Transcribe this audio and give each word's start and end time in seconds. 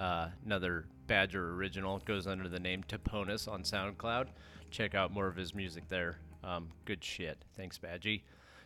Uh, 0.00 0.28
another 0.44 0.86
Badger 1.06 1.54
original 1.54 2.00
goes 2.04 2.26
under 2.26 2.48
the 2.48 2.58
name 2.58 2.82
Toponus 2.88 3.46
on 3.46 3.62
SoundCloud. 3.62 4.28
Check 4.70 4.94
out 4.94 5.12
more 5.12 5.28
of 5.28 5.36
his 5.36 5.54
music 5.54 5.88
there. 5.88 6.18
Um, 6.42 6.70
good 6.86 7.04
shit. 7.04 7.44
Thanks, 7.56 7.78
Badgie. 7.78 8.22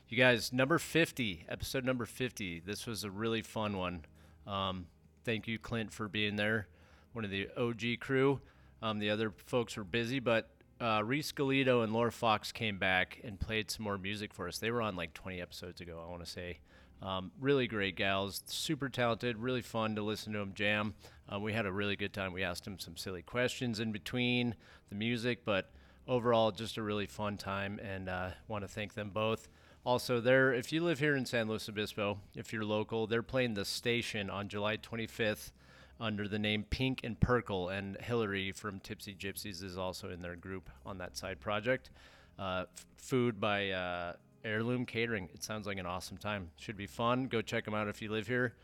You 0.09 0.16
guys, 0.16 0.52
number 0.52 0.78
50, 0.78 1.45
episode 1.48 1.84
number 1.84 2.06
50. 2.06 2.62
This 2.64 2.87
was 2.87 3.05
a 3.05 3.11
really 3.11 3.42
fun 3.42 3.77
one. 3.77 4.06
Um, 4.47 4.87
thank 5.24 5.47
you, 5.47 5.59
Clint, 5.59 5.92
for 5.92 6.09
being 6.09 6.37
there. 6.37 6.69
One 7.12 7.25
of 7.25 7.30
the 7.30 7.48
OG 7.56 8.00
crew. 8.00 8.41
Um, 8.80 8.98
the 8.98 9.11
other 9.11 9.34
folks 9.36 9.77
were 9.77 9.84
busy, 9.84 10.20
but 10.20 10.48
uh, 10.80 11.02
Reese 11.05 11.33
Galido 11.33 11.84
and 11.84 11.92
Laura 11.92 12.12
Foxx 12.12 12.50
came 12.52 12.78
back 12.78 13.20
and 13.25 13.38
played 13.38 13.70
some 13.70 13.84
more 13.84 13.98
music 13.98 14.33
for 14.33 14.48
us. 14.48 14.59
They 14.59 14.70
were 14.70 14.80
on 14.80 14.97
like 14.97 15.12
20 15.12 15.41
episodes 15.41 15.80
ago, 15.83 16.02
I 16.02 16.11
want 16.11 16.25
to 16.25 16.30
say. 16.30 16.61
Um, 17.02 17.30
really 17.41 17.66
great 17.66 17.95
gals, 17.96 18.42
super 18.46 18.88
talented, 18.88 19.36
really 19.36 19.62
fun 19.62 19.95
to 19.96 20.02
listen 20.02 20.32
to 20.32 20.38
them 20.38 20.52
jam. 20.55 20.95
Uh, 21.30 21.38
we 21.38 21.52
had 21.52 21.66
a 21.66 21.72
really 21.72 21.96
good 21.96 22.12
time. 22.12 22.32
We 22.32 22.42
asked 22.42 22.64
them 22.64 22.78
some 22.78 22.96
silly 22.96 23.22
questions 23.22 23.80
in 23.80 23.92
between 23.92 24.55
the 24.88 24.95
music, 24.95 25.45
but 25.45 25.70
overall, 26.09 26.50
just 26.52 26.77
a 26.77 26.82
really 26.82 27.06
fun 27.06 27.36
time, 27.36 27.78
and 27.83 28.08
uh, 28.08 28.30
want 28.48 28.64
to 28.64 28.69
thank 28.69 28.94
them 28.94 29.11
both. 29.11 29.48
Also, 29.84 30.20
they're 30.20 30.53
if 30.53 30.72
you 30.72 30.83
live 30.83 30.98
here 30.98 31.14
in 31.14 31.27
San 31.27 31.48
Luis 31.48 31.69
Obispo, 31.69 32.19
if 32.34 32.53
you're 32.53 32.64
local, 32.64 33.06
they're 33.06 33.22
playing 33.22 33.55
the 33.55 33.64
station 33.64 34.31
on 34.31 34.48
July 34.48 34.77
25th 34.77 35.53
under 36.00 36.28
the 36.28 36.38
name 36.38 36.64
Pink 36.69 37.00
and 37.05 37.19
Purple, 37.20 37.69
and 37.69 37.97
Hillary 38.00 38.53
from 38.53 38.81
Tipsy 38.81 39.14
Gypsies 39.14 39.62
is 39.62 39.78
also 39.78 40.10
in 40.10 40.22
their 40.22 40.36
group 40.36 40.70
on 40.84 40.98
that 40.98 41.16
side 41.16 41.41
project. 41.41 41.91
Uh, 42.38 42.64
f- 42.75 42.86
food 42.98 43.41
by 43.41 43.70
uh, 43.70 44.12
Heirloom 44.45 44.87
Catering. 44.87 45.29
It 45.34 45.42
sounds 45.42 45.67
like 45.67 45.79
an 45.79 45.87
awesome 45.87 46.17
time. 46.17 46.51
Should 46.56 46.77
be 46.77 46.87
fun. 46.87 47.27
Go 47.27 47.42
check 47.42 47.65
them 47.65 47.75
out 47.75 47.89
if 47.89 48.01
you 48.03 48.11
live 48.11 48.27
here. 48.29 48.55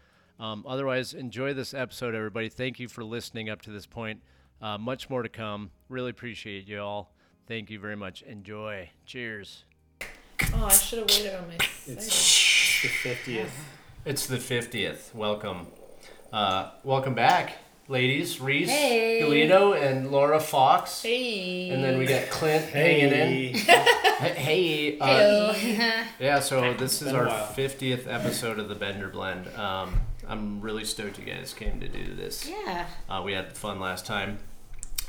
Um, 0.41 0.65
otherwise, 0.67 1.15
enjoy 1.15 1.55
this 1.55 1.75
episode, 1.75 2.15
everybody. 2.15 2.49
Thank 2.49 2.81
you 2.81 2.89
for 2.89 3.05
listening 3.05 3.49
up 3.51 3.63
to 3.63 3.71
this 3.71 3.87
point. 3.87 4.21
Uh, 4.61 4.79
much 4.79 5.11
more 5.11 5.23
to 5.23 5.29
come. 5.29 5.71
Really 5.89 6.11
appreciate 6.11 6.67
you 6.69 6.81
all. 6.81 7.13
Thank 7.47 7.71
you 7.71 7.79
very 7.79 7.97
much. 7.97 8.23
Enjoy. 8.23 8.91
Cheers. 9.07 9.65
Oh, 10.55 10.67
I 10.67 10.73
should 10.73 11.01
have 11.01 11.09
waited 11.09 11.35
on 11.35 11.49
my 11.49 11.55
It's 11.55 11.85
thing. 11.87 11.97
the 11.97 12.89
fiftieth. 12.89 13.53
It's 14.05 14.27
the 14.27 14.39
50th. 14.39 15.15
Welcome. 15.15 15.69
Uh, 16.33 16.71
welcome 16.83 17.15
back, 17.15 17.59
ladies. 17.87 18.41
Reese, 18.41 18.69
Hey. 18.69 19.21
Galido, 19.23 19.81
and 19.81 20.11
Laura 20.11 20.41
Foxx. 20.41 21.03
Hey. 21.05 21.71
And 21.71 21.85
then 21.85 21.99
we 21.99 22.07
got 22.07 22.29
Clint 22.29 22.65
hanging 22.65 23.13
in. 23.13 23.55
Hey, 24.23 24.35
Hey, 24.35 24.99
uh, 25.01 25.53
Heyo. 25.53 26.05
yeah. 26.21 26.39
So 26.41 26.75
this 26.75 27.03
is 27.03 27.13
our 27.13 27.29
fiftieth 27.55 28.07
episode 28.07 28.59
of 28.61 28.69
the 28.69 28.75
Bender 28.77 29.09
Blend. 29.09 29.49
Um, 29.57 30.01
I'm 30.29 30.61
really 30.61 30.85
stoked 30.85 31.19
you 31.19 31.25
guys 31.25 31.53
came 31.53 31.81
to 31.81 31.89
do 31.89 32.15
this. 32.15 32.49
Yeah. 32.49 32.87
Uh, 33.09 33.23
we 33.25 33.33
had 33.33 33.53
fun 33.57 33.81
last 33.81 34.07
time, 34.07 34.39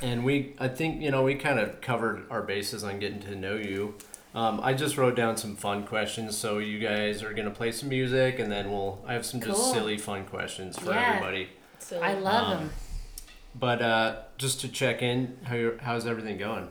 and 0.01 0.25
we 0.25 0.55
I 0.59 0.67
think 0.67 1.01
you 1.01 1.11
know 1.11 1.21
we 1.23 1.35
kind 1.35 1.59
of 1.59 1.79
covered 1.79 2.25
our 2.31 2.41
bases 2.41 2.83
on 2.83 2.97
getting 2.97 3.19
to 3.21 3.35
know 3.35 3.55
you. 3.55 3.95
Um, 4.33 4.59
I 4.63 4.73
just 4.73 4.97
wrote 4.97 5.15
down 5.15 5.37
some 5.37 5.55
fun 5.55 5.85
questions, 5.85 6.35
so 6.35 6.57
you 6.57 6.79
guys 6.79 7.21
are 7.21 7.33
gonna 7.33 7.51
play 7.51 7.71
some 7.71 7.89
music, 7.89 8.39
and 8.39 8.51
then 8.51 8.71
we'll 8.71 8.99
I 9.05 9.13
have 9.13 9.27
some 9.27 9.39
just 9.41 9.71
silly 9.73 9.97
fun 9.99 10.25
questions 10.25 10.79
for 10.79 10.89
Yeah. 10.91 11.09
everybody. 11.17 11.49
So, 11.77 12.01
I 12.01 12.13
love 12.15 12.47
Um, 12.53 12.57
them. 12.57 12.69
But 13.53 13.81
uh, 13.83 14.15
just 14.39 14.59
to 14.61 14.69
check 14.69 15.03
in, 15.03 15.37
how 15.43 15.55
you 15.55 15.77
how's 15.83 16.07
everything 16.07 16.39
going? 16.39 16.69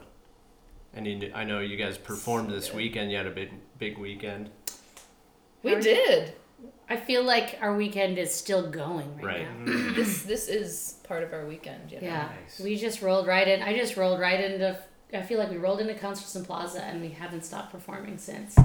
And 0.94 1.06
you, 1.06 1.32
I 1.34 1.44
know 1.44 1.60
you 1.60 1.76
guys 1.76 1.97
performed 1.98 2.50
this 2.50 2.69
good. 2.69 2.76
weekend. 2.76 3.10
You 3.10 3.16
had 3.16 3.26
a 3.26 3.30
big 3.30 3.50
big 3.78 3.98
weekend. 3.98 4.50
we 5.62 5.75
did. 5.76 6.34
I 6.88 6.97
feel 6.97 7.25
like 7.25 7.58
our 7.62 7.75
weekend 7.75 8.19
is 8.19 8.34
still 8.34 8.69
going 8.70 9.16
right, 9.16 9.47
Right. 9.47 9.66
now. 9.66 9.92
This 9.94 10.22
this 10.25 10.48
is 10.48 10.97
part 11.04 11.22
of 11.22 11.32
our 11.32 11.47
weekend. 11.47 11.91
You 11.91 12.00
know? 12.00 12.06
Yeah. 12.06 12.28
Nice. 12.42 12.60
We 12.60 12.76
just 12.76 13.00
rolled 13.00 13.26
right 13.26 13.48
in. 13.48 13.62
I 13.62 13.76
just 13.76 13.97
rolled 13.97 14.20
right 14.20 14.38
into. 14.41 14.76
I 15.14 15.22
feel 15.22 15.38
like 15.38 15.50
we 15.50 15.56
rolled 15.58 15.80
into 15.80 15.94
Concerts 15.94 16.34
in 16.36 16.44
Plaza 16.44 16.82
and 16.84 17.00
we 17.00 17.10
haven't 17.10 17.44
stopped 17.44 17.70
performing 17.72 18.16
since. 18.19 18.56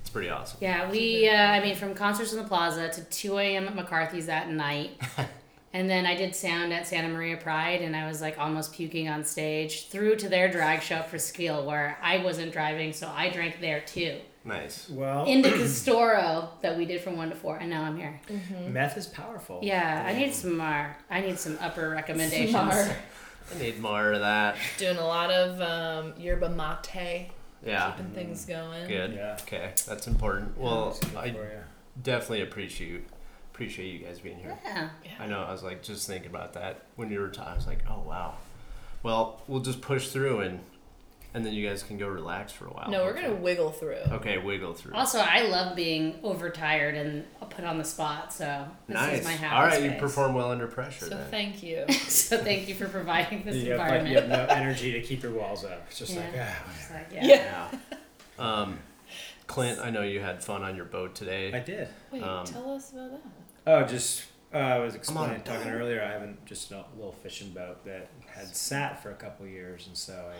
It's 0.00 0.10
pretty 0.10 0.30
awesome. 0.30 0.58
Yeah, 0.60 0.90
we. 0.90 1.28
Uh, 1.28 1.34
I 1.36 1.60
mean, 1.60 1.76
from 1.76 1.94
Concerts 1.94 2.32
in 2.32 2.38
the 2.42 2.48
Plaza 2.48 2.88
to 2.88 3.02
2 3.04 3.38
a.m. 3.38 3.68
at 3.68 3.74
McCarthy's 3.76 4.26
that 4.26 4.50
night. 4.50 5.00
And 5.72 5.88
then 5.88 6.04
I 6.04 6.16
did 6.16 6.34
sound 6.34 6.72
at 6.72 6.86
Santa 6.88 7.08
Maria 7.08 7.36
Pride, 7.36 7.80
and 7.80 7.94
I 7.94 8.08
was 8.08 8.20
like 8.20 8.38
almost 8.38 8.72
puking 8.72 9.08
on 9.08 9.24
stage. 9.24 9.88
Through 9.88 10.16
to 10.16 10.28
their 10.28 10.50
drag 10.50 10.82
show 10.82 11.02
for 11.02 11.18
Skill, 11.18 11.64
where 11.64 11.96
I 12.02 12.18
wasn't 12.18 12.52
driving, 12.52 12.92
so 12.92 13.08
I 13.14 13.30
drank 13.30 13.60
there 13.60 13.80
too. 13.80 14.18
Nice. 14.44 14.88
Well, 14.88 15.26
into 15.26 15.50
the 15.50 15.56
Castoro 15.64 16.48
that 16.62 16.76
we 16.76 16.86
did 16.86 17.02
from 17.02 17.16
one 17.16 17.28
to 17.30 17.36
four, 17.36 17.58
and 17.58 17.70
now 17.70 17.82
I'm 17.84 17.96
here. 17.96 18.20
meth 18.68 18.96
is 18.96 19.06
powerful. 19.06 19.60
Yeah, 19.62 20.04
I 20.06 20.14
need 20.18 20.34
some 20.34 20.56
more. 20.56 20.96
I 21.08 21.20
need 21.20 21.38
some 21.38 21.56
upper 21.60 21.88
recommendations. 21.90 22.50
Smart. 22.50 22.96
I 23.54 23.58
need 23.58 23.80
more 23.80 24.12
of 24.12 24.20
that. 24.20 24.56
Doing 24.78 24.96
a 24.96 25.06
lot 25.06 25.30
of 25.30 25.60
um, 25.60 26.14
yerba 26.18 26.48
mate, 26.48 27.28
Yeah. 27.64 27.92
keeping 27.92 28.12
things 28.12 28.44
going. 28.44 28.88
Good. 28.88 29.12
Yeah. 29.14 29.36
Okay, 29.42 29.72
that's 29.86 30.06
important. 30.06 30.56
Well, 30.58 30.96
That's 31.00 31.16
I 31.16 31.34
definitely 32.02 32.42
appreciate 32.42 33.06
appreciate 33.60 33.92
you 33.92 33.98
guys 33.98 34.18
being 34.20 34.38
here. 34.38 34.56
Yeah. 34.64 34.88
I 35.18 35.26
know. 35.26 35.42
I 35.42 35.52
was 35.52 35.62
like 35.62 35.82
just 35.82 36.06
thinking 36.06 36.30
about 36.30 36.54
that 36.54 36.80
when 36.96 37.10
you 37.10 37.20
were 37.20 37.28
talking. 37.28 37.52
I 37.52 37.56
was 37.56 37.66
like, 37.66 37.80
oh 37.90 38.02
wow. 38.06 38.34
Well, 39.02 39.42
we'll 39.48 39.60
just 39.60 39.82
push 39.82 40.08
through 40.08 40.40
and 40.40 40.60
and 41.34 41.44
then 41.44 41.52
you 41.52 41.68
guys 41.68 41.82
can 41.82 41.98
go 41.98 42.08
relax 42.08 42.52
for 42.52 42.64
a 42.66 42.70
while. 42.70 42.90
No, 42.90 43.04
we're 43.04 43.10
okay. 43.10 43.22
gonna 43.28 43.34
wiggle 43.34 43.70
through. 43.70 43.98
Okay, 44.12 44.38
wiggle 44.38 44.72
through. 44.72 44.94
Also, 44.94 45.18
I 45.18 45.42
love 45.42 45.76
being 45.76 46.18
overtired 46.24 46.94
and 46.96 47.24
put 47.50 47.64
on 47.66 47.76
the 47.76 47.84
spot, 47.84 48.32
so 48.32 48.66
this 48.88 48.94
nice. 48.94 49.18
is 49.20 49.24
my 49.26 49.32
happy 49.32 49.54
All 49.54 49.62
right, 49.62 49.82
you 49.82 50.00
perform 50.00 50.32
well 50.34 50.50
under 50.50 50.66
pressure 50.66 51.04
So 51.04 51.10
then. 51.10 51.30
thank 51.30 51.62
you. 51.62 51.84
so 51.92 52.38
thank 52.38 52.66
you 52.66 52.74
for 52.74 52.88
providing 52.88 53.44
this 53.44 53.56
You 53.56 53.72
have, 53.72 53.78
like, 53.80 53.90
you 54.08 54.16
environment. 54.18 54.32
have 54.32 54.48
no 54.48 54.54
energy 54.54 54.92
to 54.92 55.02
keep 55.02 55.22
your 55.22 55.32
walls 55.32 55.64
up. 55.64 55.84
It's 55.88 55.98
just 55.98 56.16
like, 56.16 56.32
Yeah. 56.32 56.52
ah, 56.58 56.70
It's 56.74 56.90
whatever. 56.90 57.04
like, 57.14 57.24
yeah. 57.28 57.34
Yeah. 57.36 57.78
Yeah. 58.38 58.44
Um, 58.62 58.78
Clint, 59.46 59.78
I 59.80 59.90
know 59.90 60.02
you 60.02 60.20
had 60.20 60.42
fun 60.44 60.62
on 60.62 60.74
your 60.76 60.84
boat 60.84 61.14
today. 61.16 61.52
I 61.52 61.58
did. 61.60 61.88
Wait, 62.12 62.22
Um, 62.22 62.44
tell 62.46 62.72
us 62.72 62.92
about 62.92 63.10
that. 63.10 63.20
Oh, 63.66 63.82
just 63.84 64.24
uh, 64.52 64.58
I 64.58 64.78
was 64.78 64.94
explaining, 64.94 65.42
talking 65.42 65.70
earlier. 65.70 66.02
I 66.02 66.10
haven't 66.12 66.44
just 66.46 66.70
a 66.72 66.84
little 66.96 67.12
fishing 67.12 67.50
boat 67.50 67.84
that 67.84 68.10
had 68.26 68.54
sat 68.54 69.02
for 69.02 69.10
a 69.10 69.14
couple 69.14 69.46
years, 69.46 69.86
and 69.86 69.96
so 69.96 70.30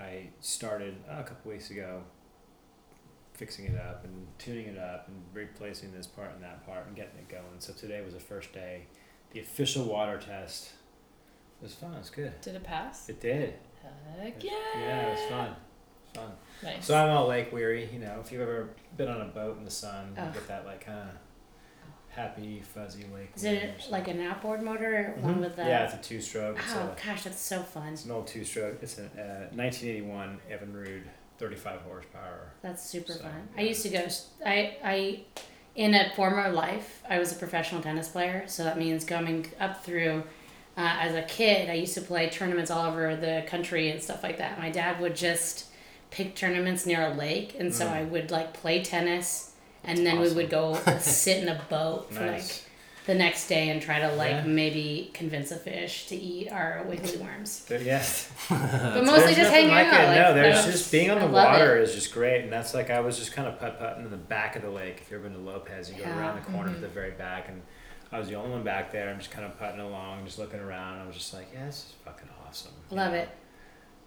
I 0.00 0.02
I 0.04 0.28
started 0.40 0.96
uh, 1.10 1.20
a 1.20 1.22
couple 1.24 1.50
weeks 1.50 1.70
ago 1.70 2.02
fixing 3.34 3.66
it 3.66 3.78
up 3.78 4.04
and 4.04 4.26
tuning 4.38 4.66
it 4.66 4.78
up 4.78 5.06
and 5.08 5.16
replacing 5.32 5.92
this 5.92 6.06
part 6.08 6.32
and 6.34 6.42
that 6.42 6.66
part 6.66 6.86
and 6.88 6.96
getting 6.96 7.18
it 7.18 7.28
going. 7.28 7.44
So 7.60 7.72
today 7.72 8.00
was 8.04 8.14
the 8.14 8.20
first 8.20 8.52
day. 8.52 8.86
The 9.32 9.40
official 9.40 9.84
water 9.84 10.18
test 10.18 10.70
it 11.60 11.64
was 11.64 11.74
fun. 11.74 11.94
It 11.94 11.98
was 11.98 12.10
good. 12.10 12.40
Did 12.40 12.54
it 12.56 12.64
pass? 12.64 13.08
It 13.08 13.20
did. 13.20 13.54
Heck 14.18 14.36
It- 14.36 14.44
yeah. 14.44 14.80
Yeah, 14.80 15.06
it 15.08 15.10
was 15.12 15.30
fun. 15.30 15.56
Fun. 16.14 16.30
Nice. 16.62 16.84
So 16.86 16.96
I'm 16.96 17.10
all 17.10 17.26
lake 17.28 17.52
weary, 17.52 17.88
you 17.92 17.98
know. 17.98 18.18
If 18.24 18.32
you've 18.32 18.40
ever 18.40 18.70
been 18.96 19.08
on 19.08 19.20
a 19.20 19.26
boat 19.26 19.58
in 19.58 19.64
the 19.64 19.70
sun, 19.70 20.14
you 20.16 20.22
get 20.32 20.48
that 20.48 20.64
like 20.66 20.84
kind 20.84 20.98
of 21.10 21.14
happy, 22.22 22.60
fuzzy 22.74 23.04
lake. 23.14 23.30
Is 23.36 23.44
it 23.44 23.86
like 23.90 24.08
an 24.08 24.20
outboard 24.20 24.62
motor? 24.62 25.12
something. 25.14 25.24
One 25.24 25.40
with 25.40 25.56
the. 25.56 25.62
Yeah, 25.64 25.84
it's 25.84 25.94
a 25.94 25.98
two-stroke. 25.98 26.58
Oh 26.74 26.78
a, 26.96 27.06
gosh, 27.06 27.24
that's 27.24 27.40
so 27.40 27.62
fun. 27.62 27.92
it's 27.92 28.04
an 28.04 28.10
old 28.10 28.26
two-stroke. 28.26 28.78
It's 28.82 28.98
a 28.98 29.04
uh, 29.04 29.54
1981 29.54 30.38
Evinrude, 30.50 31.02
35 31.38 31.80
horsepower. 31.82 32.52
That's 32.62 32.82
super 32.84 33.12
So, 33.12 33.20
fun. 33.20 33.48
yeah. 33.54 33.62
I 33.62 33.64
used 33.66 33.82
to 33.82 33.88
go. 33.90 34.06
I 34.44 34.76
I 34.84 35.20
in 35.76 35.94
a 35.94 36.10
former 36.16 36.50
life, 36.50 37.02
I 37.08 37.18
was 37.20 37.30
a 37.32 37.36
professional 37.36 37.80
tennis 37.80 38.08
player, 38.08 38.44
so 38.46 38.64
that 38.64 38.78
means 38.78 39.04
coming 39.04 39.46
up 39.60 39.84
through. 39.84 40.24
Uh, 40.76 40.96
as 41.00 41.14
a 41.16 41.22
kid, 41.22 41.68
I 41.68 41.72
used 41.74 41.94
to 41.94 42.00
play 42.00 42.28
tournaments 42.30 42.70
all 42.70 42.86
over 42.88 43.16
the 43.16 43.42
country 43.48 43.90
and 43.90 44.00
stuff 44.00 44.22
like 44.22 44.38
that. 44.38 44.60
My 44.60 44.70
dad 44.70 45.00
would 45.00 45.16
just 45.16 45.66
pick 46.12 46.36
tournaments 46.36 46.86
near 46.86 47.02
a 47.02 47.14
lake, 47.14 47.56
and 47.58 47.74
so 47.74 47.84
Mm. 47.86 47.92
I 47.92 48.02
would 48.04 48.30
like 48.30 48.52
play 48.54 48.84
tennis, 48.84 49.47
and 49.88 50.06
then 50.06 50.20
we 50.20 50.30
would 50.32 50.50
go 50.50 50.74
sit 51.00 51.42
in 51.42 51.48
a 51.48 51.60
boat 51.68 52.12
for 52.12 52.24
like 52.26 52.44
the 53.06 53.14
next 53.14 53.48
day 53.48 53.70
and 53.70 53.80
try 53.80 54.00
to 54.00 54.12
like 54.16 54.30
Yeah. 54.32 54.44
maybe 54.44 55.10
convince 55.14 55.50
a 55.50 55.56
fish 55.56 56.06
to 56.08 56.14
eat 56.14 56.52
our 56.52 56.84
wiggly 56.86 57.16
worms. 57.16 57.66
Yes. 57.70 58.30
But 58.50 59.04
mostly 59.04 59.34
There's 59.34 59.36
just 59.38 59.50
hanging 59.50 59.70
like 59.70 59.86
out. 59.86 60.00
it. 60.00 60.06
like, 60.08 60.16
no, 60.16 60.34
there's 60.34 60.64
that- 60.64 60.70
just 60.72 60.92
being 60.92 61.10
on 61.10 61.18
the 61.20 61.26
water 61.26 61.78
it. 61.78 61.84
is 61.84 61.94
just 61.94 62.12
great, 62.12 62.42
and 62.42 62.52
that's 62.52 62.74
like 62.74 62.90
I 62.90 63.00
was 63.00 63.18
just 63.18 63.32
kind 63.32 63.48
of 63.48 63.58
putt 63.58 63.78
putting 63.80 64.04
in 64.04 64.10
the 64.10 64.16
back 64.16 64.56
of 64.56 64.62
the 64.62 64.70
lake. 64.70 64.98
If 65.00 65.10
you've 65.10 65.20
ever 65.20 65.28
been 65.30 65.38
to 65.42 65.50
Lopez, 65.50 65.90
you 65.90 65.96
go 66.02 66.10
around 66.10 66.36
the 66.36 66.50
corner 66.50 66.68
to 66.68 66.72
mm-hmm. 66.74 66.82
the 66.82 66.88
very 66.88 67.12
back, 67.12 67.48
and 67.48 67.62
I 68.12 68.18
was 68.18 68.28
the 68.28 68.34
only 68.34 68.50
one 68.50 68.62
back 68.62 68.92
there. 68.92 69.08
I'm 69.10 69.18
just 69.18 69.30
kind 69.30 69.46
of 69.46 69.58
putting 69.58 69.80
along, 69.80 70.24
just 70.26 70.38
looking 70.38 70.60
around. 70.60 71.00
I 71.00 71.06
was 71.06 71.16
just 71.16 71.32
like, 71.32 71.48
yeah, 71.52 71.66
this 71.66 71.76
is 71.76 71.94
fucking 72.04 72.28
awesome. 72.46 72.72
you 72.90 72.96
Love 72.96 73.12
know? 73.12 73.18
it. 73.18 73.28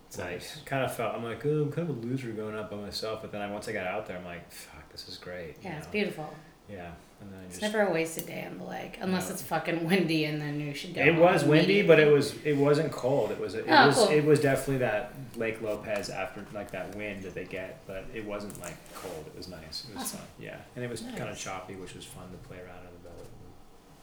It's 0.07 0.17
like 0.19 0.31
Nice. 0.31 0.57
kind 0.65 0.83
of 0.83 0.93
felt 0.93 1.15
I'm 1.15 1.23
like, 1.23 1.45
oh, 1.45 1.63
I'm 1.63 1.71
kind 1.71 1.89
of 1.89 1.97
a 1.97 1.99
loser 2.05 2.31
going 2.31 2.55
up 2.55 2.69
by 2.69 2.77
myself. 2.77 3.21
But 3.21 3.31
then 3.31 3.41
I 3.41 3.49
once 3.51 3.67
I 3.67 3.71
got 3.73 3.87
out 3.87 4.07
there, 4.07 4.17
I'm 4.17 4.25
like, 4.25 4.51
fuck, 4.51 4.80
this 5.05 5.15
is 5.15 5.17
great. 5.17 5.55
you 5.61 5.69
Yeah, 5.69 5.77
it's 5.77 5.87
beautiful. 5.87 6.33
Yeah, 6.69 6.91
and 7.19 7.31
then 7.33 7.39
I 7.41 7.43
It's 7.45 7.59
just 7.59 7.73
never 7.73 7.85
a 7.89 7.91
wasted 7.91 8.27
day 8.27 8.45
on 8.49 8.57
the 8.57 8.63
lake, 8.63 8.97
unless 9.01 9.27
No. 9.27 9.33
it's 9.33 9.43
fucking 9.43 9.85
windy, 9.87 10.23
and 10.25 10.41
then 10.41 10.59
you 10.61 10.73
should 10.73 10.93
go. 10.93 11.01
it 11.01 11.15
was 11.15 11.43
windy, 11.43 11.81
but 11.81 11.99
it 11.99 12.11
was 12.11 12.33
it 12.45 12.55
wasn't 12.55 12.91
cold. 12.93 13.31
It 13.31 13.39
was 13.39 13.55
it 13.55 13.65
Oh, 13.67 13.87
was 13.87 13.95
cool. 13.97 14.07
it 14.09 14.23
was 14.23 14.39
definitely 14.39 14.77
that 14.77 15.13
Lake 15.35 15.61
Lopez 15.61 16.09
after 16.09 16.45
like 16.53 16.71
that 16.71 16.95
wind 16.95 17.23
that 17.23 17.33
they 17.33 17.43
get, 17.45 17.85
but 17.87 18.05
it 18.13 18.23
wasn't 18.25 18.59
like 18.61 18.75
cold. 18.95 19.25
It 19.27 19.35
was 19.37 19.47
nice. 19.49 19.85
It 19.89 19.95
was 19.95 20.03
Awesome. 20.03 20.19
fun. 20.19 20.27
Yeah, 20.39 20.57
and 20.75 20.85
it 20.85 20.89
was 20.89 21.01
kind 21.01 21.29
of 21.29 21.37
choppy, 21.37 21.75
which 21.75 21.93
was 21.93 22.05
fun 22.05 22.29
to 22.31 22.37
play 22.47 22.57
around 22.57 22.79
in 22.85 23.03
the 23.03 23.09
boat. 23.09 23.27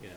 You 0.02 0.08
know, 0.10 0.14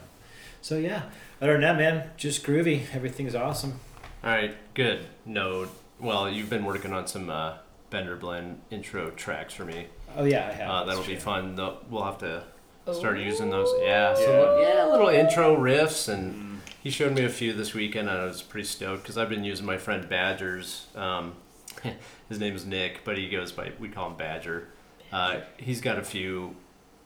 So 0.60 0.76
yeah, 0.78 1.02
other 1.40 1.52
than 1.52 1.62
that, 1.62 1.76
man, 1.78 2.10
just 2.16 2.44
groovy. 2.44 2.82
Everything's 2.94 3.34
awesome. 3.34 3.80
All 4.22 4.30
right, 4.30 4.54
good. 4.74 5.06
No, 5.24 5.68
well, 5.98 6.28
you've 6.30 6.50
been 6.50 6.64
working 6.64 6.92
on 6.92 7.06
some 7.06 7.30
uh, 7.30 7.54
Bender 7.90 8.14
Blend 8.16 8.60
intro 8.70 9.10
tracks 9.10 9.54
for 9.54 9.64
me. 9.64 9.86
Oh 10.16 10.24
yeah, 10.24 10.48
I 10.48 10.52
have. 10.52 10.70
Uh, 10.70 10.84
that'll 10.84 11.02
be 11.02 11.08
true. 11.12 11.16
fun. 11.20 11.54
Though 11.54 11.78
We'll 11.90 12.04
have 12.04 12.18
to 12.18 12.44
start 12.92 13.16
Oh. 13.16 13.20
using 13.20 13.50
those. 13.50 13.68
Yeah, 13.80 14.14
so 14.14 14.58
yeah, 14.60 14.84
little 14.86 15.08
intro 15.08 15.56
riffs, 15.56 16.08
and 16.12 16.34
Mm. 16.34 16.58
he 16.82 16.90
showed 16.90 17.12
me 17.12 17.24
a 17.24 17.28
few 17.28 17.52
this 17.52 17.74
weekend, 17.74 18.08
and 18.08 18.18
I 18.18 18.24
was 18.24 18.42
pretty 18.42 18.66
stoked 18.66 19.02
because 19.02 19.16
I've 19.18 19.28
been 19.28 19.44
using 19.44 19.64
my 19.66 19.78
friend 19.78 20.08
Badger's. 20.08 20.86
Um, 20.94 21.34
his 22.28 22.38
name 22.38 22.54
is 22.54 22.64
Nick, 22.66 23.04
but 23.04 23.16
he 23.18 23.28
goes 23.28 23.52
by 23.52 23.72
we 23.78 23.88
call 23.88 24.10
him 24.10 24.16
Badger. 24.16 24.68
Uh, 25.12 25.40
he's 25.56 25.80
got 25.80 25.98
a 25.98 26.02
few. 26.02 26.56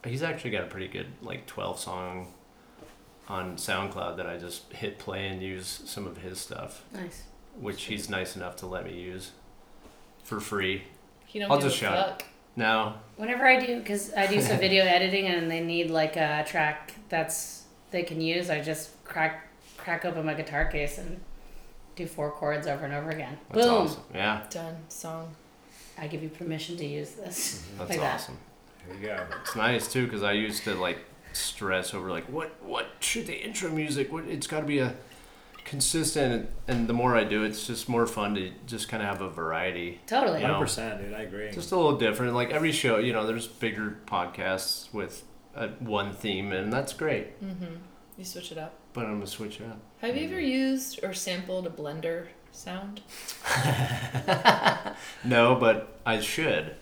He's 0.05 0.23
actually 0.23 0.51
got 0.51 0.63
a 0.63 0.67
pretty 0.67 0.87
good 0.87 1.07
like 1.21 1.45
twelve 1.47 1.79
song 1.79 2.33
on 3.27 3.57
SoundCloud 3.57 4.15
that 4.17 4.25
I 4.27 4.37
just 4.37 4.71
hit 4.71 4.99
play 4.99 5.27
and 5.27 5.41
use 5.41 5.81
some 5.85 6.07
of 6.07 6.19
his 6.19 6.39
stuff, 6.39 6.83
Nice. 6.93 7.23
which 7.59 7.83
he's 7.85 8.09
nice 8.09 8.37
enough 8.37 8.55
to 8.57 8.65
let 8.65 8.85
me 8.85 8.93
use 8.97 9.31
for 10.23 10.39
free. 10.39 10.83
He 11.25 11.39
don't 11.39 11.51
I'll 11.51 11.57
give 11.57 11.65
just 11.67 11.75
a 11.75 11.79
shout 11.79 12.23
it. 12.57 12.61
fuck. 12.61 12.67
Now, 12.67 12.95
Whenever 13.17 13.47
I 13.47 13.59
do, 13.65 13.79
because 13.79 14.13
I 14.13 14.27
do 14.27 14.39
some 14.41 14.57
video 14.67 14.83
editing 14.85 15.27
and 15.27 15.49
they 15.49 15.59
need 15.61 15.89
like 15.89 16.15
a 16.17 16.43
track 16.47 16.93
that's 17.09 17.63
they 17.91 18.03
can 18.03 18.21
use, 18.21 18.49
I 18.49 18.61
just 18.61 18.91
crack 19.05 19.47
crack 19.77 20.05
open 20.05 20.25
my 20.25 20.33
guitar 20.33 20.65
case 20.65 20.97
and 20.97 21.19
do 21.95 22.05
four 22.05 22.29
chords 22.31 22.67
over 22.67 22.85
and 22.85 22.93
over 22.93 23.09
again. 23.09 23.37
that's 23.49 23.65
Boom! 23.65 23.75
awesome. 23.87 24.03
Yeah, 24.13 24.43
Done. 24.51 24.75
Song. 24.89 25.35
I 25.97 26.05
give 26.07 26.21
you 26.21 26.29
permission 26.29 26.77
to 26.77 26.85
use 26.85 27.11
this. 27.11 27.63
Mm-hmm. 27.63 27.77
that's 27.79 27.89
Like 27.89 27.99
that. 28.01 28.15
awesome. 28.15 28.37
There 28.87 28.97
you 28.97 29.07
go. 29.07 29.25
It's 29.41 29.55
nice 29.55 29.91
too 29.91 30.05
because 30.05 30.21
I 30.23 30.33
used 30.33 30.63
to 30.65 30.75
like 30.75 30.99
stress 31.33 31.93
over 31.93 32.09
like 32.11 32.25
what 32.25 32.51
what 32.63 32.87
should 32.99 33.25
the 33.27 33.33
intro 33.43 33.69
music 33.69 34.11
what 34.11 34.25
it's 34.25 34.47
got 34.47 34.59
to 34.61 34.65
be 34.65 34.79
a 34.79 34.93
consistent 35.67 36.49
and 36.67 36.87
the 36.87 36.93
more 36.93 37.15
I 37.15 37.23
do 37.23 37.43
it's 37.43 37.67
just 37.67 37.87
more 37.87 38.07
fun 38.07 38.33
to 38.35 38.51
just 38.65 38.89
kind 38.89 39.03
of 39.03 39.09
have 39.09 39.21
a 39.21 39.29
variety 39.29 39.99
Totally. 40.07 40.39
Yeah. 40.41 40.47
Hundred 40.47 40.61
percent, 40.61 41.01
dude. 41.01 41.13
I 41.13 41.19
agree. 41.21 41.51
just 41.51 41.71
a 41.71 41.75
little 41.75 41.97
different 41.97 42.33
like 42.33 42.49
every 42.51 42.71
show 42.71 42.97
you 42.97 43.13
know 43.13 43.27
there's 43.27 43.47
bigger 43.47 43.97
podcasts 44.07 44.91
with 44.93 45.23
a, 45.55 45.67
one 45.79 46.13
theme 46.13 46.51
and 46.51 46.73
that's 46.73 46.93
great 46.93 47.39
Mm-hmm. 47.43 47.75
You 48.17 48.25
switch 48.25 48.51
it 48.51 48.57
up. 48.57 48.73
but 48.93 49.05
I'm 49.05 49.13
gonna 49.15 49.27
switch 49.27 49.59
it 49.61 49.67
up 49.67 49.79
Have 50.01 50.17
you 50.17 50.25
ever 50.27 50.39
used 50.39 51.03
or 51.03 51.13
sampled 51.13 51.67
a 51.67 51.69
blender 51.69 52.27
sound? 52.51 53.01
no 55.23 55.55
but 55.55 55.99
I 56.05 56.19
should 56.21 56.75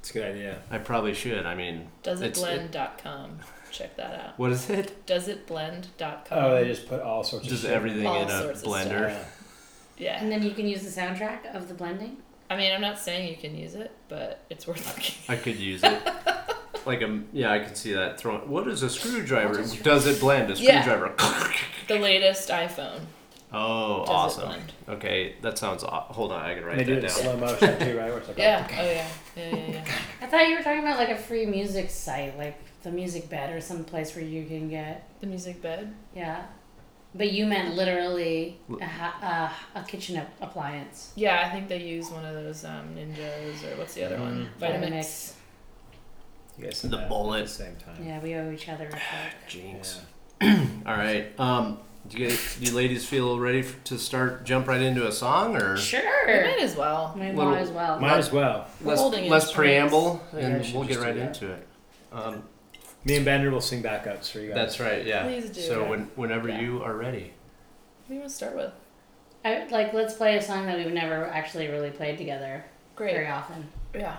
It's 0.00 0.10
a 0.10 0.12
good 0.14 0.24
idea. 0.32 0.62
I 0.70 0.78
probably 0.78 1.14
should 1.14 1.44
I 1.46 1.54
mean 1.54 1.88
It's- 2.04 2.20
Doesitblend.com. 2.38 3.38
Check 3.70 3.96
that 3.96 4.14
out. 4.20 4.38
what 4.38 4.50
is 4.52 4.68
it 4.70 5.06
Doesitblend.com. 5.06 6.22
Oh, 6.38 6.54
they 6.54 6.66
just 6.66 6.88
put 6.88 7.00
all 7.00 7.22
sorts 7.24 7.46
of 7.46 7.50
just 7.50 7.62
shit. 7.62 7.72
everything 7.72 8.06
All 8.06 8.22
in 8.22 8.28
a 8.28 8.42
sorts 8.42 8.62
of 8.62 8.68
blender 8.68 9.08
Yeah. 9.10 9.24
Yeah. 9.98 10.22
And 10.22 10.32
then 10.32 10.42
you 10.42 10.52
can 10.52 10.66
use 10.66 10.82
the 10.82 11.00
soundtrack 11.00 11.54
of 11.54 11.68
the 11.68 11.74
blending. 11.74 12.16
I 12.48 12.56
mean, 12.56 12.72
I'm 12.72 12.80
not 12.80 12.98
saying 12.98 13.28
you 13.28 13.36
can 13.36 13.56
use 13.56 13.74
it, 13.74 13.90
but 14.08 14.40
it's 14.50 14.66
worth 14.66 14.84
looking. 14.86 15.14
I 15.28 15.36
could 15.40 15.56
use 15.56 15.82
it. 15.84 16.00
Like 16.86 17.02
a 17.02 17.20
yeah, 17.34 17.52
I 17.52 17.58
can 17.58 17.74
see 17.74 17.92
that 17.92 18.18
throwing. 18.18 18.48
What 18.48 18.66
is 18.66 18.82
a 18.82 18.88
screwdriver? 18.88 19.50
What 19.50 19.60
is- 19.60 19.74
Does 19.76 20.06
it 20.06 20.18
blend? 20.18 20.50
A 20.50 20.54
Yeah. 20.54 20.80
screwdriver. 20.80 21.14
The 21.88 21.98
latest 21.98 22.48
iPhone. 22.48 23.00
oh, 23.52 23.98
Does 23.98 24.08
it 24.08 24.12
awesome. 24.12 24.44
blend? 24.46 24.72
Okay, 24.88 25.34
that 25.42 25.58
sounds. 25.58 25.84
aw- 25.84 26.10
Hold 26.10 26.32
on, 26.32 26.40
I 26.42 26.54
can 26.54 26.64
write 26.64 26.78
They 26.78 26.84
do 26.84 26.94
that 26.98 27.04
it 27.04 27.18
in 27.18 27.24
down. 27.26 27.36
slow 27.36 27.36
motion 27.36 27.78
too, 27.80 27.98
right? 27.98 28.08
Where 28.08 28.16
it's 28.18 28.28
like, 28.28 28.38
Yeah. 28.38 28.66
Oh 28.78 28.82
yeah. 28.82 29.08
Yeah 29.36 29.56
yeah 29.56 29.66
yeah. 29.72 29.84
I 30.22 30.26
thought 30.26 30.48
you 30.48 30.56
were 30.56 30.62
talking 30.62 30.80
about 30.80 30.96
like 30.96 31.10
a 31.10 31.18
free 31.18 31.44
music 31.44 31.90
site, 31.90 32.38
like 32.38 32.58
the 32.82 32.90
Music 32.90 33.28
Bed 33.28 33.54
or 33.54 33.60
some 33.60 33.84
place 33.84 34.14
where 34.16 34.24
you 34.24 34.44
can 34.46 34.68
get 34.68 35.08
The 35.20 35.26
music 35.26 35.60
bed. 35.62 35.92
yeah. 36.14 36.42
But 37.12 37.32
you 37.32 37.44
meant 37.44 37.74
literally 37.74 38.58
a, 38.80 38.86
ha- 38.86 39.52
uh, 39.74 39.80
a 39.80 39.82
kitchen 39.84 40.14
ap- 40.16 40.32
appliance. 40.40 41.10
Yeah, 41.16 41.42
I 41.44 41.50
think 41.52 41.68
they 41.68 41.82
use 41.82 42.08
one 42.08 42.24
of 42.24 42.34
those 42.34 42.64
um, 42.64 42.94
ninjas 42.96 43.64
or 43.64 43.76
what's 43.78 43.94
the 43.94 44.04
other 44.04 44.16
one? 44.20 44.48
Mhm. 44.60 44.64
Vitamix. 44.80 44.80
Vitamix. 44.92 45.32
You 46.58 46.64
guys 46.66 46.76
said 46.78 46.90
The 46.92 46.98
that 46.98 47.08
bullet. 47.08 47.40
at 47.40 47.46
the 47.46 47.52
same 47.52 47.76
time. 47.76 48.06
Yeah, 48.06 48.20
we 48.20 48.34
owe 48.36 48.52
each 48.52 48.68
other 48.68 48.88
a. 48.88 49.50
Jinx. 49.50 50.00
Yeah. 50.40 50.64
All 50.86 50.94
right. 50.96 51.32
Um, 51.40 51.78
do 52.08 52.16
you, 52.16 52.28
guys, 52.28 52.56
do 52.60 52.66
you 52.70 52.76
ladies 52.76 53.04
feel 53.06 53.38
ready 53.40 53.60
f 53.60 53.82
to 53.84 53.98
start 53.98 54.44
jump 54.44 54.68
right 54.68 54.80
into 54.80 55.06
a 55.08 55.12
song 55.12 55.56
or 55.60 55.74
We 55.74 55.80
Sure. 55.80 56.26
might 56.26 56.60
as 56.60 56.76
well. 56.76 57.12
We 57.18 57.26
Little- 57.26 57.46
might 57.50 57.58
as 57.60 57.70
well. 57.70 57.98
Might 58.00 58.18
as 58.18 58.30
well. 58.32 58.68
We're 58.80 58.90
less, 58.92 58.98
holding 59.00 59.28
less 59.28 59.52
preamble 59.52 60.22
and 60.32 60.56
I 60.56 60.62
should 60.62 60.74
we'll 60.76 60.84
get 60.84 60.98
right 61.00 61.14
that. 61.16 61.26
into 61.26 61.52
it. 61.52 61.66
Um, 62.12 62.42
Me 63.04 63.16
and 63.16 63.24
Bender 63.24 63.50
will 63.50 63.60
sing 63.60 63.82
backups 63.82 64.30
for 64.30 64.40
you 64.40 64.48
guys. 64.48 64.56
that's 64.56 64.80
right. 64.80 65.06
Yeah. 65.06 65.22
Please 65.24 65.48
do. 65.50 65.60
So 65.62 65.88
when, 65.88 66.10
whenever 66.16 66.48
Yeah. 66.48 66.60
you 66.60 66.82
are 66.82 66.94
ready. 66.94 67.32
What 68.04 68.08
do 68.08 68.14
you 68.14 68.20
want 68.20 68.30
to 68.30 68.36
start 68.36 68.56
with? 68.56 68.72
I, 69.44 69.66
like, 69.70 69.94
let's 69.94 70.14
play 70.14 70.36
a 70.36 70.42
song 70.42 70.66
that 70.66 70.76
we've 70.76 70.92
never 70.92 71.24
actually 71.26 71.68
really 71.68 71.90
played 71.90 72.18
together 72.18 72.64
Great. 72.96 73.14
very 73.14 73.28
often. 73.28 73.68
Yeah. 73.94 74.16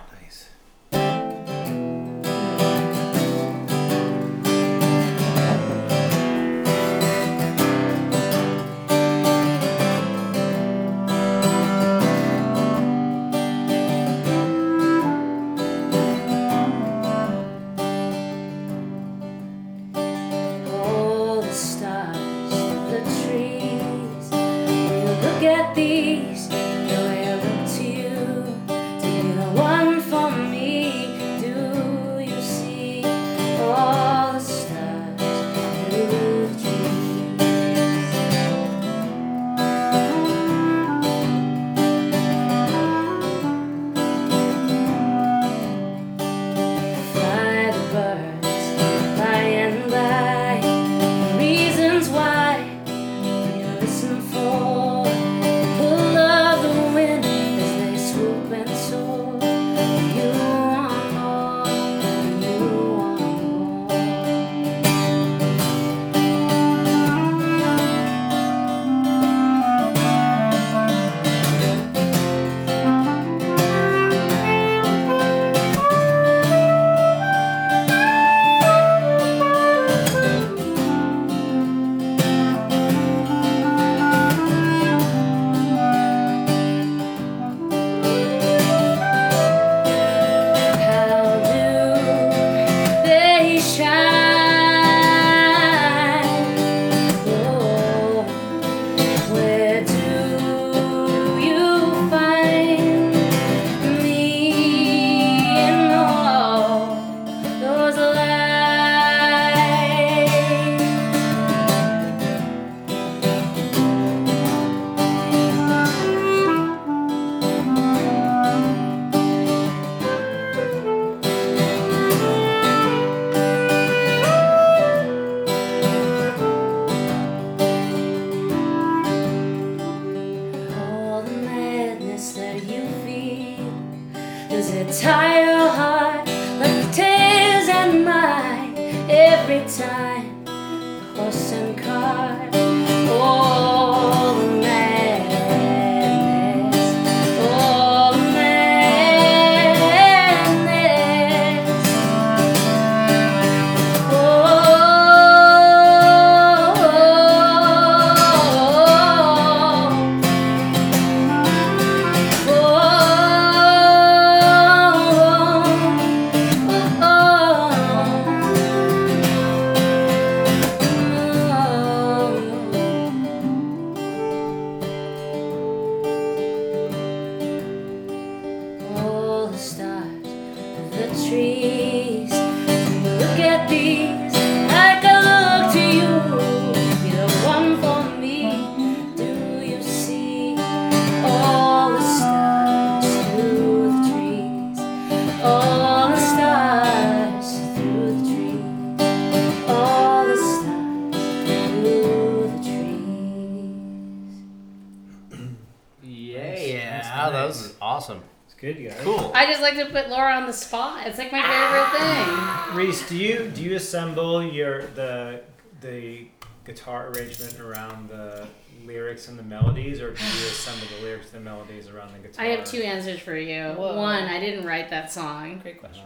Guitar 216.81 217.09
arrangement 217.09 217.59
around 217.59 218.09
the 218.09 218.47
lyrics 218.85 219.27
and 219.27 219.37
the 219.37 219.43
melodies, 219.43 220.01
or 220.01 220.11
do 220.13 220.23
you 220.23 220.47
assemble 220.47 220.87
the 220.97 221.05
lyrics 221.05 221.31
and 221.33 221.45
the 221.45 221.49
melodies 221.49 221.87
around 221.87 222.11
the 222.13 222.27
guitar? 222.27 222.43
I 222.43 222.49
have 222.49 222.65
two 222.65 222.81
answers 222.81 223.19
for 223.19 223.35
you. 223.35 223.73
Whoa. 223.73 223.95
One, 223.95 224.23
I 224.23 224.39
didn't 224.39 224.65
write 224.65 224.89
that 224.89 225.11
song. 225.11 225.59
Great 225.59 225.79
question. 225.79 226.05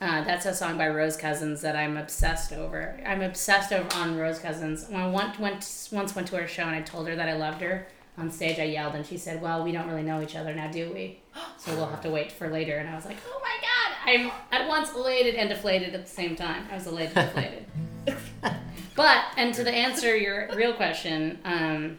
Uh, 0.00 0.22
that's 0.24 0.46
a 0.46 0.54
song 0.54 0.78
by 0.78 0.88
Rose 0.88 1.16
Cousins 1.16 1.60
that 1.62 1.76
I'm 1.76 1.96
obsessed 1.96 2.52
over. 2.52 3.00
I'm 3.04 3.22
obsessed 3.22 3.72
over 3.72 3.88
on 3.96 4.16
Rose 4.16 4.38
Cousins. 4.38 4.86
When 4.88 5.00
I 5.00 5.08
went, 5.08 5.38
went 5.40 5.88
once 5.92 6.14
went 6.14 6.28
to 6.28 6.36
her 6.36 6.48
show 6.48 6.64
and 6.64 6.74
I 6.74 6.82
told 6.82 7.08
her 7.08 7.16
that 7.16 7.28
I 7.28 7.34
loved 7.34 7.60
her 7.60 7.86
on 8.18 8.30
stage, 8.30 8.58
I 8.58 8.64
yelled 8.64 8.94
and 8.94 9.06
she 9.06 9.16
said, 9.16 9.40
"Well, 9.40 9.62
we 9.62 9.70
don't 9.70 9.88
really 9.88 10.02
know 10.02 10.20
each 10.20 10.36
other 10.36 10.54
now, 10.54 10.70
do 10.70 10.92
we? 10.92 11.20
So 11.58 11.74
we'll 11.76 11.86
have 11.86 12.00
to 12.02 12.10
wait 12.10 12.32
for 12.32 12.48
later." 12.48 12.78
And 12.78 12.88
I 12.88 12.96
was 12.96 13.06
like, 13.06 13.18
"Oh 13.26 13.40
my 13.42 13.56
god!" 13.60 13.96
I'm 14.04 14.60
at 14.60 14.68
once 14.68 14.92
elated 14.92 15.36
and 15.36 15.48
deflated 15.48 15.94
at 15.94 16.04
the 16.04 16.10
same 16.10 16.34
time. 16.34 16.66
I 16.70 16.74
was 16.74 16.86
elated, 16.88 17.16
and 17.16 17.28
deflated. 17.28 17.66
but 18.94 19.24
and 19.36 19.54
to 19.54 19.64
the 19.64 19.70
answer 19.70 20.16
your 20.16 20.48
real 20.54 20.74
question, 20.74 21.38
um, 21.44 21.98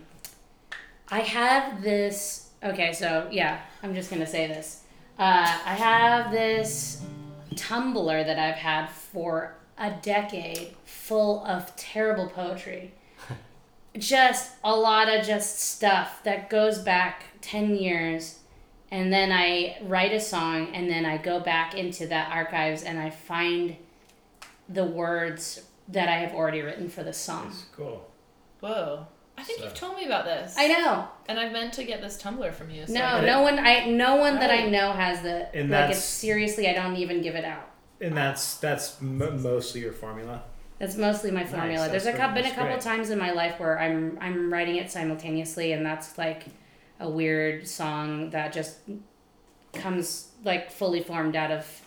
I 1.09 1.19
have 1.19 1.81
this. 1.81 2.49
Okay, 2.63 2.93
so 2.93 3.27
yeah, 3.31 3.61
I'm 3.81 3.93
just 3.93 4.09
gonna 4.09 4.27
say 4.27 4.47
this. 4.47 4.81
Uh, 5.19 5.59
I 5.65 5.75
have 5.75 6.31
this 6.31 7.03
Tumblr 7.55 8.25
that 8.25 8.39
I've 8.39 8.55
had 8.55 8.87
for 8.87 9.55
a 9.77 9.91
decade, 10.01 10.73
full 10.85 11.45
of 11.45 11.75
terrible 11.75 12.27
poetry. 12.27 12.93
just 13.97 14.53
a 14.63 14.75
lot 14.75 15.09
of 15.09 15.25
just 15.25 15.59
stuff 15.59 16.23
that 16.23 16.49
goes 16.49 16.79
back 16.79 17.25
10 17.41 17.75
years 17.75 18.39
and 18.93 19.11
then 19.11 19.31
I 19.31 19.77
write 19.81 20.13
a 20.13 20.19
song 20.19 20.67
and 20.75 20.87
then 20.87 21.03
I 21.03 21.17
go 21.17 21.39
back 21.39 21.73
into 21.73 22.05
that 22.07 22.31
archives 22.31 22.83
and 22.83 22.99
I 22.99 23.09
find 23.09 23.75
the 24.69 24.85
words 24.85 25.63
that 25.89 26.09
I 26.09 26.17
have 26.19 26.33
already 26.33 26.61
written 26.61 26.89
for 26.89 27.03
the 27.03 27.13
song. 27.13 27.47
It's 27.49 27.65
cool. 27.75 28.09
Whoa. 28.61 29.07
I 29.37 29.43
think 29.43 29.59
So- 29.59 29.65
you've 29.65 29.73
told 29.73 29.97
me 29.97 30.05
about 30.05 30.25
this. 30.25 30.55
I 30.57 30.67
know. 30.67 31.07
And 31.27 31.39
I've 31.39 31.51
meant 31.51 31.73
to 31.73 31.83
get 31.83 32.01
this 32.01 32.21
Tumblr 32.21 32.53
from 32.53 32.69
you. 32.69 32.85
So 32.85 32.93
No, 32.93 33.03
I- 33.05 33.25
no 33.25 33.41
one 33.41 33.59
I 33.59 33.85
no 33.85 34.15
one 34.15 34.35
that 34.39 34.51
I 34.51 34.67
know 34.67 34.91
has 34.93 35.21
the 35.21 35.47
And 35.55 35.69
like 35.69 35.79
that's- 35.81 35.97
it's 35.97 36.05
seriously 36.05 36.67
I 36.69 36.73
don't 36.73 36.95
even 36.97 37.21
give 37.21 37.35
it 37.35 37.43
out. 37.45 37.69
And 37.99 38.15
that's 38.15 38.57
that's 38.57 39.01
m- 39.01 39.41
mostly 39.41 39.81
your 39.81 39.91
formula. 39.93 40.43
That's 40.79 40.95
mostly 40.97 41.31
my 41.31 41.41
Nice, 41.43 41.51
formula. 41.51 41.89
There's 41.89 42.05
a 42.05 42.13
couple, 42.13 42.35
been 42.41 42.51
a 42.51 42.55
couple 42.55 42.65
great. 42.73 42.81
times 42.81 43.09
in 43.09 43.17
my 43.17 43.31
life 43.31 43.59
where 43.59 43.79
I'm 43.79 44.17
I'm 44.21 44.51
writing 44.53 44.75
it 44.75 44.91
simultaneously, 44.91 45.71
and 45.73 45.85
that's 45.85 46.17
like 46.17 46.43
a 46.99 47.09
weird 47.09 47.67
song 47.67 48.29
that 48.31 48.51
just 48.53 48.77
comes 49.73 50.29
like 50.43 50.69
fully 50.71 51.01
formed 51.01 51.35
out 51.35 51.51
of 51.51 51.81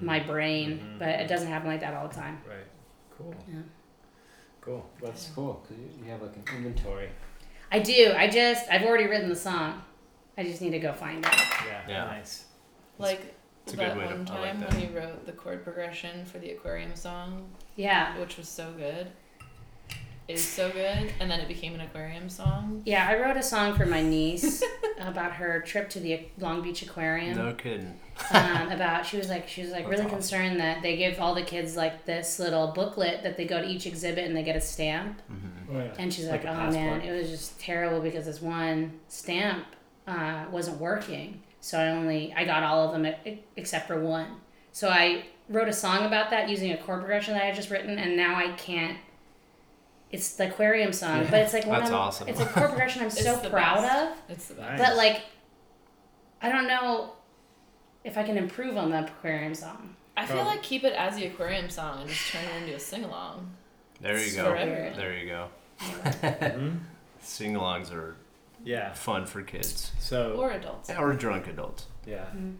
my 0.00 0.18
brain, 0.20 0.78
Mhm. 0.78 0.98
but 0.98 1.08
it 1.08 1.28
doesn't 1.28 1.48
happen 1.48 1.68
like 1.68 1.80
that 1.80 1.94
all 1.94 2.08
the 2.08 2.14
time. 2.14 2.42
Right. 2.46 2.56
Cool. 3.18 3.34
Yeah. 3.48 3.60
Cool. 4.60 4.88
That's 5.02 5.30
cool 5.34 5.62
because 5.62 5.78
you, 5.82 6.04
you 6.04 6.10
have 6.10 6.22
like 6.22 6.34
an 6.36 6.42
inventory. 6.56 7.08
I 7.70 7.78
do. 7.80 8.12
I 8.16 8.28
just 8.28 8.68
I've 8.70 8.82
already 8.82 9.06
written 9.06 9.28
the 9.28 9.36
song. 9.36 9.82
I 10.38 10.42
just 10.44 10.60
need 10.60 10.70
to 10.70 10.78
go 10.78 10.92
find 10.92 11.24
it. 11.24 11.32
Yeah. 11.66 11.82
Yeah. 11.88 12.04
Nice. 12.04 12.44
like 12.98 13.34
It's 13.64 13.74
a 13.74 13.76
that 13.76 13.94
good 13.94 14.02
way 14.02 14.08
to- 14.08 14.16
one 14.16 14.28
I 14.28 14.40
like 14.40 14.50
time 14.52 14.60
that. 14.60 14.72
when 14.74 14.80
you 14.82 14.96
wrote 14.96 15.24
the 15.26 15.32
chord 15.32 15.64
progression 15.64 16.24
for 16.26 16.38
the 16.38 16.50
aquarium 16.50 16.94
song, 16.94 17.48
Yeah. 17.76 18.18
which 18.18 18.36
was 18.36 18.48
so 18.48 18.72
good. 18.72 19.08
Is 20.28 20.42
so 20.44 20.68
good, 20.72 21.12
and 21.20 21.30
then 21.30 21.38
it 21.38 21.46
became 21.46 21.74
an 21.74 21.80
aquarium 21.82 22.28
song. 22.28 22.82
Yeah, 22.84 23.06
I 23.08 23.16
wrote 23.20 23.36
a 23.36 23.42
song 23.44 23.76
for 23.76 23.86
my 23.86 24.02
niece 24.02 24.60
about 24.98 25.32
her 25.34 25.60
trip 25.60 25.88
to 25.90 26.00
the 26.00 26.26
Long 26.38 26.62
Beach 26.62 26.82
Aquarium. 26.82 27.36
No 27.38 27.52
kidding. 27.54 27.94
um, 28.32 28.72
about 28.72 29.06
she 29.06 29.18
was 29.18 29.28
like 29.28 29.46
she 29.48 29.60
was 29.62 29.70
like 29.70 29.82
That's 29.84 29.90
really 29.90 30.02
awesome. 30.06 30.10
concerned 30.18 30.58
that 30.60 30.82
they 30.82 30.96
give 30.96 31.20
all 31.20 31.32
the 31.34 31.42
kids 31.42 31.76
like 31.76 32.06
this 32.06 32.40
little 32.40 32.68
booklet 32.68 33.22
that 33.22 33.36
they 33.36 33.44
go 33.44 33.60
to 33.62 33.68
each 33.68 33.86
exhibit 33.86 34.24
and 34.24 34.36
they 34.36 34.42
get 34.42 34.56
a 34.56 34.60
stamp 34.60 35.22
Oh, 35.70 35.78
yeah. 35.78 35.92
and 35.98 36.12
she's 36.12 36.26
Like 36.26 36.42
like, 36.44 36.56
oh 36.56 36.70
man 36.72 37.02
it 37.02 37.12
was 37.12 37.28
just 37.30 37.60
terrible 37.60 38.00
because 38.00 38.24
this 38.24 38.40
one 38.40 38.98
stamp 39.08 39.64
uh, 40.08 40.46
wasn't 40.50 40.80
working 40.80 41.42
so 41.60 41.78
i 41.78 41.88
only 41.88 42.32
i 42.34 42.44
got 42.44 42.62
all 42.62 42.86
of 42.86 42.92
them 42.92 43.12
e- 43.26 43.40
except 43.56 43.86
for 43.88 44.00
one 44.00 44.28
so 44.72 44.88
i 44.88 45.24
wrote 45.50 45.68
a 45.68 45.72
song 45.72 46.06
about 46.06 46.30
that 46.30 46.48
using 46.48 46.70
a 46.72 46.76
chord 46.78 47.00
progression 47.00 47.34
that 47.34 47.42
i 47.42 47.46
had 47.46 47.54
just 47.54 47.68
written 47.70 47.98
and 47.98 48.16
now 48.16 48.34
i 48.36 48.50
can't 48.52 48.96
it's 50.12 50.34
the 50.36 50.48
aquarium 50.48 50.92
song 50.92 51.24
but 51.30 51.40
it's 51.40 51.52
like 51.52 51.66
one 51.66 51.80
That's 51.80 51.90
I'm, 51.90 51.96
awesome. 51.98 52.28
it's 52.28 52.40
a 52.40 52.46
chord 52.46 52.68
progression 52.68 53.02
i'm 53.02 53.10
so 53.28 53.36
proud 53.50 53.82
best. 53.82 54.12
of 54.12 54.30
It's 54.30 54.48
the 54.48 54.54
best. 54.54 54.82
But 54.82 54.96
like, 54.96 55.22
I 56.40 56.50
don't 56.50 56.68
know 56.68 57.12
if 58.04 58.16
I 58.16 58.22
can 58.22 58.36
improve 58.36 58.76
on 58.76 58.90
the 58.90 59.04
aquarium 59.04 59.54
song. 59.54 59.96
I 60.16 60.24
feel 60.26 60.36
Probably. 60.36 60.52
like 60.54 60.62
keep 60.62 60.84
it 60.84 60.92
as 60.94 61.16
the 61.16 61.26
aquarium 61.26 61.68
song 61.68 62.00
and 62.02 62.08
just 62.08 62.30
turn 62.30 62.42
it 62.44 62.62
into 62.62 62.74
a 62.76 62.78
sing 62.78 63.04
along. 63.04 63.50
There 64.00 64.18
you 64.18 64.34
go. 64.36 64.44
Forever. 64.44 64.92
There 64.96 65.18
you 65.18 65.26
go. 65.28 65.48
Mhm. 65.80 66.78
Sing-alongs 67.20 67.92
are 67.92 68.16
Yeah. 68.64 68.92
fun 68.92 69.26
for 69.26 69.42
kids 69.42 69.90
So 69.98 70.34
Or 70.38 70.52
adults. 70.52 70.88
or 70.90 71.12
drunk 71.14 71.48
adults. 71.48 71.86
yeah. 72.06 72.26
Mhm. 72.34 72.56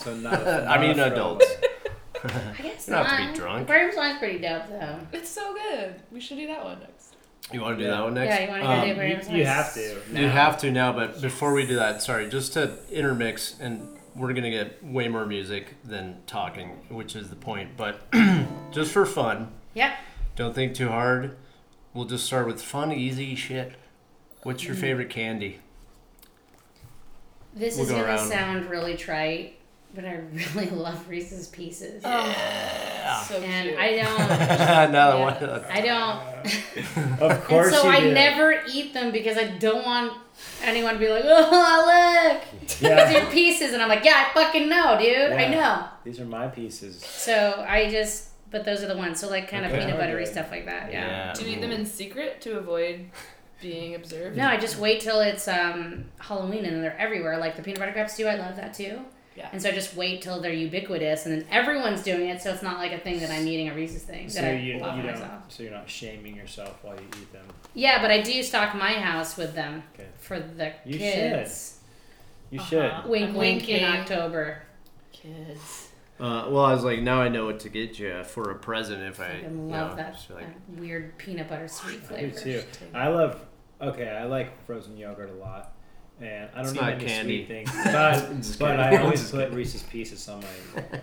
So 0.00 0.14
not. 0.16 0.34
a- 0.42 0.62
I 0.68 0.76
not 0.76 0.76
a 0.76 0.80
mean 0.80 0.98
adults. 0.98 1.46
I 2.24 2.62
guess 2.62 2.86
You 2.88 2.94
don't 2.94 3.04
have 3.06 3.26
to 3.26 3.32
be 3.32 3.38
drunk. 3.38 3.62
Aquarium 3.64 3.92
song's 3.94 4.18
pretty 4.18 4.38
dope 4.38 4.68
though. 4.68 4.98
It's 5.12 5.28
so 5.28 5.54
good. 5.54 5.94
We 6.10 6.20
should 6.20 6.38
do 6.38 6.46
that 6.46 6.64
one 6.64 6.80
next. 6.80 7.16
You 7.52 7.60
want 7.60 7.76
to 7.78 7.84
do 7.84 7.88
Yeah. 7.90 7.96
that 7.96 8.02
one 8.04 8.14
next? 8.14 8.34
Yeah, 8.34 8.44
you 8.44 8.48
want 8.48 8.62
to 8.62 8.66
go 8.66 8.72
Um, 8.72 8.76
to 8.76 8.80
the 8.80 8.86
You, 8.86 8.92
aquarium 8.94 9.22
song? 9.22 9.36
you 9.36 9.44
have 9.46 9.74
to. 9.74 9.96
You 10.14 10.28
have 10.28 10.58
to 10.58 10.70
now, 10.72 10.92
but 10.92 11.20
before 11.20 11.52
we 11.52 11.66
do 11.66 11.76
that, 11.76 12.00
sorry, 12.02 12.28
just 12.30 12.54
to 12.54 12.78
intermix, 12.90 13.56
and 13.60 13.86
we're 14.16 14.32
gonna 14.32 14.50
get 14.50 14.82
way 14.82 15.08
more 15.08 15.26
music 15.26 15.74
than 15.84 16.22
talking, 16.26 16.68
which 16.88 17.14
is 17.16 17.28
the 17.30 17.36
point. 17.36 17.76
But 17.76 18.00
just 18.72 18.92
for 18.92 19.04
fun, 19.04 19.52
Yeah. 19.74 19.94
don't 20.36 20.54
think 20.54 20.74
too 20.74 20.88
hard. 20.88 21.36
We'll 21.92 22.06
just 22.06 22.24
start 22.24 22.46
with 22.46 22.62
fun, 22.62 22.92
easy 22.92 23.34
shit. 23.34 23.74
What's 24.42 24.64
your 24.64 24.74
favorite 24.74 25.10
candy? 25.10 25.60
This 27.54 27.74
We'll 27.76 27.84
is 27.84 27.90
go 27.90 27.96
gonna 27.98 28.08
around. 28.08 28.28
sound 28.28 28.70
really 28.70 28.96
trite, 28.96 29.58
but 29.94 30.04
I 30.04 30.20
really 30.32 30.70
love 30.86 31.08
Reese's 31.08 31.48
Pieces. 31.48 32.02
Yeah. 32.02 33.22
So 33.22 33.36
and 33.36 33.68
cute. 33.68 33.78
I 33.78 33.96
don't. 33.96 34.28
now 34.92 35.16
Yeah. 35.16 35.20
one. 35.20 35.64
I 35.70 35.80
don't. 35.80 36.34
Of 37.20 37.30
And 37.30 37.42
course 37.44 37.70
so 37.72 37.84
you 37.84 37.90
I 37.90 38.00
do. 38.00 38.12
never 38.12 38.62
eat 38.72 38.92
them 38.92 39.10
because 39.12 39.36
I 39.38 39.44
don't 39.58 39.84
want 39.84 40.12
anyone 40.62 40.94
to 40.94 40.98
be 41.00 41.08
like, 41.08 41.22
oh, 41.24 42.32
look, 42.32 42.42
it's 42.62 42.82
Yeah. 42.82 43.10
your 43.10 43.26
pieces. 43.30 43.72
And 43.72 43.82
I'm 43.82 43.88
like, 43.88 44.04
yeah, 44.04 44.26
I 44.28 44.34
fucking 44.34 44.68
know, 44.68 44.98
dude. 45.00 45.32
I 45.32 45.48
know. 45.48 45.84
These 46.04 46.20
are 46.20 46.24
my 46.24 46.48
pieces. 46.48 47.02
So 47.04 47.64
I 47.66 47.88
just, 47.90 48.28
but 48.50 48.64
those 48.64 48.82
are 48.82 48.88
the 48.88 48.96
ones. 48.96 49.20
So 49.20 49.28
like 49.30 49.48
kind 49.48 49.64
of 49.64 49.70
peanut 49.72 49.96
buttery 49.98 50.22
Okay. 50.22 50.32
stuff 50.32 50.50
like 50.50 50.66
that. 50.66 50.92
Yeah. 50.92 51.06
Yeah. 51.06 51.32
Do 51.34 51.44
you 51.44 51.56
eat 51.56 51.60
them 51.60 51.70
in 51.70 51.86
secret 51.86 52.40
to 52.42 52.58
avoid 52.58 53.06
being 53.62 53.94
observed? 53.94 54.36
No, 54.36 54.46
I 54.48 54.56
just 54.58 54.78
wait 54.78 55.00
till 55.00 55.20
it's 55.20 55.46
um, 55.48 56.04
Halloween 56.18 56.64
and 56.66 56.82
they're 56.82 56.98
everywhere. 56.98 57.38
Like 57.38 57.56
the 57.56 57.62
peanut 57.62 57.78
butter 57.80 57.92
cups 57.92 58.16
do. 58.16 58.26
I 58.26 58.34
love 58.34 58.56
that 58.56 58.74
too. 58.74 59.00
Yeah. 59.36 59.48
And 59.52 59.60
so 59.60 59.68
I 59.68 59.72
just 59.72 59.96
wait 59.96 60.22
till 60.22 60.40
they're 60.40 60.52
ubiquitous, 60.52 61.26
and 61.26 61.34
then 61.40 61.46
everyone's 61.50 62.02
doing 62.02 62.28
it. 62.28 62.40
So 62.40 62.52
it's 62.52 62.62
not 62.62 62.78
like 62.78 62.92
a 62.92 62.98
thing 62.98 63.18
that 63.20 63.30
I'm 63.30 63.46
eating 63.48 63.68
a 63.68 63.74
Reese's 63.74 64.04
thing 64.04 64.28
So 64.28 64.40
that 64.40 64.48
I 64.48 64.52
you, 64.54 64.74
you 64.74 64.78
don't. 64.78 65.04
Myself. 65.04 65.30
So 65.48 65.62
you're 65.64 65.72
not 65.72 65.90
shaming 65.90 66.36
yourself 66.36 66.78
while 66.82 66.94
you 66.94 67.06
eat 67.20 67.32
them. 67.32 67.46
Yeah, 67.74 68.00
but 68.00 68.10
I 68.12 68.20
do 68.22 68.42
stock 68.44 68.74
my 68.76 68.92
house 68.92 69.36
with 69.36 69.54
them 69.54 69.82
Okay. 69.94 70.08
for 70.18 70.38
the 70.38 70.72
You 70.84 70.98
kids. 70.98 71.80
You 72.50 72.60
Uh-huh. 72.60 72.68
should. 73.02 73.10
Wink, 73.10 73.28
I'm 73.30 73.34
wink 73.34 73.68
in. 73.68 73.82
October. 73.84 74.62
Kids. 75.12 75.88
Uh, 76.20 76.46
well, 76.48 76.64
I 76.64 76.72
was 76.72 76.84
like, 76.84 77.00
now 77.00 77.20
I 77.20 77.28
know 77.28 77.46
what 77.46 77.58
to 77.60 77.68
get 77.68 77.98
you 77.98 78.22
for 78.22 78.52
a 78.52 78.54
present 78.54 79.02
if 79.02 79.18
I, 79.18 79.24
I 79.26 79.36
you 79.38 79.48
know, 79.48 79.78
love 79.78 79.96
that, 79.96 80.16
like, 80.32 80.46
that 80.46 80.80
weird 80.80 81.18
peanut 81.18 81.48
butter 81.48 81.66
sweet 81.66 81.96
I 82.08 82.20
do 82.20 82.30
flavor. 82.30 82.38
too. 82.38 82.62
I 82.94 83.08
love. 83.08 83.40
Okay, 83.82 84.08
I 84.08 84.24
like 84.24 84.64
frozen 84.64 84.96
yogurt 84.96 85.30
a 85.30 85.34
lot, 85.34 85.72
and 86.20 86.48
I 86.54 86.56
don't 86.56 86.66
It's 86.66 86.74
eat 86.74 86.80
not 86.80 86.92
any 86.94 87.04
candy. 87.04 87.46
sweet 87.46 87.48
things. 87.66 87.70
But, 87.84 88.58
but. 88.58 88.80
I 88.80 88.96
always 89.02 89.20
It's 89.22 89.30
put 89.30 89.40
candy. 89.40 89.56
Reese's 89.56 89.82
Pieces 89.82 90.28
on 90.28 90.40
my 90.40 90.46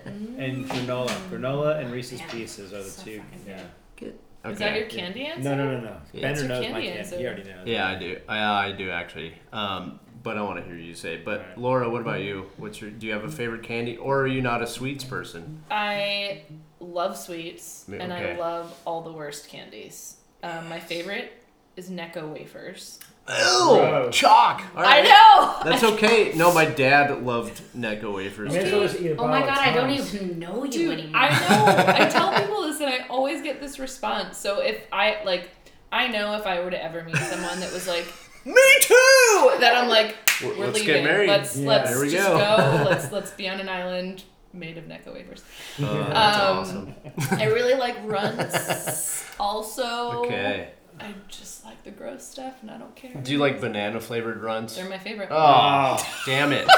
Mm. 0.09 0.39
and 0.39 0.65
granola. 0.69 1.09
Granola 1.29 1.79
and 1.79 1.91
Reese's 1.91 2.19
Yeah. 2.21 2.27
Pieces 2.31 2.73
are 2.73 2.83
the 2.83 2.89
So 2.89 3.03
two. 3.03 3.19
fucking 3.21 3.45
Yeah. 3.47 3.61
good. 3.97 4.17
Is 4.45 4.57
that 4.59 4.75
your 4.77 4.87
candy 4.87 5.25
answer? 5.25 5.43
No, 5.43 5.55
no, 5.55 5.71
no, 5.71 5.79
no. 5.81 5.97
Yeah. 6.13 6.21
Bender 6.21 6.27
What's 6.29 6.39
your 6.41 6.47
knows 6.49 6.59
my 6.61 6.63
candy 6.71 6.87
candy. 6.87 6.99
answer? 6.99 7.17
He 7.17 7.25
already 7.25 7.43
knows. 7.43 7.67
Yeah, 7.67 7.87
I 7.87 7.95
do. 7.95 8.17
I, 8.27 8.67
I 8.67 8.71
do 8.71 8.89
actually. 8.89 9.33
Um, 9.53 9.99
but 10.23 10.37
I 10.37 10.41
want 10.43 10.59
to 10.59 10.63
hear 10.65 10.75
you 10.77 10.93
say. 10.95 11.15
it. 11.15 11.25
But 11.25 11.41
Alright. 11.41 11.57
Laura, 11.57 11.89
what 11.89 12.01
about 12.01 12.21
you? 12.21 12.45
What's 12.57 12.79
your? 12.81 12.89
Do 12.91 13.05
you 13.07 13.13
have 13.13 13.23
a 13.23 13.29
favorite 13.29 13.63
candy, 13.63 13.97
or 13.97 14.21
are 14.21 14.27
you 14.27 14.41
not 14.41 14.61
a 14.63 14.67
sweets 14.67 15.03
person? 15.03 15.63
I 15.69 16.43
love 16.79 17.17
sweets 17.17 17.87
Me- 17.87 17.97
and 17.99 18.11
I 18.13 18.23
okay. 18.23 18.39
love 18.39 18.75
all 18.85 19.01
the 19.01 19.11
worst 19.11 19.47
candies. 19.49 20.17
Um, 20.43 20.67
my 20.69 20.79
favorite 20.79 21.33
is 21.75 21.89
Necco 21.91 22.31
wafers. 22.33 22.99
Ew, 23.29 23.35
Gross. 23.77 24.15
chalk. 24.15 24.61
All 24.75 24.83
I 24.83 25.01
right. 25.01 25.03
know. 25.03 25.69
That's 25.71 25.83
okay. 25.83 26.33
No, 26.35 26.53
my 26.53 26.65
dad 26.65 27.23
loved 27.23 27.61
Necco 27.77 28.13
wafers. 28.15 28.53
You 28.53 28.59
may 28.59 28.65
as 28.65 28.71
well 28.73 28.81
just 28.81 28.99
eat 28.99 29.07
a 29.11 29.15
Oh 29.17 29.27
my 29.27 29.39
bottle 29.41 29.49
of 29.49 29.55
god, 29.55 29.67
I 29.67 29.73
don't 29.73 29.95
Tums. 29.95 30.15
even 30.15 30.39
know 30.39 30.63
you 30.65 30.71
Dude, 30.71 30.99
anymore. 30.99 31.21
I 31.21 31.29
know. 31.29 31.93
I 32.05 32.09
tell 32.09 32.33
people 32.41 32.61
this, 32.63 32.81
and 32.81 32.89
I 32.89 33.05
always 33.09 33.41
get 33.41 33.61
this 33.61 33.79
response. 33.79 34.37
So 34.37 34.59
if 34.61 34.81
I 34.91 35.17
like, 35.23 35.49
I 35.91 36.07
know 36.07 36.35
if 36.35 36.45
I 36.47 36.59
were 36.61 36.71
to 36.71 36.83
ever 36.83 37.03
meet 37.03 37.15
someone 37.17 37.59
that 37.61 37.71
was 37.71 37.87
like, 37.87 38.05
Me 38.45 38.53
too. 38.81 39.51
that 39.59 39.73
I'm 39.77 39.87
like, 39.87 40.15
We're- 40.41 40.57
We're 40.57 40.65
let's 40.65 40.79
leaving. 40.79 40.95
get 40.95 41.03
married. 41.03 41.29
Let's 41.29 41.55
Yeah. 41.55 41.67
let's 41.69 41.89
There 41.91 42.01
we 42.01 42.09
just 42.09 42.27
go. 42.27 42.37
go. 42.37 42.83
Let's 42.89 43.11
let's 43.11 43.31
be 43.31 43.47
on 43.47 43.59
an 43.59 43.69
island 43.69 44.23
made 44.51 44.77
of 44.79 44.85
Necco 44.85 45.13
wafers. 45.13 45.43
Oh, 45.79 45.93
that's 46.09 46.39
Um, 46.39 46.57
awesome. 46.57 46.95
I 47.39 47.45
really 47.45 47.75
like 47.75 47.95
runts. 48.03 49.23
Also, 49.39 50.23
Okay. 50.25 50.71
I 51.03 51.13
just 51.27 51.65
like 51.65 51.83
the 51.83 51.91
gross 51.91 52.25
stuff, 52.27 52.55
and 52.61 52.69
I 52.71 52.77
don't 52.77 52.95
care. 52.95 53.13
Do 53.15 53.31
you 53.31 53.37
like 53.37 53.59
banana 53.61 53.99
flavored 53.99 54.41
runts? 54.41 54.75
They're 54.75 54.89
my 54.89 54.97
favorite. 54.97 55.29
Oh, 55.31 55.97
Oh. 55.99 56.23
damn 56.25 56.51
it. 56.53 56.67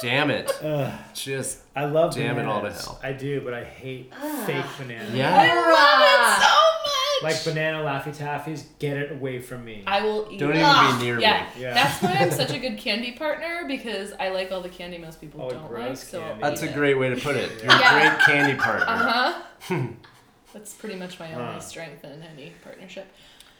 Damn 0.00 0.30
it. 0.30 0.50
Ugh. 0.62 0.92
Just 1.12 1.58
I 1.76 1.84
love 1.84 2.14
Damn 2.14 2.38
it 2.38 2.46
all 2.46 2.62
to 2.62 2.70
hell. 2.72 2.98
I 3.02 3.12
do, 3.12 3.42
but 3.42 3.52
I 3.52 3.64
hate 3.64 4.10
Ah. 4.16 4.44
fake 4.46 4.64
bananas. 4.78 5.12
Yeah. 5.14 5.30
I 5.30 5.54
love 5.54 6.38
it 6.40 6.42
so 6.42 7.22
much. 7.26 7.34
Like 7.34 7.44
banana 7.44 7.78
laffy 7.84 8.16
taffies, 8.16 8.64
get 8.78 8.96
it 8.96 9.12
away 9.12 9.40
from 9.40 9.62
me. 9.62 9.82
I 9.86 10.00
will 10.00 10.26
eat. 10.30 10.38
Don't 10.40 10.52
it. 10.52 10.56
even 10.56 10.64
Ugh. 10.66 10.98
be 10.98 11.04
near 11.04 11.20
yeah. 11.20 11.46
me. 11.54 11.62
Yeah. 11.62 11.74
That's 11.74 12.00
why 12.02 12.12
I'm 12.12 12.30
such 12.30 12.50
a 12.50 12.58
good 12.66 12.78
candy 12.78 13.12
partner 13.12 13.64
because 13.68 14.14
I 14.18 14.30
like 14.30 14.50
all 14.52 14.62
the 14.62 14.70
candy 14.70 14.96
most 14.96 15.20
people 15.20 15.42
Oh, 15.42 15.50
don't 15.50 15.62
like. 15.64 15.70
gross 15.70 16.08
So 16.08 16.36
That's 16.40 16.62
a 16.62 16.68
it. 16.70 16.74
great 16.74 16.94
way 16.94 17.10
to 17.10 17.16
put 17.20 17.36
it. 17.36 17.50
You're 17.62 17.70
a 17.72 17.76
great 17.76 18.18
candy 18.20 18.54
partner. 18.58 18.86
Uh 18.88 19.42
huh. 19.60 19.82
That's 20.54 20.72
pretty 20.74 20.96
much 20.96 21.18
my 21.20 21.30
only 21.34 21.44
Huh. 21.54 21.60
strength 21.60 22.04
in 22.04 22.22
any 22.22 22.52
partnership. 22.64 23.06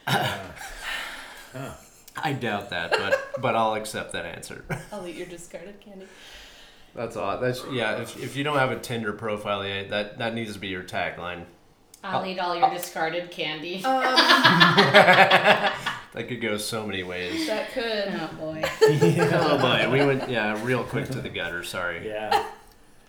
Uh, 0.07 0.39
huh. 1.53 1.71
I 2.17 2.33
doubt 2.33 2.69
that, 2.71 2.91
but 2.91 3.41
but 3.41 3.55
I'll 3.55 3.75
accept 3.75 4.13
that 4.13 4.25
answer. 4.25 4.65
I'll 4.91 5.07
eat 5.07 5.15
your 5.15 5.27
discarded 5.27 5.79
candy. 5.79 6.07
That's 6.93 7.15
odd. 7.15 7.41
That's 7.41 7.63
yeah. 7.71 8.01
If, 8.01 8.21
if 8.21 8.35
you 8.35 8.43
don't 8.43 8.57
have 8.57 8.71
a 8.71 8.79
Tinder 8.79 9.13
profile 9.13 9.65
yet, 9.65 9.89
that 9.89 10.17
that 10.17 10.33
needs 10.35 10.53
to 10.53 10.59
be 10.59 10.67
your 10.67 10.83
tagline. 10.83 11.45
I'll 12.03 12.25
eat 12.25 12.39
all 12.39 12.55
your 12.55 12.69
discarded 12.69 13.31
candy. 13.31 13.83
Um, 13.85 14.01
That 16.13 16.27
could 16.27 16.41
go 16.41 16.57
so 16.57 16.85
many 16.85 17.03
ways. 17.03 17.47
that 17.47 17.71
could. 17.71 18.09
Oh 18.09 18.29
boy. 18.37 18.61
oh 18.81 19.57
boy, 19.57 19.89
we 19.89 20.05
went 20.05 20.29
yeah 20.29 20.61
real 20.65 20.83
quick 20.83 21.07
to 21.09 21.21
the 21.21 21.29
gutter. 21.29 21.63
Sorry, 21.63 22.05
Yeah. 22.05 22.47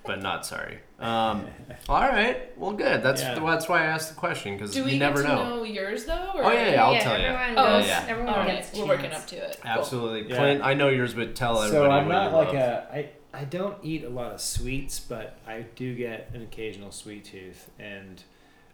But 0.05 0.23
not 0.23 0.45
sorry. 0.47 0.79
Um, 0.99 1.47
all 1.89 2.01
right, 2.01 2.57
well 2.59 2.73
good. 2.73 3.03
That's 3.03 3.23
Yeah. 3.23 3.39
that's 3.39 3.69
why 3.69 3.83
I 3.83 3.87
asked 3.87 4.11
the 4.11 4.15
question 4.21 4.57
because 4.57 4.75
we 4.79 4.93
you 4.93 4.99
never 4.99 5.23
get 5.23 5.29
to 5.29 5.35
know. 5.35 5.57
know. 5.57 5.65
yours 5.65 6.05
though? 6.05 6.31
Or? 6.35 6.45
Oh 6.45 6.53
yeah, 6.53 6.73
yeah, 6.73 6.85
I'll 6.85 7.01
tell 7.01 7.19
you. 7.19 7.27
everyone 7.27 7.59
Oh, 7.59 7.79
Goes, 7.79 7.87
yeah. 7.89 8.07
Everyone 8.09 8.35
All 8.35 8.41
right, 8.41 8.47
gets 8.57 8.79
we're 8.79 8.87
working 8.87 9.13
up 9.13 9.27
to 9.29 9.37
it. 9.37 9.59
Cool. 9.63 9.71
Absolutely, 9.71 10.29
Yeah. 10.31 10.37
Clint. 10.37 10.63
I 10.63 10.75
know 10.75 10.89
yours, 10.89 11.15
but 11.15 11.35
tell 11.35 11.61
everybody 11.63 11.87
So 11.87 11.91
I'm 11.91 12.09
not 12.09 12.33
like 12.33 12.47
love. 12.49 12.55
a 12.55 12.89
I 12.93 13.11
I 13.35 13.45
don't 13.45 13.79
eat 13.83 14.05
a 14.05 14.11
lot 14.11 14.33
of 14.33 14.41
sweets, 14.41 15.01
but 15.01 15.39
I 15.47 15.65
do 15.75 15.95
get 15.97 16.31
an 16.35 16.43
occasional 16.43 16.93
sweet 16.93 17.25
tooth, 17.25 17.71
and 17.79 18.23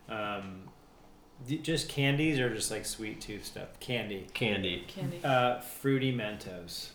um, 0.09 0.62
just 1.62 1.88
candies 1.88 2.41
or 2.41 2.53
just 2.55 2.71
like 2.71 2.85
sweet 2.85 3.21
tooth 3.21 3.45
stuff. 3.47 3.79
Candy, 3.81 4.27
candy. 4.35 4.85
Candy. 4.88 5.21
uh, 5.23 5.61
fruity 5.61 6.12
Mentos. 6.12 6.88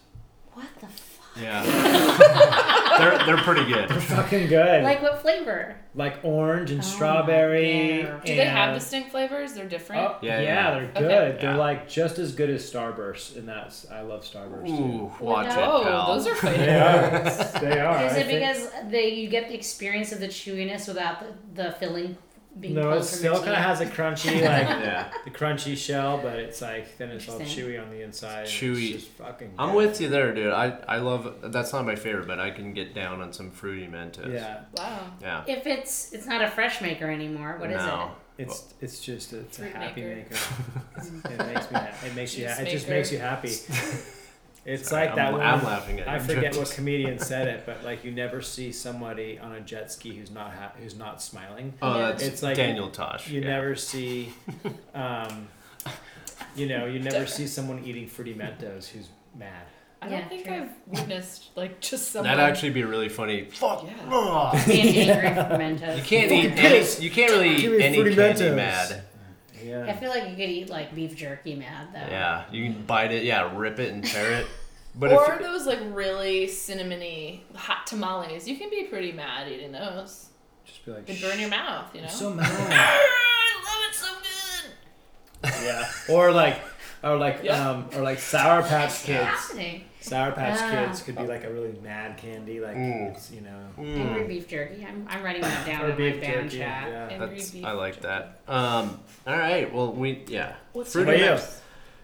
What 0.54 0.68
the 0.80 0.88
fuck? 0.88 1.23
Yeah, 1.42 1.64
they're 3.00 3.26
they're 3.26 3.44
pretty 3.44 3.66
good. 3.66 3.90
They're 3.90 4.00
fucking 4.02 4.48
good. 4.48 4.84
Like 4.84 5.02
what 5.02 5.22
flavor? 5.22 5.76
Like 5.96 6.18
orange 6.24 6.72
and 6.72 6.80
Oh, 6.82 6.84
strawberry. 6.84 8.02
yeah. 8.02 8.20
Do 8.24 8.36
they 8.36 8.46
have 8.46 8.74
distinct 8.76 9.12
flavors? 9.12 9.54
They're 9.54 9.68
different. 9.68 10.02
Oh, 10.04 10.18
Yeah, 10.22 10.40
yeah, 10.40 10.44
yeah. 10.44 10.72
they're 10.72 10.84
Okay. 10.90 11.00
good. 11.02 11.40
They're 11.42 11.52
Yeah. 11.52 11.58
like 11.58 11.88
just 11.90 12.20
as 12.20 12.34
good 12.34 12.50
as 12.50 12.70
Starburst, 12.72 13.36
and 13.38 13.48
that's 13.48 13.90
I 13.92 14.02
love 14.02 14.22
Starburst 14.24 14.68
too. 14.68 14.74
Ooh, 14.74 15.12
watch 15.20 15.48
it, 15.48 15.58
oh, 15.58 15.84
pal. 15.84 16.14
those 16.14 16.28
are 16.28 16.34
They 16.34 16.40
fighting 16.40 16.70
are. 16.70 17.60
They 17.62 17.80
are. 17.80 18.06
Is 18.06 18.14
I 18.14 18.18
it 18.18 18.26
think- 18.28 18.40
because 18.40 18.70
they 18.90 19.10
you 19.10 19.28
get 19.30 19.48
the 19.50 19.56
experience 19.56 20.12
of 20.12 20.20
the 20.20 20.28
chewiness 20.28 20.88
without 20.88 21.20
the, 21.20 21.64
the 21.64 21.72
filling 21.74 22.18
being 22.60 22.76
No, 22.76 22.92
it 22.94 23.04
still 23.04 23.38
kind 23.40 23.50
of 23.52 23.56
has 23.58 23.82
a 23.82 23.86
crunchy 23.86 24.34
like 24.36 24.68
Yeah, 24.68 25.12
the 25.26 25.32
crunchy 25.32 25.76
shell, 25.76 26.20
but 26.22 26.38
it's 26.38 26.62
like 26.62 26.98
then 26.98 27.10
it's 27.10 27.28
all 27.28 27.40
chewy 27.40 27.82
on 27.82 27.90
the 27.90 28.02
inside. 28.04 28.42
and 28.42 28.48
Chewy. 28.50 28.94
It's 28.94 29.04
just 29.06 29.08
fucking. 29.18 29.54
I'm 29.58 29.70
good. 29.72 29.78
with 29.90 30.02
you 30.02 30.10
there, 30.10 30.34
dude. 30.34 30.54
I 30.54 30.78
I 30.88 30.98
love. 30.98 31.36
That's 31.52 31.74
not 31.74 31.86
my 31.86 31.96
favorite, 31.96 32.28
but 32.28 32.40
I 32.40 32.52
can 32.52 32.74
get 32.74 32.94
down 32.94 33.22
on 33.22 33.34
some 33.34 33.50
fruity 33.52 33.88
Mentos. 33.88 34.32
Yeah, 34.34 34.62
Wow. 34.78 35.12
Yeah. 35.22 35.44
If 35.48 35.66
it's 35.68 36.14
it's 36.14 36.26
not 36.28 36.42
a 36.44 36.48
fresh 36.50 36.82
maker 36.82 37.10
anymore, 37.10 37.56
what 37.60 37.70
is 37.72 37.76
it? 37.82 37.86
no. 37.86 38.12
it's 38.38 38.74
it's 38.82 39.00
just 39.00 39.34
a, 39.34 39.40
it's 39.40 39.60
a 39.60 39.66
happy 39.66 40.02
maker. 40.02 40.16
maker. 40.16 41.30
it 41.30 41.54
makes 41.54 41.72
me. 41.72 41.78
ha- 41.80 41.94
It 42.06 42.16
makes 42.16 42.38
you. 42.38 42.46
Juice 42.46 42.56
Ha- 42.58 42.64
it 42.64 42.70
just 42.70 42.88
makes 42.90 43.12
you 43.12 43.20
happy. 43.20 43.50
It's 44.66 44.90
Sorry, 44.90 45.08
like 45.08 45.16
that 45.16 45.28
I'm, 45.28 45.34
one. 45.34 45.42
I'm 45.42 45.64
laughing 45.64 46.00
at 46.00 46.08
I 46.08 46.16
your 46.18 46.22
forget 46.36 46.56
what 46.56 46.72
comedian 46.72 47.20
said 47.20 47.48
it, 47.50 47.66
but 47.66 47.84
like 47.84 48.04
you 48.06 48.12
never 48.12 48.42
see 48.42 48.72
somebody 48.72 49.38
on 49.38 49.52
a 49.54 49.60
jet 49.62 49.92
ski 49.92 50.16
who's 50.16 50.32
not 50.32 50.52
ha- 50.54 50.72
who's 50.82 50.96
not 50.96 51.22
smiling. 51.22 51.74
Oh, 51.82 52.00
Yeah. 52.00 52.08
that's 52.12 52.24
It's 52.24 52.44
like 52.44 52.56
Daniel 52.56 52.90
Tosh. 52.90 53.30
You 53.30 53.42
yeah. 53.42 53.48
never 53.48 53.76
see, 53.76 54.34
um, 54.96 55.48
you 56.56 56.68
know, 56.68 56.86
you 56.86 57.00
never 57.00 57.26
see 57.26 57.46
someone 57.48 57.84
eating 57.84 58.08
fruity 58.08 58.34
Mentos 58.34 58.88
who's 58.88 59.10
mad. 59.38 59.66
I 60.02 60.10
don't 60.10 60.28
think 60.28 60.46
true. 60.46 60.54
I've 60.54 60.70
witnessed 60.88 61.50
like 61.56 61.80
just 61.80 62.12
someone. 62.12 62.30
That'd 62.36 62.44
actually 62.52 62.72
be 62.72 62.84
really 62.84 63.08
funny. 63.10 63.46
Fuck. 63.46 63.86
Yeah. 63.86 63.94
Ugh. 64.12 64.68
being 64.68 65.10
angry 65.10 65.30
for 65.30 65.58
Mentos? 65.58 65.98
You 65.98 66.04
can't 66.04 66.32
eat 66.32 66.52
any. 66.58 67.04
You 67.04 67.10
can't 67.12 67.32
really 67.32 67.56
eat 67.56 67.70
me 67.72 67.82
any 67.84 67.96
fruity 67.98 68.16
candy 68.16 68.42
Mentos. 68.44 68.56
mad. 68.56 69.04
Yeah. 69.64 69.86
I 69.86 69.94
feel 69.96 70.10
like 70.10 70.24
you 70.30 70.36
could 70.36 70.50
eat 70.50 70.70
like 70.70 70.94
beef 70.94 71.16
jerky 71.16 71.56
mad 71.56 71.88
though. 71.94 72.00
Yeah, 72.00 72.44
you 72.52 72.64
can 72.72 72.82
bite 72.84 73.12
it. 73.12 73.24
Yeah, 73.24 73.56
rip 73.58 73.80
it 73.80 73.94
and 73.94 74.04
tear 74.04 74.32
it. 74.42 74.48
But 74.96 75.12
or 75.12 75.34
if 75.34 75.42
those 75.42 75.66
like 75.66 75.80
really 75.92 76.46
cinnamony 76.46 77.40
hot 77.56 77.88
tamales. 77.88 78.48
You 78.48 78.58
can 78.58 78.70
be 78.70 78.84
pretty 78.84 79.12
mad 79.12 79.52
eating 79.52 79.72
those. 79.72 80.28
Just 80.66 80.86
be 80.86 80.92
like, 80.92 81.08
They 81.08 81.20
burn 81.20 81.40
your 81.40 81.50
mouth, 81.50 81.96
you 81.96 82.02
know. 82.02 82.08
I'm 82.08 82.14
so 82.14 82.30
mad. 82.36 82.46
I 82.48 83.64
love 83.66 83.90
it 83.90 83.96
so 83.96 84.14
good. 85.50 85.66
yeah. 85.66 85.90
Or 86.16 86.32
like, 86.32 86.62
or 87.04 87.18
like, 87.18 87.40
Yeah. 87.42 87.72
um, 87.72 87.90
or 87.96 88.04
like 88.04 88.20
Sour 88.20 88.62
Patch 88.62 88.90
What's 88.90 89.06
Kids. 89.06 89.24
happening? 89.26 89.86
Sour 90.04 90.32
Patch 90.34 90.60
Ah. 90.62 90.86
Kids 90.86 91.02
could 91.02 91.16
be 91.16 91.26
like 91.26 91.44
a 91.46 91.52
really 91.54 91.74
mad 91.82 92.18
candy, 92.18 92.60
like 92.60 92.76
Mm. 92.76 93.16
it's 93.16 93.32
you 93.32 93.42
know. 93.42 93.60
Angry 93.78 94.24
mm, 94.24 94.28
beef 94.28 94.48
jerky. 94.48 94.86
I'm, 94.86 95.06
I'm 95.10 95.24
writing 95.24 95.42
that 95.42 95.66
down 95.66 95.82
Or 95.84 95.86
in 95.86 95.92
my 95.92 95.96
beef 95.98 96.22
band 96.22 96.50
jerky. 96.50 96.58
chat. 96.58 96.88
Yeah. 96.90 97.08
Angry 97.12 97.36
beef 97.36 97.66
I 97.66 97.72
like 97.72 97.96
jerky. 97.96 98.08
that. 98.08 98.40
Um, 98.48 99.00
all 99.26 99.38
right. 99.38 99.74
Well, 99.74 99.94
we 99.94 100.24
yeah. 100.28 100.56
What's 100.74 100.92
Fruity 100.94 101.12
What 101.14 101.22
about 101.22 101.40
you? 101.40 101.46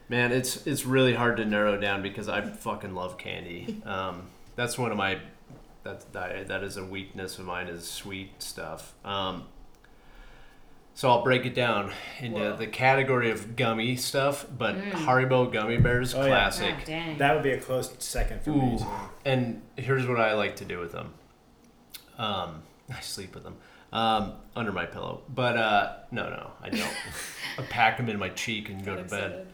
Man, 0.08 0.32
it's 0.32 0.66
it's 0.66 0.86
really 0.86 1.14
hard 1.14 1.38
to 1.38 1.46
narrow 1.46 1.78
down 1.78 2.02
because 2.02 2.28
I 2.30 2.42
fucking 2.42 2.96
love 2.96 3.18
candy. 3.18 3.82
Um, 3.86 4.28
that's 4.56 4.78
one 4.78 4.92
of 4.92 4.98
my 4.98 5.20
that 5.84 6.12
that 6.14 6.48
that 6.48 6.64
is 6.64 6.78
a 6.78 6.84
weakness 6.86 7.38
of 7.38 7.46
mine 7.46 7.68
is 7.68 7.88
sweet 7.88 8.42
stuff. 8.42 8.94
Um, 9.06 9.44
so 11.00 11.10
I'll 11.10 11.24
break 11.24 11.46
it 11.46 11.56
down 11.56 11.94
into 12.20 12.42
Whoa. 12.42 12.58
the 12.58 12.68
category 12.68 13.32
of 13.32 13.56
gummy 13.56 13.96
stuff, 13.96 14.46
but 14.58 14.76
Mm. 14.76 14.92
Haribo 14.92 15.50
gummy 15.50 15.78
bears 15.78 16.14
Oh, 16.14 16.26
classic. 16.26 16.76
Ah, 16.78 16.84
dang. 16.86 17.18
That 17.20 17.34
would 17.36 17.44
be 17.44 17.52
a 17.52 17.58
close 17.58 17.90
second 18.00 18.42
for 18.44 18.50
me 18.50 18.74
Ooh. 18.74 18.78
too. 18.80 18.86
And 19.24 19.62
here's 19.78 20.06
what 20.06 20.20
I 20.20 20.34
like 20.34 20.58
to 20.58 20.66
do 20.66 20.78
with 20.78 20.92
them. 20.92 21.14
Um, 22.18 22.64
I 22.94 23.00
sleep 23.00 23.34
with 23.34 23.46
them 23.46 23.56
um, 23.94 24.34
under 24.58 24.74
my 24.74 24.86
pillow, 24.88 25.22
but 25.34 25.56
uh, 25.56 25.94
no, 26.12 26.30
no, 26.30 26.52
I 26.62 26.68
don't. 26.70 26.82
I 27.58 27.62
pack 27.62 27.96
them 27.96 28.10
in 28.10 28.20
my 28.20 28.28
cheek 28.28 28.68
and 28.68 28.84
go 28.84 28.96
to 28.98 29.04
bed. 29.04 29.06
excited. 29.06 29.48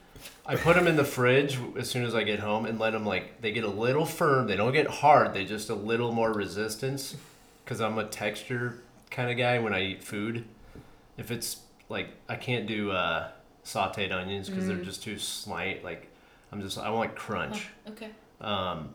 I 0.48 0.56
put 0.56 0.76
them 0.76 0.88
in 0.88 0.96
the 0.96 1.06
fridge 1.06 1.60
as 1.78 1.88
soon 1.92 2.06
as 2.06 2.16
I 2.16 2.24
get 2.24 2.40
home 2.40 2.66
and 2.66 2.80
let 2.80 2.94
them 2.94 3.06
like 3.06 3.42
they 3.42 3.52
get 3.52 3.64
a 3.66 3.70
little 3.70 4.08
firm. 4.08 4.48
They 4.48 4.56
don't 4.56 4.74
get 4.74 4.88
hard. 4.88 5.36
They 5.36 5.46
just 5.46 5.70
a 5.70 5.76
little 5.76 6.12
more 6.12 6.34
resistance 6.34 7.16
because 7.64 7.82
I'm 7.82 8.00
a 8.00 8.06
texture 8.06 8.80
kind 9.12 9.30
of 9.30 9.38
guy 9.38 9.60
when 9.60 9.76
I 9.76 9.84
eat 9.84 10.04
food. 10.04 10.46
If 11.18 11.32
it's 11.32 11.62
like 11.90 12.10
I 12.30 12.36
can't 12.36 12.68
do 12.68 12.92
uh, 12.92 13.30
sautéed 13.64 14.12
onions 14.12 14.50
because 14.50 14.68
they're 14.68 14.78
Mm. 14.78 14.86
just 14.86 15.04
too 15.04 15.18
slight. 15.18 15.84
Like 15.84 16.10
I'm 16.52 16.62
just 16.62 16.78
I 16.78 16.90
want 16.90 17.16
crunch. 17.16 17.68
Okay. 17.90 18.10
Um, 18.42 18.94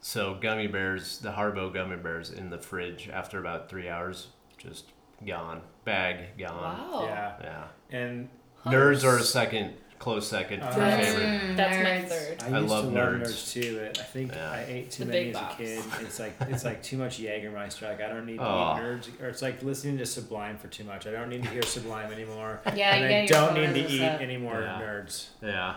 so 0.00 0.34
gummy 0.40 0.66
bears, 0.66 1.18
the 1.18 1.30
Haribo 1.30 1.72
gummy 1.72 1.96
bears 1.96 2.30
in 2.30 2.50
the 2.50 2.58
fridge 2.58 3.08
after 3.12 3.38
about 3.38 3.68
three 3.68 3.88
hours, 3.88 4.28
just 4.58 4.86
gone. 5.26 5.62
Bag 5.84 6.36
gone. 6.38 6.78
Wow. 6.78 7.04
Yeah. 7.04 7.32
Yeah. 7.40 7.64
And 7.98 8.28
Nerds 8.64 9.04
are 9.04 9.16
a 9.18 9.22
second, 9.22 9.74
close 10.02 10.26
second 10.26 10.60
uh, 10.62 10.70
for 10.72 10.80
Nerds. 10.80 11.04
favorite. 11.04 11.56
That's 11.56 11.76
my 11.84 12.08
third. 12.08 12.42
I, 12.42 12.46
I 12.46 12.58
love 12.58 12.84
to 12.86 12.90
love 12.90 12.92
nerds. 12.92 13.22
nerds 13.22 13.52
too, 13.52 13.80
but 13.80 13.98
I 14.00 14.02
think 14.02 14.32
Yeah. 14.34 14.50
I 14.50 14.64
ate 14.68 14.90
too 14.90 15.04
The 15.04 15.10
many 15.12 15.24
big 15.26 15.36
as 15.36 15.40
a 15.42 15.54
kid. 15.56 15.84
It's 16.00 16.18
like 16.18 16.34
it's 16.40 16.64
like 16.64 16.82
too 16.82 16.96
much 16.98 17.18
Jägermeister. 17.20 17.82
Like 17.82 18.00
I 18.00 18.08
don't 18.08 18.26
need 18.26 18.38
to 18.38 18.44
Oh. 18.44 18.74
eat 18.76 18.80
nerds, 18.82 19.22
or 19.22 19.28
it's 19.28 19.42
like 19.42 19.62
listening 19.62 19.98
to 19.98 20.06
Sublime 20.06 20.58
for 20.58 20.68
too 20.68 20.82
much. 20.84 21.06
I 21.06 21.12
don't 21.12 21.28
need 21.28 21.44
to 21.44 21.48
hear 21.50 21.62
Sublime 21.62 22.12
anymore. 22.12 22.60
Yeah, 22.74 22.94
and 22.94 23.00
you 23.02 23.16
I 23.16 23.26
get 23.26 23.28
don't 23.28 23.54
need 23.54 23.74
to 23.86 23.92
eat 23.92 23.98
stuff. 23.98 24.20
any 24.20 24.36
more 24.38 24.60
Yeah. 24.60 24.80
nerds. 24.82 25.26
Yeah. 25.40 25.76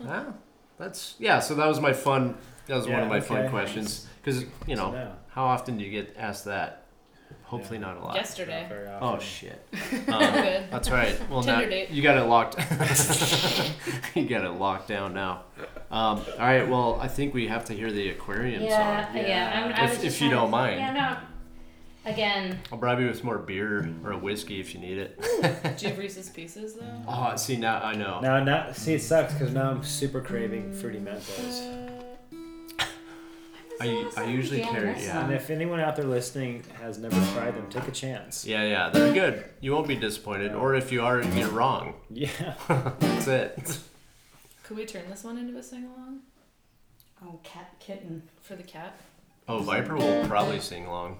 Wow. 0.00 0.34
That's 0.78 1.14
yeah. 1.18 1.40
So 1.40 1.54
that 1.56 1.66
was 1.66 1.78
my 1.80 1.92
fun. 1.92 2.36
That 2.66 2.76
was 2.76 2.88
one 2.88 3.00
of 3.00 3.08
my 3.08 3.20
fun 3.20 3.48
questions 3.50 4.06
because 4.22 4.44
you 4.66 4.74
know 4.76 4.90
So, 4.92 5.12
how 5.28 5.44
often 5.44 5.76
do 5.78 5.84
you 5.84 5.90
get 5.90 6.16
asked 6.18 6.46
that? 6.46 6.85
Hopefully 7.46 7.78
Yeah. 7.78 7.86
not 7.86 7.96
a 7.96 8.00
lot. 8.00 8.14
Yesterday. 8.16 8.66
not 9.00 9.02
Oh 9.02 9.18
shit. 9.20 9.64
Um, 10.08 10.20
that's 10.70 10.90
right. 10.90 11.16
Well 11.30 11.42
now 11.42 11.60
date. 11.60 11.90
you 11.90 12.02
got 12.02 12.16
it 12.18 12.24
locked. 12.24 12.56
you 14.14 14.26
got 14.28 14.44
it 14.44 14.50
locked 14.50 14.88
down 14.88 15.14
now. 15.14 15.42
Um, 15.90 16.18
all 16.18 16.24
right. 16.38 16.68
Well, 16.68 16.98
I 17.00 17.08
think 17.08 17.34
we 17.34 17.46
have 17.48 17.64
to 17.66 17.72
hear 17.72 17.90
the 17.92 18.08
aquarium 18.10 18.62
Yeah, 18.62 19.06
song. 19.06 19.16
yeah. 19.16 19.26
Yeah. 19.26 19.74
I'm, 19.78 19.84
If- 19.84 19.90
was 19.96 20.04
if 20.04 20.20
you 20.20 20.28
don't 20.30 20.50
mind. 20.50 20.80
Yeah, 20.80 20.92
no. 20.92 21.16
Again, 22.10 22.60
I'll 22.70 22.78
bribe 22.78 23.00
you 23.00 23.06
with 23.08 23.16
some 23.16 23.26
more 23.26 23.38
beer 23.38 23.88
or 24.04 24.12
a 24.12 24.18
whiskey 24.18 24.60
if 24.60 24.72
you 24.74 24.80
need 24.80 24.96
it. 24.98 25.20
Do 25.20 25.84
you 25.84 25.88
have 25.90 25.98
Reese's 25.98 26.28
Pieces 26.30 26.74
though? 26.74 27.02
Oh, 27.08 27.34
see 27.34 27.56
now 27.56 27.80
I 27.82 27.94
know. 27.96 28.20
Now, 28.20 28.42
now, 28.44 28.70
see, 28.72 28.94
it 28.94 29.02
sucks 29.02 29.32
because 29.32 29.52
now 29.52 29.70
I'm 29.70 29.82
super 29.82 30.20
craving 30.20 30.72
fruity 30.72 31.00
Mentos. 31.00 31.85
I, 33.80 34.10
I 34.16 34.24
usually 34.24 34.60
carry 34.62 34.92
that's 34.92 35.04
yeah. 35.04 35.24
And 35.24 35.32
if 35.34 35.50
anyone 35.50 35.80
out 35.80 35.96
there 35.96 36.04
listening 36.04 36.62
has 36.80 36.98
never 36.98 37.16
tried 37.34 37.56
them, 37.56 37.66
take 37.68 37.86
a 37.88 37.90
chance. 37.92 38.46
Yeah, 38.46 38.62
yeah, 38.64 38.90
they're 38.90 39.12
good. 39.12 39.44
You 39.60 39.72
won't 39.72 39.88
be 39.88 39.96
disappointed, 39.96 40.52
or 40.54 40.74
if 40.74 40.90
you 40.92 41.02
are, 41.02 41.22
you're 41.22 41.48
wrong. 41.48 41.94
Yeah. 42.10 42.28
That's 42.68 43.26
it. 43.28 43.78
Could 44.62 44.76
we 44.76 44.86
turn 44.86 45.08
this 45.10 45.24
one 45.24 45.38
into 45.38 45.56
a 45.58 45.62
sing 45.62 45.84
along 45.84 46.20
Oh, 47.24 47.38
cat 47.42 47.74
kitten. 47.80 48.22
for 48.42 48.56
the 48.56 48.62
cat? 48.62 48.98
Oh, 49.48 49.58
Viper 49.60 49.96
will 49.96 50.26
probably 50.26 50.60
sing 50.60 50.86
along. 50.86 51.18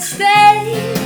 Stay. 0.00 0.99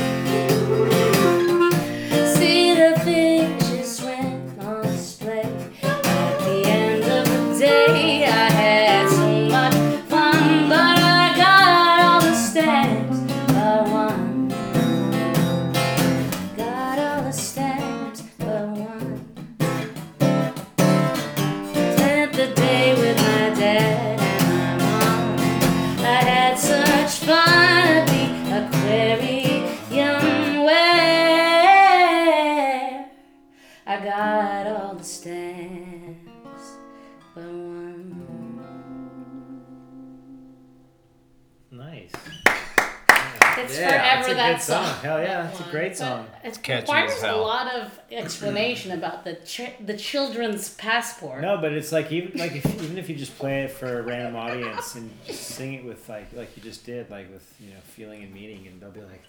Great 45.78 45.96
song. 45.96 46.26
It 46.44 46.62
catchy 46.62 46.82
requires 46.82 47.12
as 47.12 47.22
a 47.24 47.32
lot 47.36 47.72
of 47.74 47.98
explanation 48.10 48.92
about 48.92 49.24
the 49.24 49.34
ch- 49.44 49.72
the 49.84 49.96
children's 49.96 50.74
passport. 50.74 51.42
No, 51.42 51.58
but 51.58 51.72
it's 51.72 51.92
like 51.92 52.10
even 52.12 52.38
like 52.38 52.54
if, 52.56 52.64
even 52.82 52.98
if 52.98 53.08
you 53.08 53.16
just 53.16 53.36
play 53.38 53.62
it 53.64 53.70
for 53.70 53.98
a 53.98 54.02
random 54.02 54.36
audience 54.36 54.94
and 54.94 55.10
just 55.26 55.42
sing 55.42 55.74
it 55.74 55.84
with 55.84 56.08
like 56.08 56.32
like 56.34 56.56
you 56.56 56.62
just 56.62 56.84
did, 56.86 57.10
like 57.10 57.30
with 57.32 57.46
you 57.60 57.70
know 57.70 57.80
feeling 57.96 58.22
and 58.22 58.32
meaning, 58.32 58.66
and 58.66 58.80
they'll 58.80 58.90
be 58.90 59.00
like, 59.00 59.22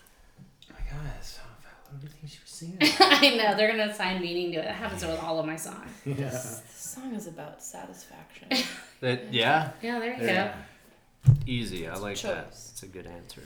"Oh 0.71 0.73
my 0.73 0.91
god, 0.91 1.05
that 1.05 1.25
song 1.25 1.45
about 1.61 1.91
what 1.91 2.01
do 2.01 2.07
you 2.07 2.13
think 2.13 2.31
she 2.31 2.39
was 2.43 2.51
singing?" 2.51 2.77
I 2.99 3.35
know 3.37 3.55
they're 3.57 3.71
gonna 3.71 3.91
assign 3.91 4.21
meaning 4.21 4.51
to 4.53 4.59
it. 4.59 4.65
That 4.65 4.75
happens 4.75 5.05
with 5.05 5.19
all 5.21 5.39
of 5.39 5.45
my 5.45 5.55
songs. 5.55 5.89
yeah. 6.05 6.15
This 6.15 6.63
song 6.69 7.13
is 7.15 7.27
about 7.27 7.61
satisfaction. 7.63 8.47
That 9.01 9.33
yeah, 9.33 9.71
Yeah, 9.81 9.99
there 9.99 10.15
you 10.17 10.25
Yeah. 10.25 10.53
go. 11.27 11.33
easy. 11.45 11.87
I 11.87 11.95
like 11.97 12.19
that. 12.21 12.47
It's 12.49 12.81
a 12.83 12.87
good 12.87 13.05
answer. 13.05 13.41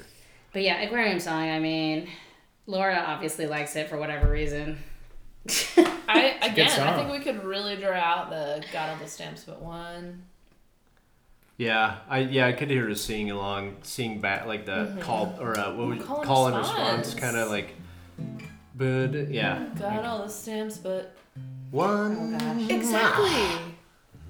But 0.54 0.62
yeah, 0.62 0.82
aquarium 0.82 1.20
song. 1.20 1.50
I 1.50 1.60
mean, 1.60 2.08
Laura 2.70 3.04
obviously 3.08 3.48
likes 3.48 3.76
it 3.76 3.90
for 3.90 3.98
whatever 3.98 4.30
reason. 4.30 4.78
I 6.08 6.38
again, 6.44 6.70
I 6.80 6.96
think 6.96 7.12
we 7.12 7.20
could 7.20 7.44
really 7.44 7.76
draw 7.76 7.94
out 7.94 8.30
the 8.30 8.64
got 8.72 8.90
all 8.90 8.98
the 8.98 9.08
stamps 9.08 9.44
but 9.44 9.60
one. 9.60 10.22
Yeah, 11.58 11.98
I 12.08 12.20
yeah 12.20 12.46
I 12.46 12.52
could 12.52 12.70
hear 12.70 12.88
her 12.88 12.94
singing 12.94 13.32
along, 13.32 13.78
sing 13.82 14.22
back 14.22 14.46
like 14.46 14.68
the 14.68 14.72
mm-hmm. 14.72 15.00
call 15.00 15.36
or 15.40 15.58
uh, 15.58 15.74
what 15.74 15.88
would 15.88 16.02
Call 16.02 16.18
and 16.18 16.26
call 16.28 16.48
and 16.48 16.58
response, 16.58 17.08
response. 17.08 17.20
kind 17.20 17.38
of 17.38 17.50
like, 17.50 17.74
but 18.76 19.32
yeah, 19.32 19.66
Got 19.80 20.06
all 20.06 20.22
the 20.22 20.30
stamps 20.30 20.78
but 20.78 21.16
one 21.72 22.36
oh, 22.36 22.38
gosh. 22.38 22.70
exactly. 22.70 23.30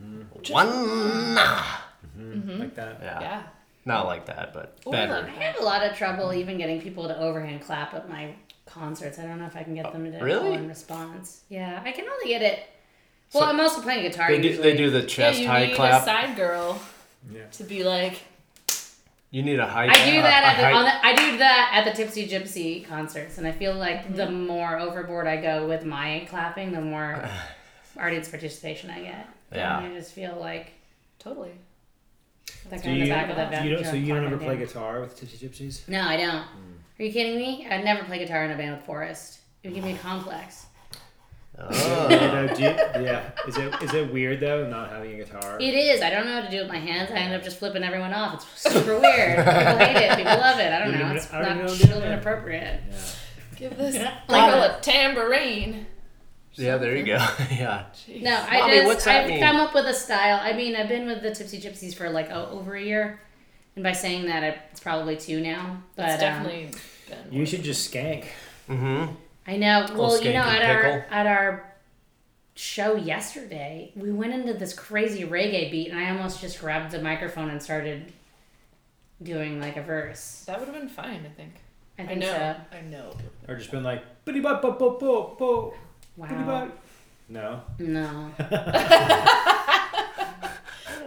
Mm-hmm. 0.02 0.54
one. 0.54 0.67
Mm-hmm. 2.17 2.60
like 2.60 2.75
that. 2.75 2.99
Yeah. 3.02 3.19
Yeah. 3.19 3.43
Not 3.89 4.06
like 4.06 4.25
that, 4.28 4.54
but 4.54 4.78
Or 4.86 4.93
better. 4.93 5.13
like- 5.13 5.38
I 5.38 5.43
have 5.43 5.60
a 5.60 5.63
lot 5.63 5.84
of 5.84 5.95
trouble 5.97 6.34
even 6.34 6.58
getting 6.58 6.82
people 6.82 7.08
to 7.10 7.17
overhand 7.19 7.62
clap 7.62 7.93
at 7.93 8.08
my 8.10 8.34
concerts. 8.65 9.19
I 9.19 9.23
don't 9.23 9.39
know 9.39 9.45
if 9.47 9.56
I 9.58 9.63
can 9.63 9.75
get 9.75 9.91
them 9.91 10.10
to 10.12 10.17
Oh, 10.19 10.23
really? 10.23 10.39
call 10.41 10.54
and 10.54 10.67
response. 10.69 11.41
Yeah, 11.49 11.82
I 11.84 11.91
can 11.91 12.06
only 12.08 12.28
get 12.28 12.41
it. 12.41 12.60
Well, 13.34 13.43
I'm 13.43 13.60
also 13.60 13.82
playing 13.82 14.04
guitar. 14.04 14.30
They 14.32 14.39
do 14.41 14.47
usually. 14.47 14.71
they 14.71 14.78
do 14.78 14.89
the 14.89 15.02
Yeah, 15.02 15.06
chest 15.08 15.39
you 15.39 15.47
high 15.47 15.65
need 15.67 15.73
a 15.73 15.75
clap. 15.75 16.04
side 16.06 16.36
girl 16.36 16.80
Yeah. 17.32 17.45
to 17.52 17.63
be 17.63 17.84
like, 17.84 18.21
You 19.32 19.43
need 19.43 19.60
a 19.60 19.67
high. 19.67 19.86
I 19.88 20.06
do 20.12 20.21
that 20.23 20.43
at 20.43 20.58
the, 20.58 20.63
high- 20.65 20.73
on 20.73 20.86
the 20.86 21.06
I 21.06 21.13
do 21.15 21.38
that 21.38 21.71
at 21.75 21.86
the 21.86 21.91
Tipsy 21.95 22.28
Gypsy 22.28 22.84
concerts, 22.88 23.38
and 23.38 23.45
I 23.45 23.52
feel 23.52 23.75
like 23.75 24.06
Mm-hmm. 24.06 24.15
the 24.15 24.32
more 24.32 24.80
overboard 24.80 25.28
I 25.28 25.38
go 25.38 25.67
with 25.67 25.84
my 25.86 26.25
clapping, 26.30 26.71
the 26.71 26.82
more 26.82 27.23
audience 27.99 28.28
participation 28.28 28.89
I 28.89 29.02
get. 29.02 29.28
Yeah. 29.54 29.84
and 29.84 29.93
I 29.93 29.95
just 29.97 30.13
feel 30.13 30.36
like 30.39 30.71
totally. 31.19 31.52
That 32.69 32.81
Do 32.81 32.89
guy 32.89 32.91
in 32.91 32.97
you, 32.97 33.03
the 33.05 33.09
back 33.09 33.29
of 33.29 33.35
the 33.35 33.57
do 33.62 33.67
you 33.69 33.75
don't, 33.75 33.85
so 33.85 33.93
you 33.93 34.13
don't 34.13 34.25
ever 34.25 34.38
play 34.38 34.57
guitar 34.57 35.01
with 35.01 35.17
Tipsy 35.19 35.47
Gypsies? 35.47 35.88
No, 35.88 36.01
I 36.01 36.17
don't. 36.17 36.41
Hmm. 36.43 36.73
Are 36.99 37.03
you 37.03 37.12
kidding 37.12 37.38
me? 37.38 37.67
I'd 37.69 37.83
never 37.83 38.03
play 38.03 38.19
guitar 38.19 38.43
in 38.45 38.51
a 38.51 38.57
band 38.57 38.75
with 38.75 38.85
Forrest. 38.85 39.39
It 39.63 39.69
would 39.69 39.75
give 39.75 39.83
me 39.83 39.93
a 39.93 39.97
complex. 39.97 40.65
Oh. 41.62 42.07
yeah, 42.09 42.31
no, 42.45 42.55
do 42.55 42.62
you, 42.63 42.69
yeah. 43.05 43.31
Is 43.45 43.57
it 43.57 43.83
is 43.83 43.93
it 43.93 44.13
weird 44.13 44.39
though 44.39 44.69
not 44.69 44.89
having 44.91 45.12
a 45.19 45.25
guitar? 45.25 45.57
It 45.59 45.73
is. 45.73 46.01
I 46.01 46.09
don't 46.09 46.25
know 46.25 46.35
how 46.35 46.41
to 46.41 46.49
do 46.49 46.57
it 46.59 46.62
with 46.62 46.69
my 46.71 46.77
hands. 46.79 47.12
I 47.12 47.15
end 47.15 47.33
up 47.33 47.43
just 47.43 47.59
flipping 47.59 47.83
everyone 47.83 48.13
off. 48.13 48.35
It's 48.35 48.62
super 48.73 48.97
weird. 48.97 49.35
People 49.45 49.77
hate 49.77 49.97
it. 49.97 50.17
People 50.17 50.38
love 50.38 50.59
it. 50.59 50.71
I 50.71 50.79
don't 50.79 50.93
You 50.93 50.99
know. 50.99 51.07
don't 51.09 51.17
It's 51.17 51.33
I 51.33 51.41
don't 51.41 51.41
not 51.41 51.51
even 51.51 51.65
know 51.65 51.71
what 51.71 51.77
to 51.79 51.83
do 51.85 51.91
children 51.91 52.13
appropriate. 52.19 52.79
yeah. 52.89 52.97
Give 53.57 53.77
this 53.77 53.95
Like 54.29 54.53
girl 54.53 54.63
a- 54.63 54.77
a 54.77 54.81
tambourine. 54.81 55.85
Yeah, 56.60 56.78
there 56.78 56.95
you 56.95 57.06
go. 57.06 57.13
yeah. 57.52 57.86
Jeez. 57.93 58.22
No, 58.22 58.36
I 58.36 58.62
I 58.62 58.67
mean, 58.67 58.76
just 58.76 58.88
what's 58.88 59.06
that 59.06 59.24
I've 59.24 59.30
mean? 59.30 59.39
come 59.39 59.56
up 59.56 59.74
with 59.74 59.86
a 59.86 59.93
style. 59.93 60.39
I 60.41 60.54
mean, 60.54 60.76
I've 60.76 60.89
been 60.89 61.08
with 61.08 61.22
the 61.22 61.34
Tipsy 61.34 61.60
Gypsies 61.60 61.95
for 61.95 62.10
like 62.10 62.30
oh, 62.32 62.50
over 62.52 62.76
a 62.76 62.82
year, 62.82 63.19
and 63.76 63.84
by 63.84 63.93
saying 63.93 64.26
that, 64.28 64.43
it's 64.72 64.80
probably 64.80 65.15
two 65.15 65.39
now. 65.41 65.82
But 65.95 66.06
It's 66.06 66.13
um, 66.15 66.19
definitely 66.19 66.72
been. 67.08 67.39
You 67.39 67.45
should 67.45 67.63
just 67.63 67.91
skank. 67.91 68.26
Mm-hmm. 68.69 69.13
I 69.48 69.58
know. 69.58 69.88
Well, 69.95 70.22
you 70.22 70.34
know, 70.34 70.43
and 70.43 70.63
at 70.63 70.86
our 70.86 71.06
at 71.10 71.28
our 71.28 71.74
show 72.56 72.95
yesterday, 72.95 73.91
we 73.95 74.12
went 74.12 74.34
into 74.34 74.54
this 74.54 74.74
crazy 74.74 75.24
reggae 75.24 75.72
beat, 75.72 75.89
and 75.89 75.98
I 75.98 76.10
almost 76.10 76.41
just 76.41 76.60
grabbed 76.60 76.91
the 76.91 77.02
microphone 77.02 77.50
and 77.50 77.63
started 77.63 78.12
doing 79.24 79.62
like 79.62 79.78
a 79.78 79.82
verse. 79.82 80.43
That 80.45 80.60
would 80.60 80.67
have 80.67 80.78
been 80.78 80.89
fine, 80.89 81.26
I 81.26 81.30
think. 81.30 81.54
I 81.98 82.12
I 82.12 82.15
know. 82.15 82.26
so. 82.26 82.78
I 82.78 82.82
know. 82.82 83.15
Or 83.48 83.56
just 83.56 83.72
been 83.72 83.84
like, 83.84 84.04
bitty 84.26 84.39
bop 84.39 84.62
bop 84.62 84.78
bop 84.78 85.00
bop 85.00 85.39
bop. 85.39 85.74
bitty 85.74 85.80
Wow. 86.19 86.45
bop. 86.45 86.77
No. 87.29 87.62
No. 87.79 88.32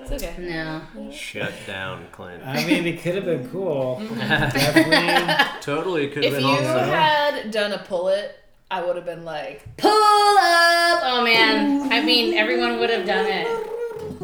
It's 0.03 0.23
okay. 0.25 0.35
No. 0.39 1.11
Shut 1.11 1.53
down, 1.67 2.07
Clint. 2.13 2.43
I 2.47 2.65
mean, 2.67 2.87
it 2.87 3.01
could 3.03 3.15
have 3.17 3.25
been 3.25 3.49
cool. 3.51 4.01
Definitely. 4.15 5.35
totally 5.61 6.09
could 6.09 6.25
have 6.25 6.35
been 6.35 6.43
If 6.45 6.47
you 6.49 6.67
awesome. 6.67 6.89
had 6.89 7.51
done 7.51 7.73
a 7.73 7.79
pull 7.79 8.09
it, 8.09 8.39
I 8.71 8.83
would 8.85 8.97
have 8.97 9.05
been 9.05 9.25
like, 9.25 9.65
Pull 9.77 9.91
up! 9.91 11.01
Oh 11.05 11.21
man. 11.25 11.93
I 11.93 12.03
mean, 12.03 12.35
everyone 12.35 12.79
would 12.81 12.91
have 12.91 13.07
done 13.07 13.27
it. 13.27 13.47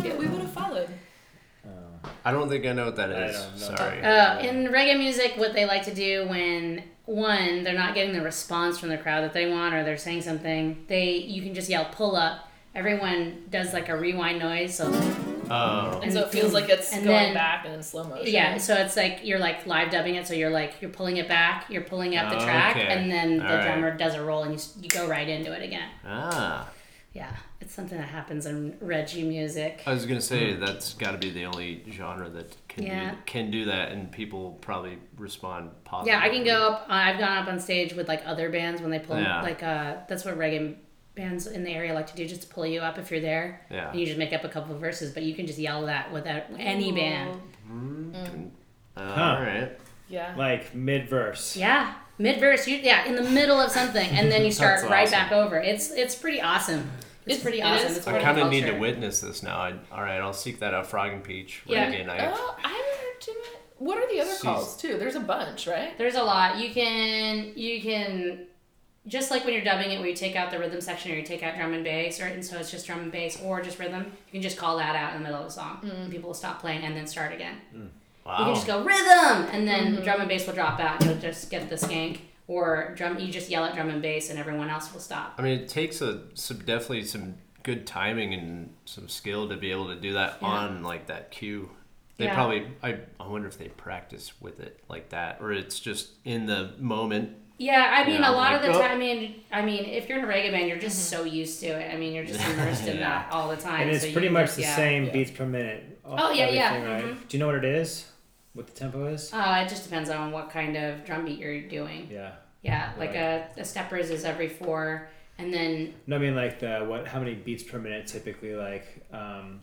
yeah, 0.05 0.17
we 0.17 0.27
would 0.27 0.41
have 0.41 0.53
followed. 0.53 0.89
Oh. 1.67 2.11
I 2.25 2.33
don't 2.33 2.49
think 2.49 2.65
I 2.67 2.73
know 2.73 2.87
what 2.87 2.97
that 2.97 3.11
is. 3.11 3.37
I 3.37 3.41
don't 3.43 3.53
know. 3.61 3.77
Sorry. 3.77 4.03
Uh, 4.03 4.39
in 4.41 4.69
reggae 4.73 4.99
music, 4.99 5.35
what 5.37 5.53
they 5.55 5.65
like 5.67 5.85
to 5.85 5.95
do 5.95 6.27
when 6.29 6.83
one 7.09 7.65
they're 7.65 7.75
not 7.75 7.95
getting 7.95 8.13
the 8.13 8.21
response 8.23 8.79
from 8.79 8.91
the 8.91 8.99
crowd 8.99 9.23
that 9.23 9.33
they 9.33 9.51
want, 9.51 9.75
or 9.75 9.83
they're 9.85 9.97
saying 9.97 10.23
something, 10.23 10.85
they 10.89 11.13
you 11.17 11.43
can 11.43 11.55
just 11.55 11.69
yell 11.71 11.87
"pull 11.91 12.15
up." 12.17 12.45
Everyone 12.75 13.45
does 13.51 13.73
like 13.73 13.89
a 13.89 13.97
rewind 13.97 14.39
noise, 14.39 14.75
so 14.77 14.87
Oh. 15.51 15.99
And 16.03 16.13
so 16.13 16.21
it 16.21 16.31
feels 16.31 16.53
like 16.53 16.69
it's 16.69 16.93
And 16.93 17.05
going 17.05 17.17
then- 17.17 17.35
back 17.35 17.65
and 17.65 17.75
in 17.75 17.83
slow 17.83 18.05
motion. 18.05 18.27
yeah. 18.33 18.59
So 18.59 18.75
it's 18.75 18.97
like 18.97 19.21
you're 19.25 19.39
like 19.39 19.67
live 19.67 19.91
dubbing 19.91 20.17
it, 20.17 20.27
so 20.27 20.35
you're 20.35 20.51
like 20.51 20.75
you're 20.83 20.91
pulling 20.91 21.17
it 21.17 21.27
back, 21.27 21.65
you're 21.71 21.83
pulling 21.83 22.15
up 22.17 22.31
the 22.31 22.39
track, 22.45 22.77
okay. 22.77 22.87
and 22.87 23.11
then 23.11 23.39
the 23.39 23.49
All 23.49 23.57
right. 23.57 23.65
drummer 23.65 23.97
does 23.97 24.15
a 24.15 24.23
roll, 24.23 24.43
and 24.45 24.53
you 24.55 24.61
you 24.83 24.89
go 24.91 25.09
right 25.09 25.27
into 25.29 25.53
it 25.53 25.63
again. 25.63 25.89
Ah. 26.07 26.69
Yeah, 27.15 27.35
it's 27.63 27.73
something 27.75 27.97
that 27.99 28.09
happens 28.11 28.45
in 28.45 28.73
reggae 28.85 29.27
music. 29.27 29.81
I 29.87 29.93
was 29.95 30.05
gonna 30.05 30.21
say 30.21 30.53
that's 30.53 30.93
got 30.93 31.13
to 31.13 31.19
be 31.19 31.31
the 31.31 31.47
only 31.47 31.83
genre 31.91 32.29
that 32.29 32.68
can 32.79 32.87
Yeah. 32.87 33.11
do, 33.11 33.17
can 33.27 33.51
do 33.51 33.65
that, 33.67 33.93
and 33.93 34.11
people 34.11 34.59
probably 34.61 34.99
respond 35.17 35.71
positively. 35.85 36.13
Yeah, 36.19 36.25
I 36.25 36.29
can 36.31 36.45
go 36.45 36.69
up. 36.73 36.87
I've 36.89 37.19
gone 37.19 37.39
up 37.39 37.49
on 37.49 37.59
stage 37.61 37.93
with 37.95 38.09
like 38.09 38.23
other 38.27 38.49
bands 38.51 38.81
when 38.81 38.91
they 38.91 38.99
pull. 38.99 39.19
Yeah. 39.21 39.43
Like 39.43 39.63
uh, 39.63 39.97
that's 40.09 40.25
what 40.25 40.39
reggae 40.39 40.77
bands 41.15 41.47
in 41.49 41.65
the 41.65 41.71
area 41.73 41.93
like 41.95 42.07
to 42.07 42.15
do, 42.17 42.27
just 42.29 42.43
to 42.43 42.49
pull 42.49 42.65
you 42.67 42.81
up 42.81 42.97
if 42.99 43.11
you're 43.11 43.21
there. 43.21 43.67
Yeah. 43.71 43.91
And 43.91 43.99
you 44.01 44.07
just 44.07 44.19
make 44.19 44.33
up 44.33 44.45
a 44.45 44.49
couple 44.49 44.75
of 44.75 44.81
verses, 44.81 45.13
but 45.13 45.23
you 45.25 45.35
can 45.35 45.47
just 45.47 45.59
yell 45.59 45.85
that 45.87 46.13
without 46.13 46.45
any 46.59 46.93
band. 46.93 47.41
Uh, 48.97 49.01
Huh. 49.15 49.23
All 49.37 49.43
right. 49.43 49.79
Yeah. 50.09 50.35
Like 50.37 50.75
mid 50.75 51.09
verse. 51.09 51.57
Yeah, 51.57 51.95
mid 52.19 52.41
verse. 52.41 52.67
You 52.67 52.79
yeah, 52.79 53.05
in 53.05 53.15
the 53.15 53.23
middle 53.23 53.61
of 53.61 53.71
something, 53.71 54.09
and 54.11 54.31
then 54.33 54.45
you 54.45 54.51
start 54.61 54.83
right 54.85 55.03
awesome. 55.07 55.11
back 55.19 55.33
over. 55.33 55.57
It's 55.61 55.91
it's 55.93 56.15
pretty 56.17 56.41
awesome. 56.41 56.91
It's, 57.29 57.39
It's- 57.39 57.43
pretty 57.43 57.61
it 57.61 57.65
awesome. 57.65 57.91
is. 57.91 57.97
It's 57.99 58.07
I 58.07 58.21
kind 58.21 58.39
of 58.39 58.47
of 58.47 58.51
need 58.53 58.65
to 58.67 58.79
witness 58.79 59.21
this 59.21 59.43
now. 59.43 59.59
I, 59.59 59.73
all 59.93 60.03
right, 60.03 60.19
I'll 60.21 60.33
seek 60.33 60.61
that 60.61 60.75
out. 60.75 60.87
Frog 60.87 61.13
and 61.13 61.23
Peach 61.23 61.63
Yeah. 61.67 61.91
reggae 61.91 62.07
night. 62.07 62.21
Oh, 62.33 62.57
I 62.65 62.69
haven't 62.69 63.01
heard 63.01 63.21
too 63.21 63.35
much. 63.35 63.49
What 63.79 63.99
are 63.99 64.09
the 64.09 64.21
other 64.21 64.31
Seas- 64.31 64.41
calls 64.41 64.77
too? 64.77 64.99
There's 64.99 65.15
a 65.15 65.21
bunch, 65.21 65.67
right? 65.67 65.97
There's 65.99 66.17
a 66.17 66.23
lot. 66.23 66.59
You 66.59 66.71
can 66.73 67.53
you 67.55 67.81
can 67.81 68.47
just 69.07 69.31
like 69.31 69.45
when 69.45 69.55
you're 69.55 69.65
dubbing 69.65 69.91
it, 69.91 70.01
where 70.01 70.09
you 70.09 70.17
take 70.17 70.37
out 70.37 70.51
the 70.51 70.59
rhythm 70.59 70.81
section 70.81 71.13
or 71.13 71.15
you 71.15 71.23
take 71.23 71.43
out 71.43 71.55
drum 71.57 71.73
and 71.73 71.85
bass, 71.85 72.21
or 72.21 72.27
and 72.27 72.45
so 72.45 72.59
it's 72.59 72.71
just 72.71 72.87
drum 72.87 73.01
and 73.01 73.13
bass 73.13 73.41
or 73.43 73.61
just 73.61 73.79
rhythm. 73.79 74.05
You 74.05 74.33
can 74.33 74.43
just 74.43 74.57
call 74.57 74.79
that 74.79 74.97
out 74.97 75.15
in 75.15 75.23
the 75.23 75.25
middle 75.29 75.41
of 75.41 75.47
the 75.47 75.53
song, 75.53 75.79
mm. 75.83 75.91
and 75.91 76.11
people 76.11 76.29
will 76.29 76.35
stop 76.35 76.61
playing 76.61 76.83
and 76.83 76.97
then 76.97 77.07
start 77.07 77.33
again. 77.33 77.57
Wow. 78.27 78.39
You 78.41 78.45
can 78.47 78.55
just 78.55 78.67
go 78.67 78.83
rhythm, 78.83 79.49
and 79.53 79.67
then 79.67 79.95
mm-hmm. 79.95 80.05
drum 80.05 80.21
and 80.21 80.29
bass 80.29 80.47
will 80.47 80.55
drop 80.55 80.81
out. 80.81 81.03
You'll 81.05 81.15
just 81.17 81.51
get 81.51 81.71
the 81.71 81.77
skank, 81.77 82.19
or 82.49 82.95
drum. 82.97 83.19
You 83.21 83.31
just 83.31 83.49
yell 83.49 83.65
at 83.65 83.75
drum 83.75 83.91
and 83.91 84.03
bass, 84.03 84.31
and 84.31 84.39
everyone 84.39 84.69
else 84.71 84.93
will 84.93 85.01
stop. 85.01 85.35
I 85.39 85.43
mean, 85.43 85.61
it 85.61 85.69
takes 85.69 86.01
a 86.01 86.23
some 86.35 86.59
definitely 86.59 87.05
some 87.05 87.37
good 87.63 87.87
timing 87.87 88.35
and 88.35 88.75
some 88.87 89.09
skill 89.09 89.49
to 89.49 89.57
be 89.57 89.71
able 89.71 89.89
to 89.89 89.97
do 89.97 90.15
that 90.15 90.39
Yeah. 90.41 90.49
on 90.49 90.83
like 90.83 91.07
that 91.07 91.31
cue. 91.31 91.71
They 92.17 92.25
Yeah. 92.25 92.35
probably. 92.35 92.67
I, 92.83 92.99
I 93.21 93.29
wonder 93.29 93.47
if 93.47 93.59
they 93.59 93.69
practice 93.69 94.33
with 94.41 94.59
it 94.59 94.81
like 94.89 95.11
that, 95.11 95.39
or 95.41 95.53
it's 95.53 95.79
just 95.79 96.09
in 96.25 96.47
the 96.47 96.73
moment. 96.79 97.37
Yeah, 97.61 97.93
I 97.93 98.05
mean, 98.07 98.21
Yeah, 98.21 98.31
a 98.31 98.33
lot 98.33 98.53
like, 98.53 98.61
of 98.61 98.63
the 98.63 98.79
oh. 98.79 98.81
time. 98.81 98.93
I 98.93 98.97
mean, 98.97 99.35
I 99.51 99.63
mean, 99.63 99.85
if 99.85 100.09
you're 100.09 100.19
in 100.19 100.25
a 100.25 100.29
reggae 100.29 100.53
band, 100.53 100.69
you're 100.69 100.79
just 100.79 101.13
mm-hmm. 101.13 101.25
so 101.25 101.29
used 101.29 101.59
to 101.61 101.67
it. 101.67 101.93
I 101.93 101.97
mean, 101.97 102.13
you're 102.15 102.25
just 102.25 102.41
immersed 102.51 102.87
in 102.87 103.01
that 103.01 103.33
all 103.33 103.49
the 103.49 103.57
time. 103.57 103.83
And 103.83 103.91
it's 103.91 104.05
so 104.05 104.13
pretty 104.13 104.29
can 104.29 104.35
much 104.35 104.47
just- 104.47 104.57
the 104.57 104.63
yeah. 104.63 104.77
same 104.77 105.05
Yeah. 105.07 105.13
beats 105.13 105.31
per 105.33 105.45
minute. 105.45 105.99
Oh, 106.05 106.33
yeah, 106.33 106.49
yeah, 106.49 106.71
everything, 106.71 106.89
Right? 106.91 107.05
Mm-hmm. 107.05 107.27
Do 107.29 107.37
you 107.37 107.39
know 107.41 107.47
what 107.47 107.57
it 107.57 107.65
is? 107.65 108.07
What 108.55 108.67
the 108.67 108.73
tempo 108.73 109.07
is? 109.07 109.33
Uh, 109.33 109.63
it 109.65 109.69
just 109.69 109.85
depends 109.85 110.11
on 110.11 110.33
what 110.33 110.51
kind 110.51 110.77
of 110.77 111.05
drum 111.05 111.25
beat 111.25 111.39
you're 111.39 111.61
doing. 111.63 112.09
Yeah. 112.11 112.33
Yeah, 112.63 112.93
like 112.99 113.15
a, 113.15 113.47
a 113.57 113.65
steppers 113.65 114.11
is 114.11 114.25
every 114.25 114.49
four, 114.49 115.09
and 115.39 115.55
then 115.55 115.95
No, 116.09 116.17
I 116.17 116.19
mean 116.19 116.35
like 116.35 116.59
the 116.59 116.81
what? 116.81 117.07
How 117.07 117.21
many 117.21 117.35
beats 117.35 117.63
per 117.63 117.79
minute 117.79 118.09
typically? 118.09 118.55
Like, 118.57 119.07
um, 119.13 119.61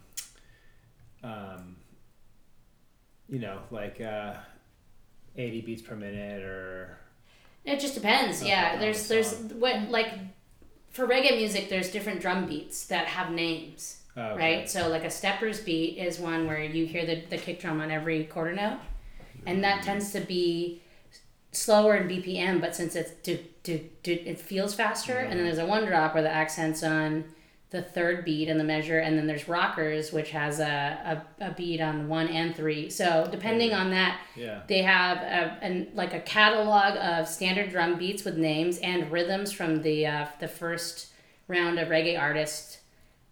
um, 1.21 1.75
you 3.27 3.39
know, 3.39 3.59
like 3.69 3.99
uh, 3.99 4.35
eighty 5.35 5.59
beats 5.59 5.81
per 5.81 5.95
minute, 5.95 6.41
or 6.41 6.97
it 7.65 7.81
just 7.81 7.95
depends. 7.95 8.41
Yeah, 8.41 8.77
there's 8.77 9.03
the 9.09 9.15
there's 9.15 9.33
what 9.55 9.89
like 9.89 10.13
for 10.89 11.05
reggae 11.05 11.35
music, 11.35 11.67
there's 11.69 11.91
different 11.91 12.21
drum 12.21 12.47
beats 12.47 12.85
that 12.85 13.07
have 13.07 13.31
names, 13.31 14.03
oh, 14.17 14.21
okay. 14.21 14.57
right? 14.57 14.69
So 14.69 14.87
like 14.87 15.03
a 15.03 15.09
steppers 15.11 15.59
beat 15.59 15.97
is 15.97 16.19
one 16.19 16.47
where 16.47 16.63
you 16.63 16.85
hear 16.85 17.05
the 17.05 17.23
the 17.29 17.37
kick 17.37 17.59
drum 17.59 17.81
on 17.81 17.91
every 17.91 18.25
quarter 18.25 18.53
note, 18.53 18.79
and 19.45 19.63
that 19.63 19.83
tends 19.83 20.11
to 20.13 20.19
be 20.19 20.81
slower 21.51 21.95
in 21.95 22.07
BPM, 22.07 22.59
but 22.59 22.75
since 22.75 22.95
it's 22.95 23.11
do 23.23 23.39
do 23.63 23.79
do, 24.03 24.11
it 24.25 24.39
feels 24.39 24.73
faster. 24.75 25.13
And 25.17 25.39
then 25.39 25.45
there's 25.45 25.57
a 25.57 25.65
one 25.65 25.85
drop 25.85 26.13
where 26.13 26.23
the 26.23 26.29
accent's 26.31 26.83
on 26.83 27.25
the 27.71 27.81
third 27.81 28.23
beat 28.23 28.47
in 28.47 28.57
the 28.57 28.63
measure, 28.63 28.99
and 28.99 29.17
then 29.17 29.27
there's 29.27 29.49
rockers, 29.49 30.13
which 30.13 30.29
has 30.31 30.59
a, 30.59 31.23
a, 31.39 31.45
a 31.47 31.51
beat 31.51 31.81
on 31.81 32.07
one 32.07 32.27
and 32.27 32.55
three. 32.55 32.89
So 32.89 33.27
depending 33.29 33.73
on 33.73 33.89
that, 33.89 34.19
Yeah. 34.35 34.61
they 34.67 34.81
have 34.83 35.17
a, 35.17 35.57
an, 35.63 35.89
like 35.93 36.13
a 36.13 36.21
catalog 36.21 36.95
of 36.97 37.27
standard 37.27 37.71
drum 37.71 37.97
beats 37.97 38.23
with 38.23 38.37
names 38.37 38.77
and 38.77 39.11
rhythms 39.11 39.51
from 39.51 39.81
the 39.81 40.05
uh, 40.05 40.27
the 40.39 40.47
first 40.47 41.07
round 41.47 41.79
of 41.79 41.89
reggae 41.89 42.19
artists. 42.19 42.77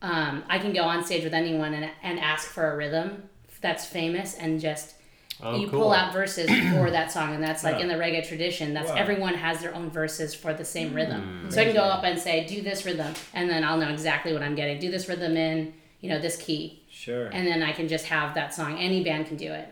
Um, 0.04 0.44
I 0.50 0.60
can 0.60 0.74
go 0.74 0.84
on 0.84 1.04
stage 1.04 1.24
with 1.24 1.34
anyone 1.34 1.74
and, 1.74 1.90
and 2.04 2.20
ask 2.20 2.48
for 2.50 2.72
a 2.72 2.76
rhythm 2.76 3.24
that's 3.62 3.86
famous 3.86 4.36
and 4.36 4.60
just 4.60 4.96
Oh, 5.42 5.58
you 5.60 5.68
cool. 5.68 5.80
pull 5.82 5.94
out 5.94 6.14
verses 6.14 6.48
for 6.72 6.92
that 6.92 7.12
song, 7.12 7.34
and 7.34 7.44
that's 7.44 7.64
like 7.64 7.76
Huh. 7.76 7.82
in 7.82 7.88
the 7.88 7.96
reggae 7.96 8.26
tradition. 8.26 8.74
That's 8.74 8.90
Wow. 8.92 8.98
everyone 8.98 9.34
has 9.34 9.62
their 9.62 9.74
own 9.74 9.90
verses 9.90 10.34
for 10.36 10.54
the 10.54 10.64
same 10.64 10.90
Hmm. 10.90 10.96
rhythm. 10.96 11.48
So 11.50 11.60
I 11.60 11.66
can 11.66 11.74
go 11.74 11.82
up 11.82 12.04
and 12.04 12.20
say, 12.20 12.46
"Do 12.46 12.62
this 12.62 12.86
rhythm," 12.86 13.14
and 13.34 13.50
then 13.50 13.64
I'll 13.64 13.78
know 13.78 13.90
exactly 13.90 14.32
what 14.32 14.44
I'm 14.44 14.54
getting. 14.56 14.80
Do 14.80 14.92
this 14.92 15.10
rhythm 15.10 15.36
in 15.36 15.74
you 16.02 16.10
know 16.10 16.20
this 16.20 16.36
key, 16.38 16.84
Sure. 16.92 17.28
and 17.34 17.48
then 17.48 17.64
I 17.64 17.72
can 17.72 17.88
just 17.88 18.06
have 18.08 18.36
that 18.36 18.54
song. 18.54 18.78
Any 18.80 19.04
band 19.04 19.26
can 19.28 19.38
do 19.38 19.52
it. 19.52 19.68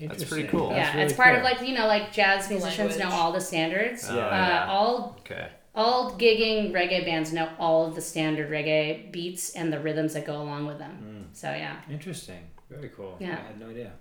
That's 0.00 0.24
pretty 0.24 0.48
cool. 0.48 0.72
Yeah, 0.72 0.92
really 0.94 1.04
it's 1.04 1.12
part 1.14 1.28
cool. 1.36 1.38
of 1.38 1.44
like 1.44 1.66
you 1.66 1.74
know 1.78 1.86
like 1.86 2.12
jazz 2.12 2.48
The 2.48 2.54
musicians 2.54 2.98
know 2.98 3.10
all 3.10 3.30
the 3.32 3.40
standards. 3.40 4.06
Oh, 4.10 4.14
uh, 4.14 4.16
yeah. 4.16 4.66
All 4.68 5.16
Okay. 5.20 5.46
All 5.74 6.12
gigging 6.12 6.72
reggae 6.72 7.04
bands 7.04 7.32
know 7.32 7.48
all 7.58 7.86
of 7.86 7.94
the 7.94 8.00
standard 8.00 8.50
reggae 8.50 9.10
beats 9.12 9.50
and 9.50 9.72
the 9.72 9.80
rhythms 9.80 10.14
that 10.14 10.24
go 10.24 10.36
along 10.40 10.66
with 10.66 10.78
them. 10.78 11.28
So 11.32 11.48
yeah, 11.50 11.76
Interesting. 11.90 12.40
Very 12.70 12.88
cool. 12.90 13.16
Yeah. 13.20 13.38
I 13.42 13.46
had 13.48 13.60
no 13.60 13.68
idea. 13.70 13.92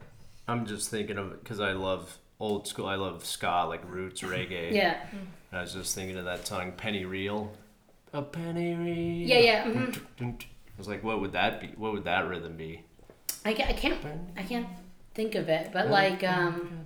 I'm 0.48 0.66
just 0.66 0.90
thinking 0.90 1.18
of 1.18 1.32
it 1.32 1.44
because 1.44 1.60
I 1.60 1.72
love 1.74 2.18
old 2.40 2.68
school. 2.68 2.86
I 2.88 2.96
love 2.96 3.26
ska, 3.26 3.66
like 3.68 3.82
roots 3.90 4.22
reggae. 4.22 4.72
yeah, 4.82 4.98
And 5.12 5.60
I 5.60 5.62
was 5.62 5.74
just 5.74 5.96
thinking 5.96 6.18
of 6.18 6.26
that 6.26 6.46
song, 6.48 6.74
Penny 6.74 7.06
Reel. 7.06 7.52
A 8.14 8.22
penny 8.22 8.76
reel. 8.76 9.28
yeah, 9.28 9.40
yeah. 9.40 9.64
mhm. 9.66 10.00
I 10.22 10.78
was 10.78 10.88
like, 10.88 11.04
what 11.04 11.20
would 11.22 11.32
that 11.34 11.60
be? 11.62 11.68
What 11.78 11.94
would 11.94 12.04
that 12.06 12.28
rhythm 12.28 12.56
be? 12.58 12.84
I, 13.46 13.54
ca- 13.54 13.66
I 13.68 13.74
can't 13.74 13.98
I 14.38 14.44
can't 14.44 14.68
think 15.16 15.36
of 15.36 15.50
it, 15.50 15.72
but 15.74 15.90
like 15.90 16.24
um, 16.24 16.86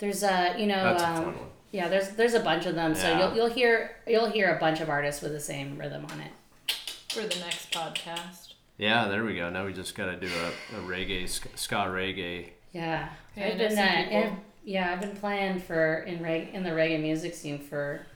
there's 0.00 0.22
a 0.24 0.54
you 0.58 0.66
know 0.66 0.82
That's 0.82 1.02
a 1.02 1.06
um, 1.08 1.14
fun 1.16 1.26
one. 1.26 1.46
yeah 1.72 1.88
there's 1.88 2.08
there's 2.10 2.34
a 2.34 2.40
bunch 2.40 2.66
of 2.66 2.74
them. 2.74 2.94
So 2.94 3.06
Yeah. 3.08 3.18
you'll 3.28 3.36
you'll 3.36 3.50
hear 3.54 3.96
you'll 4.06 4.30
hear 4.30 4.54
a 4.54 4.58
bunch 4.58 4.80
of 4.80 4.88
artists 4.90 5.22
with 5.22 5.32
the 5.32 5.40
same 5.40 5.78
rhythm 5.78 6.04
on 6.10 6.20
it. 6.20 6.32
For 7.10 7.20
the 7.22 7.40
next 7.40 7.70
podcast. 7.72 8.54
Yeah, 8.78 9.08
there 9.08 9.24
we 9.24 9.36
go. 9.36 9.50
Now 9.50 9.66
we 9.66 9.72
just 9.72 9.94
got 9.94 10.06
to 10.06 10.16
do 10.16 10.28
a, 10.72 10.78
a 10.78 10.80
reggae, 10.82 11.28
ska, 11.28 11.48
ska 11.56 11.74
reggae. 11.88 12.50
Yeah, 12.72 13.08
Yeah, 13.36 13.44
I 13.44 13.48
I've 13.48 13.52
know 13.58 13.58
been 13.68 13.76
some 13.76 13.88
uh, 13.88 14.02
people. 14.04 14.16
in, 14.18 14.36
yeah 14.64 14.92
I've 14.92 15.00
been 15.00 15.16
playing 15.16 15.60
for 15.60 15.98
in 16.04 16.22
reg 16.22 16.48
in 16.54 16.62
the 16.62 16.70
reggae 16.70 17.00
music 17.00 17.34
scene 17.34 17.58
for 17.58 18.06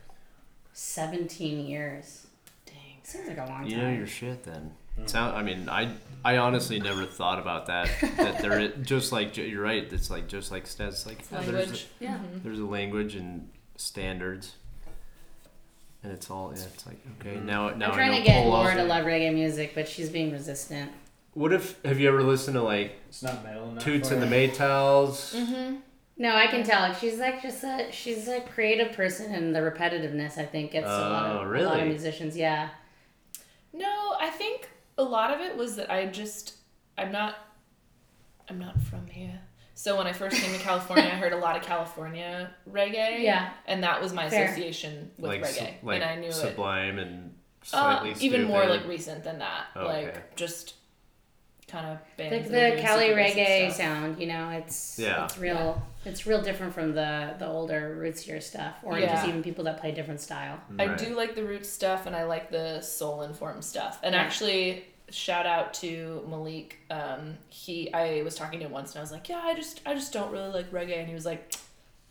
17 0.73 1.66
years. 1.66 2.27
Dang. 2.66 2.75
Seems 3.03 3.29
like 3.29 3.38
a 3.38 3.47
long 3.51 3.66
You 3.66 3.77
know 3.77 3.83
time. 3.85 3.99
your 3.99 4.07
shit 4.07 4.44
then. 4.44 4.73
Sound. 5.07 5.37
I 5.37 5.42
mean, 5.42 5.68
I 5.68 5.90
I 6.24 6.38
honestly 6.38 6.80
never 6.80 7.04
thought 7.04 7.38
about 7.38 7.66
that. 7.66 7.88
that 8.16 8.38
there, 8.38 8.58
is, 8.60 8.72
just 8.82 9.12
like 9.12 9.37
you're 9.37 9.62
right. 9.62 9.90
It's 9.92 10.10
like 10.10 10.26
just 10.28 10.50
like 10.50 10.64
stats. 10.64 11.06
Like 11.06 11.18
uh, 11.32 11.40
there's 11.42 11.48
a, 11.48 11.52
Language. 11.52 11.87
Yeah. 12.00 12.16
Mhm. 12.18 12.42
there's 12.42 12.58
a 12.60 12.64
language 12.64 13.14
and 13.14 13.50
standards, 13.76 14.54
and 16.02 16.12
it's 16.12 16.30
all. 16.30 16.52
Yeah, 16.56 16.62
it's 16.72 16.87
like 16.87 16.98
okay 17.20 17.37
now 17.40 17.70
now 17.70 17.87
I'm 17.87 17.92
I 17.92 17.94
trying 17.96 18.10
know 18.12 18.18
to 18.18 18.24
get 18.24 18.42
Paul 18.42 18.50
Laura 18.50 18.74
to 18.76 18.84
love 18.84 19.04
reggae 19.04 19.32
music, 19.34 19.72
but 19.74 19.87
she's 19.88 20.08
being 20.10 20.32
resistant. 20.32 20.92
What 21.34 21.52
if 21.52 21.82
have 21.84 21.98
you 21.98 22.08
ever 22.08 22.22
listened 22.22 22.54
to 22.54 22.62
like 22.62 22.92
It's 23.08 23.22
not 23.22 23.42
metal 23.44 23.68
enough. 23.70 23.82
Toots 23.84 24.10
and 24.10 24.22
the. 24.22 24.26
Maytals? 24.26 25.34
Mm-hmm. 25.34 25.76
No, 26.16 26.34
I 26.37 26.46
can 26.46 26.62
tell. 26.62 26.94
She's 26.94 27.18
like 27.18 27.42
just 27.42 27.64
a 27.64 27.88
she's 27.90 28.28
a 28.28 28.40
creative 28.40 28.92
person, 28.96 29.34
and 29.34 29.54
the 29.54 29.58
repetitiveness 29.60 30.38
I 30.38 30.44
think 30.46 30.70
gets 30.72 30.87
a 30.87 30.88
lot 30.88 31.26
Oh, 31.37 31.40
of 31.42 31.54
a 31.54 31.62
lot 31.64 31.80
of 31.80 31.88
musicians. 31.88 32.37
Yeah, 32.37 32.68
No, 33.72 34.14
I 34.20 34.30
think 34.30 34.70
a 34.98 35.02
lot 35.02 35.33
of 35.33 35.40
it 35.40 35.57
was 35.57 35.76
that 35.76 35.90
I 35.90 36.07
just 36.07 36.54
I'm 36.96 37.12
not 37.12 37.37
I'm 38.48 38.59
not 38.59 38.80
from 38.83 39.07
here. 39.07 39.40
So 39.76 39.96
when 39.98 40.07
I 40.07 40.12
first 40.12 40.37
came 40.37 40.52
to 40.52 40.61
California, 40.61 41.04
I 41.04 41.16
heard 41.16 41.33
a 41.33 41.37
lot 41.38 41.57
of 41.57 41.62
California 41.62 42.50
reggae. 42.70 43.22
Yeah. 43.22 43.50
And 43.66 43.83
that 43.83 44.00
was 44.00 44.12
my 44.12 44.30
Fair. 44.30 44.46
association 44.46 45.11
with 45.18 45.30
like 45.30 45.42
reggae. 45.42 45.52
su- 45.80 45.87
like 45.87 46.00
and 46.02 46.04
I 46.04 46.16
knew 46.16 46.28
it 46.28 46.33
Sublime 46.35 46.98
and 46.98 47.35
uh, 47.72 48.00
slightly 48.02 48.14
even 48.24 48.44
more 48.44 48.66
like 48.66 48.87
recent 48.87 49.24
than 49.24 49.38
that. 49.40 49.64
Okay. 49.76 50.07
Like 50.07 50.37
just 50.37 50.74
kind 51.66 51.87
of 51.87 51.98
the, 52.16 52.28
bands. 52.30 52.50
that 52.50 52.57
are 52.57 52.70
the 52.70 52.76
doing 52.76 52.85
Cali 52.87 53.09
reggae 53.09 53.72
sound. 53.72 54.20
You 54.20 54.28
know, 54.28 54.50
it's 54.50 54.98
Yeah. 54.98 55.24
it's 55.24 55.38
real. 55.38 55.83
It's 56.04 56.26
real 56.26 56.42
different 56.42 56.74
from 56.74 56.94
the 56.94 57.34
the 57.38 57.46
older 57.46 57.96
rootsier 58.00 58.42
stuff, 58.42 58.74
or 58.82 58.98
just 59.00 59.26
even 59.26 59.42
people 59.42 59.64
that 59.64 59.80
play 59.80 59.92
different 59.92 60.20
style. 60.20 60.60
I 60.78 60.88
do 60.94 61.16
like 61.16 61.34
the 61.34 61.44
roots 61.44 61.68
stuff 61.68 62.06
and 62.06 62.14
I 62.14 62.24
like 62.24 62.50
the 62.50 62.80
soul 62.80 63.22
informed 63.22 63.64
stuff. 63.64 63.98
And 64.02 64.14
Yeah. 64.14 64.20
actually, 64.22 64.84
shout 65.10 65.46
out 65.46 65.74
to 65.74 66.24
Malik. 66.28 66.78
Um, 66.90 67.38
he 67.48 67.92
I 67.92 68.22
was 68.22 68.34
talking 68.34 68.60
to 68.60 68.66
him 68.66 68.72
once 68.72 68.92
and 68.92 68.98
I 68.98 69.02
was 69.02 69.12
like, 69.12 69.28
yeah, 69.28 69.40
I 69.42 69.54
just 69.54 69.80
I 69.86 69.94
just 69.94 70.12
don't 70.12 70.30
really 70.30 70.50
like 70.50 70.70
reggae. 70.72 70.98
And 70.98 71.08
he 71.08 71.14
was 71.14 71.26
like, 71.26 71.54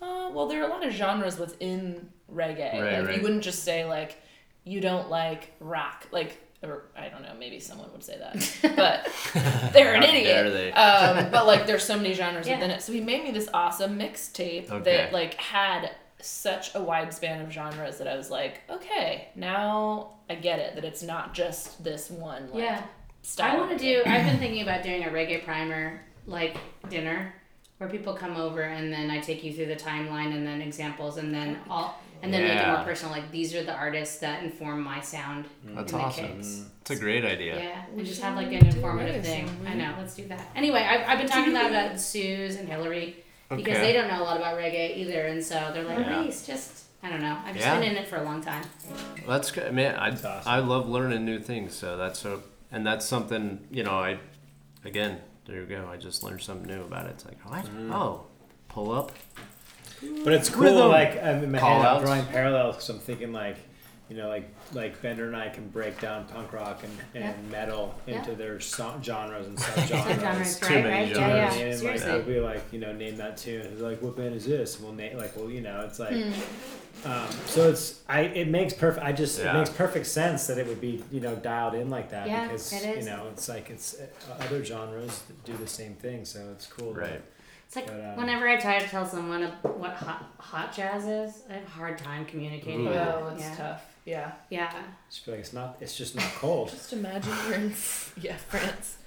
uh, 0.02 0.30
well, 0.34 0.48
there 0.48 0.62
are 0.64 0.68
a 0.68 0.70
lot 0.70 0.86
of 0.86 0.92
genres 0.94 1.38
within 1.38 2.10
reggae. 2.34 2.74
Right, 2.74 3.00
like 3.00 3.08
right. 3.08 3.18
you 3.18 3.24
wouldn't 3.24 3.44
just 3.44 3.64
say 3.64 3.86
like 3.86 4.18
you 4.64 4.80
don't 4.82 5.10
like 5.10 5.52
rock, 5.60 6.08
like. 6.12 6.40
Or 6.64 6.84
I 6.98 7.10
don't 7.10 7.22
know, 7.24 7.34
maybe 7.38 7.60
someone 7.60 7.92
would 7.92 8.04
say 8.04 8.18
that, 8.18 8.76
but 8.78 9.10
they're 9.74 9.96
an 9.96 10.04
idiot. 10.04 10.24
dare 10.24 10.50
they. 10.50 10.72
Um, 10.72 11.30
but 11.32 11.46
like, 11.46 11.68
there's 11.68 11.84
so 11.84 11.98
many 11.98 12.14
genres 12.14 12.48
Yeah. 12.48 12.56
within 12.56 12.72
it. 12.72 12.82
So 12.82 12.94
he 12.94 13.02
made 13.02 13.24
me 13.24 13.32
this 13.32 13.50
awesome 13.54 14.00
mixtape 14.00 14.72
Okay. 14.72 14.84
that 14.98 15.12
like 15.14 15.34
had 15.36 15.92
such 16.22 16.74
a 16.74 16.82
wide 16.82 17.14
span 17.14 17.42
of 17.42 17.52
genres 17.52 17.98
that 17.98 18.08
I 18.08 18.16
was 18.16 18.32
like, 18.32 18.62
okay, 18.70 19.28
now 19.36 20.12
I 20.30 20.36
get 20.36 20.60
it. 20.60 20.76
That 20.76 20.86
it's 20.86 21.04
not 21.04 21.34
just 21.34 21.84
this 21.84 22.10
one 22.10 22.50
like 22.52 22.64
Yeah. 22.64 22.82
style. 23.24 23.58
I 23.58 23.60
want 23.60 23.72
to 23.72 23.78
do. 23.78 24.02
I've 24.06 24.26
been 24.26 24.40
thinking 24.40 24.62
about 24.62 24.84
doing 24.84 25.04
a 25.04 25.10
reggae 25.10 25.44
primer 25.44 26.00
like 26.26 26.56
dinner, 26.90 27.34
where 27.80 27.90
people 27.90 28.14
come 28.14 28.38
over 28.38 28.62
and 28.62 28.94
then 28.94 29.12
I 29.12 29.20
take 29.20 29.44
you 29.44 29.52
through 29.52 29.66
the 29.66 29.76
timeline 29.76 30.34
and 30.34 30.48
then 30.48 30.62
examples 30.62 31.18
and 31.18 31.34
then 31.34 31.60
all 31.70 32.00
and 32.24 32.34
then 32.34 32.42
make 32.44 32.58
it 32.60 32.68
more 32.68 32.84
personal. 32.84 33.12
Like 33.14 33.30
these 33.32 33.54
are 33.54 33.64
the 33.64 33.74
artists 33.76 34.18
that 34.20 34.44
inform 34.44 34.82
my 34.82 35.02
sound. 35.02 35.46
Mm. 35.68 35.76
That's 35.76 35.92
in 35.94 36.00
awesome. 36.00 36.28
kicks. 36.38 36.66
It's 36.82 36.92
a 36.92 36.96
great 36.96 37.24
idea. 37.26 37.58
Yeah, 37.58 37.86
We 37.94 38.00
and 38.00 38.08
just 38.08 38.22
have 38.22 38.36
like 38.36 38.48
an 38.48 38.66
informative 38.66 39.24
thing. 39.24 39.50
I 39.68 39.74
know. 39.74 39.94
Let's 39.98 40.16
do 40.16 40.28
that. 40.30 40.48
Anyway, 40.56 40.80
I've, 40.82 41.08
I've 41.08 41.18
been 41.20 41.28
talking 41.28 41.52
about 41.52 41.72
that 41.72 42.00
Suze 42.00 42.56
and 42.56 42.68
Hillary 42.68 43.18
because 43.50 43.78
Okay. 43.78 43.82
they 43.82 43.94
don't 43.94 44.08
know 44.08 44.22
a 44.22 44.26
lot 44.26 44.38
about 44.38 44.58
reggae 44.58 44.98
either, 44.98 45.28
and 45.28 45.44
so 45.44 45.72
they're 45.74 45.84
like, 45.84 46.00
Yeah. 46.00 46.22
"Please, 46.24 46.46
just 46.48 46.86
I 47.04 47.10
don't 47.10 47.22
know. 47.22 47.38
I've 47.46 47.54
just 47.56 47.66
Yeah. 47.68 47.80
been 47.80 47.90
in 47.92 47.98
it 47.98 48.08
for 48.08 48.16
a 48.18 48.24
long 48.24 48.42
time." 48.42 48.64
That's 49.28 49.52
good, 49.52 49.74
man. 49.74 49.96
I 49.96 50.10
awesome. 50.10 50.30
I 50.46 50.60
love 50.60 50.88
learning 50.90 51.26
new 51.26 51.40
things. 51.40 51.74
So 51.76 51.98
that's 51.98 52.20
so, 52.20 52.42
and 52.72 52.86
that's 52.88 53.06
something 53.06 53.68
you 53.70 53.84
know. 53.84 53.92
I 54.00 54.18
again, 54.86 55.20
there 55.46 55.58
you 55.62 55.66
go. 55.66 55.88
I 55.92 55.98
just 55.98 56.24
learned 56.24 56.42
something 56.42 56.68
new 56.74 56.82
about 56.84 57.06
it. 57.06 57.12
It's 57.12 57.26
like 57.26 57.40
what? 57.50 57.66
Mm. 57.66 57.94
Oh, 57.94 58.26
pull 58.70 58.92
up. 58.92 59.12
But 60.24 60.34
it's 60.34 60.50
cool, 60.50 60.64
Rhythm. 60.64 60.88
like 60.90 61.22
I'm 61.24 61.44
in 61.44 61.52
my 61.52 61.60
Call 61.60 61.78
head, 61.82 61.86
I'm 61.88 61.96
outs. 61.98 62.04
drawing 62.06 62.26
parallels 62.28 62.76
because 62.76 62.90
I'm 62.90 63.00
thinking 63.00 63.34
like, 63.34 63.58
you 64.10 64.16
know, 64.18 64.30
like 64.30 64.50
like 64.74 65.02
Bender 65.02 65.28
and 65.28 65.36
I 65.36 65.50
can 65.50 65.68
break 65.70 66.00
down 66.00 66.26
punk 66.26 66.54
rock 66.54 66.82
and, 66.84 66.92
and 67.14 67.24
Yeah. 67.24 67.52
metal 67.52 67.94
Yeah. 68.06 68.20
into 68.20 68.36
their 68.36 68.60
so- 68.60 69.00
genres 69.04 69.48
and 69.48 69.58
Subgenres, 69.60 70.20
subgenres. 70.20 70.60
Too 70.68 70.74
right? 70.76 70.84
many 70.84 70.90
Right? 70.96 71.08
You 71.10 71.16
Yeah, 71.16 71.28
yeah. 71.28 71.34
I? 71.52 71.54
And, 71.56 71.70
like 71.72 71.78
Seriously. 71.80 72.08
they'll 72.12 72.22
be 72.22 72.40
like, 72.40 72.64
you 72.72 72.80
know, 72.80 72.94
name 72.94 73.18
that 73.18 73.38
tune. 73.38 73.62
It's 73.66 73.82
like, 73.82 74.02
what 74.02 74.16
band 74.16 74.36
is 74.36 74.46
this? 74.46 74.76
And 74.78 74.86
we'll 74.86 74.94
name 74.96 75.18
like, 75.18 75.36
well, 75.36 75.50
you 75.50 75.62
know, 75.62 75.82
it's 75.82 76.00
like, 76.00 76.16
um, 77.06 77.28
so 77.48 77.70
it's 77.70 78.02
I. 78.08 78.22
It 78.22 78.48
makes 78.48 78.74
perfect. 78.74 79.06
I 79.06 79.12
just 79.12 79.40
Yeah. 79.40 79.56
it 79.56 79.58
makes 79.60 79.70
perfect 79.72 80.06
sense 80.06 80.48
that 80.48 80.58
it 80.58 80.68
would 80.68 80.80
be 80.80 81.04
you 81.12 81.20
know 81.20 81.36
dialed 81.36 81.74
in 81.74 81.90
like 81.90 82.12
that 82.12 82.28
Yeah, 82.28 82.44
because 82.48 82.72
it 82.72 82.86
is. 82.98 83.06
you 83.06 83.12
know 83.12 83.28
it's 83.32 83.50
like 83.50 83.70
it's 83.70 83.96
uh, 84.00 84.06
other 84.44 84.64
genres 84.64 85.22
that 85.24 85.44
do 85.44 85.54
the 85.58 85.68
same 85.68 85.96
thing. 85.96 86.24
So 86.24 86.40
it's 86.52 86.66
cool. 86.68 86.94
Right. 86.94 87.22
It's 87.76 87.76
like 87.76 87.88
But, 87.88 88.06
um, 88.06 88.18
whenever 88.18 88.48
I 88.48 88.58
try 88.58 88.78
to 88.80 88.88
tell 88.88 89.04
someone 89.06 89.42
what 89.64 89.94
hot, 89.94 90.32
hot 90.38 90.76
jazz 90.76 91.06
is, 91.08 91.42
I 91.50 91.54
have 91.54 91.64
a 91.66 91.70
hard 91.70 91.98
time 91.98 92.24
communicating. 92.26 92.88
Ooh. 92.88 92.94
that. 92.94 93.16
Oh, 93.16 93.30
it's 93.34 93.42
yeah. 93.44 93.56
tough. 93.56 93.82
Yeah. 94.06 94.32
Yeah. 94.50 94.72
Just 95.10 95.26
be 95.26 95.32
like 95.32 95.40
it's 95.40 95.54
not. 95.54 95.78
It's 95.82 95.98
just 95.98 96.16
not 96.16 96.26
cold. 96.36 96.70
Just 96.70 96.94
imagine 96.94 97.34
you're 97.48 97.56
in 97.56 97.74
yeah 98.22 98.36
France. 98.38 98.98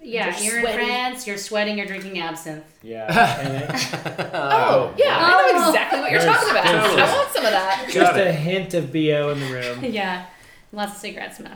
Yeah, 0.00 0.38
You're 0.40 0.60
you're, 0.60 0.68
in. 0.68 0.74
France, 0.76 1.26
you're 1.26 1.38
sweating, 1.38 1.78
you're 1.78 1.86
drinking 1.86 2.18
absinthe. 2.20 2.64
yeah. 2.82 3.06
And 3.40 3.54
it, 3.64 4.30
Oh, 4.34 4.94
yeah, 4.98 5.16
I 5.18 5.52
know 5.52 5.64
Oh. 5.64 5.68
exactly 5.70 6.00
what 6.00 6.10
you're 6.10 6.20
There's- 6.20 6.36
talking 6.36 6.50
about. 6.50 6.64
Totally. 6.66 7.02
I 7.02 7.14
want 7.16 7.30
some 7.32 7.44
of 7.46 7.50
that. 7.50 7.88
just 7.90 8.16
a 8.16 8.30
hint 8.32 8.74
of 8.74 8.92
bo 8.92 9.30
in 9.30 9.40
the 9.40 9.46
room. 9.46 9.84
yeah. 9.92 10.26
Lots 10.72 10.92
of 10.92 10.98
cigarette 10.98 11.34
smoke. 11.34 11.50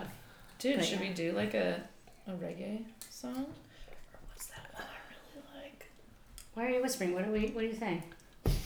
Dude, 0.59 0.77
But 0.77 0.85
should 0.87 1.01
yeah. 1.01 1.09
we 1.09 1.15
do 1.15 1.33
like 1.33 1.53
a, 1.55 1.83
a 2.27 2.31
reggae 2.33 2.85
song? 3.11 3.35
Or 3.37 4.19
what's 4.29 4.47
that 4.47 4.67
one 4.73 4.85
I 4.85 4.99
really 5.11 5.63
like? 5.63 5.87
Why 6.55 6.67
are 6.67 6.71
you 6.71 6.83
whispering? 6.83 7.15
What 7.15 7.25
do 7.25 7.31
we 7.33 7.49
what 7.49 7.61
do 7.63 7.67
you 7.67 7.73
think? 7.75 8.03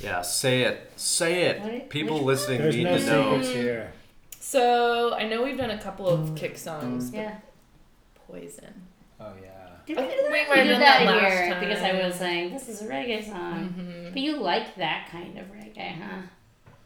Yeah, 0.00 0.22
say 0.22 0.62
it. 0.62 0.90
Say 0.96 1.58
What- 1.58 1.72
it. 1.72 1.90
People 1.90 2.16
which- 2.18 2.26
listening 2.38 2.58
There's 2.62 2.76
need 2.76 2.84
no 2.84 2.98
to 2.98 3.06
know. 3.06 3.30
secrets 3.42 3.48
here. 3.50 3.92
So 4.40 5.14
I 5.14 5.26
know 5.28 5.42
we've 5.42 5.56
done 5.58 5.70
a 5.70 5.78
couple 5.78 6.08
of 6.08 6.34
kick 6.36 6.56
songs, 6.58 7.10
but 7.10 7.18
Yeah. 7.18 7.36
Poison. 8.26 8.72
Oh 9.20 9.32
yeah. 9.42 9.50
Did 9.86 9.98
I 9.98 10.02
we 10.02 10.06
do 10.06 10.12
think 10.16 10.22
that? 10.22 10.32
we 10.32 10.32
We 10.32 10.48
might 10.48 10.56
have 10.56 10.66
did 10.66 10.70
done 10.72 10.80
that, 10.80 10.98
that 11.04 11.22
last 11.22 11.32
here 11.44 11.60
because 11.60 11.82
I 11.82 11.92
was 12.06 12.14
saying 12.16 12.52
this 12.52 12.68
is 12.68 12.82
a 12.82 12.86
reggae 12.86 13.24
song. 13.24 13.74
Mm-hmm. 13.78 14.12
But 14.12 14.18
you 14.22 14.36
like 14.38 14.76
that 14.76 15.08
kind 15.10 15.38
of 15.38 15.46
reggae, 15.52 16.00
huh? 16.00 16.22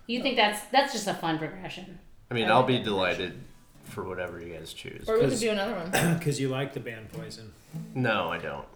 You 0.06 0.22
think 0.22 0.36
that's 0.36 0.64
that's 0.72 0.92
just 0.92 1.06
a 1.06 1.14
fun 1.14 1.38
progression. 1.38 1.98
I 2.30 2.34
mean, 2.34 2.48
I'll 2.50 2.62
be 2.64 2.78
delighted 2.82 3.40
for 3.84 4.04
whatever 4.04 4.40
you 4.40 4.52
guys 4.54 4.72
choose. 4.72 5.08
Or 5.08 5.14
we 5.14 5.20
could 5.20 5.30
'Cause- 5.30 5.40
do 5.40 5.50
another 5.50 5.74
one. 5.74 5.90
Because 6.18 6.40
you 6.40 6.48
like 6.48 6.74
the 6.74 6.80
band 6.80 7.10
Poison. 7.12 7.52
No, 7.94 8.28
I 8.28 8.38
don't. 8.38 8.66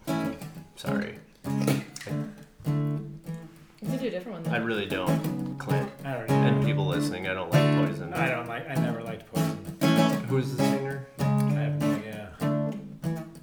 Sorry, 0.75 1.19
We 2.05 3.89
could 3.89 3.99
do 3.99 4.07
a 4.07 4.11
different 4.11 4.33
one. 4.39 4.43
though. 4.43 4.51
I 4.51 4.57
really 4.57 4.85
don't. 4.85 5.57
Clint 5.57 5.89
I 6.03 6.13
don't 6.13 6.29
know. 6.29 6.35
and 6.35 6.65
people 6.65 6.85
listening, 6.87 7.27
I 7.27 7.33
don't 7.33 7.51
like 7.51 7.87
Poison. 7.87 8.13
I 8.13 8.29
don't 8.29 8.47
like. 8.47 8.69
I 8.69 8.75
never 8.75 9.01
liked 9.03 9.31
Poison. 9.31 10.23
Who's 10.27 10.55
the 10.55 10.63
singer? 10.63 11.07
I 11.19 11.23
have 11.23 11.79
no 11.81 11.91
idea. 11.95 12.73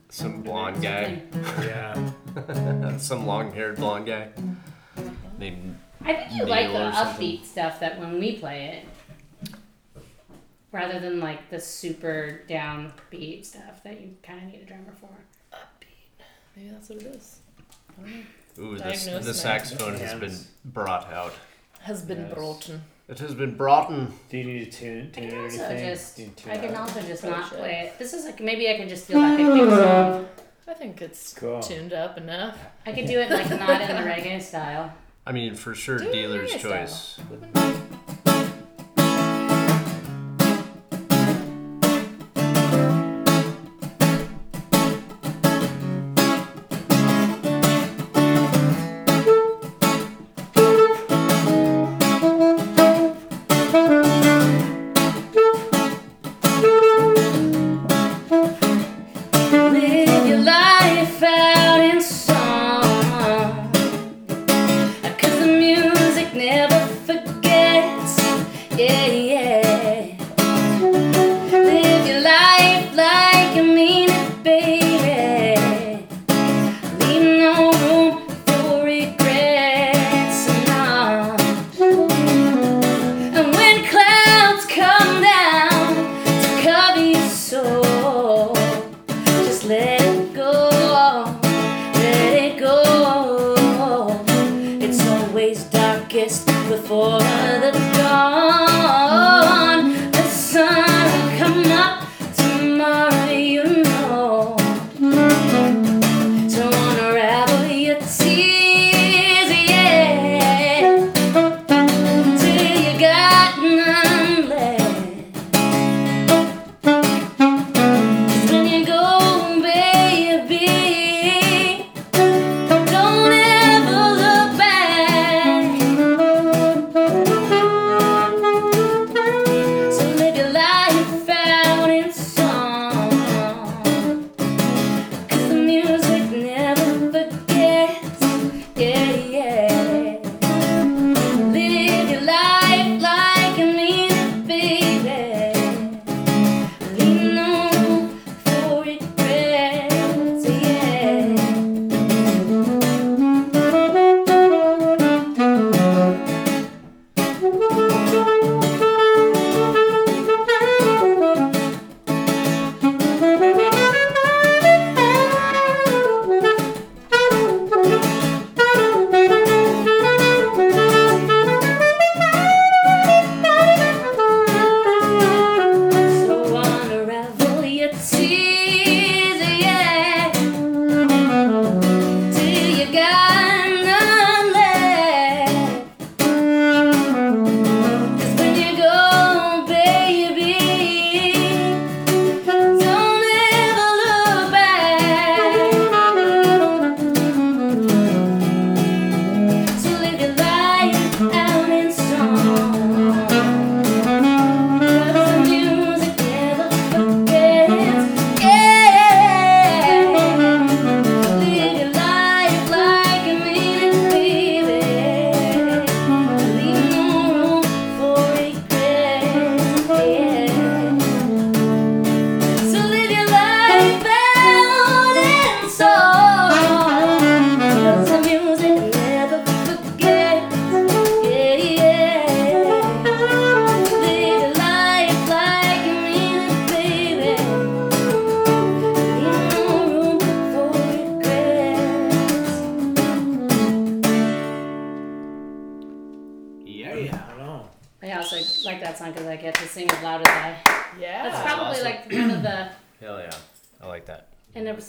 Some 0.08 0.42
blonde 0.42 0.82
guy. 0.82 1.22
Yeah. 1.62 2.96
Some 2.98 3.26
long-haired 3.26 3.76
blonde 3.76 4.06
guy 4.06 4.28
named. 5.38 5.78
I 6.02 6.14
think 6.14 6.32
you 6.32 6.38
Neil 6.38 6.48
like 6.48 6.68
the 6.72 6.88
or 6.88 6.92
something. 6.92 7.26
upbeat 7.38 7.44
stuff 7.44 7.80
that 7.80 7.98
when 7.98 8.18
we 8.18 8.38
play 8.38 8.82
it, 9.46 9.54
rather 10.72 10.98
than 11.00 11.20
like 11.20 11.50
the 11.50 11.61
super 11.61 12.42
downbeat 12.48 13.44
stuff 13.44 13.82
that 13.84 14.00
you 14.00 14.16
kind 14.22 14.38
of 14.44 14.52
need 14.52 14.62
a 14.62 14.64
drummer 14.64 14.92
for. 15.00 15.08
Upbeat. 15.52 16.24
Maybe 16.56 16.70
that's 16.70 16.88
what 16.88 17.00
it 17.02 17.06
is. 17.14 17.40
I 17.98 18.02
don't 18.02 18.11
know. 18.11 18.22
Ooh, 18.61 18.74
the, 18.76 18.80
Diagnosed 18.82 19.06
the 19.06 19.20
now. 19.26 19.32
saxophone 19.32 19.94
has 19.94 20.12
been 20.14 20.28
Hands. 20.30 20.48
brought 20.64 21.12
out. 21.12 21.32
Has 21.80 22.02
been 22.02 22.22
Yes. 22.26 22.34
brought 22.34 22.68
in. 22.68 22.82
It 23.08 23.18
has 23.18 23.34
been 23.34 23.56
brought 23.56 23.90
in. 23.90 24.12
Do 24.28 24.36
you 24.38 24.44
need 24.44 24.70
to 24.70 24.78
tune, 24.78 25.11
I 25.12 25.14
tune 25.14 25.24
it 25.24 25.30
can 25.30 25.38
or 25.38 25.44
also 25.44 25.64
anything? 25.64 25.88
just 25.90 26.16
Do 26.16 26.22
you 26.22 26.28
tune 26.36 26.52
I 26.52 26.54
it 26.56 26.61
can 26.61 26.74
out? 26.74 26.80
also 26.82 27.00
just 27.02 27.22
Probably 27.22 27.40
not 27.40 27.48
should. 27.48 27.58
play 27.58 27.80
it. 27.86 27.98
This 27.98 28.12
is 28.12 28.24
like 28.24 28.40
maybe 28.40 28.68
I 28.70 28.76
can 28.76 28.88
just 28.88 29.06
feel 29.06 29.18
like 29.18 29.34
a 29.40 29.42
kick 29.42 29.70
song. 29.70 30.26
I 30.68 30.74
think 30.74 31.02
it's 31.02 31.32
Cool. 31.34 31.61
tuned 31.61 31.92
up 31.92 32.16
enough. 32.18 32.56
I 32.86 32.92
could 32.92 33.06
do 33.06 33.18
it 33.18 33.30
like 33.30 33.50
not 33.50 33.80
in 33.80 33.88
the 33.88 34.08
reggae 34.08 34.40
style. 34.40 34.92
I 35.26 35.32
mean, 35.32 35.54
for 35.56 35.74
sure, 35.74 35.98
Do 35.98 36.08
it 36.08 36.12
dealer's 36.12 36.52
reggae 36.52 36.58
style. 36.61 36.86
choice. 36.86 37.18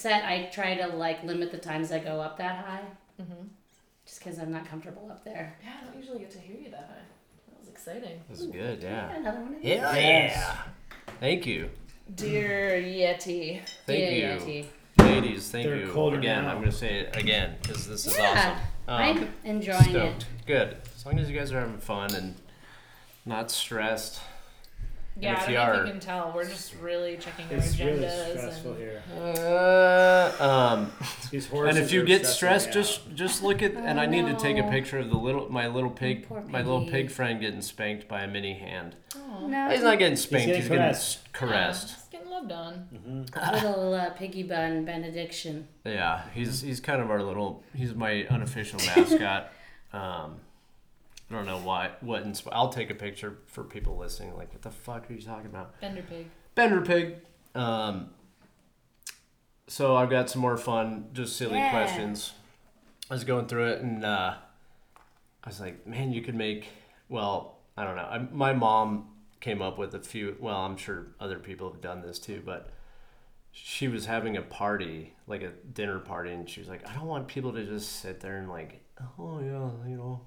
Set, 0.01 0.25
I 0.25 0.49
try 0.51 0.75
to 0.75 0.87
like 0.87 1.23
limit 1.23 1.51
the 1.51 1.57
times 1.57 1.91
I 1.91 1.99
go 1.99 2.19
up 2.19 2.37
that 2.37 2.65
high, 2.65 2.81
hmm 3.17 3.47
just 4.05 4.19
because 4.23 4.39
I'm 4.39 4.51
not 4.51 4.65
comfortable 4.65 5.07
up 5.11 5.23
there. 5.23 5.55
Yeah, 5.63 5.73
I 5.81 5.85
don't 5.85 5.95
usually 5.95 6.19
get 6.19 6.31
to 6.31 6.39
hear 6.39 6.57
you 6.57 6.71
that 6.71 6.89
high. 6.89 7.05
That 7.51 7.59
was 7.59 7.69
exciting. 7.69 8.19
This 8.29 8.41
is 8.41 8.47
good, 8.47 8.81
Yeah, 8.81 9.09
yeah. 9.11 9.15
another 9.17 9.39
one. 9.41 9.53
Hell 9.61 9.95
yeah. 9.95 10.57
Thank 11.19 11.45
you. 11.45 11.69
Dear 12.15 12.81
Yeti. 12.81 13.61
Thank 13.85 13.99
Yeah, 13.99 14.43
you. 14.43 14.65
yeah, 14.97 15.05
Ladies, 15.05 15.49
thank 15.51 15.65
They're 15.67 15.77
you. 15.85 15.91
colder 15.91 16.17
again, 16.17 16.43
now. 16.43 16.49
I'm 16.51 16.57
going 16.57 16.71
to 16.71 16.75
say 16.75 17.01
it 17.01 17.15
again 17.15 17.55
because 17.61 17.87
this 17.87 18.05
is 18.07 18.17
Yeah, 18.17 18.31
awesome. 18.31 18.51
Um, 18.87 19.01
I'm 19.01 19.33
enjoying 19.45 19.79
it. 19.81 19.89
stoked. 19.89 20.25
Good. 20.47 20.77
As 20.95 21.05
long 21.05 21.19
as 21.19 21.29
you 21.29 21.37
guys 21.37 21.51
are 21.53 21.59
having 21.59 21.77
fun 21.77 22.13
and 22.15 22.35
not 23.25 23.51
stressed. 23.51 24.19
Yeah, 25.19 25.33
if 25.33 25.39
I 25.39 25.41
don't 25.41 25.51
you 25.51 25.57
know 25.57 25.63
if 25.63 25.69
are- 25.69 25.85
you 25.85 25.91
can 25.91 25.99
tell. 25.99 26.31
We're 26.33 26.47
just 26.49 26.73
really 26.81 27.17
checking 27.17 27.45
our 27.47 27.53
It's 27.55 27.77
really 27.79 27.99
agendas. 27.99 28.37
stressful 28.37 28.71
and 28.71 28.79
here. 28.79 29.03
Uh, 29.19 30.31
um, 30.39 30.91
These 31.29 31.51
and 31.51 31.77
if 31.77 31.91
you 31.91 32.01
are 32.01 32.05
get 32.05 32.25
stressing 32.25 32.71
stressed, 32.71 33.05
me 33.07 33.13
just 33.13 33.15
just 33.15 33.43
look 33.43 33.61
at. 33.61 33.73
And 33.75 33.99
Oh, 33.99 34.03
I 34.03 34.05
need 34.05 34.25
to 34.27 34.35
take 34.35 34.57
a 34.57 34.61
no. 34.61 34.69
picture 34.69 34.99
of 34.99 35.09
the 35.09 35.17
little 35.17 35.51
my 35.51 35.67
little 35.67 35.89
pig 35.89 36.27
Poor 36.27 36.41
my 36.41 36.59
little 36.61 36.81
piggy. 36.85 36.91
pig 36.91 37.11
friend 37.11 37.39
getting 37.41 37.61
spanked 37.61 38.07
by 38.07 38.21
a 38.21 38.27
mini 38.27 38.53
hand. 38.53 38.95
Aw. 39.15 39.47
No, 39.47 39.69
He's 39.69 39.81
not 39.83 39.99
getting 39.99 40.15
spanked. 40.15 40.47
getting 40.47 40.61
He's 40.61 40.69
getting 40.69 40.83
caressed. 40.83 41.17
s- 41.17 41.23
caressed. 41.33 41.87
Yeah, 41.89 41.95
just 41.95 42.11
getting 42.11 42.29
loved 42.29 42.51
on. 42.51 43.27
out. 43.35 43.53
little 43.53 43.93
uh, 43.93 44.09
piggy 44.11 44.43
bun 44.43 44.85
benediction. 44.85 45.67
Yeah, 45.85 46.21
he's 46.33 46.61
he's 46.61 46.79
kind 46.79 47.01
of 47.01 47.11
our 47.11 47.21
little. 47.21 47.63
He's 47.75 47.93
my 47.93 48.25
unofficial 48.29 48.79
mascot. 48.95 49.51
Um, 49.93 50.37
I 51.31 51.35
don't 51.35 51.45
know 51.45 51.59
why. 51.59 51.91
What? 52.01 52.25
Insp- 52.25 52.49
I'll 52.51 52.69
take 52.69 52.89
a 52.89 52.95
picture 52.95 53.37
for 53.47 53.63
people 53.63 53.95
listening. 53.97 54.35
Like, 54.35 54.51
what 54.51 54.61
the 54.61 54.71
fuck 54.71 55.09
are 55.09 55.13
you 55.13 55.21
talking 55.21 55.45
about? 55.45 55.79
Bender 55.79 56.03
pig. 56.07 56.27
Bender 56.55 56.81
pig. 56.81 57.15
Um, 57.55 58.09
so 59.67 59.95
I've 59.95 60.09
got 60.09 60.29
some 60.29 60.41
more 60.41 60.57
fun, 60.57 61.09
just 61.13 61.37
silly 61.37 61.57
Yeah. 61.57 61.71
questions. 61.71 62.33
I 63.09 63.13
was 63.13 63.23
going 63.23 63.45
through 63.47 63.67
it 63.71 63.81
and 63.81 64.03
uh, 64.05 64.35
I 65.43 65.49
was 65.49 65.59
like, 65.59 65.85
man, 65.87 66.11
you 66.11 66.21
could 66.21 66.35
make. 66.35 66.67
Well, 67.09 67.57
I 67.77 67.83
don't 67.85 67.95
know. 67.95 68.03
I, 68.03 68.17
my 68.31 68.53
mom 68.53 69.07
came 69.39 69.61
up 69.61 69.77
with 69.77 69.93
a 69.95 69.99
few. 69.99 70.35
Well, 70.39 70.57
I'm 70.57 70.77
sure 70.77 71.07
other 71.19 71.39
people 71.39 71.71
have 71.71 71.81
done 71.81 72.01
this 72.01 72.19
too, 72.19 72.41
but 72.45 72.69
she 73.53 73.87
was 73.87 74.05
having 74.05 74.37
a 74.37 74.41
party, 74.41 75.13
like 75.27 75.41
a 75.43 75.49
dinner 75.73 75.99
party, 75.99 76.31
and 76.31 76.49
she 76.49 76.59
was 76.61 76.69
like, 76.69 76.87
I 76.87 76.93
don't 76.93 77.07
want 77.07 77.27
people 77.27 77.51
to 77.53 77.65
just 77.65 78.01
sit 78.01 78.19
there 78.21 78.37
and 78.37 78.49
like, 78.49 78.81
oh 79.19 79.39
yeah, 79.39 79.69
you 79.89 79.97
know, 79.97 80.21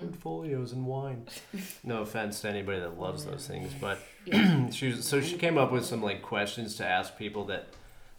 portfolios 0.00 0.72
and 0.72 0.86
wine. 0.86 1.26
no 1.84 2.02
offense 2.02 2.40
to 2.40 2.48
anybody 2.48 2.80
that 2.80 2.98
loves 2.98 3.24
those 3.24 3.46
things, 3.46 3.72
but 3.80 3.98
she 4.72 4.88
was, 4.88 5.06
so 5.06 5.20
she 5.20 5.36
came 5.36 5.56
up 5.58 5.72
with 5.72 5.84
some 5.84 6.02
like 6.02 6.22
questions 6.22 6.74
to 6.76 6.86
ask 6.86 7.16
people 7.16 7.44
that 7.46 7.68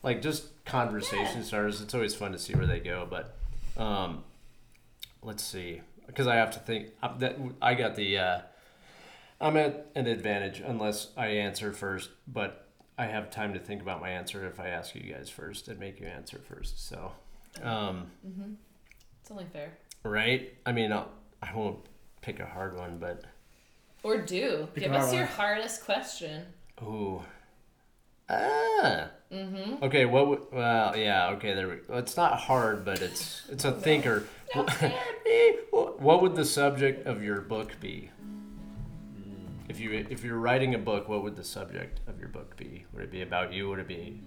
like 0.04 0.22
just 0.22 0.64
conversation 0.66 1.44
starters. 1.44 1.82
It's 1.82 1.94
always 1.94 2.16
fun 2.16 2.32
to 2.32 2.40
see 2.40 2.54
where 2.56 2.68
they 2.68 2.80
go, 2.80 3.08
but 3.10 3.36
um, 3.78 4.24
let's 5.22 5.44
see 5.44 5.82
because 6.08 6.28
I 6.28 6.36
have 6.36 6.52
to 6.52 6.60
think 6.60 6.90
uh, 7.02 7.18
that 7.18 7.38
I 7.62 7.74
got 7.74 7.96
the 7.96 8.18
uh, 8.18 8.40
I'm 9.42 9.58
at 9.58 9.88
an 9.96 10.08
advantage 10.08 10.62
unless 10.66 11.10
I 11.18 11.28
answer 11.28 11.74
first, 11.74 12.10
but 12.28 12.68
I 12.98 13.06
have 13.08 13.30
time 13.30 13.54
to 13.54 13.60
think 13.60 13.82
about 13.82 14.00
my 14.00 14.10
answer 14.10 14.48
if 14.48 14.60
I 14.60 14.70
ask 14.70 14.96
you 14.96 15.02
guys 15.02 15.30
first 15.30 15.68
and 15.68 15.80
make 15.80 16.00
you 16.00 16.08
answer 16.08 16.40
first. 16.40 16.88
So, 16.88 17.12
um, 17.62 18.08
Mm-hmm. 18.26 18.54
It's 19.22 19.32
only 19.32 19.46
fair. 19.52 19.74
right? 20.04 20.54
I 20.66 20.72
mean, 20.72 20.92
I'll, 20.94 21.10
I 21.42 21.54
won't 21.54 21.80
pick 22.22 22.40
a 22.40 22.46
hard 22.46 22.76
one, 22.78 22.98
but 22.98 23.24
Or 24.04 24.18
do. 24.18 24.68
Pick 24.74 24.84
Give 24.86 24.94
us 24.94 25.12
your 25.14 25.24
one. 25.24 25.32
hardest 25.34 25.84
question. 25.86 26.46
ooh, 26.82 27.22
ah. 28.30 29.10
Mm-hmm. 29.32 29.84
Okay, 29.84 30.06
what? 30.06 30.28
would- 30.28 30.52
Well, 30.52 30.96
yeah. 30.96 31.30
Okay, 31.32 31.54
there. 31.54 31.68
We, 31.68 31.76
well, 31.90 31.98
it's 32.00 32.16
not 32.16 32.38
hard, 32.40 32.86
but 32.86 33.02
it's 33.02 33.44
it's 33.50 33.66
a 33.66 33.72
thinker. 33.88 34.28
Eh, 35.28 35.54
what 35.72 36.00
what 36.00 36.22
would 36.22 36.36
the 36.36 36.46
subject 36.46 37.08
of 37.08 37.24
your 37.24 37.42
book 37.42 37.80
be? 37.82 38.12
If 39.68 39.80
you 39.80 39.92
if 40.10 40.24
you're 40.24 40.38
writing 40.38 40.76
a 40.76 40.78
book, 40.78 41.10
what 41.10 41.24
would 41.24 41.36
the 41.36 41.44
subject 41.44 42.00
of 42.08 42.20
your 42.20 42.30
book 42.30 42.56
be? 42.56 42.86
Would 42.94 43.04
it 43.04 43.12
be 43.12 43.24
about 43.24 43.52
you? 43.52 43.68
Would 43.70 43.80
it 43.80 43.88
be 43.88 44.22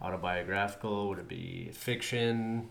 autobiographical? 0.00 1.08
Would 1.10 1.18
it 1.18 1.28
be 1.28 1.70
fiction? 1.74 2.70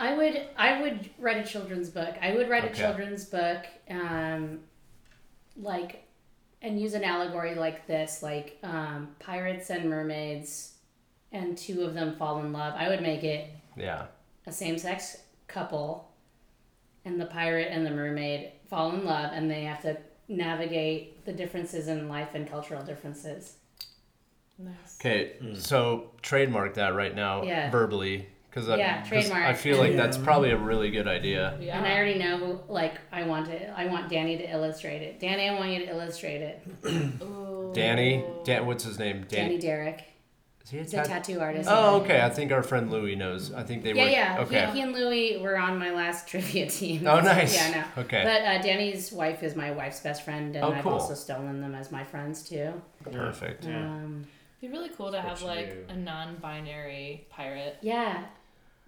I 0.00 0.14
would 0.16 0.48
I 0.56 0.80
would 0.80 1.10
write 1.18 1.36
a 1.36 1.48
children's 1.48 1.90
book. 1.90 2.14
I 2.22 2.32
would 2.34 2.48
write 2.48 2.64
Okay. 2.64 2.72
a 2.72 2.76
children's 2.76 3.26
book, 3.26 3.66
um, 3.90 4.60
like, 5.56 6.04
and 6.62 6.80
use 6.80 6.94
an 6.94 7.04
allegory 7.04 7.54
like 7.54 7.86
this, 7.86 8.22
like 8.22 8.58
um, 8.62 9.14
pirates 9.18 9.68
and 9.70 9.90
mermaids, 9.90 10.72
and 11.32 11.56
two 11.56 11.82
of 11.82 11.92
them 11.94 12.16
fall 12.16 12.40
in 12.40 12.50
love. 12.52 12.74
I 12.76 12.88
would 12.88 13.02
make 13.02 13.24
it 13.24 13.50
Yeah. 13.76 14.06
a 14.46 14.52
same-sex 14.52 15.18
couple, 15.48 16.10
and 17.04 17.20
the 17.20 17.26
pirate 17.26 17.68
and 17.70 17.84
the 17.84 17.90
mermaid 17.90 18.52
fall 18.68 18.92
in 18.92 19.04
love, 19.04 19.32
and 19.34 19.50
they 19.50 19.64
have 19.64 19.82
to 19.82 19.98
navigate 20.28 21.24
the 21.26 21.32
differences 21.32 21.88
in 21.88 22.08
life 22.08 22.34
and 22.34 22.48
cultural 22.48 22.82
differences. 22.82 23.56
Nice. 24.58 24.98
Okay, 25.00 25.32
so 25.56 26.10
trademark 26.22 26.74
that 26.74 26.94
right 26.94 27.14
now 27.14 27.42
Yeah. 27.42 27.70
verbally 27.70 28.28
because 28.50 28.68
Yeah, 28.68 29.02
I 29.04 29.08
trademark. 29.08 29.56
feel 29.56 29.78
like 29.78 29.96
that's 29.96 30.18
probably 30.18 30.50
a 30.50 30.56
really 30.56 30.90
good 30.90 31.06
idea. 31.08 31.56
Yeah. 31.60 31.78
And 31.78 31.86
I 31.86 31.94
already 31.96 32.18
know 32.18 32.60
like, 32.68 32.94
I 33.12 33.22
want 33.22 33.46
to. 33.46 33.70
I 33.78 33.86
want 33.86 34.08
Danny 34.10 34.36
to 34.38 34.50
illustrate 34.50 35.02
it. 35.02 35.20
Danny, 35.20 35.48
I 35.48 35.54
want 35.54 35.70
you 35.70 35.78
to 35.80 35.88
illustrate 35.90 36.42
it. 36.42 36.62
Ooh. 37.22 37.70
Danny, 37.74 38.24
Dan, 38.44 38.66
what's 38.66 38.84
his 38.84 38.98
name? 38.98 39.24
Danny 39.28 39.56
Derrick. 39.58 40.04
Is 40.64 40.70
he 40.70 40.78
a 40.78 40.82
He's 40.82 40.94
a 40.94 41.04
tattoo 41.04 41.40
artist. 41.40 41.68
Oh, 41.72 42.00
okay. 42.02 42.20
I 42.20 42.28
think 42.28 42.52
our 42.52 42.62
friend 42.62 42.90
Louie 42.90 43.14
knows. 43.16 43.52
I 43.52 43.62
think 43.62 43.82
they 43.82 43.92
Yeah, 43.94 44.04
were. 44.04 44.10
yeah. 44.10 44.40
Okay. 44.40 44.66
He, 44.66 44.72
he 44.72 44.80
and 44.82 44.92
Louie 44.92 45.38
were 45.40 45.56
on 45.56 45.78
my 45.78 45.90
last 45.90 46.28
trivia 46.28 46.68
team. 46.68 47.06
Oh, 47.06 47.20
nice. 47.20 47.54
Yeah, 47.56 47.66
I 47.66 47.70
know. 48.00 48.02
Okay. 48.02 48.22
But 48.24 48.42
uh, 48.42 48.62
Danny's 48.62 49.10
wife 49.10 49.42
is 49.42 49.56
my 49.56 49.70
wife's 49.70 50.00
best 50.00 50.22
friend, 50.24 50.54
and 50.56 50.64
Oh, 50.64 50.72
I've 50.72 50.86
also 50.86 51.14
stolen 51.14 51.60
them 51.62 51.74
as 51.74 51.90
my 51.90 52.04
friends 52.04 52.42
too. 52.48 52.72
Perfect. 53.10 53.64
Yeah. 53.64 53.78
Um, 53.84 54.26
It'd 54.60 54.70
be 54.72 54.76
really 54.78 54.90
cool 54.90 55.10
to 55.12 55.20
have 55.20 55.40
like 55.42 55.86
a 55.88 55.96
non-binary 55.96 57.26
pirate. 57.30 57.78
yeah, 57.80 58.24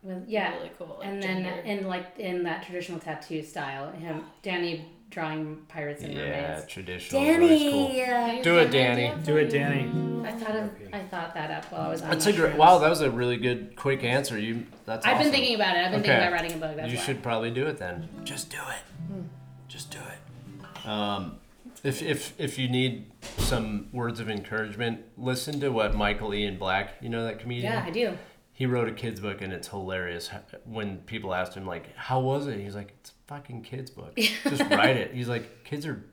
with, 0.02 0.28
yeah. 0.28 0.54
Really 0.56 0.70
cool. 0.78 0.96
Like, 0.98 1.08
and 1.08 1.22
then 1.22 1.42
gender. 1.44 1.60
in 1.62 1.86
like 1.86 2.18
in 2.18 2.42
that 2.44 2.64
traditional 2.64 2.98
tattoo 2.98 3.42
style, 3.42 3.90
him 3.92 4.24
Danny 4.42 4.86
drawing 5.10 5.56
pirates 5.68 6.02
and 6.02 6.12
Yeah, 6.14 6.20
mermaids. 6.20 6.60
Yeah, 6.60 6.64
traditional. 6.66 7.22
Danny. 7.22 7.70
Cool. 7.70 7.88
Danny, 7.92 8.42
Do 8.42 8.58
it, 8.58 8.70
Danny. 8.70 9.12
Do 9.24 9.36
it, 9.36 9.50
Danny. 9.50 10.26
I 10.26 10.32
thought 10.32 10.56
of 10.56 10.70
I 10.92 11.00
thought 11.00 11.34
that 11.34 11.50
up 11.50 11.64
while 11.72 11.82
I 11.82 11.88
was 11.88 12.02
on. 12.02 12.10
That's 12.10 12.26
a 12.26 12.32
great. 12.32 12.56
Wow, 12.56 12.78
that 12.78 12.88
was 12.88 13.00
a 13.02 13.10
really 13.10 13.36
good, 13.36 13.76
quick 13.76 14.04
answer. 14.04 14.38
You. 14.38 14.64
That's. 14.86 15.04
I've 15.06 15.18
been 15.18 15.30
thinking 15.30 15.54
about 15.56 15.76
it. 15.76 15.84
I've 15.84 15.90
been 15.92 16.00
Okay. 16.00 16.08
thinking 16.10 16.28
about 16.28 16.32
writing 16.32 16.52
a 16.56 16.56
book. 16.60 16.76
That's 16.76 16.92
you 16.92 16.98
why. 16.98 17.04
should 17.04 17.22
probably 17.22 17.50
do 17.50 17.66
it 17.66 17.78
then. 17.78 18.08
Just 18.24 18.50
do 18.50 18.58
it. 18.58 19.24
Just 19.68 19.90
do 19.90 19.98
it. 19.98 20.86
Um, 20.88 21.38
if 21.84 22.02
if 22.02 22.38
if 22.40 22.58
you 22.58 22.68
need 22.68 23.06
some 23.38 23.88
words 23.92 24.20
of 24.20 24.30
encouragement, 24.30 25.00
listen 25.18 25.60
to 25.60 25.70
what 25.70 25.94
Michael 25.94 26.32
Ian 26.34 26.56
Black. 26.58 26.94
You 27.00 27.08
know 27.08 27.24
that 27.24 27.38
comedian. 27.40 27.72
Yeah, 27.72 27.84
I 27.84 27.90
do. 27.90 28.16
He 28.62 28.66
wrote 28.66 28.86
a 28.86 28.92
kids 28.92 29.18
book 29.18 29.42
and 29.42 29.52
it's 29.52 29.66
hilarious. 29.66 30.30
When 30.66 30.98
people 30.98 31.34
asked 31.34 31.54
him 31.54 31.66
like, 31.66 31.96
"How 31.96 32.20
was 32.20 32.46
it?" 32.46 32.60
He's 32.60 32.76
like, 32.76 32.92
"It's 33.00 33.10
a 33.10 33.14
fucking 33.26 33.62
kids 33.62 33.90
book. 33.90 34.14
Just 34.16 34.62
write 34.70 34.96
it." 34.96 35.12
He's 35.12 35.26
like, 35.28 35.64
"Kids 35.64 35.84
are." 35.84 36.04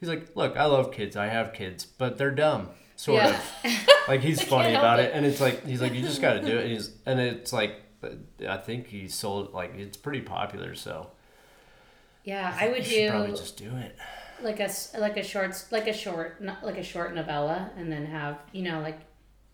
He's 0.00 0.08
like, 0.08 0.34
"Look, 0.34 0.56
I 0.56 0.64
love 0.64 0.90
kids. 0.90 1.16
I 1.18 1.26
have 1.26 1.52
kids, 1.52 1.84
but 1.84 2.16
they're 2.16 2.30
dumb." 2.30 2.70
Sort 2.96 3.22
Yeah. 3.22 3.38
of. 3.62 3.70
Like 4.08 4.22
he's 4.22 4.40
funny 4.54 4.74
about 4.74 5.00
it, 5.00 5.10
it. 5.10 5.12
and 5.12 5.26
it's 5.26 5.38
like 5.38 5.66
he's 5.66 5.82
like, 5.82 5.92
"You 5.92 6.00
just 6.00 6.22
got 6.22 6.32
to 6.32 6.40
do 6.40 6.56
it." 6.56 6.62
And 6.64 6.70
he's 6.72 6.96
and 7.04 7.20
it's 7.20 7.52
like, 7.52 7.74
I 8.48 8.56
think 8.56 8.86
he 8.86 9.06
sold 9.06 9.52
like 9.52 9.74
it's 9.76 9.98
pretty 9.98 10.22
popular. 10.22 10.74
So 10.74 11.10
Yeah, 12.24 12.56
I 12.58 12.68
would 12.68 12.78
you 12.78 12.84
should 12.84 13.10
probably 13.10 13.32
just 13.32 13.58
do 13.58 13.70
it. 13.76 13.98
like 14.42 14.60
a 14.60 14.70
like 14.98 15.18
a 15.18 15.22
short 15.22 15.62
like 15.70 15.88
a 15.88 15.92
short 15.92 16.40
not 16.40 16.64
like 16.64 16.78
a 16.78 16.82
short 16.82 17.14
novella, 17.14 17.70
and 17.76 17.92
then 17.92 18.06
have 18.06 18.38
you 18.52 18.62
know 18.62 18.80
like 18.80 19.00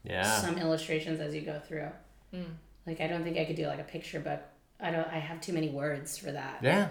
Yeah. 0.05 0.23
some 0.23 0.57
illustrations 0.57 1.19
as 1.19 1.35
you 1.35 1.41
go 1.41 1.59
through. 1.67 1.89
Mm. 2.35 2.45
Like 2.87 3.01
I 3.01 3.07
don't 3.07 3.23
think 3.25 3.37
I 3.39 3.45
could 3.45 3.57
do 3.57 3.67
like 3.67 3.81
a 3.81 3.85
picture 3.85 4.21
book. 4.21 4.41
I 4.81 4.91
don't. 4.91 5.07
I 5.09 5.19
have 5.19 5.41
too 5.41 5.53
many 5.53 5.69
words 5.71 6.17
for 6.19 6.31
that. 6.33 6.61
Yeah. 6.63 6.89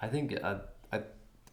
I 0.00 0.08
think 0.08 0.36
uh, 0.42 0.58
I, 0.92 1.00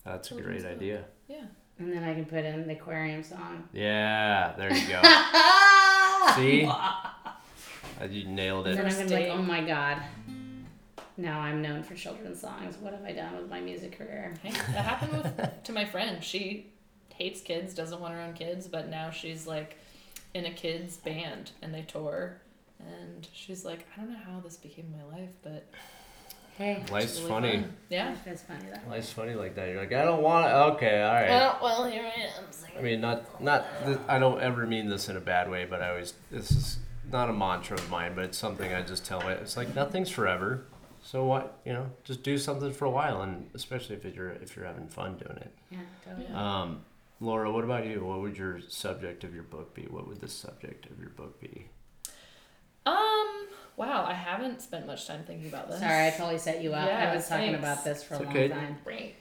that's 0.05 0.32
a 0.32 0.36
great 0.41 0.61
book. 0.63 0.71
idea. 0.71 1.05
Yeah. 1.28 1.43
And 1.80 1.91
then 1.91 2.03
I 2.03 2.13
can 2.13 2.26
put 2.26 2.45
in 2.45 2.67
the 2.67 2.74
aquarium 2.74 3.24
song. 3.24 3.67
Yeah. 3.74 4.53
There 4.57 4.71
you 4.74 4.88
go. 4.88 5.01
See. 6.36 6.65
Uh, 8.01 8.05
you 8.09 8.26
nailed 8.28 8.67
And 8.67 8.78
it. 8.80 8.84
then 8.84 8.91
I'm 8.91 8.97
gonna 8.97 9.09
be 9.09 9.30
like, 9.30 9.38
oh 9.38 9.41
my 9.41 9.61
god. 9.61 9.97
Now 11.15 11.39
I'm 11.39 11.61
known 11.61 11.84
for 11.84 11.93
children's 11.95 12.39
songs. 12.41 12.76
What 12.80 12.93
have 12.93 13.03
I 13.03 13.11
done 13.13 13.36
with 13.38 13.49
my 13.49 13.59
music 13.61 13.97
career? 13.97 14.34
Hey, 14.43 14.51
that 14.51 14.84
happened 14.86 15.13
with 15.13 15.63
to 15.63 15.71
my 15.71 15.86
friend. 15.86 16.24
She 16.24 16.71
hates 17.15 17.41
kids, 17.41 17.74
doesn't 17.74 17.99
want 18.01 18.13
her 18.15 18.21
own 18.21 18.34
kids, 18.34 18.67
but 18.67 18.89
now 18.89 19.09
she's 19.11 19.45
like 19.45 19.78
in 20.34 20.45
a 20.45 20.51
kids 20.51 20.97
band 20.97 21.51
and 21.61 21.74
they 21.74 21.84
tour. 21.84 22.38
And 22.88 23.27
she's 23.34 23.63
like, 23.65 23.86
I 23.95 24.01
don't 24.01 24.11
know 24.11 24.17
how 24.25 24.39
this 24.39 24.57
became 24.57 24.91
my 24.97 25.03
life, 25.17 25.29
but 25.43 25.69
Hey, 26.57 26.84
Life's 26.91 27.17
Really 27.17 27.29
funny. 27.29 27.51
fun. 27.61 27.73
Yeah. 27.89 28.15
that's 28.23 28.43
funny 28.43 28.65
though. 28.71 28.91
Life's 28.91 29.09
funny 29.11 29.34
like 29.34 29.55
that. 29.55 29.69
You're 29.69 29.79
like, 29.79 29.91
I 29.93 30.03
don't 30.05 30.21
want 30.21 30.45
to. 30.45 30.55
Okay, 30.75 31.01
all 31.01 31.13
right. 31.13 31.29
Oh 31.31 31.57
well, 31.63 31.86
here 31.88 32.03
I 32.03 32.21
am. 32.21 32.43
I 32.77 32.81
mean, 32.81 33.01
not 33.01 33.41
not. 33.41 33.65
th- 33.86 33.97
I 34.07 34.19
don't 34.19 34.39
ever 34.39 34.67
mean 34.67 34.88
this 34.88 35.09
in 35.09 35.17
a 35.17 35.19
bad 35.19 35.49
way, 35.49 35.65
but 35.67 35.81
I 35.81 35.89
always. 35.89 36.13
This 36.29 36.51
is 36.51 36.77
not 37.11 37.27
a 37.29 37.34
mantra 37.34 37.75
of 37.77 37.89
mine, 37.89 38.13
but 38.13 38.25
it's 38.25 38.38
something 38.38 38.71
I 38.71 38.84
just 38.84 39.03
tell 39.03 39.19
my. 39.21 39.31
It's 39.34 39.57
like 39.57 39.73
nothing's 39.73 40.11
forever. 40.11 40.65
So 41.01 41.25
what? 41.25 41.59
You 41.65 41.73
know, 41.73 41.89
just 42.03 42.21
do 42.21 42.38
something 42.38 42.71
for 42.71 42.86
a 42.86 42.91
while, 42.91 43.23
and 43.23 43.49
especially 43.55 43.95
if 43.95 44.05
you're 44.15 44.29
if 44.29 44.55
you're 44.55 44.65
having 44.65 44.88
fun 44.89 45.17
doing 45.17 45.38
it. 45.38 45.51
Yeah, 45.71 45.79
totally. 46.05 46.27
Yeah. 46.29 46.61
Um, 46.61 46.81
Laura, 47.19 47.51
what 47.51 47.63
about 47.63 47.88
you? 47.88 48.05
What 48.05 48.21
would 48.21 48.38
your 48.38 48.59
subject 48.67 49.23
of 49.23 49.34
your 49.34 49.43
book 49.43 49.73
be? 49.73 49.84
What 49.89 50.07
would 50.07 50.21
the 50.21 50.27
subject 50.29 50.86
of 50.86 50.99
your 50.99 51.09
book 51.09 51.41
be? 51.41 51.65
Um. 52.86 53.47
Wow, 53.75 54.05
I 54.07 54.13
haven't 54.13 54.61
spent 54.61 54.86
much 54.86 55.07
time 55.07 55.23
thinking 55.25 55.47
about 55.47 55.69
this. 55.69 55.79
Sorry, 55.79 56.07
I 56.07 56.11
totally 56.11 56.38
set 56.38 56.61
you 56.61 56.73
up. 56.73 56.88
Yeah, 56.88 57.09
I 57.11 57.15
was 57.15 57.27
talking 57.27 57.53
thanks. 57.53 57.59
about 57.59 57.84
this 57.84 58.03
for 58.03 58.15
It's 58.15 58.23
a 58.23 58.25
long 58.25 58.49
time. 58.49 58.77
Great. 58.84 59.15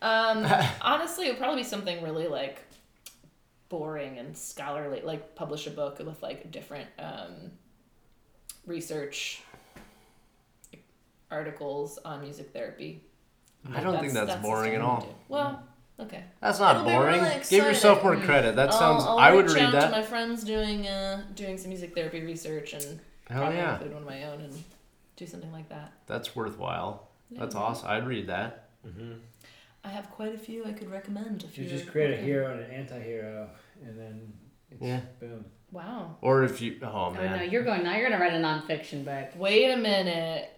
Um. 0.00 0.46
honestly, 0.80 1.26
it 1.26 1.30
would 1.30 1.38
probably 1.38 1.62
be 1.62 1.68
something 1.68 2.02
really 2.02 2.28
like 2.28 2.62
boring 3.68 4.18
and 4.18 4.36
scholarly. 4.36 5.02
Like 5.02 5.34
publish 5.34 5.66
a 5.66 5.70
book 5.70 5.98
with 5.98 6.22
like 6.22 6.50
different 6.50 6.88
um, 6.98 7.52
research 8.66 9.42
articles 11.30 11.98
on 12.04 12.22
music 12.22 12.52
therapy. 12.52 13.02
I 13.72 13.80
don't 13.80 13.98
think 13.98 14.12
that's, 14.12 14.42
boring 14.42 14.74
at 14.74 14.78
the 14.78 14.84
stuff 14.84 15.04
I 15.04 15.06
all. 15.06 15.18
Well, 15.28 15.62
okay. 16.00 16.24
That's 16.40 16.58
not 16.58 16.76
It'll 16.76 16.86
be 16.86 16.92
boring. 16.92 17.22
really 17.22 17.40
Give 17.48 17.64
yourself 17.64 18.02
more 18.02 18.16
credit. 18.16 18.56
That 18.56 18.70
I'll- 18.70 18.78
sounds. 18.78 19.04
I'll 19.04 19.18
I 19.18 19.32
would 19.32 19.46
reach 19.46 19.54
read 19.54 19.64
out 19.64 19.70
to 19.72 19.76
that. 19.78 19.90
my 19.90 20.02
friends 20.02 20.44
doing 20.44 20.86
uh 20.86 21.22
doing 21.34 21.56
some 21.58 21.68
music 21.70 21.94
therapy 21.94 22.20
research 22.22 22.72
and 22.74 23.00
Hell 23.28 23.40
probably 23.42 23.58
yeah, 23.58 23.72
include 23.74 23.92
one 23.94 24.02
of 24.02 24.08
my 24.08 24.24
own 24.24 24.40
and 24.40 24.64
do 25.16 25.26
something 25.26 25.52
like 25.52 25.68
that. 25.68 25.92
that's 26.06 26.34
worthwhile. 26.36 27.08
That's 27.30 27.54
awesome. 27.54 27.88
I'd 27.88 28.06
read 28.06 28.26
that. 28.28 28.68
Mm-hmm. 28.86 29.14
I 29.82 29.88
have 29.88 30.10
quite 30.10 30.34
a 30.34 30.38
few 30.38 30.64
I 30.64 30.72
could 30.72 30.90
recommend. 30.90 31.42
If 31.44 31.58
You 31.58 31.66
just 31.68 31.88
create 31.88 32.12
a 32.12 32.16
hero 32.22 32.50
and 32.52 32.60
an 32.60 32.70
anti-hero, 32.70 33.48
and 33.84 33.98
then 33.98 34.32
it's 34.70 34.80
Yeah. 34.82 35.00
boom. 35.20 35.44
Wow. 35.72 36.16
Or 36.20 36.44
if 36.44 36.60
you. 36.62 36.78
Oh 36.82 36.86
Oh 37.06 37.10
man. 37.10 37.36
no, 37.38 37.42
you're 37.42 37.64
going 37.64 37.82
now. 37.82 37.96
You're 37.96 38.08
gonna 38.08 38.22
write 38.22 38.32
a 38.34 38.36
nonfiction 38.36 39.04
book. 39.04 39.30
Wait 39.36 39.70
a 39.70 39.76
minute. 39.76 40.50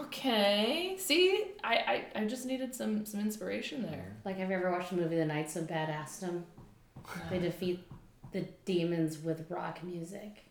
Okay. 0.00 0.96
See, 0.98 1.44
I, 1.62 2.04
I, 2.14 2.20
I 2.20 2.24
just 2.26 2.46
needed 2.46 2.74
some 2.74 3.04
some 3.06 3.20
inspiration 3.20 3.82
there. 3.82 4.16
Like, 4.24 4.36
have 4.38 4.50
you 4.50 4.56
ever 4.56 4.70
watched 4.70 4.90
the 4.90 4.96
movie 4.96 5.16
The 5.16 5.24
Knights 5.24 5.56
of 5.56 5.64
Badassdom? 5.66 6.42
They 7.30 7.38
defeat 7.38 7.80
the 8.32 8.42
demons 8.64 9.18
with 9.18 9.44
rock 9.50 9.82
music. 9.82 10.44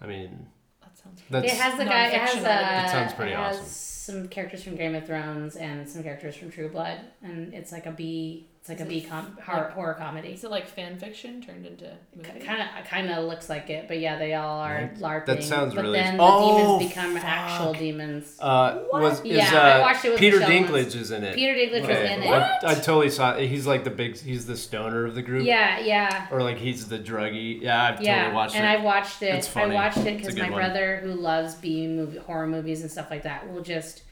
I 0.00 0.06
mean, 0.06 0.46
That 0.80 0.98
sounds. 0.98 1.22
that's. 1.30 1.46
it 1.52 1.56
has 1.58 1.78
the 1.78 1.84
guy. 1.84 2.06
It 2.06 2.20
has 2.20 2.30
nonfiction 2.36 2.82
uh. 2.82 2.86
It 2.86 2.90
sounds 2.90 3.12
pretty 3.14 3.32
it 3.32 3.36
has 3.36 3.56
awesome. 3.56 3.66
Some 3.68 4.28
characters 4.28 4.62
from 4.62 4.76
Game 4.76 4.94
of 4.94 5.06
Thrones 5.06 5.56
and 5.56 5.88
some 5.88 6.02
characters 6.02 6.36
from 6.36 6.50
True 6.50 6.68
Blood, 6.68 7.00
and 7.22 7.54
it's 7.54 7.72
like 7.72 7.86
a 7.86 7.90
B. 7.92 8.48
It's 8.66 8.70
like 8.70 8.78
Is 8.80 8.86
a 8.86 8.86
it 8.86 8.88
B 8.88 9.06
com- 9.06 9.36
horror, 9.44 9.68
horror 9.74 9.92
comedy. 9.92 10.28
Is 10.28 10.42
it 10.42 10.50
like 10.50 10.66
fan 10.66 10.96
fiction 10.96 11.42
turned 11.42 11.66
into 11.66 11.84
movie? 12.16 12.30
Kind 12.40 12.62
of, 12.62 12.86
kind 12.86 13.10
of 13.10 13.26
looks 13.26 13.50
like 13.50 13.68
it, 13.68 13.88
but 13.88 13.98
yeah, 14.00 14.16
they 14.18 14.32
all 14.32 14.58
are 14.60 14.74
Right. 14.74 14.94
larping. 14.98 15.26
That 15.26 15.44
sounds 15.44 15.74
but 15.74 15.82
really- 15.82 15.98
then 15.98 16.16
the 16.16 16.22
Oh, 16.22 16.78
demons 16.78 16.88
become 16.88 17.14
actual 17.18 17.74
demons. 17.74 18.38
Uh, 18.40 18.78
was 18.90 19.20
is 19.20 19.26
Yeah, 19.36 19.50
I 19.52 19.70
uh, 19.72 19.80
watched 19.82 20.06
it 20.06 20.12
with 20.12 20.18
Peter 20.18 20.38
Michelle 20.38 20.50
Dinklage 20.62 20.72
once. 20.84 20.94
is 20.94 21.10
in 21.10 21.24
it? 21.24 21.34
Peter 21.34 21.52
Dinklage 21.52 21.80
was 21.82 21.90
Okay, 21.90 22.14
in 22.14 22.22
it. 22.22 22.30
I, 22.30 22.58
I 22.64 22.74
totally 22.76 23.10
saw. 23.10 23.32
It. 23.36 23.48
He's 23.48 23.66
like 23.66 23.84
the 23.84 23.90
big. 23.90 24.16
He's 24.18 24.46
the 24.46 24.56
stoner 24.56 25.04
of 25.04 25.14
the 25.14 25.20
group. 25.20 25.44
Yeah, 25.44 25.80
yeah. 25.80 26.26
Or 26.30 26.42
like 26.42 26.56
he's 26.56 26.88
the 26.88 26.98
druggy. 26.98 27.60
Yeah, 27.60 27.84
I've 27.84 28.00
yeah, 28.00 28.16
totally 28.20 28.34
watched 28.34 28.56
and 28.56 28.64
it. 28.64 28.68
And 28.70 28.80
I 28.80 28.82
watched 28.82 29.22
it. 29.22 29.34
It's 29.34 29.48
I 29.48 29.60
funny. 29.60 29.74
watched 29.74 29.98
it 29.98 30.06
It's 30.06 30.08
a 30.08 30.14
because 30.20 30.34
good 30.36 30.42
my 30.44 30.48
one. 30.48 30.60
brother, 30.60 31.00
who 31.02 31.12
loves 31.12 31.54
B 31.56 31.86
movie, 31.86 32.16
horror 32.16 32.46
movies 32.46 32.80
and 32.80 32.90
stuff 32.90 33.10
like 33.10 33.24
that, 33.24 33.52
will 33.52 33.60
just. 33.60 34.04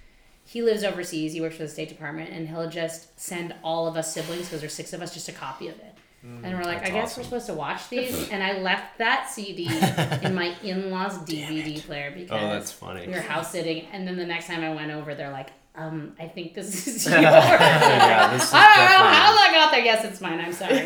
He 0.52 0.60
lives 0.62 0.84
overseas. 0.84 1.32
He 1.32 1.40
works 1.40 1.56
for 1.56 1.62
the 1.62 1.68
State 1.68 1.88
Department, 1.88 2.28
and 2.30 2.46
he'll 2.46 2.68
just 2.68 3.18
send 3.18 3.54
all 3.64 3.86
of 3.86 3.96
us 3.96 4.12
siblings, 4.12 4.44
because 4.46 4.60
there's 4.60 4.74
six 4.74 4.92
of 4.92 5.00
us, 5.00 5.14
just 5.14 5.28
a 5.30 5.32
copy 5.32 5.68
of 5.68 5.76
it. 5.78 5.94
and 6.22 6.42
we're 6.58 6.64
like, 6.64 6.82
I 6.82 6.90
guess 6.90 7.12
awesome. 7.12 7.20
we're 7.22 7.24
supposed 7.24 7.46
to 7.46 7.54
watch 7.54 7.88
these. 7.88 8.28
and 8.32 8.42
I 8.42 8.58
left 8.58 8.98
that 8.98 9.30
CD 9.30 9.64
in 10.26 10.34
my 10.34 10.54
in-laws 10.62 11.18
DVD 11.20 11.80
player 11.82 12.10
because 12.14 12.30
oh, 12.42 12.48
that's 12.50 12.70
funny. 12.70 13.06
we 13.06 13.14
were 13.14 13.20
house 13.20 13.50
sitting. 13.50 13.86
And 13.92 14.06
then 14.06 14.16
the 14.18 14.26
next 14.26 14.46
time 14.46 14.62
I 14.62 14.74
went 14.74 14.90
over, 14.92 15.14
they're 15.14 15.32
like, 15.32 15.48
um, 15.74 16.14
I 16.20 16.28
think 16.28 16.52
this 16.54 16.86
is 16.86 17.06
yours. 17.10 17.22
yeah, 17.22 18.30
this 18.34 18.42
is 18.44 18.50
I 18.52 18.76
don't 18.76 18.90
know 18.90 19.14
how 19.16 19.34
that 19.36 19.50
got 19.54 19.72
there. 19.72 19.82
Yes, 19.84 20.04
it's 20.04 20.20
mine. 20.20 20.38
I'm 20.38 20.52
sorry. 20.52 20.84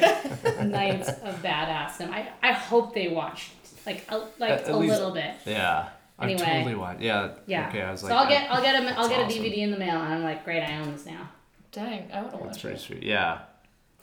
Knights 0.64 1.09
of 1.09 1.43
Badass. 1.43 2.01
I 2.09 2.29
I 2.41 2.53
hope 2.53 2.95
they 2.95 3.09
watched 3.09 3.51
like 3.85 4.05
a, 4.11 4.19
like 4.39 4.51
At- 4.51 4.61
at 4.62 4.71
a 4.71 4.77
least- 4.77 4.93
little 4.95 5.11
bit. 5.12 5.35
Yeah. 5.45 5.89
Anyway. 6.21 6.43
I 6.43 6.47
totally 6.55 6.75
watched. 6.75 7.01
Yeah. 7.03 7.33
Yeah. 7.47 7.69
Okay, 7.69 7.83
I 7.83 7.91
was 7.93 8.03
like. 8.03 8.11
so 8.11 8.17
I'll 8.17 8.29
get 8.29 8.51
I'll 8.51 8.62
get 8.62 8.75
a 8.75 8.79
I'll 8.79 8.95
that's 8.97 9.09
get 9.09 9.21
a 9.21 9.25
awesome. 9.25 9.43
DVD 9.43 9.59
in 9.59 9.71
the 9.71 9.79
mail, 9.79 10.01
and 10.01 10.14
I'm 10.14 10.23
like, 10.23 10.45
great, 10.45 10.62
I 10.62 10.79
own 10.81 10.93
this 10.93 11.05
now. 11.07 11.29
Dang, 11.73 12.11
I 12.12 12.23
want 12.23 12.31
to 12.33 12.39
That's 12.39 12.47
watch 12.57 12.61
pretty 12.62 12.77
it. 12.77 12.81
sweet. 12.81 13.03
Yeah. 13.03 13.39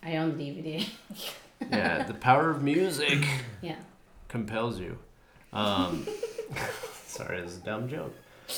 I 0.03 0.17
own 0.17 0.37
the 0.37 0.43
DVD. 0.43 0.87
Yeah. 1.71 2.03
the 2.03 2.13
power 2.13 2.49
of 2.51 2.61
music 2.61 3.25
yeah. 3.61 3.77
compels 4.27 4.79
you. 4.79 4.99
Um, 5.53 6.05
sorry, 7.07 7.41
this 7.41 7.51
is 7.53 7.57
a 7.57 7.61
dumb 7.61 7.87
joke. 7.89 8.13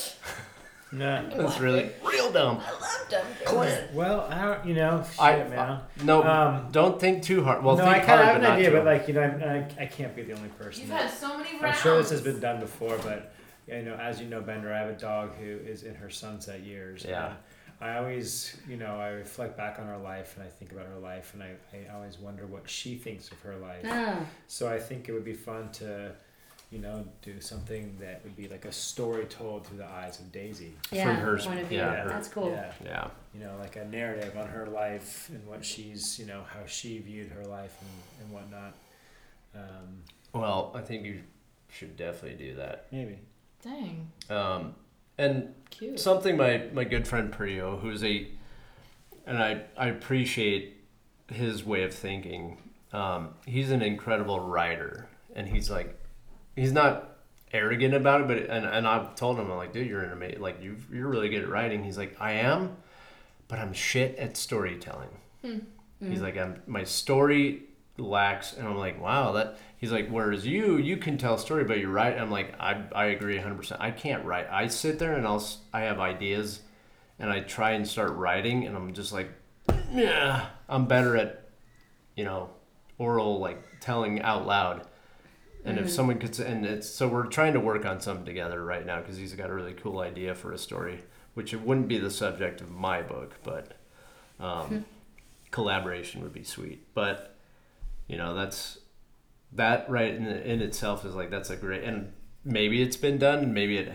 No. 0.92 1.28
That's 1.36 1.58
really 1.58 1.90
real 2.04 2.30
dumb. 2.30 2.60
I 2.64 2.70
love 2.70 3.06
dumb 3.10 3.26
jokes. 3.44 3.72
Well, 3.92 4.20
I 4.30 4.40
don't. 4.44 4.66
You 4.66 4.74
know, 4.74 5.04
shit, 5.10 5.20
I- 5.20 5.48
man. 5.48 5.80
No, 6.04 6.22
Um, 6.22 6.68
don't 6.70 6.98
think 7.00 7.24
too 7.24 7.42
hard. 7.42 7.64
Well, 7.64 7.76
no, 7.76 7.84
think 7.84 7.96
I 7.96 8.06
kind 8.06 8.20
of 8.20 8.26
have 8.28 8.36
an 8.36 8.44
idea, 8.46 8.70
but 8.70 8.84
like 8.84 9.08
you 9.08 9.14
know, 9.14 9.20
I, 9.22 9.80
I, 9.80 9.82
I 9.82 9.86
can't 9.86 10.14
be 10.14 10.22
the 10.22 10.34
only 10.34 10.48
person. 10.50 10.82
You've 10.82 10.90
that- 10.90 11.10
had 11.10 11.18
so 11.18 11.36
many 11.36 11.50
rounds. 11.60 11.64
I'm 11.64 11.82
sure 11.82 11.98
this 11.98 12.10
has 12.10 12.20
been 12.20 12.38
done 12.38 12.60
before, 12.60 12.96
but 13.02 13.32
you 13.66 13.82
know, 13.82 13.94
as 13.96 14.20
you 14.20 14.26
know, 14.28 14.40
Bender, 14.40 14.72
I 14.72 14.78
have 14.78 14.88
a 14.90 14.98
dog 14.98 15.34
who 15.36 15.46
is 15.46 15.82
in 15.82 15.94
her 15.96 16.10
sunset 16.10 16.60
years. 16.60 17.04
Yeah. 17.06 17.34
I 17.80 17.98
always, 17.98 18.56
you 18.66 18.76
know, 18.78 18.98
I 18.98 19.08
reflect 19.08 19.56
back 19.56 19.78
on 19.78 19.86
her 19.86 19.98
life 19.98 20.34
and 20.36 20.46
I 20.46 20.48
think 20.48 20.72
about 20.72 20.86
her 20.86 20.98
life, 20.98 21.34
and 21.34 21.42
I, 21.42 21.52
I 21.74 21.94
always 21.94 22.18
wonder 22.18 22.46
what 22.46 22.68
she 22.70 22.94
thinks 22.96 23.30
of 23.30 23.38
her 23.40 23.56
life. 23.56 23.84
Oh. 23.84 24.26
So 24.46 24.66
I 24.68 24.78
think 24.78 25.08
it 25.08 25.12
would 25.12 25.26
be 25.26 25.34
fun 25.34 25.68
to, 25.72 26.12
you 26.70 26.78
know, 26.78 27.04
do 27.20 27.38
something 27.38 27.94
that 28.00 28.22
would 28.24 28.34
be 28.34 28.48
like 28.48 28.64
a 28.64 28.72
story 28.72 29.26
told 29.26 29.66
through 29.66 29.76
the 29.78 29.86
eyes 29.86 30.20
of 30.20 30.32
Daisy. 30.32 30.72
Yeah. 30.90 31.12
her- 31.16 31.36
point 31.36 31.60
of 31.60 31.66
view. 31.66 31.78
yeah, 31.78 32.02
her- 32.04 32.08
That's 32.08 32.28
cool. 32.28 32.48
Yeah. 32.50 32.72
Yeah. 32.82 33.08
You 33.34 33.40
know, 33.40 33.56
like 33.60 33.76
a 33.76 33.84
narrative 33.84 34.38
on 34.38 34.48
her 34.48 34.66
life 34.68 35.28
and 35.28 35.46
what 35.46 35.62
she's, 35.62 36.18
you 36.18 36.24
know, 36.24 36.44
how 36.48 36.64
she 36.64 36.98
viewed 37.00 37.28
her 37.32 37.44
life 37.44 37.76
and, 37.82 38.24
and 38.24 38.32
whatnot. 38.34 38.74
Um, 39.54 40.02
Well, 40.32 40.72
I 40.74 40.80
think 40.80 41.04
you 41.04 41.20
should 41.68 41.96
definitely 41.96 42.38
do 42.38 42.54
that. 42.56 42.86
maybe. 42.90 43.18
Dang, 43.66 44.10
Um, 44.30 44.74
and 45.18 45.54
cute. 45.70 45.98
something 45.98 46.36
my 46.36 46.64
my 46.72 46.84
good 46.84 47.06
friend 47.08 47.32
Priyo, 47.32 47.80
who's 47.80 48.04
a, 48.04 48.28
and 49.26 49.38
I 49.38 49.62
I 49.76 49.88
appreciate 49.88 50.76
his 51.28 51.64
way 51.64 51.82
of 51.82 51.92
thinking. 51.92 52.58
Um, 52.92 53.30
he's 53.44 53.70
an 53.72 53.82
incredible 53.82 54.38
writer, 54.40 55.08
and 55.34 55.48
he's 55.48 55.68
like, 55.68 55.98
he's 56.54 56.72
not 56.72 57.16
arrogant 57.52 57.94
about 57.94 58.20
it, 58.20 58.28
but 58.28 58.36
and 58.38 58.64
and 58.64 58.86
I've 58.86 59.16
told 59.16 59.38
him 59.38 59.50
I'm 59.50 59.56
like, 59.56 59.72
dude, 59.72 59.88
you're 59.88 60.02
an 60.02 60.12
amazing, 60.12 60.40
like 60.40 60.62
you 60.62 60.76
you're 60.92 61.08
really 61.08 61.28
good 61.28 61.42
at 61.42 61.48
writing. 61.48 61.82
He's 61.82 61.98
like, 61.98 62.16
I 62.20 62.32
am, 62.32 62.76
but 63.48 63.58
I'm 63.58 63.72
shit 63.72 64.16
at 64.16 64.36
storytelling. 64.36 65.10
He's 66.00 66.20
like, 66.20 66.36
I'm 66.36 66.60
my 66.66 66.84
story 66.84 67.62
lacks, 67.98 68.52
and 68.52 68.66
I'm 68.66 68.76
like, 68.76 69.00
wow, 69.00 69.32
that. 69.32 69.58
He's 69.78 69.92
like, 69.92 70.08
whereas 70.08 70.46
you, 70.46 70.78
you 70.78 70.96
can 70.96 71.18
tell 71.18 71.34
a 71.34 71.38
story, 71.38 71.64
but 71.64 71.78
you're 71.78 71.90
right. 71.90 72.18
I'm 72.18 72.30
like, 72.30 72.54
I, 72.58 72.82
I 72.94 73.06
agree 73.06 73.38
100%. 73.38 73.76
I 73.78 73.90
can't 73.90 74.24
write. 74.24 74.48
I 74.50 74.68
sit 74.68 74.98
there 74.98 75.14
and 75.14 75.26
I'll, 75.26 75.46
i 75.72 75.82
have 75.82 76.00
ideas, 76.00 76.60
and 77.18 77.30
I 77.30 77.40
try 77.40 77.72
and 77.72 77.86
start 77.86 78.12
writing, 78.12 78.66
and 78.66 78.76
I'm 78.76 78.92
just 78.94 79.12
like, 79.12 79.30
yeah, 79.92 80.46
I'm 80.68 80.86
better 80.86 81.16
at, 81.16 81.48
you 82.16 82.24
know, 82.24 82.50
oral 82.98 83.38
like 83.38 83.62
telling 83.80 84.22
out 84.22 84.46
loud. 84.46 84.86
And 85.64 85.80
if 85.80 85.90
someone 85.90 86.20
could, 86.20 86.38
and 86.38 86.64
it's 86.64 86.88
so 86.88 87.08
we're 87.08 87.26
trying 87.26 87.54
to 87.54 87.60
work 87.60 87.84
on 87.84 88.00
something 88.00 88.24
together 88.24 88.64
right 88.64 88.86
now 88.86 89.00
because 89.00 89.16
he's 89.16 89.32
got 89.32 89.50
a 89.50 89.52
really 89.52 89.72
cool 89.72 89.98
idea 89.98 90.36
for 90.36 90.52
a 90.52 90.58
story, 90.58 91.02
which 91.34 91.52
it 91.52 91.60
wouldn't 91.60 91.88
be 91.88 91.98
the 91.98 92.10
subject 92.10 92.60
of 92.60 92.70
my 92.70 93.02
book, 93.02 93.34
but 93.42 93.72
um, 94.38 94.84
collaboration 95.50 96.22
would 96.22 96.32
be 96.32 96.44
sweet. 96.44 96.86
But 96.94 97.35
you 98.08 98.16
know, 98.16 98.34
that's 98.34 98.78
that 99.52 99.88
right 99.90 100.14
in, 100.14 100.26
in 100.26 100.60
itself 100.62 101.04
is 101.04 101.14
like 101.14 101.30
that's 101.30 101.50
a 101.50 101.56
great 101.56 101.84
and 101.84 102.12
maybe 102.44 102.82
it's 102.82 102.96
been 102.96 103.18
done, 103.18 103.52
maybe 103.54 103.78
it, 103.78 103.92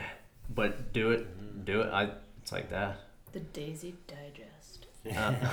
but 0.54 0.94
do 0.94 1.12
it, 1.12 1.66
do 1.66 1.82
it. 1.82 1.90
I 1.92 2.10
it's 2.42 2.52
like 2.52 2.70
that. 2.70 2.98
the 3.32 3.40
Daisy 3.40 3.96
Digest. 4.08 4.88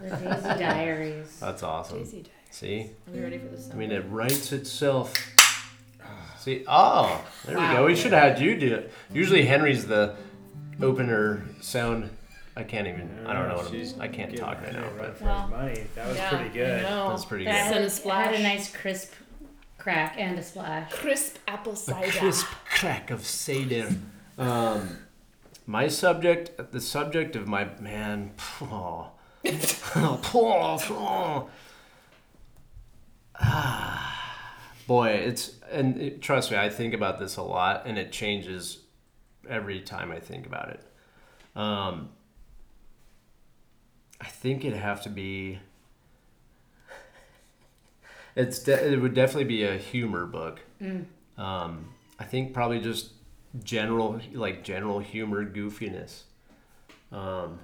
Uh, 0.00 0.06
The 0.10 0.10
Daisy 0.16 0.58
Diaries. 0.60 1.40
that's 1.40 1.62
awesome. 1.64 1.98
Daisy 1.98 2.18
Digest. 2.18 2.34
See, 2.50 2.90
Are 3.08 3.12
we 3.12 3.20
ready 3.20 3.38
for 3.38 3.46
this? 3.48 3.68
I 3.72 3.74
mean, 3.74 3.90
it 3.90 4.04
writes 4.08 4.52
itself. 4.52 5.12
See, 6.38 6.64
oh, 6.68 7.22
there 7.44 7.58
we 7.58 7.66
go. 7.66 7.84
We 7.86 7.96
should 7.96 8.12
have 8.12 8.36
had 8.36 8.40
you 8.40 8.56
do 8.58 8.74
it. 8.74 8.92
Usually 9.12 9.44
Henry's 9.44 9.86
the 9.86 10.14
opener 10.80 11.44
sound. 11.60 12.10
I 12.58 12.64
can't 12.64 12.88
even. 12.88 13.24
I 13.24 13.32
don't 13.34 13.48
know 13.48 13.54
what 13.54 13.68
I'm. 13.68 14.00
I 14.00 14.08
can't 14.08 14.30
giving 14.30 14.44
talk 14.44 14.60
right 14.60 14.72
now. 14.72 14.88
But 14.98 15.16
for 15.16 15.24
Well, 15.24 15.42
his 15.42 15.50
money. 15.50 15.86
That 15.94 16.08
was 16.08 16.16
yeah, 16.16 16.30
pretty 16.30 16.50
good. 16.50 16.84
I 16.84 16.90
know. 16.90 17.08
That's 17.10 17.24
pretty 17.24 17.44
That 17.44 17.72
good. 17.72 17.72
Send 17.72 17.84
a 17.84 18.08
had, 18.08 18.32
it 18.32 18.32
had 18.32 18.34
a 18.34 18.42
nice 18.42 18.74
crisp 18.74 19.12
crack 19.78 20.16
and 20.18 20.36
a 20.36 20.42
splash. 20.42 20.92
Crisp 20.92 21.36
apple 21.46 21.76
cider. 21.76 22.08
a 22.08 22.10
crisp 22.10 22.46
crack 22.64 23.12
of 23.12 23.24
cider. 23.24 23.90
Um, 24.36 24.98
my 25.66 25.86
subject, 25.86 26.72
the 26.72 26.80
subject 26.80 27.36
of 27.36 27.46
my 27.46 27.68
man. 27.78 28.32
Oh, 28.60 29.12
Ah, 33.40 34.56
boy, 34.88 35.10
it's 35.10 35.52
and 35.70 35.96
it, 36.00 36.20
trust 36.22 36.50
me, 36.50 36.56
I 36.56 36.68
think 36.70 36.92
about 36.92 37.20
this 37.20 37.36
a 37.36 37.42
lot, 37.42 37.86
and 37.86 37.96
it 37.96 38.10
changes 38.10 38.78
every 39.48 39.80
time 39.80 40.10
I 40.10 40.18
think 40.18 40.44
about 40.44 40.70
it. 40.70 40.82
Um, 41.54 42.10
I 44.20 44.26
think 44.26 44.64
it'd 44.64 44.78
have 44.78 45.02
to 45.02 45.08
be. 45.10 45.60
It's 48.36 48.60
de- 48.60 48.92
it 48.92 49.00
would 49.00 49.14
definitely 49.14 49.44
be 49.44 49.64
a 49.64 49.76
humor 49.76 50.26
book. 50.26 50.60
Um, 51.36 51.88
I 52.18 52.24
think 52.24 52.52
probably 52.54 52.80
just 52.80 53.12
general 53.64 54.20
like 54.32 54.62
general 54.64 54.98
humor 55.00 55.44
goofiness. 55.44 56.22
Um, 57.10 57.58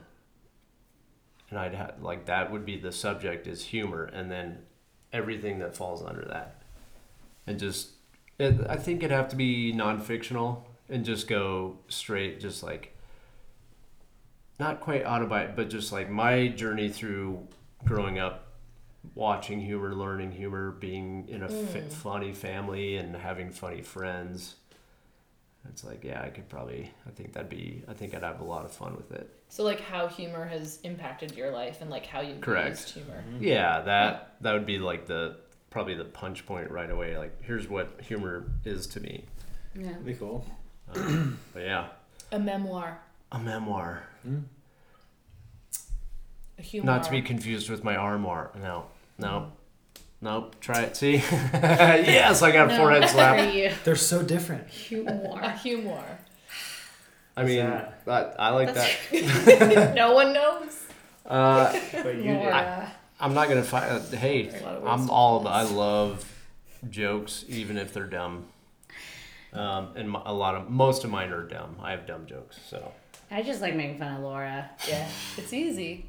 and 1.50 1.58
I'd 1.58 1.74
have 1.74 1.94
like 2.00 2.26
that 2.26 2.50
would 2.50 2.64
be 2.64 2.76
the 2.78 2.92
subject 2.92 3.46
is 3.46 3.64
humor, 3.66 4.04
and 4.04 4.30
then 4.30 4.58
everything 5.12 5.58
that 5.60 5.76
falls 5.76 6.02
under 6.04 6.24
that, 6.24 6.62
and 7.46 7.58
just 7.58 7.90
it, 8.38 8.56
I 8.68 8.76
think 8.76 9.02
it'd 9.02 9.10
have 9.10 9.28
to 9.28 9.36
be 9.36 9.72
non-fictional 9.72 10.66
and 10.88 11.04
just 11.04 11.28
go 11.28 11.78
straight, 11.88 12.40
just 12.40 12.62
like 12.62 12.93
not 14.58 14.80
quite 14.80 15.04
autobiography, 15.04 15.54
but 15.56 15.70
just 15.70 15.92
like 15.92 16.10
my 16.10 16.48
journey 16.48 16.88
through 16.88 17.46
growing 17.84 18.18
up 18.18 18.52
watching 19.14 19.60
humor, 19.60 19.94
learning 19.94 20.32
humor, 20.32 20.70
being 20.72 21.28
in 21.28 21.42
a 21.42 21.48
fa- 21.48 21.82
funny 21.82 22.32
family, 22.32 22.96
and 22.96 23.14
having 23.16 23.50
funny 23.50 23.82
friends. 23.82 24.56
It's 25.68 25.82
like, 25.82 26.04
yeah, 26.04 26.22
I 26.22 26.28
could 26.28 26.48
probably. 26.48 26.92
I 27.06 27.10
think 27.10 27.32
that'd 27.32 27.48
be. 27.48 27.82
I 27.88 27.94
think 27.94 28.14
I'd 28.14 28.22
have 28.22 28.40
a 28.40 28.44
lot 28.44 28.64
of 28.64 28.72
fun 28.72 28.96
with 28.96 29.12
it. 29.12 29.30
So 29.48 29.64
like 29.64 29.80
how 29.80 30.06
humor 30.08 30.44
has 30.46 30.78
impacted 30.84 31.34
your 31.36 31.50
life 31.50 31.80
and 31.80 31.90
like 31.90 32.06
how 32.06 32.20
you've 32.20 32.40
Correct. 32.40 32.70
used 32.70 32.90
humor. 32.90 33.24
Yeah, 33.40 33.80
that 33.82 34.36
that 34.42 34.52
would 34.52 34.66
be 34.66 34.78
like 34.78 35.06
the 35.06 35.36
probably 35.70 35.94
the 35.94 36.04
punch 36.04 36.46
point 36.46 36.70
right 36.70 36.90
away. 36.90 37.16
Like, 37.18 37.42
here's 37.42 37.68
what 37.68 38.00
humor 38.00 38.44
is 38.64 38.86
to 38.88 39.00
me. 39.00 39.24
Yeah. 39.74 39.88
That'd 39.88 40.04
be 40.06 40.14
cool. 40.14 40.46
Um, 40.94 41.38
but 41.52 41.62
yeah, 41.64 41.88
A 42.30 42.38
memoir. 42.38 43.00
A 43.34 43.38
memoir, 43.38 44.02
A 46.58 46.62
humor. 46.62 46.86
not 46.86 47.02
to 47.04 47.10
be 47.10 47.20
confused 47.22 47.68
with 47.68 47.82
my 47.84 47.96
armoire. 47.96 48.50
No, 48.60 48.86
no, 49.18 49.52
nope. 50.20 50.54
Try 50.60 50.82
it. 50.82 50.96
See, 50.96 51.16
yes, 51.52 52.42
I 52.42 52.52
got 52.52 52.70
a 52.70 52.72
No, 52.72 52.78
forehead 52.78 53.08
slap. 53.10 53.52
you. 53.54 53.72
They're 53.84 53.96
so 53.96 54.22
different. 54.22 54.66
a 54.66 54.70
Humor. 54.70 55.50
humor. 55.62 56.04
I 57.36 57.42
mean, 57.42 57.58
that? 57.58 58.04
that, 58.04 58.36
I 58.38 58.50
like 58.50 58.74
that. 58.74 59.92
no 59.96 60.12
one 60.14 60.32
knows. 60.32 60.80
Uh, 61.26 61.72
But 61.92 62.14
you 62.16 62.22
did. 62.22 62.36
Laura. 62.44 62.92
I'm 63.20 63.34
not 63.34 63.48
gonna 63.48 63.62
fight. 63.64 64.02
Hey, 64.14 64.48
A 64.48 64.52
lot 64.62 64.74
of 64.76 64.82
words 64.82 64.92
I'm 65.00 65.06
to 65.08 65.12
all. 65.12 65.40
this. 65.40 65.50
I 65.50 65.62
love 65.62 66.32
jokes, 66.90 67.44
even 67.48 67.76
if 67.78 67.92
they're 67.92 68.06
dumb. 68.06 68.44
Um, 69.52 69.90
and 69.96 70.10
my, 70.10 70.20
a 70.24 70.32
lot 70.34 70.54
of 70.56 70.68
most 70.70 71.02
of 71.04 71.10
mine 71.10 71.30
are 71.32 71.42
dumb. 71.44 71.76
I 71.82 71.92
have 71.92 72.06
dumb 72.06 72.26
jokes, 72.26 72.58
so 72.68 72.92
I 73.34 73.42
just 73.42 73.60
like 73.60 73.74
making 73.74 73.98
fun 73.98 74.14
of 74.14 74.22
Laura. 74.22 74.70
Yeah, 74.88 75.08
it's 75.36 75.52
easy. 75.52 76.06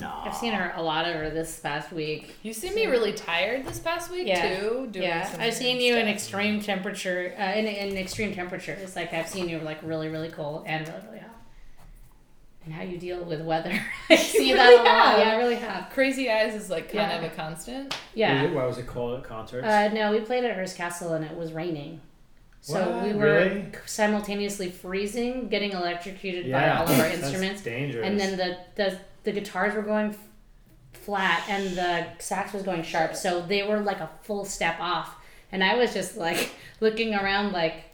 no. 0.00 0.12
I've 0.24 0.34
seen 0.34 0.52
her 0.52 0.72
a 0.76 0.82
lot 0.82 1.06
over 1.06 1.30
this 1.30 1.60
past 1.60 1.92
week. 1.92 2.34
You 2.42 2.52
see 2.52 2.70
me 2.74 2.86
really 2.86 3.12
tired 3.12 3.64
this 3.64 3.78
past 3.78 4.10
week 4.10 4.26
Yeah. 4.26 4.58
too. 4.58 4.88
Doing 4.90 5.06
yeah, 5.06 5.30
some 5.30 5.40
I've 5.40 5.54
seen 5.54 5.80
you 5.80 5.94
in 5.96 6.08
extreme 6.08 6.60
temperature, 6.60 7.34
uh, 7.38 7.52
in, 7.52 7.66
in 7.66 7.96
extreme 7.96 8.34
temperatures. 8.34 8.96
Like 8.96 9.14
I've 9.14 9.28
seen 9.28 9.48
you 9.48 9.60
like 9.60 9.78
really, 9.84 10.08
really 10.08 10.28
cold 10.28 10.64
and 10.66 10.86
really, 10.88 11.00
really 11.06 11.18
hot. 11.20 11.30
And 12.64 12.74
how 12.74 12.82
you 12.82 12.98
deal 12.98 13.22
with 13.24 13.42
weather. 13.42 13.80
I 14.10 14.16
see 14.16 14.52
that 14.52 14.64
really 14.68 14.74
a 14.80 14.82
lot. 14.82 14.86
have. 14.88 15.18
Yeah, 15.20 15.32
I 15.34 15.36
really 15.36 15.54
have. 15.54 15.88
Crazy 15.90 16.28
eyes 16.28 16.52
is 16.54 16.68
like 16.68 16.86
kind 16.92 17.12
Yeah. 17.12 17.18
of 17.18 17.32
a 17.32 17.34
constant. 17.36 17.96
Yeah. 18.14 18.50
Why 18.52 18.66
was 18.66 18.78
it 18.78 18.88
cold 18.88 19.16
at 19.20 19.24
concerts? 19.24 19.64
Uh, 19.64 19.88
no, 19.94 20.10
we 20.10 20.18
played 20.18 20.42
at 20.44 20.56
Hearst 20.56 20.76
Castle 20.76 21.12
and 21.14 21.24
it 21.24 21.36
was 21.36 21.52
raining. 21.52 22.00
So 22.66 22.80
What? 22.90 23.04
we 23.04 23.12
were 23.12 23.24
Really? 23.26 23.66
simultaneously 23.86 24.70
freezing, 24.70 25.48
getting 25.48 25.70
electrocuted 25.70 26.46
yeah, 26.46 26.58
by 26.58 26.76
all 26.78 26.84
of 26.84 26.90
our 26.98 27.08
that's 27.08 27.18
instruments, 27.22 27.62
dangerous. 27.62 28.04
and 28.04 28.18
then 28.18 28.36
the, 28.36 28.58
the 28.74 28.98
the 29.22 29.30
guitars 29.30 29.72
were 29.74 29.82
going 29.82 30.16
flat 30.92 31.44
and 31.48 31.76
the 31.76 32.06
sax 32.18 32.52
was 32.52 32.64
going 32.64 32.82
sharp. 32.82 33.14
So 33.14 33.40
they 33.40 33.62
were 33.62 33.78
like 33.80 34.00
a 34.00 34.10
full 34.22 34.44
step 34.44 34.80
off, 34.80 35.14
and 35.52 35.62
I 35.62 35.76
was 35.76 35.94
just 35.94 36.16
like 36.16 36.50
looking 36.80 37.14
around, 37.14 37.52
like, 37.52 37.84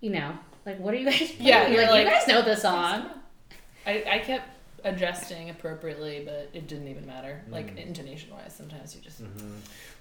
you 0.00 0.10
know, 0.10 0.32
like 0.64 0.78
what 0.78 0.94
are 0.94 0.98
you 0.98 1.06
guys? 1.06 1.16
Playing? 1.18 1.34
Yeah, 1.40 1.66
you're 1.66 1.82
like, 1.82 1.90
like- 1.90 2.04
you 2.04 2.10
guys 2.10 2.28
know 2.28 2.42
the 2.42 2.54
song. 2.56 3.06
I, 3.84 4.04
I 4.08 4.18
kept 4.20 4.48
adjusting 4.84 5.50
appropriately, 5.50 6.22
but 6.24 6.50
it 6.52 6.68
didn't 6.68 6.86
even 6.86 7.04
matter. 7.04 7.42
Like 7.50 7.74
Mm. 7.74 7.86
intonation 7.88 8.30
wise, 8.30 8.54
sometimes 8.54 8.94
you 8.94 9.00
just 9.00 9.24
Mhm. 9.24 9.56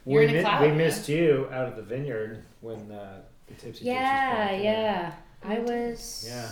You're 0.06 0.22
we 0.22 0.28
in 0.28 0.30
a 0.30 0.34
mi- 0.38 0.42
cloud, 0.42 0.62
we 0.62 0.68
man. 0.68 0.78
missed 0.78 1.10
you 1.10 1.50
out 1.52 1.68
of 1.68 1.76
the 1.76 1.82
vineyard 1.82 2.44
when 2.62 2.92
uh, 2.92 3.22
the 3.48 3.54
Tipsy 3.54 3.86
Yeah, 3.86 4.48
played. 4.48 4.64
yeah. 4.64 5.14
I 5.44 5.60
was. 5.60 6.26
Yeah. 6.28 6.50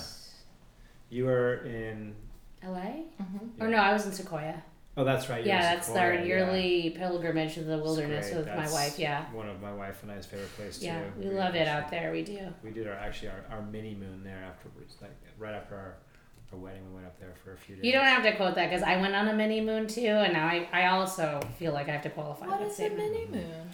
You 1.09 1.25
were 1.25 1.55
in. 1.65 2.15
L.A. 2.61 3.03
Mhm. 3.21 3.49
Or 3.59 3.67
no, 3.67 3.77
I 3.77 3.91
was 3.93 4.05
in 4.05 4.11
Sequoia. 4.13 4.63
Oh, 4.95 5.03
that's 5.03 5.27
right. 5.27 5.43
Yeah, 5.45 5.59
that's 5.61 5.87
Sequoia, 5.87 6.03
our 6.05 6.13
yeah. 6.13 6.23
yearly 6.23 6.89
pilgrimage 6.95 7.55
to 7.55 7.63
the 7.63 7.77
wilderness 7.79 8.27
great. 8.29 8.37
with 8.37 8.47
my 8.47 8.69
wife. 8.71 8.97
Yeah, 8.99 9.25
One 9.33 9.49
of 9.49 9.59
my 9.61 9.73
wife 9.73 10.01
and 10.03 10.11
I's 10.11 10.25
favorite 10.27 10.55
places 10.55 10.83
yeah, 10.83 11.01
too. 11.01 11.11
we 11.17 11.25
love 11.35 11.55
it 11.55 11.67
out 11.67 11.89
there. 11.89 12.11
We 12.11 12.21
do. 12.23 12.39
We 12.63 12.69
did 12.71 12.87
our 12.87 12.93
actually 12.93 13.29
our, 13.29 13.43
our 13.57 13.61
mini 13.63 13.95
moon 13.95 14.23
there 14.23 14.43
afterwards, 14.47 14.95
like 15.01 15.11
right 15.39 15.53
after 15.55 15.75
our, 15.75 15.95
our 16.53 16.59
wedding. 16.59 16.87
We 16.89 16.93
went 16.95 17.07
up 17.07 17.19
there 17.19 17.33
for 17.43 17.53
a 17.53 17.57
few 17.57 17.75
days. 17.75 17.83
You 17.85 17.91
don't 17.91 18.05
have 18.05 18.23
to 18.23 18.35
quote 18.35 18.53
that 18.55 18.69
because 18.69 18.83
I 18.83 18.97
went 18.97 19.15
on 19.15 19.27
a 19.27 19.33
mini 19.33 19.61
moon 19.61 19.87
too, 19.87 20.05
and 20.07 20.31
now 20.33 20.45
I, 20.47 20.69
I 20.71 20.85
also 20.87 21.39
feel 21.57 21.73
like 21.73 21.89
I 21.89 21.93
have 21.93 22.03
to 22.03 22.09
qualify 22.11 22.47
What 22.47 22.59
that 22.59 22.67
is 22.67 22.73
a 22.73 22.75
statement. 22.75 23.11
mini 23.11 23.25
moon? 23.25 23.69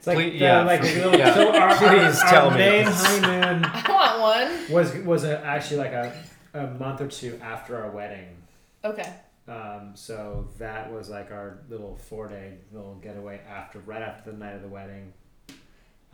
It's 0.00 0.06
like 0.06 0.16
Please- 0.16 0.32
the, 0.32 0.38
yeah, 0.46 0.62
like 0.62 0.80
for- 0.82 0.86
a 0.86 0.94
little, 0.94 1.18
yeah. 1.18 1.34
so 1.34 1.48
our, 1.52 1.68
our- 1.68 1.76
Please 1.76 2.20
our, 2.22 2.30
tell 2.30 2.50
me. 2.52 2.56
main 2.56 2.86
honeymoon 2.86 3.64
I 3.70 4.16
want 4.18 4.20
one. 4.62 4.72
was 4.72 4.94
was 5.04 5.24
a, 5.24 5.44
actually 5.44 5.76
like 5.76 5.92
a, 5.92 6.24
a 6.54 6.66
month 6.68 7.02
or 7.02 7.06
two 7.06 7.38
after 7.42 7.76
our 7.76 7.90
wedding. 7.90 8.28
Okay. 8.82 9.12
Um, 9.46 9.90
so 9.94 10.48
that 10.58 10.90
was 10.90 11.10
like 11.10 11.30
our 11.32 11.58
little 11.68 11.96
four 11.96 12.28
day 12.28 12.54
little 12.72 12.94
getaway 13.02 13.42
after 13.46 13.78
right 13.80 14.00
after 14.00 14.30
the 14.30 14.38
night 14.38 14.54
of 14.54 14.62
the 14.62 14.68
wedding. 14.68 15.12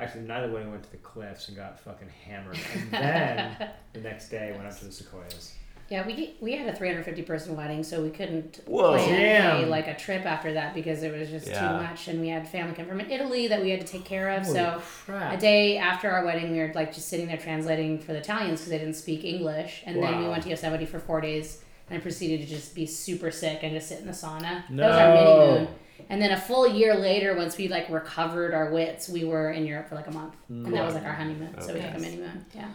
Actually, 0.00 0.22
the 0.22 0.26
night 0.26 0.42
of 0.42 0.50
the 0.50 0.54
wedding 0.54 0.68
we 0.68 0.72
went 0.72 0.84
to 0.84 0.90
the 0.90 0.96
cliffs 0.98 1.46
and 1.46 1.56
got 1.56 1.78
fucking 1.78 2.08
hammered, 2.26 2.58
and 2.74 2.90
then 2.90 3.70
the 3.92 4.00
next 4.00 4.30
day 4.30 4.50
went 4.56 4.66
up 4.66 4.76
to 4.80 4.84
the 4.86 4.90
sequoias. 4.92 5.54
Yeah, 5.88 6.04
we 6.04 6.34
we 6.40 6.52
had 6.56 6.68
a 6.68 6.74
350 6.76 7.22
person 7.22 7.56
wedding, 7.56 7.84
so 7.84 8.02
we 8.02 8.10
couldn't 8.10 8.60
Whoa. 8.66 8.96
plan 8.98 9.64
a, 9.64 9.66
like 9.68 9.86
a 9.86 9.94
trip 9.94 10.26
after 10.26 10.52
that 10.54 10.74
because 10.74 11.02
it 11.04 11.16
was 11.16 11.28
just 11.30 11.46
Yeah. 11.46 11.60
too 11.60 11.74
much, 11.84 12.08
and 12.08 12.20
we 12.20 12.28
had 12.28 12.48
family 12.48 12.74
come 12.74 12.86
from 12.86 13.00
Italy 13.00 13.46
that 13.46 13.62
we 13.62 13.70
had 13.70 13.80
to 13.80 13.86
take 13.86 14.04
care 14.04 14.30
of. 14.30 14.44
so 14.44 14.82
crap. 15.04 15.34
a 15.34 15.36
day 15.36 15.78
after 15.78 16.10
our 16.10 16.24
wedding, 16.24 16.50
we 16.50 16.58
were 16.58 16.72
like 16.74 16.92
just 16.92 17.08
sitting 17.08 17.28
there 17.28 17.36
translating 17.36 18.00
for 18.00 18.12
the 18.14 18.18
Italians 18.18 18.60
because 18.60 18.70
they 18.70 18.78
didn't 18.78 18.94
speak 18.94 19.24
English, 19.24 19.82
and 19.86 20.02
then 20.02 20.18
we 20.18 20.28
went 20.28 20.42
to 20.42 20.48
Yosemite 20.48 20.86
for 20.86 20.98
four 20.98 21.20
days, 21.20 21.62
and 21.88 21.96
I 21.96 22.00
proceeded 22.02 22.40
to 22.40 22.46
just 22.52 22.74
be 22.74 22.84
super 22.84 23.30
sick 23.30 23.60
and 23.62 23.72
just 23.72 23.88
sit 23.88 24.00
in 24.00 24.06
the 24.06 24.12
sauna. 24.12 24.64
That 24.70 24.88
was 24.90 24.96
our 24.96 25.14
mini 25.14 25.36
moon. 25.60 25.68
And 26.10 26.20
then 26.20 26.30
a 26.32 26.36
full 26.40 26.66
year 26.68 26.94
later, 26.96 27.34
once 27.36 27.56
we 27.56 27.68
like 27.68 27.88
recovered 27.90 28.54
our 28.54 28.70
wits, 28.72 29.08
we 29.08 29.24
were 29.24 29.52
in 29.52 29.64
Europe 29.66 29.88
for 29.88 29.94
like 29.94 30.08
a 30.08 30.12
month, 30.12 30.34
and 30.48 30.74
that 30.74 30.84
was 30.84 30.94
like 30.94 31.04
our 31.04 31.12
honeymoon. 31.14 31.60
So 31.60 31.72
we 31.72 31.78
Okay. 31.78 31.88
took 31.90 31.96
a 31.98 32.00
mini 32.00 32.16
moon. 32.16 32.44
Yeah, 32.54 32.68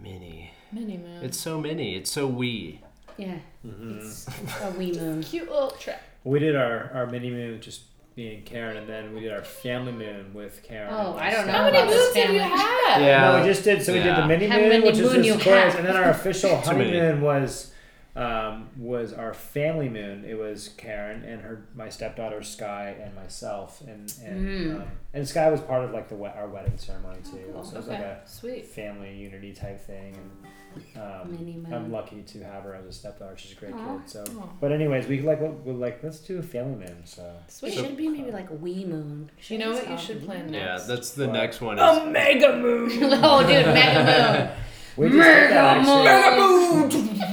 Mini. 0.00 0.52
Mini 0.72 0.96
moon. 0.98 1.22
It's 1.24 1.38
so 1.38 1.60
mini. 1.60 1.96
It's 1.96 2.10
so 2.10 2.26
wee. 2.26 2.80
yeah, 3.16 3.38
Mhm. 3.66 3.98
it's 3.98 4.26
a 4.62 4.70
wee 4.78 4.92
moon. 4.92 5.22
cute 5.22 5.50
little 5.50 5.70
trip. 5.72 5.98
We 6.24 6.38
did 6.38 6.54
our, 6.56 6.90
our 6.94 7.06
mini 7.06 7.30
moon 7.30 7.60
just 7.60 7.82
me 8.16 8.34
and 8.34 8.44
Karen, 8.44 8.76
and 8.76 8.88
then 8.88 9.14
we 9.14 9.20
did 9.20 9.32
our 9.32 9.42
family 9.44 9.92
moon 9.92 10.34
with 10.34 10.62
Karen. 10.62 10.92
Oh, 10.92 11.16
I 11.16 11.30
don't 11.30 11.46
know 11.46 11.52
How 11.52 11.70
many 11.70 11.88
moons 11.90 12.14
have 12.16 12.32
you 12.34 12.38
family. 12.40 12.56
had? 12.56 13.00
Yeah. 13.00 13.30
No, 13.32 13.40
we 13.40 13.46
just 13.46 13.64
did. 13.64 13.82
So 13.82 13.92
we 13.92 14.00
did 14.00 14.16
the 14.16 14.26
mini 14.26 14.46
How 14.48 14.58
moon, 14.58 14.82
which 14.82 14.96
is 14.98 15.10
moon 15.12 15.20
the 15.22 15.26
you 15.26 15.34
sequoias, 15.34 15.74
and 15.76 15.86
then 15.86 15.96
our 15.96 16.10
official 16.10 16.56
honeymoon 16.60 17.20
was 17.22 17.72
um, 18.16 18.68
was 18.76 19.12
our 19.12 19.32
family 19.32 19.88
moon. 19.88 20.24
It 20.24 20.36
was 20.36 20.70
Karen 20.70 21.22
and 21.22 21.40
her 21.42 21.66
my 21.76 21.88
stepdaughter 21.88 22.42
Sky 22.42 22.96
and 23.00 23.14
myself, 23.14 23.80
and 23.86 24.12
and 24.24 24.46
Mm. 24.48 24.76
um, 24.76 24.82
and 25.14 25.28
Sky 25.28 25.48
was 25.50 25.60
part 25.60 25.84
of 25.84 25.92
like 25.92 26.08
the 26.08 26.16
our 26.16 26.48
wedding 26.48 26.76
ceremony 26.76 27.20
too. 27.22 27.50
cool. 27.52 27.62
So 27.64 27.74
it 27.74 27.76
was 27.78 27.88
Okay. 27.88 27.98
like 27.98 28.04
a 28.04 28.20
Sweet. 28.26 28.66
family 28.66 29.14
unity 29.16 29.52
type 29.52 29.80
thing, 29.80 30.14
and 30.16 30.30
um, 30.96 31.30
Mini 31.30 31.54
moon. 31.56 31.72
I'm 31.72 31.90
lucky 31.92 32.22
to 32.22 32.42
have 32.44 32.62
her 32.64 32.74
as 32.74 32.86
a 32.86 32.92
stepdaughter. 32.92 33.36
She's 33.36 33.52
a 33.52 33.54
great 33.54 33.72
Aw. 33.74 33.98
kid. 33.98 34.08
So, 34.10 34.24
Aw. 34.40 34.48
but 34.60 34.72
anyways, 34.72 35.06
we 35.06 35.20
like 35.20 35.40
we're 35.40 35.72
like 35.72 36.02
let's 36.02 36.18
do 36.20 36.38
a 36.38 36.42
family 36.42 36.76
moon. 36.86 37.02
So 37.04 37.30
It 37.62 37.72
should 37.74 37.96
be 37.96 38.08
maybe 38.08 38.30
like 38.30 38.50
a 38.50 38.54
wee 38.54 38.84
moon. 38.84 39.30
you 39.48 39.58
know 39.58 39.72
what 39.72 39.88
you 39.88 39.96
Should 39.98 40.06
should 40.06 40.24
plan 40.26 40.52
Yeah, 40.52 40.66
next? 40.72 40.86
that's 40.86 41.10
the 41.12 41.26
What? 41.26 41.32
next 41.34 41.60
one. 41.60 41.78
a 41.78 41.92
Is, 42.06 42.12
mega 42.12 42.56
moon. 42.56 42.90
oh, 43.22 43.40
dude, 43.42 43.66
mega 43.66 44.56
we 44.96 45.08
just 45.10 45.18
did 45.18 45.50
that 45.50 45.86
moon. 45.86 46.06
actually. 46.06 47.02
Mega 47.18 47.24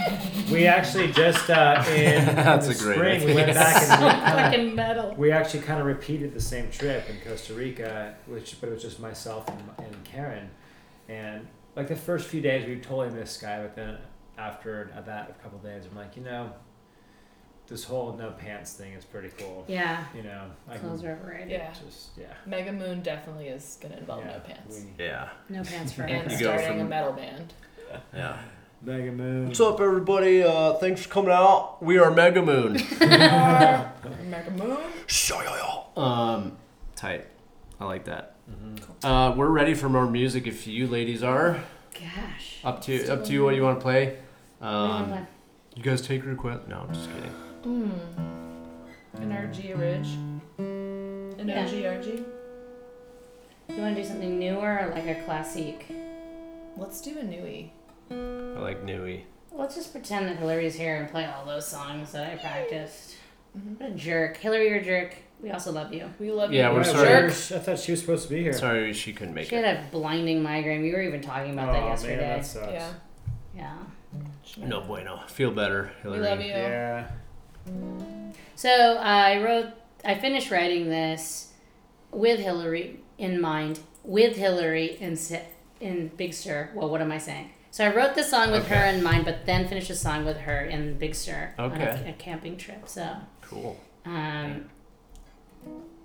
We 0.51 0.67
actually 0.67 1.11
just 1.11 1.49
uh, 1.49 1.83
in, 1.89 2.29
in 2.29 2.35
That's 2.35 2.67
the 2.67 2.73
a 2.73 2.77
great 2.95 3.19
spring 3.21 3.25
we 3.25 3.31
idea. 3.31 3.35
went 3.35 3.53
back 3.55 3.81
and 3.81 4.03
we 4.03 4.09
kinda- 4.11 4.41
Fucking 4.43 4.75
metal. 4.75 5.15
we 5.17 5.31
actually 5.31 5.61
kind 5.61 5.79
of 5.79 5.87
repeated 5.87 6.35
the 6.35 6.39
same 6.39 6.69
trip 6.69 7.09
in 7.09 7.15
Costa 7.27 7.55
Rica, 7.55 8.13
which 8.27 8.61
but 8.61 8.69
it 8.69 8.73
was 8.73 8.83
just 8.83 8.99
myself 8.99 9.47
and, 9.49 9.59
and 9.79 10.03
Karen, 10.03 10.49
and 11.09 11.47
like 11.76 11.88
the 11.88 11.95
first 11.95 12.28
few 12.28 12.41
days 12.41 12.67
we 12.67 12.78
totally 12.80 13.09
missed 13.09 13.39
Sky, 13.39 13.61
but 13.61 13.76
then 13.76 13.97
after 14.38 14.91
that 15.05 15.30
a 15.30 15.43
couple 15.43 15.59
days, 15.59 15.84
I'm 15.89 15.95
like, 15.97 16.15
you 16.17 16.23
know, 16.23 16.51
this 17.67 17.84
whole 17.84 18.13
no 18.13 18.32
pants 18.32 18.73
thing 18.73 18.93
is 18.93 19.03
pretty 19.05 19.30
cool. 19.38 19.65
Yeah, 19.67 20.03
You 20.15 20.21
know, 20.23 20.51
I 20.69 20.78
clothes 20.78 21.03
are 21.03 21.13
overrated. 21.13 21.49
Yeah. 21.51 21.73
just 21.73 22.09
yeah. 22.17 22.28
Mega 22.45 22.71
Moon 22.71 23.01
definitely 23.01 23.47
is 23.47 23.78
gonna 23.82 23.97
involve 23.97 24.23
yeah, 24.26 24.32
no 24.34 24.39
pants. 24.39 24.82
we- 24.97 25.03
Yeah. 25.05 25.30
No 25.49 25.63
pants 25.63 25.91
for 25.93 26.03
and 26.03 26.30
You 26.32 26.36
everyone. 26.36 26.55
go 26.55 26.61
starting 26.61 26.82
a 26.82 26.86
metal 26.86 27.13
band. 27.13 27.53
Yeah. 28.13 28.38
Mega 28.82 29.11
Moon. 29.11 29.47
What's 29.47 29.59
up, 29.61 29.80
everybody? 29.82 30.43
Uh, 30.43 30.73
thanks 30.76 31.01
for 31.01 31.09
coming 31.09 31.32
out. 31.32 31.78
We 31.82 31.97
are 31.97 32.11
Mega 32.11 32.41
Moon. 32.43 32.73
Mega 32.99 34.51
Moon. 34.55 34.78
um, 35.97 36.57
tight. 36.95 37.26
I 37.80 37.86
like 37.86 38.05
that. 38.05 38.34
Mm-hmm. 38.49 39.05
Uh, 39.05 39.35
we're 39.35 39.49
ready 39.49 39.73
for 39.73 39.89
more 39.89 40.05
music. 40.09 40.47
If 40.47 40.67
you 40.67 40.87
ladies 40.87 41.23
are 41.23 41.59
Gosh. 41.93 42.59
up 42.63 42.81
to 42.83 43.07
up 43.09 43.23
to 43.25 43.33
you, 43.33 43.43
what 43.43 43.55
you 43.55 43.63
want 43.63 43.79
to 43.79 43.83
play. 43.83 44.17
You 44.61 44.67
Um, 44.67 45.27
you 45.75 45.83
guys 45.83 46.01
take 46.01 46.25
request. 46.25 46.67
No, 46.67 46.85
I'm 46.87 46.93
just 46.93 47.09
kidding. 47.11 47.31
Mm. 47.63 47.91
NRG 49.17 49.77
Ridge. 49.79 50.09
NRG 51.39 51.83
RG. 51.83 52.25
You 53.69 53.81
want 53.81 53.95
to 53.95 54.01
do 54.01 54.07
something 54.07 54.37
newer 54.39 54.79
or 54.87 54.91
like 54.93 55.07
a 55.07 55.23
classic? 55.25 55.85
Let's 56.77 57.01
do 57.01 57.17
a 57.17 57.23
newie. 57.23 57.69
I 58.11 58.59
like 58.61 58.85
newie. 58.85 59.23
Let's 59.51 59.75
just 59.75 59.91
pretend 59.91 60.27
that 60.27 60.37
Hillary's 60.37 60.75
here 60.75 60.97
and 60.97 61.09
play 61.09 61.25
all 61.25 61.45
those 61.45 61.67
songs 61.67 62.11
that 62.11 62.29
I 62.31 62.35
practiced. 62.35 63.15
Mhm. 63.57 63.79
What 63.79 63.89
a 63.89 63.93
jerk. 63.93 64.37
Hillary, 64.37 64.67
you're 64.67 64.77
a 64.79 64.83
jerk. 64.83 65.15
We 65.41 65.51
also 65.51 65.71
love 65.71 65.93
you. 65.93 66.09
We 66.19 66.31
love 66.31 66.51
you. 66.51 66.59
Yeah, 66.59 66.69
you. 66.69 66.75
we're 66.75 66.83
sorry. 66.83 67.07
why 67.23 67.25
I 67.27 67.29
thought 67.29 67.77
she 67.79 67.91
was 67.91 67.99
supposed 68.01 68.23
to 68.27 68.29
be 68.33 68.41
here. 68.41 68.53
Sorry, 68.53 68.93
she 68.93 69.13
couldn't 69.13 69.33
make 69.33 69.47
She 69.49 69.55
it. 69.55 69.63
had 69.65 69.77
a 69.77 69.88
blinding 69.91 70.41
migraine. 70.41 70.81
We 70.81 70.91
were 70.93 71.01
even 71.01 71.21
talking 71.21 71.53
about 71.53 71.73
that 71.73 71.83
oh 71.83 71.88
yesterday. 71.88 72.17
man, 72.17 72.38
that 72.39 72.45
sucks. 72.45 72.71
Yeah. 72.73 72.93
yeah. 73.55 73.77
No 74.57 74.81
bueno. 74.81 75.19
Feel 75.27 75.51
better, 75.51 75.91
We 76.03 76.11
Hillary. 76.11 76.29
love 76.29 76.41
you. 76.41 76.47
Yeah. 76.47 77.07
So 78.55 78.69
uh, 78.97 79.01
I 79.01 79.43
wrote, 79.43 79.67
I 80.03 80.15
finished 80.15 80.51
writing 80.51 80.89
this 80.89 81.51
with 82.11 82.39
Hillary 82.39 83.01
in 83.17 83.41
mind, 83.41 83.79
with 84.03 84.38
Hillary 84.38 84.97
in 84.99 85.15
si- 85.15 85.39
in 85.81 86.07
Big 86.15 86.33
Sur. 86.33 86.69
Well, 86.73 86.89
what 86.89 87.01
am 87.01 87.11
I 87.11 87.17
saying? 87.17 87.51
So 87.71 87.86
I 87.86 87.93
wrote 87.93 88.15
the 88.15 88.23
song 88.23 88.51
with 88.51 88.67
her 88.67 88.75
Okay. 88.88 88.95
in 88.97 89.03
mind, 89.03 89.25
but 89.25 89.45
then 89.45 89.67
finished 89.67 89.89
the 89.89 89.95
song 89.95 90.23
with 90.23 90.38
her 90.38 90.61
in 90.61 90.97
Big 90.97 91.13
Sur 91.13 91.53
on 91.59 91.73
Okay. 91.73 92.03
a, 92.05 92.09
a 92.11 92.13
camping 92.13 92.55
trip. 92.55 92.88
So 92.88 93.15
Cool. 93.41 93.77
um, 94.05 94.69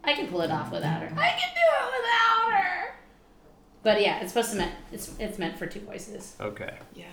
I 0.05 0.15
can 0.15 0.29
pull 0.29 0.41
it 0.41 0.51
off 0.51 0.71
without 0.73 1.03
her. 1.03 1.09
I 1.09 1.31
can 1.31 1.51
do 1.55 1.61
it 1.61 1.93
without 2.01 2.61
her. 2.61 2.95
But 3.83 4.03
yeah, 4.03 4.21
it's 4.21 4.33
supposed 4.33 4.51
to 4.53 4.57
meant 4.59 4.73
it's 4.93 5.13
it's 5.19 5.39
meant 5.39 5.59
for 5.59 5.67
two 5.67 5.81
voices. 5.81 6.37
Okay. 6.41 6.79
Yeah. 6.95 7.07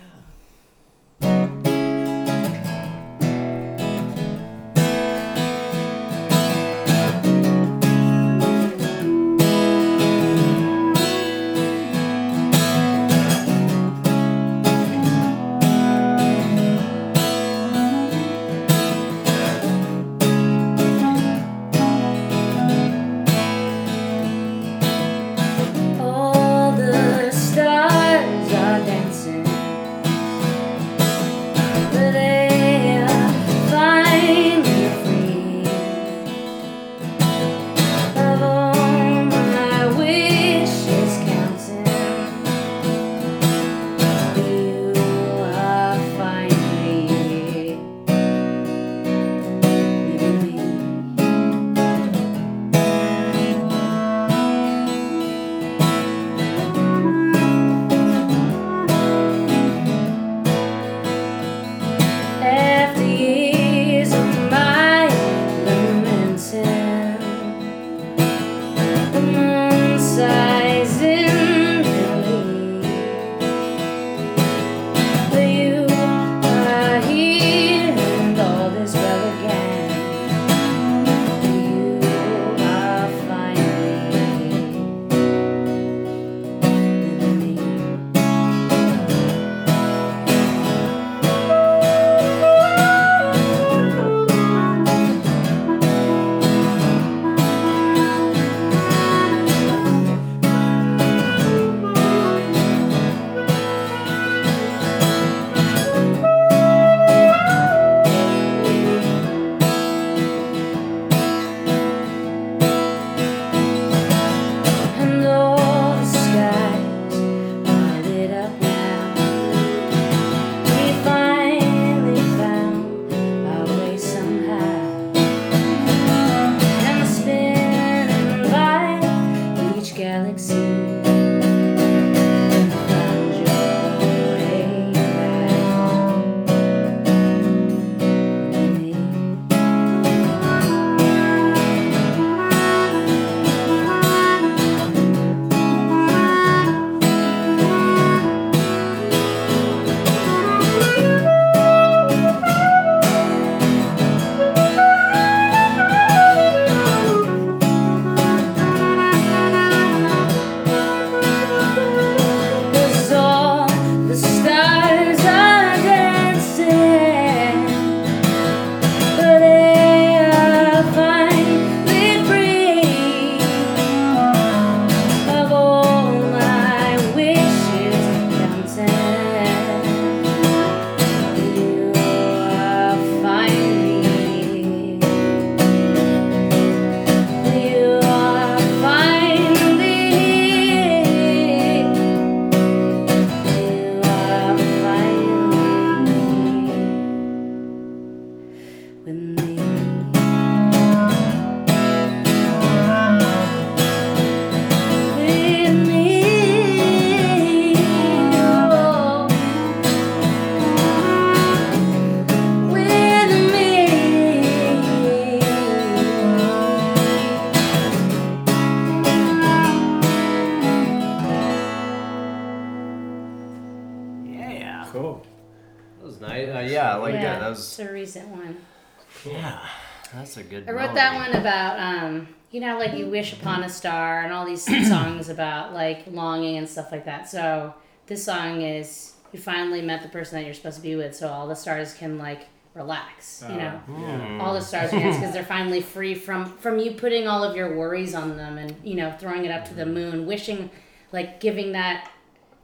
Good. 230.48 230.68
I 230.68 230.72
wrote 230.72 230.94
that 230.94 231.14
one 231.14 231.32
about 231.40 231.78
um, 231.78 232.28
you 232.50 232.60
know, 232.60 232.78
like 232.78 232.94
you 232.94 233.06
wish 233.06 233.32
upon 233.34 233.62
a 233.64 233.68
star 233.68 234.22
and 234.22 234.32
all 234.32 234.46
these 234.46 234.64
songs 234.88 235.28
about 235.28 235.74
like 235.74 236.04
longing 236.10 236.56
and 236.56 236.68
stuff 236.68 236.90
like 236.92 237.04
that. 237.04 237.28
So 237.28 237.74
this 238.06 238.24
song 238.24 238.62
is 238.62 239.12
you 239.32 239.38
finally 239.38 239.82
met 239.82 240.02
the 240.02 240.08
person 240.08 240.38
that 240.38 240.44
you're 240.46 240.54
supposed 240.54 240.76
to 240.76 240.82
be 240.82 240.96
with, 240.96 241.14
so 241.14 241.28
all 241.28 241.46
the 241.46 241.54
stars 241.56 241.92
can 241.94 242.18
like 242.18 242.46
relax. 242.74 243.44
You 243.48 243.56
know, 243.56 243.80
Uh, 243.88 244.00
yeah. 244.00 244.38
all 244.40 244.54
the 244.54 244.60
stars 244.60 244.90
dance 244.90 245.16
because 245.16 245.32
they're 245.34 245.44
finally 245.58 245.80
free 245.80 246.14
from 246.14 246.46
from 246.58 246.78
you 246.78 246.92
putting 246.92 247.26
all 247.26 247.42
of 247.44 247.54
your 247.56 247.76
worries 247.76 248.14
on 248.14 248.36
them 248.36 248.56
and 248.58 248.74
you 248.84 248.94
know 248.94 249.12
throwing 249.18 249.44
it 249.44 249.50
up 249.50 249.64
to 249.66 249.74
the 249.74 249.86
moon, 249.86 250.26
wishing 250.26 250.70
like 251.12 251.40
giving 251.40 251.72
that 251.72 252.10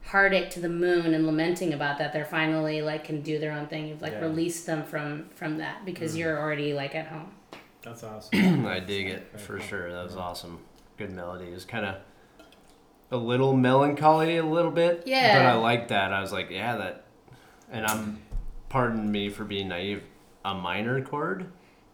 heartache 0.03 0.51
to 0.51 0.59
the 0.59 0.69
moon 0.69 1.15
and 1.15 1.25
lamenting 1.25 1.73
about 1.73 1.97
that 1.97 2.13
they're 2.13 2.25
finally 2.25 2.79
like 2.81 3.03
can 3.03 3.21
do 3.21 3.39
their 3.39 3.51
own 3.51 3.65
thing 3.65 3.87
you've 3.87 4.03
like 4.03 4.13
Yeah. 4.13 4.19
released 4.21 4.67
them 4.67 4.83
from 4.83 5.29
from 5.33 5.57
that 5.57 5.83
because 5.83 6.15
you're 6.15 6.39
already 6.39 6.73
like 6.75 6.93
at 6.93 7.07
home 7.07 7.31
That's 7.85 8.03
awesome. 8.03 8.65
I 8.65 8.79
dig 8.79 9.07
it 9.07 9.27
Very 9.33 9.43
for 9.43 9.57
cool. 9.57 9.67
sure. 9.67 9.91
That 9.93 10.03
was 10.03 10.15
awesome. 10.17 10.59
Good 10.97 11.11
melody. 11.11 11.45
It 11.45 11.53
was 11.53 11.65
kind 11.65 11.85
of 11.85 11.95
a 13.11 13.17
little 13.17 13.53
melancholy, 13.55 14.37
a 14.37 14.45
little 14.45 14.71
bit. 14.71 15.03
Yeah. 15.05 15.37
But 15.37 15.45
I 15.45 15.53
like 15.55 15.89
that. 15.89 16.11
I 16.11 16.21
was 16.21 16.31
like, 16.31 16.49
yeah, 16.49 16.77
that. 16.77 17.05
And 17.71 17.85
I'm, 17.85 18.21
pardon 18.69 19.11
me 19.11 19.29
for 19.29 19.43
being 19.43 19.67
naive, 19.69 20.03
a 20.43 20.53
minor 20.53 21.01
chord. 21.03 21.45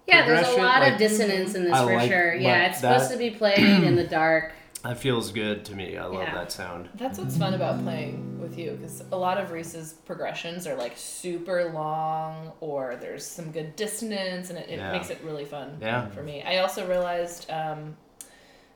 Yeah, 0.07 0.25
there's 0.25 0.47
a 0.47 0.57
lot 0.57 0.81
like- 0.81 0.93
of 0.93 0.99
dissonance 0.99 1.55
in 1.55 1.63
this 1.65 1.73
I 1.73 1.85
for 1.85 1.95
like 1.95 2.09
sure. 2.11 2.33
Yeah, 2.35 2.61
like 2.63 2.71
it's 2.71 2.81
supposed 2.81 3.11
to 3.11 3.17
be 3.17 3.29
played 3.31 3.59
in 3.83 3.95
the 3.95 4.03
dark. 4.03 4.53
That 4.83 4.97
feels 4.97 5.31
good 5.31 5.63
to 5.65 5.75
me. 5.75 5.95
I 5.97 6.05
love 6.05 6.23
Yeah. 6.23 6.33
that 6.35 6.51
sound. 6.51 6.89
That's 6.95 7.19
what's 7.19 7.37
fun 7.37 7.53
about 7.53 7.83
playing 7.83 8.39
with 8.41 8.57
you 8.57 8.71
because 8.71 9.03
a 9.11 9.15
lot 9.17 9.37
of 9.37 9.51
Reese's 9.51 9.93
progressions 9.93 10.65
are 10.65 10.75
like 10.75 10.93
super 10.95 11.71
long 11.71 12.51
or 12.61 12.95
there's 12.99 13.23
some 13.25 13.51
good 13.51 13.75
dissonance 13.75 14.49
and 14.49 14.57
it, 14.57 14.69
it 14.69 14.77
Yeah. 14.79 14.91
makes 14.91 15.09
it 15.11 15.19
really 15.23 15.45
fun 15.45 15.77
Yeah. 15.79 16.07
for 16.09 16.23
me. 16.23 16.41
I 16.43 16.57
also 16.57 16.87
realized 16.87 17.49
um, 17.51 17.95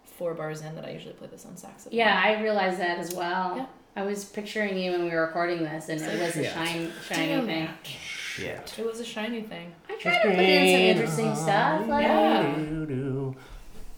four 0.04 0.34
bars 0.36 0.62
in 0.62 0.76
that 0.76 0.86
I 0.86 0.92
usually 0.92 1.14
play 1.16 1.28
this 1.28 1.46
on 1.46 1.58
saxophone. 1.58 1.98
Yeah, 1.98 2.22
I 2.24 2.40
realized 2.42 2.80
that 2.80 3.00
as 3.00 3.14
well. 3.16 3.58
Yeah. 3.58 3.66
I 3.98 4.04
was 4.04 4.26
picturing 4.26 4.78
you 4.78 4.92
when 4.92 5.06
we 5.06 5.10
were 5.10 5.22
recording 5.26 5.64
this, 5.64 5.88
and 5.88 6.02
it 6.02 6.20
was 6.20 6.36
a 6.36 6.44
Yeah. 6.44 6.54
shine, 6.54 6.92
shiny 7.08 7.28
Damn 7.28 7.46
thing. 7.46 7.64
it. 7.64 7.70
Shit. 7.88 8.76
It 8.78 8.86
was 8.86 9.00
a 9.00 9.06
shiny 9.06 9.42
thing. 9.42 9.74
I 9.90 9.96
tried 9.96 10.22
to 10.22 10.30
put 10.32 10.40
in 10.40 10.68
some 10.76 10.82
interesting 10.82 11.36
stuff. 11.36 11.88
Like, 11.88 12.04
Yeah. 12.06 12.56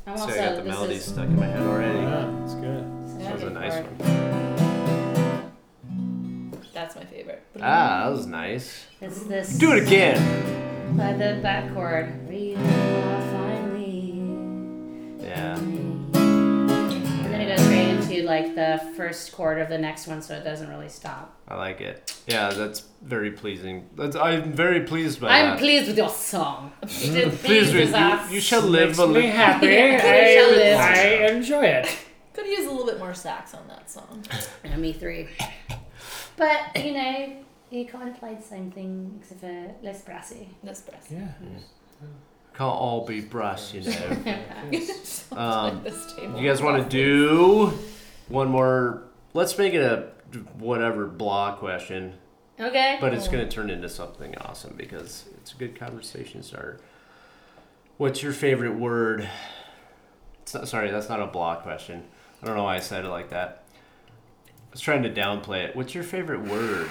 Doo-doo. 0.07 0.11
I'm 0.11 0.17
So 0.17 0.23
also 0.23 0.33
I 0.33 0.37
got 0.37 0.55
the 0.55 0.61
this 0.61 0.71
melody 0.71 0.95
is 0.95 1.05
stuck 1.05 1.25
in 1.25 1.35
my 1.35 1.45
head 1.47 1.61
already. 1.61 1.99
Yeah, 1.99 2.33
that's 2.39 2.53
good. 2.55 2.83
That 3.19 3.33
was 3.33 3.43
a 3.43 3.49
nice 3.49 3.73
chord. 3.73 3.99
one. 3.99 4.07
That's 6.73 6.95
my 6.95 7.03
favorite. 7.05 7.43
Ah, 7.59 8.03
that 8.05 8.11
was 8.11 8.25
nice. 8.27 8.85
It's 9.01 9.23
this. 9.23 9.57
Do 9.57 9.73
it 9.73 9.83
again. 9.83 10.17
Uh, 10.99 11.11
the, 11.13 11.39
that 11.41 11.73
chord. 11.73 12.29
Read 12.29 12.57
more 12.57 13.21
finely. 13.31 14.21
Yeah. 15.27 15.55
Straight 18.18 18.26
into 18.26 18.28
like 18.28 18.55
the 18.55 18.93
first 18.95 19.32
chord 19.32 19.59
of 19.59 19.70
the 19.70 19.78
next 19.78 20.07
one, 20.07 20.22
so 20.22 20.36
it 20.36 20.43
doesn't 20.43 20.70
really 20.70 20.89
stop. 20.89 21.36
I 21.47 21.55
like 21.55 21.82
it. 21.82 22.15
Yeah, 22.28 22.49
that's 22.49 22.84
very 23.01 23.32
pleasing. 23.32 23.89
That's, 23.95 24.15
I'm 24.15 24.51
very 24.53 24.82
pleased 24.82 25.22
by 25.22 25.39
I'm 25.39 25.49
that. 25.51 25.59
pleased 25.59 25.88
with 25.88 25.97
your 25.97 26.09
song. 26.09 26.72
pleased 26.82 27.74
with 27.74 27.93
with 27.93 27.95
you. 28.30 28.36
You 28.36 28.41
shall 28.41 28.61
live 28.61 28.89
Makes 28.89 28.99
a 28.99 29.05
little. 29.05 29.32
happy. 29.32 29.68
Yeah, 29.78 30.34
shall 30.34 30.51
live. 30.51 30.80
I, 30.80 31.26
I 31.26 31.32
enjoy 31.32 31.65
it. 31.65 31.97
Could 32.34 32.47
use 32.47 32.68
a 32.68 32.72
little 32.72 32.86
bit 32.86 32.99
more 32.99 33.13
sax 33.13 33.53
on 33.53 33.68
that 33.68 33.89
song. 33.89 34.24
Yeah, 34.63 34.78
me 34.78 34.93
three. 34.93 35.28
But 36.36 36.86
you 36.86 36.93
know, 36.93 37.34
you 37.72 37.86
kind 37.86 38.09
of 38.09 38.18
played 38.20 38.39
the 38.39 38.43
same 38.43 38.72
thing 38.72 39.18
except 39.20 39.41
for 39.41 39.72
less 39.82 40.01
brassy. 40.03 40.49
Less 40.63 40.82
brassy. 40.82 41.15
Yeah. 41.15 41.32
Can't 42.53 42.72
all 42.72 43.05
be 43.05 43.22
brass, 43.22 43.74
you 43.74 43.82
know. 43.82 44.41
Um, 45.32 45.86
you 46.34 46.47
guys 46.47 46.61
want 46.61 46.84
to 46.84 46.89
do 46.89 47.72
one 48.30 48.49
more? 48.49 49.03
Let's 49.34 49.57
make 49.57 49.73
it 49.73 49.82
a 49.82 50.09
whatever 50.57 51.05
blah 51.07 51.55
question, 51.55 52.15
Okay. 52.59 52.97
but 52.99 53.13
it's 53.13 53.28
going 53.28 53.47
to 53.47 53.53
turn 53.53 53.69
into 53.69 53.88
something 53.89 54.36
awesome 54.39 54.73
because 54.75 55.25
it's 55.38 55.53
a 55.53 55.55
good 55.57 55.78
conversation 55.80 56.43
starter. 56.43 56.80
What's 57.97 58.21
your 58.21 58.34
favorite 58.34 58.75
word? 58.75 59.30
It's 60.41 60.53
not, 60.53 60.67
sorry, 60.67 60.91
that's 60.91 61.09
not 61.09 61.21
a 61.21 61.28
blah 61.28 61.55
question. 61.57 62.03
I 62.41 62.45
don't 62.45 62.55
know 62.55 62.63
why 62.63 62.75
I 62.75 62.80
said 62.80 63.05
it 63.05 63.09
like 63.09 63.30
that. 63.30 63.63
I 64.47 64.51
was 64.71 64.82
trying 64.82 65.03
to 65.03 65.09
downplay 65.09 65.65
it. 65.65 65.75
What's 65.75 65.95
your 65.95 66.03
favorite 66.03 66.41
word? 66.41 66.89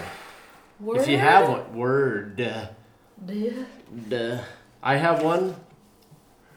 Word? 0.81 0.97
If 0.99 1.09
you 1.09 1.19
have 1.19 1.49
one 1.49 1.75
word, 1.75 2.41
uh, 2.41 2.67
Yeah. 3.27 3.65
duh. 4.09 4.39
I 4.83 4.97
have 4.97 5.23
one. 5.23 5.57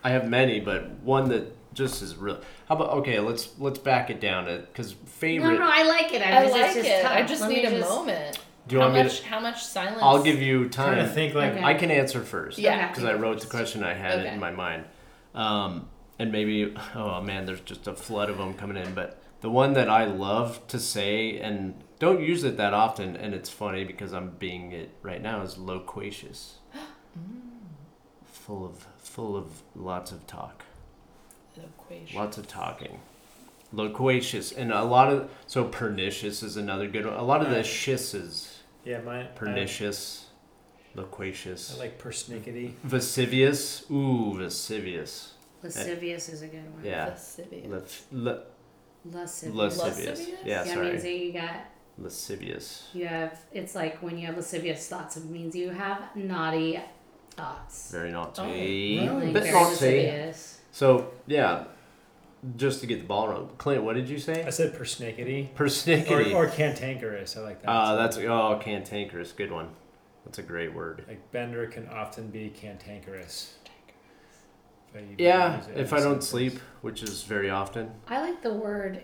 I 0.03 0.09
have 0.11 0.27
many, 0.27 0.59
but 0.59 0.89
one 1.01 1.29
that 1.29 1.55
just 1.79 2.01
is 2.03 2.15
real. 2.15 2.39
How 2.67 2.75
about 2.75 2.89
okay? 2.99 3.19
Let's 3.19 3.49
let's 3.57 3.79
back 3.79 4.09
it 4.11 4.19
down 4.21 4.45
to 4.45 4.59
because 4.59 4.91
favorite. 4.93 5.53
no, 5.53 5.57
no, 5.59 5.69
I 5.71 5.83
like 5.83 6.13
it. 6.13 6.21
I, 6.21 6.37
I 6.37 6.43
just, 6.43 6.53
like 6.53 6.65
it's 6.65 6.75
just 6.75 6.87
it. 6.87 7.01
Tough. 7.01 7.11
I 7.11 7.21
just 7.23 7.41
Let 7.41 7.49
need 7.51 7.65
a 7.65 7.69
just- 7.71 7.89
moment. 7.89 8.39
Do 8.67 8.75
you 8.75 8.81
how 8.81 8.87
want 8.87 8.97
me 8.97 9.03
much? 9.03 9.19
to? 9.21 9.25
How 9.25 9.39
much 9.39 9.65
silence? 9.65 9.97
I'll 9.99 10.21
give 10.21 10.39
you 10.43 10.69
Trying 10.69 10.97
to 10.97 11.05
time. 11.05 11.13
think 11.15 11.33
like 11.33 11.53
Okay. 11.53 11.63
I 11.63 11.73
can 11.73 11.89
answer 11.89 12.21
first. 12.21 12.59
Yeah. 12.59 12.87
Because 12.89 13.03
I 13.03 13.13
wrote 13.15 13.41
the 13.41 13.47
question 13.47 13.83
I 13.83 13.93
had 13.95 14.19
Okay. 14.19 14.31
in 14.33 14.39
my 14.39 14.51
mind. 14.51 14.83
Um, 15.33 15.87
and 16.19 16.31
maybe 16.31 16.75
oh 16.93 17.19
man, 17.21 17.45
there's 17.47 17.61
just 17.61 17.87
a 17.87 17.95
flood 17.95 18.29
of 18.29 18.37
them 18.37 18.53
coming 18.53 18.77
in. 18.77 18.93
But 18.93 19.19
the 19.41 19.49
one 19.49 19.73
that 19.73 19.89
I 19.89 20.05
love 20.05 20.67
to 20.67 20.77
say 20.79 21.39
and 21.39 21.83
don't 21.97 22.21
use 22.21 22.43
it 22.43 22.57
that 22.57 22.73
often, 22.75 23.15
and 23.15 23.33
it's 23.33 23.49
funny 23.49 23.83
because 23.85 24.13
I'm 24.13 24.31
being 24.37 24.71
it 24.71 24.91
right 25.01 25.21
now 25.21 25.41
is 25.41 25.57
loquacious. 25.57 26.57
full 28.25 28.65
of 28.65 28.87
full 28.97 29.35
of 29.35 29.63
lots 29.75 30.11
of 30.11 30.27
talk. 30.27 30.63
Loquacious. 31.89 32.15
Lots 32.15 32.37
of 32.37 32.47
talking. 32.47 32.99
Loquacious. 33.71 34.51
And 34.51 34.71
a 34.71 34.83
lot 34.83 35.11
of 35.11 35.29
so 35.47 35.65
pernicious 35.65 36.41
is 36.43 36.57
another 36.57 36.87
good 36.87 37.05
one. 37.05 37.15
A 37.15 37.23
lot 37.23 37.41
of 37.41 37.49
the 37.49 37.57
shisses. 37.59 38.57
yeah, 38.83 39.01
my 39.01 39.23
Pernicious. 39.35 40.25
Loquacious. 40.95 41.75
I 41.75 41.79
like 41.79 42.01
persnickety. 42.01 42.73
Vasivious. 42.85 43.89
Ooh, 43.91 44.33
Vasivious. 44.37 45.29
Lascivious 45.61 46.29
is 46.29 46.41
a 46.41 46.47
good 46.47 46.73
one. 46.73 46.83
Yeah. 46.83 47.05
Lascivious. 47.07 47.67
Lef- 47.67 48.05
le- 48.11 48.43
Lascivious. 49.05 49.55
lascivious. 49.77 50.19
Lascivious? 50.19 50.39
Yeah, 50.45 50.65
Yeah, 50.65 50.73
sorry. 50.73 50.89
means 50.89 51.03
that 51.03 51.11
you 51.11 51.33
got 51.33 51.55
Lascivious. 51.99 52.87
you 52.93 53.05
have. 53.07 53.39
It's 53.51 53.75
like 53.75 54.01
when 54.01 54.17
you 54.17 54.25
have 54.27 54.35
lascivious 54.35 54.87
thoughts. 54.87 55.17
It 55.17 55.25
means 55.25 55.55
you 55.55 55.69
have 55.69 56.15
naughty 56.15 56.79
thoughts. 57.31 57.91
Very 57.91 58.11
naughty. 58.11 58.99
Oh, 59.07 59.13
Like, 59.15 59.33
Bit 59.33 59.43
very 59.43 59.51
naughty. 59.53 59.69
lascivious. 59.71 60.59
So, 60.71 61.11
yeah. 61.27 61.65
Just 62.55 62.81
to 62.81 62.87
get 62.87 63.01
the 63.01 63.07
ball 63.07 63.27
rolling. 63.27 63.49
Clint, 63.57 63.83
what 63.83 63.95
did 63.95 64.07
you 64.07 64.17
say? 64.17 64.43
I 64.45 64.49
said 64.49 64.73
persnickety. 64.73 65.53
Persnickety. 65.55 66.33
or 66.33 66.47
cantankerous. 66.47 67.35
I 67.35 67.41
like 67.41 67.61
that. 67.61 67.69
Uh, 67.69 67.91
too. 67.91 67.97
that's, 67.97 68.17
oh, 68.17 68.59
cantankerous. 68.61 69.33
Good 69.33 69.51
one. 69.51 69.69
That's 70.25 70.39
a 70.39 70.43
great 70.43 70.73
word. 70.73 71.03
like 71.07 71.31
Bender 71.31 71.67
can 71.67 71.87
often 71.89 72.29
be 72.29 72.49
cantankerous. 72.49 73.55
If 74.93 75.19
Yeah, 75.19 75.61
if 75.75 75.93
I 75.93 75.99
don't 75.99 76.23
sleep, 76.23 76.59
which 76.81 77.03
is 77.03 77.23
very 77.23 77.49
often. 77.49 77.91
I 78.07 78.21
like 78.21 78.41
the 78.41 78.53
word 78.53 79.03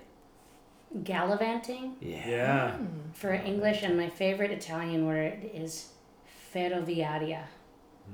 gallivanting 1.04 1.98
Yeah. 2.00 2.28
Yeah. 2.28 2.78
for 3.14 3.34
English, 3.34 3.84
and 3.84 3.98
my 3.98 4.10
favorite 4.10 4.52
Italian 4.52 5.06
word 5.06 5.50
is 5.54 5.90
ferroviaria. 6.54 7.44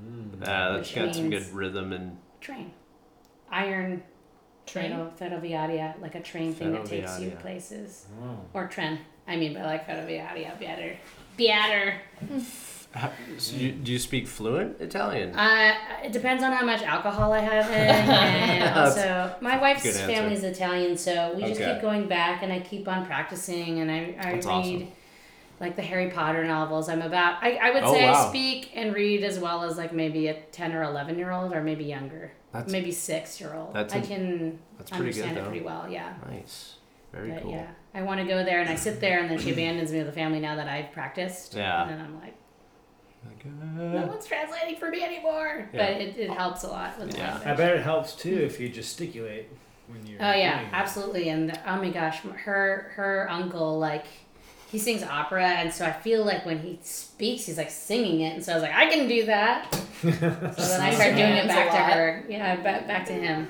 Mm. 0.04 0.42
Uh, 0.42 0.72
that's 0.72 0.88
Which 0.88 0.94
got 0.94 1.14
some 1.14 1.30
good 1.30 1.50
rhythm 1.52 1.92
and 1.92 2.18
Train. 2.40 2.72
Iron 3.50 4.02
Train. 4.66 4.90
ferro- 4.90 5.12
ferroviaria, 5.18 6.00
like 6.00 6.14
a 6.14 6.20
train 6.20 6.54
thing 6.54 6.72
that 6.72 6.86
takes 6.86 7.20
you 7.20 7.30
places. 7.32 8.06
Oh. 8.22 8.38
Or 8.54 8.68
tren. 8.68 8.98
I 9.26 9.36
mean, 9.36 9.52
but 9.54 9.62
I 9.62 9.66
like 9.66 9.86
ferroviaria 9.86 10.58
better. 10.58 10.96
Better. 11.36 12.00
How, 12.94 13.10
so 13.38 13.56
you, 13.56 13.72
do 13.72 13.90
you 13.90 13.98
speak 13.98 14.26
fluent 14.26 14.78
Italian? 14.80 15.34
Uh, 15.34 15.74
it 16.04 16.12
depends 16.12 16.42
on 16.42 16.52
how 16.52 16.64
much 16.64 16.82
alcohol 16.82 17.32
I 17.32 17.38
have 17.38 17.66
in, 17.70 17.74
and 17.74 18.78
also 18.78 19.34
my 19.40 19.58
wife's 19.58 19.98
family 19.98 20.34
is 20.34 20.44
Italian, 20.44 20.98
so 20.98 21.32
we 21.34 21.42
just 21.42 21.60
keep 21.60 21.80
going 21.80 22.06
back, 22.06 22.42
and 22.42 22.52
I 22.52 22.60
keep 22.60 22.86
on 22.88 23.06
practicing, 23.06 23.80
and 23.80 23.90
I, 23.90 24.14
I 24.18 24.32
That's 24.34 24.46
read 24.46 24.52
awesome. 24.52 24.88
Like 25.62 25.76
the 25.76 25.82
Harry 25.82 26.10
Potter 26.10 26.44
novels. 26.44 26.88
I'm 26.90 27.00
about. 27.00 27.42
I, 27.42 27.54
I 27.62 27.70
would 27.70 27.84
Oh, 27.84 27.92
say 27.94 28.04
wow. 28.04 28.26
I 28.26 28.28
speak 28.28 28.70
and 28.74 28.94
read 28.94 29.24
as 29.24 29.38
well 29.38 29.62
as 29.62 29.78
like 29.78 29.92
maybe 29.94 30.26
a 30.28 30.34
ten 30.52 30.72
or 30.74 30.82
eleven 30.82 31.16
year 31.18 31.30
old, 31.30 31.54
or 31.54 31.62
maybe 31.62 31.84
younger, 31.84 32.32
That's 32.52 32.70
maybe 32.70 32.92
six 32.92 33.40
year 33.40 33.54
old. 33.54 33.72
that's 33.74 33.94
I 33.94 33.98
a- 33.98 34.02
can 34.06 34.58
that's 34.76 34.90
pretty 34.90 35.04
understand 35.04 35.30
good 35.34 35.38
it 35.40 35.44
though. 35.44 35.48
pretty 35.50 35.64
well. 35.64 35.86
Yeah. 35.88 36.12
Nice. 36.28 36.74
Very 37.12 37.30
but 37.30 37.42
cool. 37.42 37.52
yeah, 37.52 37.66
I 37.94 38.02
want 38.02 38.20
to 38.20 38.26
go 38.26 38.42
there, 38.44 38.60
and 38.60 38.68
I 38.70 38.74
sit 38.74 39.00
there, 39.00 39.20
and 39.20 39.30
then 39.30 39.38
she 39.38 39.52
abandons 39.52 39.92
me 39.92 39.98
with 39.98 40.06
the 40.06 40.12
family 40.14 40.40
now 40.40 40.56
that 40.56 40.66
I've 40.68 40.92
practiced. 40.92 41.54
Yeah. 41.54 41.82
And 41.82 41.90
then 41.90 42.00
I'm 42.00 42.14
like, 42.20 42.34
Like, 43.26 43.44
no 43.44 43.98
uh, 44.04 44.06
one's 44.06 44.26
translating 44.26 44.76
for 44.76 44.88
me 44.88 45.04
anymore. 45.04 45.68
Yeah. 45.74 45.86
But 45.92 46.00
it, 46.00 46.16
it 46.16 46.30
helps 46.30 46.64
a 46.64 46.68
lot 46.68 46.98
with 46.98 47.10
the 47.12 47.18
Yeah. 47.18 47.32
language. 47.34 47.48
I 47.48 47.54
bet 47.54 47.76
it 47.76 47.82
helps 47.82 48.14
too 48.14 48.34
if 48.38 48.58
you 48.58 48.68
gesticulate 48.70 49.48
when 49.88 50.06
you're. 50.06 50.18
Oh 50.22 50.32
yeah, 50.32 50.56
doing 50.60 50.68
it. 50.68 50.74
absolutely. 50.74 51.28
And 51.28 51.60
oh 51.66 51.76
my 51.76 51.90
gosh, 51.90 52.20
her 52.20 52.92
her 52.96 53.26
uncle 53.30 53.78
like 53.78 54.06
he 54.72 54.78
sings 54.78 55.02
opera, 55.04 55.46
and 55.46 55.72
so 55.72 55.84
I 55.86 55.92
feel 55.92 56.24
like 56.24 56.44
when 56.44 56.58
he 56.58 56.78
speaks, 56.82 57.44
he's 57.46 57.58
like 57.58 57.70
singing 57.70 58.22
it, 58.22 58.34
and 58.34 58.42
so 58.44 58.52
I 58.52 58.54
was 58.56 58.62
like, 58.62 58.74
I 58.74 58.86
can 58.86 59.06
do 59.06 59.26
that. 59.26 59.72
So 60.02 60.10
then 60.10 60.80
I 60.80 60.92
started 60.94 61.14
doing 61.16 61.34
it 61.34 61.46
back 61.46 61.70
to 61.70 61.76
her. 61.76 62.24
Yeah, 62.28 62.56
back, 62.56 62.88
back 62.88 63.06
to 63.06 63.12
him. 63.12 63.46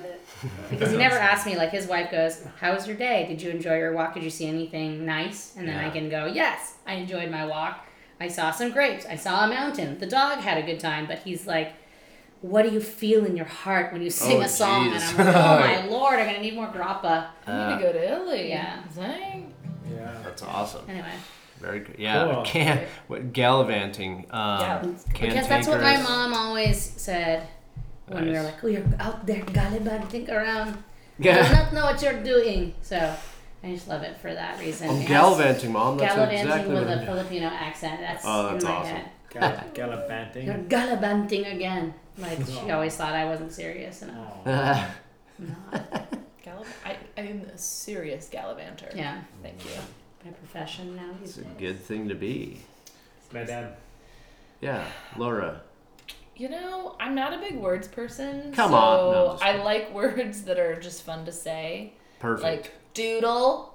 Because 0.69 0.91
he 0.91 0.99
never 0.99 1.17
asked 1.17 1.47
me, 1.47 1.57
like 1.57 1.71
his 1.71 1.87
wife 1.87 2.11
goes, 2.11 2.45
How 2.61 2.75
was 2.75 2.87
your 2.87 2.97
day? 2.97 3.25
Did 3.27 3.41
you 3.41 3.49
enjoy 3.51 3.79
your 3.79 3.93
walk? 3.95 4.13
Did 4.13 4.23
you 4.23 4.29
see 4.29 4.47
anything 4.49 5.07
nice? 5.07 5.55
And 5.57 5.67
then 5.67 5.79
I 5.79 5.89
can 5.89 6.11
go, 6.11 6.27
Yes, 6.27 6.75
I 6.87 6.95
enjoyed 6.95 7.31
my 7.31 7.47
walk. 7.47 7.87
I 8.21 8.29
saw 8.29 8.51
some 8.51 8.71
grapes. 8.71 9.07
I 9.07 9.17
saw 9.17 9.45
a 9.47 9.49
mountain. 9.49 9.99
The 9.99 10.07
dog 10.07 10.41
had 10.41 10.59
a 10.59 10.63
good 10.67 10.79
time. 10.81 11.07
But 11.07 11.21
he's 11.21 11.47
like, 11.47 11.73
What 12.43 12.65
do 12.65 12.71
you 12.71 12.81
feel 12.81 13.25
in 13.25 13.35
your 13.37 13.47
heart 13.47 13.93
when 13.93 14.03
you 14.03 14.11
sing 14.11 14.39
Oh, 14.39 14.43
a 14.43 14.49
song? 14.49 14.91
jeez. 14.91 14.95
And 14.95 15.03
I'm 15.05 15.27
like, 15.27 15.37
Oh 15.37 15.61
my 15.61 15.87
lord, 15.87 16.19
I'm 16.19 16.27
gonna 16.27 16.41
need 16.41 16.55
more 16.55 16.67
grappa. 16.69 17.29
I 17.47 17.51
Uh, 17.51 17.69
need 17.71 17.77
to 17.79 17.83
go 17.87 17.93
to 17.93 18.13
Italy. 18.13 18.49
Yeah. 18.51 18.81
Dang. 18.95 19.52
Yeah. 20.03 20.19
That's 20.25 20.43
awesome. 20.43 20.85
Anyway, 20.89 21.15
Very 21.61 21.81
good. 21.81 21.97
Yeah. 21.99 22.33
Cool. 22.33 22.43
Can 22.53 22.87
what 23.07 23.33
gallivanting. 23.33 24.27
Um, 24.31 24.61
Yeah. 24.61 24.85
because 25.21 25.49
that's 25.49 25.69
what 25.69 25.81
my 25.81 25.97
mom 26.03 26.35
always 26.35 26.79
said 26.81 27.47
when 28.09 28.27
we 28.27 28.33
were 28.33 28.43
like, 28.43 28.63
Oh, 28.63 28.67
you're 28.69 28.85
out 28.99 29.27
there 29.27 29.43
gallivanting 29.45 30.29
around. 30.31 30.83
You 31.19 31.25
do 31.25 31.39
Yeah. 31.39 31.53
not 31.53 31.73
know 31.73 31.85
what 31.85 32.03
you're 32.03 32.23
doing. 32.23 32.75
So 32.83 32.97
I 33.65 33.73
just 33.73 33.87
love 33.89 34.03
it 34.03 34.17
for 34.19 34.33
that 34.35 34.59
reason. 34.59 34.89
I'm 34.91 34.97
It 35.03 35.09
gallivanting, 35.09 35.73
mom. 35.73 35.97
That's 35.99 36.15
gallivanting 36.15 36.47
exactly 36.49 36.75
with 36.75 36.89
a 36.89 36.93
a 36.95 37.01
I'm 37.01 37.07
Filipino 37.07 37.47
accent. 37.49 38.01
That's, 38.01 38.25
Oh, 38.27 38.51
that's 38.53 38.65
in 38.65 38.71
my 38.71 38.77
awesome. 38.77 38.97
head. 38.97 39.09
Gall- 39.33 39.65
gallivanting. 39.75 40.47
You're 40.47 40.59
gallivanting 40.59 41.45
again. 41.47 41.95
Like 42.19 42.39
she 42.47 42.71
always 42.71 42.95
thought 42.97 43.15
I 43.15 43.25
wasn't 43.25 43.53
serious 43.53 44.03
enough. 44.03 44.17
Aw. 44.47 44.95
doing. 45.39 45.55
Gallop. 46.45 46.67
I, 46.85 46.97
I'm 47.23 47.43
a 47.55 47.59
serious 47.59 48.29
gallivanter. 48.29 48.91
Yeah, 48.95 49.21
Thank 49.43 49.65
you. 49.65 49.71
my 50.25 50.31
profession 50.33 50.97
now. 50.97 51.11
it's 51.23 51.39
a 51.39 51.43
good 51.43 51.81
thing 51.81 52.09
to 52.09 52.15
be. 52.15 52.61
Madame. 53.33 53.73
Yeah, 54.61 54.85
Laura. 55.17 55.63
You 56.37 56.49
know, 56.49 56.97
I'm 56.99 57.15
not 57.15 57.33
a 57.35 57.39
big 57.39 57.57
words 57.59 57.87
person. 57.89 58.53
Come 58.53 58.71
so 58.71 58.77
on. 58.77 59.13
No, 59.13 59.39
I 59.41 59.63
like 59.63 59.93
words 59.95 60.43
that 60.45 60.59
are 60.59 60.79
just 60.81 61.03
fun 61.05 61.25
to 61.27 61.33
say. 61.33 61.93
Perfect. 62.19 62.43
Like 62.45 62.73
doodle 62.95 63.69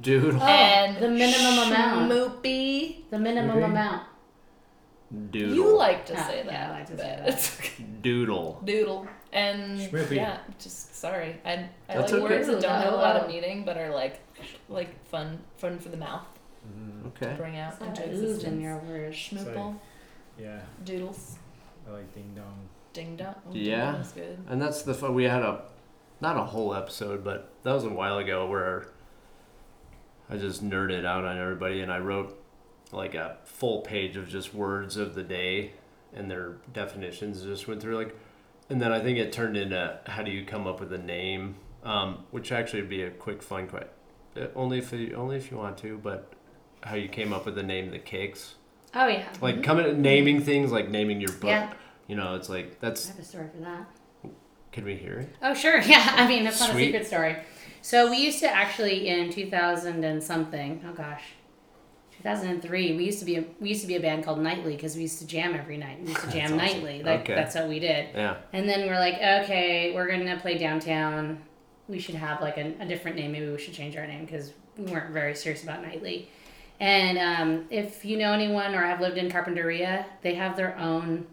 Dude. 0.00 0.34
Oh, 0.34 0.38
and 0.46 0.96
the 1.02 1.08
minimum 1.08 1.68
amount. 1.68 2.10
schmoopy. 2.10 3.08
The 3.10 3.18
minimum 3.18 3.58
Mhm. 3.58 3.64
amount. 3.66 4.02
Doodle. 5.30 5.54
You 5.54 5.76
like 5.76 6.06
to 6.06 6.16
say 6.16 6.38
yeah, 6.44 6.50
that. 6.50 6.70
I 6.70 6.72
like 6.78 6.86
to 6.86 6.96
say 6.98 7.22
that. 7.24 8.02
Doodle. 8.02 8.60
Doodle. 8.64 9.06
And 9.32 9.78
Schmoopy. 9.78 10.16
yeah, 10.16 10.38
just 10.58 10.94
sorry. 10.96 11.36
I, 11.44 11.52
I 11.52 11.68
That's 11.88 12.12
like 12.12 12.22
okay. 12.22 12.34
words 12.36 12.46
that 12.48 12.62
don't 12.62 12.80
have 12.82 12.92
a 12.92 12.96
lot 12.96 13.16
of 13.16 13.28
meaning 13.28 13.64
but 13.64 13.76
are 13.76 13.90
like 13.90 14.20
like 14.68 15.04
fun 15.06 15.38
fun 15.58 15.78
for 15.78 15.90
the 15.90 15.96
mouth 15.98 16.24
mm-hmm. 16.66 17.02
to 17.02 17.08
Okay. 17.26 17.34
bring 17.36 17.56
out 17.58 17.72
It's 17.72 17.80
not 17.80 17.98
into 17.98 18.16
ooze 18.24 18.44
in 18.44 18.60
your 18.60 18.78
words. 18.78 19.16
Schmoople, 19.16 19.76
Yeah. 20.38 20.60
doodles, 20.84 21.36
I 21.86 21.92
like 21.92 22.14
ding 22.14 22.32
dong. 22.34 22.68
ding 22.94 23.16
dong. 23.16 23.34
Oh, 23.46 23.52
Yeah. 23.52 23.92
That's 23.92 24.12
good. 24.12 24.38
And 24.48 24.62
that's 24.62 24.82
the 24.82 24.94
fun. 24.94 25.14
We 25.14 25.24
had 25.24 25.42
a, 25.42 25.62
not 26.20 26.36
a 26.38 26.44
whole 26.44 26.74
episode, 26.74 27.22
but 27.22 27.52
that 27.64 27.72
was 27.72 27.84
a 27.84 27.90
while 27.90 28.16
ago 28.18 28.46
where 28.48 28.86
I 30.30 30.36
just 30.36 30.64
nerded 30.64 31.04
out 31.04 31.24
on 31.24 31.38
everybody 31.38 31.80
and 31.80 31.92
I 31.92 31.98
wrote 31.98 32.42
like 32.92 33.14
a 33.14 33.36
full 33.44 33.80
page 33.82 34.16
of 34.16 34.28
just 34.28 34.54
words 34.54 34.96
of 34.96 35.14
the 35.14 35.22
day 35.22 35.72
and 36.14 36.30
their 36.30 36.56
definitions. 36.72 37.42
Just 37.42 37.68
went 37.68 37.80
through 37.82 37.96
like, 37.96 38.16
and 38.70 38.80
then 38.80 38.92
I 38.92 39.00
think 39.00 39.18
it 39.18 39.32
turned 39.32 39.56
into 39.56 39.98
how 40.06 40.22
do 40.22 40.30
you 40.30 40.44
come 40.44 40.66
up 40.66 40.80
with 40.80 40.92
a 40.92 40.98
name, 40.98 41.56
um, 41.84 42.24
which 42.30 42.52
actually 42.52 42.82
would 42.82 42.90
be 42.90 43.02
a 43.02 43.10
quick 43.10 43.42
fun 43.42 43.66
question. 43.66 43.90
Only 44.54 44.78
if 44.78 44.92
you, 44.92 45.14
only 45.14 45.36
if 45.36 45.50
you 45.50 45.56
want 45.56 45.78
to, 45.78 45.98
but 45.98 46.32
how 46.82 46.94
you 46.94 47.08
came 47.08 47.32
up 47.32 47.46
with 47.46 47.54
the 47.54 47.62
name 47.62 47.90
the 47.90 47.98
cakes. 47.98 48.54
Oh 48.94 49.06
yeah. 49.06 49.28
Like 49.40 49.62
coming 49.62 50.00
naming 50.00 50.42
things 50.42 50.70
like 50.70 50.88
naming 50.88 51.20
your 51.20 51.32
book. 51.32 51.50
Yeah. 51.50 51.72
You 52.06 52.16
know, 52.16 52.34
it's 52.34 52.48
like 52.48 52.80
that's. 52.80 53.06
I 53.06 53.12
have 53.12 53.20
a 53.20 53.24
story 53.24 53.48
for 53.54 53.60
that. 53.62 53.86
Can 54.72 54.84
we 54.84 54.96
hear 54.96 55.18
it? 55.18 55.34
Oh 55.42 55.54
sure, 55.54 55.80
yeah. 55.82 56.14
I 56.16 56.28
mean, 56.28 56.44
that's 56.44 56.60
not 56.60 56.70
a 56.70 56.74
secret 56.74 57.06
story. 57.06 57.36
So 57.82 58.10
we 58.10 58.18
used 58.18 58.40
to 58.40 58.50
actually 58.50 59.08
in 59.08 59.30
2000 59.30 60.04
and 60.04 60.22
something. 60.22 60.84
Oh 60.88 60.92
gosh, 60.92 61.22
2003. 62.22 62.96
We 62.96 63.04
used 63.04 63.18
to 63.20 63.24
be 63.24 63.36
a, 63.36 63.44
we 63.60 63.68
used 63.70 63.80
to 63.82 63.86
be 63.86 63.96
a 63.96 64.00
band 64.00 64.24
called 64.24 64.40
Nightly 64.40 64.74
because 64.76 64.94
we 64.96 65.02
used 65.02 65.18
to 65.20 65.26
jam 65.26 65.54
every 65.54 65.76
night. 65.76 66.00
We 66.02 66.08
used 66.08 66.20
to 66.22 66.30
jam 66.30 66.44
awesome. 66.46 66.56
nightly. 66.58 67.02
Like 67.02 67.20
Okay. 67.20 67.34
that's 67.34 67.54
what 67.54 67.68
we 67.68 67.78
did. 67.78 68.08
Yeah. 68.14 68.36
And 68.52 68.68
then 68.68 68.88
we're 68.88 68.98
like, 68.98 69.14
okay, 69.14 69.92
we're 69.94 70.08
gonna 70.08 70.38
play 70.40 70.58
downtown. 70.58 71.40
We 71.88 71.98
should 71.98 72.16
have 72.16 72.40
like 72.40 72.56
a, 72.58 72.74
a 72.80 72.86
different 72.86 73.16
name. 73.16 73.32
Maybe 73.32 73.48
we 73.48 73.58
should 73.58 73.74
change 73.74 73.96
our 73.96 74.06
name 74.06 74.24
because 74.24 74.52
we 74.76 74.84
weren't 74.92 75.12
very 75.12 75.34
serious 75.34 75.62
about 75.62 75.82
nightly. 75.82 76.28
And 76.80 77.18
um, 77.18 77.64
if 77.70 78.04
you 78.04 78.16
know 78.18 78.32
anyone 78.32 78.74
or 78.74 78.82
have 78.82 79.00
lived 79.00 79.16
in 79.18 79.28
Carpinteria, 79.30 80.04
they 80.22 80.34
have 80.34 80.56
their 80.56 80.76
own 80.78 81.26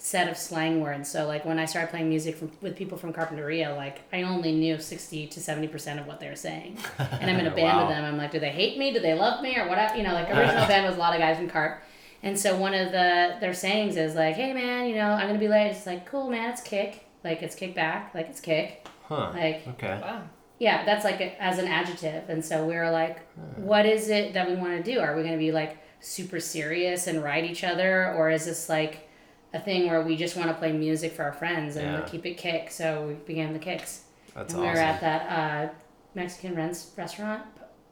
set 0.00 0.28
of 0.28 0.36
slang 0.36 0.80
words. 0.80 1.10
So 1.10 1.26
like 1.26 1.44
when 1.44 1.58
I 1.58 1.64
started 1.64 1.90
playing 1.90 2.08
music 2.08 2.36
from, 2.36 2.50
with 2.60 2.76
people 2.76 2.96
from 2.98 3.12
Carpinteria, 3.12 3.76
like 3.76 4.00
I 4.12 4.22
only 4.22 4.52
knew 4.52 4.78
sixty 4.78 5.26
to 5.26 5.40
seventy 5.40 5.66
percent 5.68 5.98
of 6.00 6.06
what 6.06 6.20
they 6.20 6.28
were 6.28 6.36
saying. 6.36 6.78
And 6.98 7.30
I'm 7.30 7.38
in 7.40 7.46
a 7.46 7.50
band 7.54 7.76
Wow. 7.78 7.86
with 7.86 7.96
them. 7.96 8.04
I'm 8.04 8.16
like, 8.16 8.30
do 8.30 8.38
they 8.40 8.50
hate 8.50 8.78
me? 8.78 8.92
Do 8.92 9.00
they 9.00 9.14
love 9.14 9.42
me? 9.42 9.56
Or 9.58 9.68
whatever? 9.68 9.96
You 9.96 10.04
know, 10.04 10.12
like 10.12 10.28
original 10.30 10.66
band 10.66 10.86
was 10.86 10.96
a 10.96 10.98
lot 10.98 11.14
of 11.14 11.18
guys 11.20 11.36
from 11.36 11.48
Carp. 11.50 11.82
And 12.22 12.38
so 12.38 12.56
one 12.56 12.74
of 12.74 12.90
the 12.92 13.36
their 13.40 13.54
sayings 13.54 13.96
is 13.96 14.14
like, 14.14 14.34
"Hey 14.34 14.52
man, 14.52 14.88
you 14.88 14.94
know, 14.96 15.10
I'm 15.10 15.26
gonna 15.28 15.38
be 15.38 15.46
late." 15.48 15.68
It's 15.70 15.86
like, 15.86 16.06
"Cool 16.06 16.28
man, 16.30 16.50
it's 16.50 16.60
kick." 16.60 17.04
Like 17.24 17.42
it's 17.42 17.54
kick 17.54 17.74
back, 17.74 18.12
like 18.14 18.28
it's 18.28 18.40
kick. 18.40 18.86
Huh. 19.04 19.30
Like 19.34 19.66
Okay. 19.68 19.98
Wow. 20.00 20.22
yeah, 20.60 20.84
that's 20.84 21.04
like 21.04 21.20
a, 21.20 21.42
as 21.42 21.58
an 21.58 21.66
adjective. 21.66 22.28
And 22.28 22.44
so 22.44 22.64
we 22.66 22.74
were 22.76 22.90
like, 22.90 23.18
what 23.56 23.86
is 23.86 24.08
it 24.10 24.34
that 24.34 24.48
we 24.48 24.54
want 24.54 24.76
to 24.76 24.82
do? 24.92 25.00
Are 25.00 25.16
we 25.16 25.22
going 25.22 25.32
to 25.34 25.38
be 25.38 25.50
like 25.52 25.78
super 26.00 26.38
serious 26.40 27.06
and 27.08 27.22
ride 27.24 27.44
each 27.44 27.64
other, 27.64 28.12
or 28.14 28.30
is 28.30 28.44
this 28.46 28.68
like 28.68 29.07
a 29.54 29.60
thing 29.60 29.88
where 29.88 30.02
we 30.02 30.16
just 30.16 30.36
want 30.36 30.48
to 30.48 30.54
play 30.54 30.72
music 30.72 31.12
for 31.12 31.22
our 31.24 31.32
friends 31.32 31.76
and 31.76 31.86
Yeah. 31.98 32.04
keep 32.08 32.26
it 32.26 32.34
kick? 32.36 32.70
So 32.70 33.06
we 33.08 33.14
began 33.14 33.52
the 33.52 33.58
kicks, 33.58 34.04
That's 34.34 34.52
and 34.52 34.62
we 34.62 34.68
awesome. 34.68 34.76
were 34.82 34.86
at 34.86 35.00
that 35.00 35.30
uh, 35.30 35.72
Mexican 36.14 36.54
rents, 36.54 36.92
restaurant, 36.96 37.42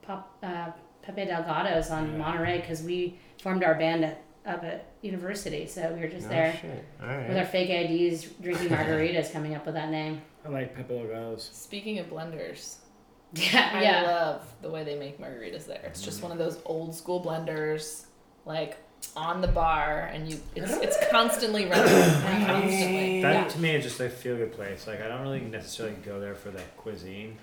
Pop, 0.02 0.36
uh, 0.42 0.70
Pepe 1.02 1.24
Delgado's 1.24 1.90
on 1.90 2.18
Monterey, 2.18 2.60
because 2.60 2.82
we 2.82 3.18
formed 3.42 3.62
our 3.64 3.74
band 3.74 4.04
at, 4.04 4.22
up 4.44 4.62
at 4.64 4.86
university. 5.02 5.66
So 5.66 5.92
we 5.94 6.00
were 6.00 6.08
just 6.08 6.26
Oh, 6.26 6.30
there 6.30 6.52
shit. 6.60 6.84
All 7.02 7.08
with 7.28 7.36
our 7.36 7.44
fake 7.44 7.70
IDs, 7.70 8.24
drinking 8.40 8.68
margaritas, 8.68 9.32
coming 9.32 9.54
up 9.54 9.64
with 9.66 9.74
that 9.74 9.90
name. 9.90 10.20
I 10.44 10.48
like 10.48 10.74
Pepe 10.76 10.92
Delgados. 10.94 11.52
Speaking 11.52 11.98
of 11.98 12.06
blenders, 12.06 12.76
Yeah, 13.34 13.70
I 13.74 13.82
yeah. 13.82 14.02
love 14.02 14.54
the 14.62 14.70
way 14.70 14.84
they 14.84 14.96
make 14.96 15.18
margaritas 15.20 15.66
there. 15.66 15.80
It's 15.84 16.02
just 16.02 16.22
one 16.22 16.30
of 16.32 16.38
those 16.38 16.60
old 16.64 16.94
school 16.94 17.20
blenders, 17.24 18.06
like 18.44 18.76
on 19.16 19.40
the 19.40 19.48
bar, 19.48 20.10
and 20.12 20.28
you 20.30 20.40
it's 20.54 20.72
it's 20.74 20.96
constantly 21.10 21.66
running, 21.66 21.86
constantly. 22.46 23.22
That 23.22 23.32
Yeah. 23.34 23.48
to 23.48 23.58
me 23.60 23.74
is 23.76 23.84
just 23.84 24.00
a 24.00 24.08
feel 24.08 24.36
good 24.36 24.52
place. 24.52 24.86
Like 24.86 25.00
I 25.02 25.08
don't 25.08 25.22
really 25.22 25.40
necessarily 25.40 25.96
go 25.96 26.18
there 26.20 26.34
for 26.34 26.50
the 26.50 26.62
cuisine, 26.76 27.36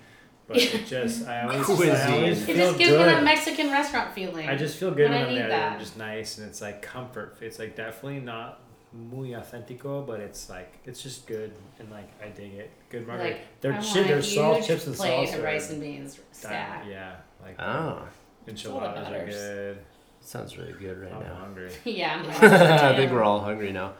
but 0.46 0.56
it 0.58 0.86
just 0.86 1.26
I 1.26 1.42
always, 1.42 1.60
I 1.60 1.64
Cuisine. 1.64 2.12
always 2.14 2.48
It 2.48 2.56
just 2.56 2.78
gives 2.78 2.90
me 2.92 2.96
good. 2.98 3.08
that 3.08 3.24
Mexican 3.24 3.70
restaurant 3.70 4.14
feeling. 4.14 4.48
I 4.48 4.56
just 4.56 4.76
feel 4.78 4.90
good 4.90 5.10
when 5.10 5.12
when 5.12 5.20
I 5.24 5.28
I'm 5.28 5.34
there. 5.34 5.48
that. 5.48 5.70
They're 5.70 5.80
just 5.80 5.96
nice 5.96 6.38
and 6.38 6.46
it's 6.48 6.60
like 6.60 6.82
comfort. 6.82 7.36
It's 7.40 7.58
like 7.58 7.76
definitely 7.76 8.20
not 8.20 8.60
muy 8.92 9.30
authentico, 9.30 10.06
but 10.06 10.20
it's 10.20 10.48
like 10.48 10.78
it's 10.84 11.02
just 11.02 11.26
good 11.26 11.52
and 11.80 11.90
like 11.90 12.08
I 12.22 12.28
dig 12.28 12.54
it. 12.54 12.70
Good 12.90 13.06
margarita. 13.08 13.36
like 13.38 13.60
their 13.60 13.72
I 13.72 13.80
shit, 13.80 13.96
want 13.96 14.06
a 14.06 14.12
their 14.14 14.22
salt 14.22 14.64
chips 14.64 14.86
and 14.86 14.94
plate 14.94 15.28
salsa. 15.30 15.38
of 15.38 15.42
rice 15.44 15.70
and 15.70 15.80
beans 15.80 16.14
di- 16.14 16.20
stack. 16.30 16.84
Yeah, 16.88 17.16
like 17.42 17.56
Oh, 17.60 18.06
enchiladas 18.46 19.08
are 19.08 19.26
good. 19.26 19.78
Sounds 20.24 20.56
really 20.58 20.72
good 20.72 20.98
right 21.00 21.12
I'm 21.12 21.20
now. 21.22 21.34
hungry. 21.34 21.70
Yeah, 21.84 22.22
I'm 22.22 22.30
I 22.92 22.96
think 22.96 23.12
we're 23.12 23.22
all 23.22 23.40
hungry 23.40 23.72
now. 23.72 23.92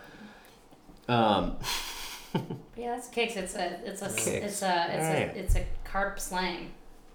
Um, 1.09 1.56
Yeah, 2.76 2.96
that's 2.96 3.09
kicks. 3.09 3.36
It's 3.36 3.55
a 3.55 3.78
it's 3.88 4.02
a 4.02 4.09
Kicks. 4.09 4.26
it's 4.26 4.62
a 4.62 4.86
it's 4.90 5.05
Alright. 5.05 5.36
a 5.36 5.38
it's 5.38 5.55
a 5.55 5.64
carp 5.84 6.18
slang. 6.18 6.72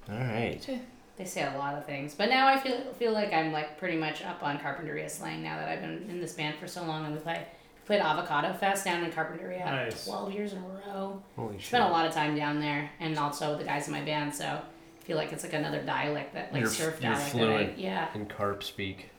all 0.10 0.18
right. 0.18 0.80
They 1.18 1.26
say 1.26 1.44
a 1.44 1.58
lot 1.58 1.76
of 1.76 1.86
things, 1.86 2.14
but 2.14 2.30
now 2.30 2.48
I 2.48 2.58
feel 2.58 2.80
feel 2.98 3.12
like 3.12 3.34
I'm 3.34 3.52
like 3.52 3.78
pretty 3.78 3.98
much 3.98 4.24
up 4.24 4.42
on 4.42 4.58
Carpinteria 4.60 5.10
slang 5.10 5.44
now 5.44 5.58
that 5.58 5.68
I've 5.68 5.82
been 5.82 6.06
in 6.10 6.22
this 6.22 6.32
band 6.34 6.56
for 6.58 6.68
so 6.68 6.86
long, 6.86 7.04
and 7.06 7.14
we 7.14 7.20
play 7.20 7.46
played 7.86 8.00
Avocado 8.00 8.54
Fest 8.54 8.86
down 8.86 9.04
in 9.04 9.12
Carpinteria 9.12 9.66
Nice. 9.66 10.06
twelve 10.06 10.32
years 10.32 10.54
in 10.54 10.60
a 10.60 10.62
row. 10.88 11.22
Holy 11.36 11.58
shit. 11.58 11.68
Spent 11.68 11.84
a 11.84 11.90
lot 11.90 12.06
of 12.06 12.14
time 12.14 12.38
down 12.38 12.62
there, 12.62 12.90
and 13.02 13.20
also 13.20 13.58
the 13.58 13.66
guys 13.66 13.88
in 13.88 13.92
my 13.94 14.02
band, 14.02 14.34
so 14.34 14.46
I 14.46 14.62
feel 15.10 15.18
like 15.18 15.34
it's 15.34 15.44
like 15.44 15.54
another 15.54 15.82
dialect 15.82 16.36
that 16.36 16.54
like 16.54 16.62
You're- 16.62 16.72
surf 16.72 17.00
you're 17.02 17.14
dialect. 17.14 17.32
fluent. 17.32 17.76
That 17.76 17.80
I, 17.80 17.82
yeah. 17.82 18.14
In 18.14 18.28
carp 18.28 18.64
speak. 18.64 19.10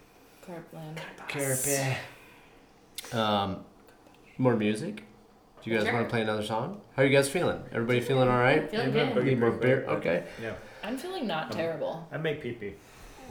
Carpland. 0.47 1.97
Um, 3.13 3.65
more 4.39 4.55
music? 4.55 5.03
Do 5.63 5.71
you 5.71 5.77
guys 5.77 5.85
Sure. 5.87 5.95
want 5.95 6.07
to 6.07 6.11
play 6.11 6.23
another 6.23 6.45
song? 6.45 6.81
How 6.95 7.03
are 7.03 7.07
you 7.07 7.11
guys 7.15 7.29
feeling? 7.29 7.61
Everybody 7.73 8.01
feeling 8.01 8.29
all 8.29 8.39
right? 8.39 8.71
Feeling 8.71 8.93
good. 8.93 9.25
Need 9.25 9.41
more 9.41 9.51
beer? 9.51 9.85
Okay. 9.89 10.23
Yeah, 10.41 10.53
I'm 10.85 10.97
feeling 10.97 11.27
not 11.27 11.51
terrible. 11.51 12.07
I 12.13 12.19
make 12.19 12.41
pee 12.41 12.53
pee. 12.53 12.75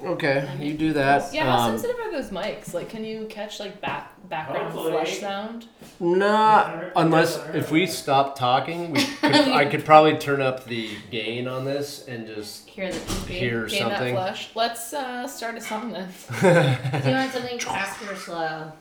Okay, 0.03 0.49
you 0.59 0.73
do 0.76 0.93
that. 0.93 1.34
Yeah, 1.34 1.45
how 1.45 1.59
Um, 1.69 1.71
sensitive 1.77 1.99
are 2.05 2.11
those 2.11 2.30
mics? 2.30 2.73
Like, 2.73 2.89
can 2.89 3.03
you 3.03 3.26
catch 3.30 3.59
like 3.59 3.81
back 3.81 4.13
background 4.30 4.71
Hopefully. 4.73 4.91
flush 4.93 5.19
sound? 5.19 5.65
Nah, 5.99 6.89
unless 6.95 7.38
if 7.53 7.71
we 7.71 7.85
stop 7.85 8.38
talking, 8.38 8.91
we 8.91 9.03
could, 9.21 9.31
I 9.35 9.65
could 9.65 9.84
probably 9.85 10.17
turn 10.17 10.41
up 10.41 10.65
the 10.65 10.89
gain 11.11 11.47
on 11.47 11.65
this 11.65 12.07
and 12.07 12.27
just 12.27 12.69
Hear 12.69 12.91
the 12.91 12.99
beep. 13.27 13.38
hear 13.38 13.65
Gain 13.67 13.89
that 13.89 13.97
something. 13.97 14.15
flush. 14.15 14.49
Let's 14.55 14.93
uh, 14.93 15.27
start 15.27 15.55
a 15.55 15.61
song 15.61 15.91
then. 15.91 16.09
Do 17.01 17.09
you 17.09 17.15
want 17.15 17.31
something 17.34 17.59
fast 17.59 18.01
or 18.09 18.15
slow? 18.15 18.71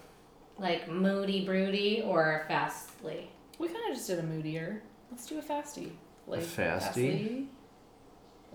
Like 0.58 0.88
moody, 0.88 1.44
broody, 1.44 2.02
or 2.02 2.44
fastly? 2.48 3.30
We 3.58 3.68
kind 3.68 3.80
of 3.90 3.96
just 3.96 4.06
did 4.08 4.18
a 4.18 4.22
moodier. 4.22 4.82
Let's 5.10 5.26
do 5.26 5.38
a 5.38 5.42
fasty. 5.42 5.90
Like 6.26 6.40
fasty? 6.40 6.46
fastly. 6.56 7.46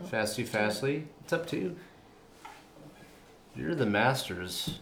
Fasty, 0.04 0.46
fastly. 0.48 1.08
It's 1.24 1.34
up 1.34 1.46
to 1.48 1.58
you. 1.58 1.76
You're 3.56 3.76
the 3.76 3.86
masters. 3.86 4.80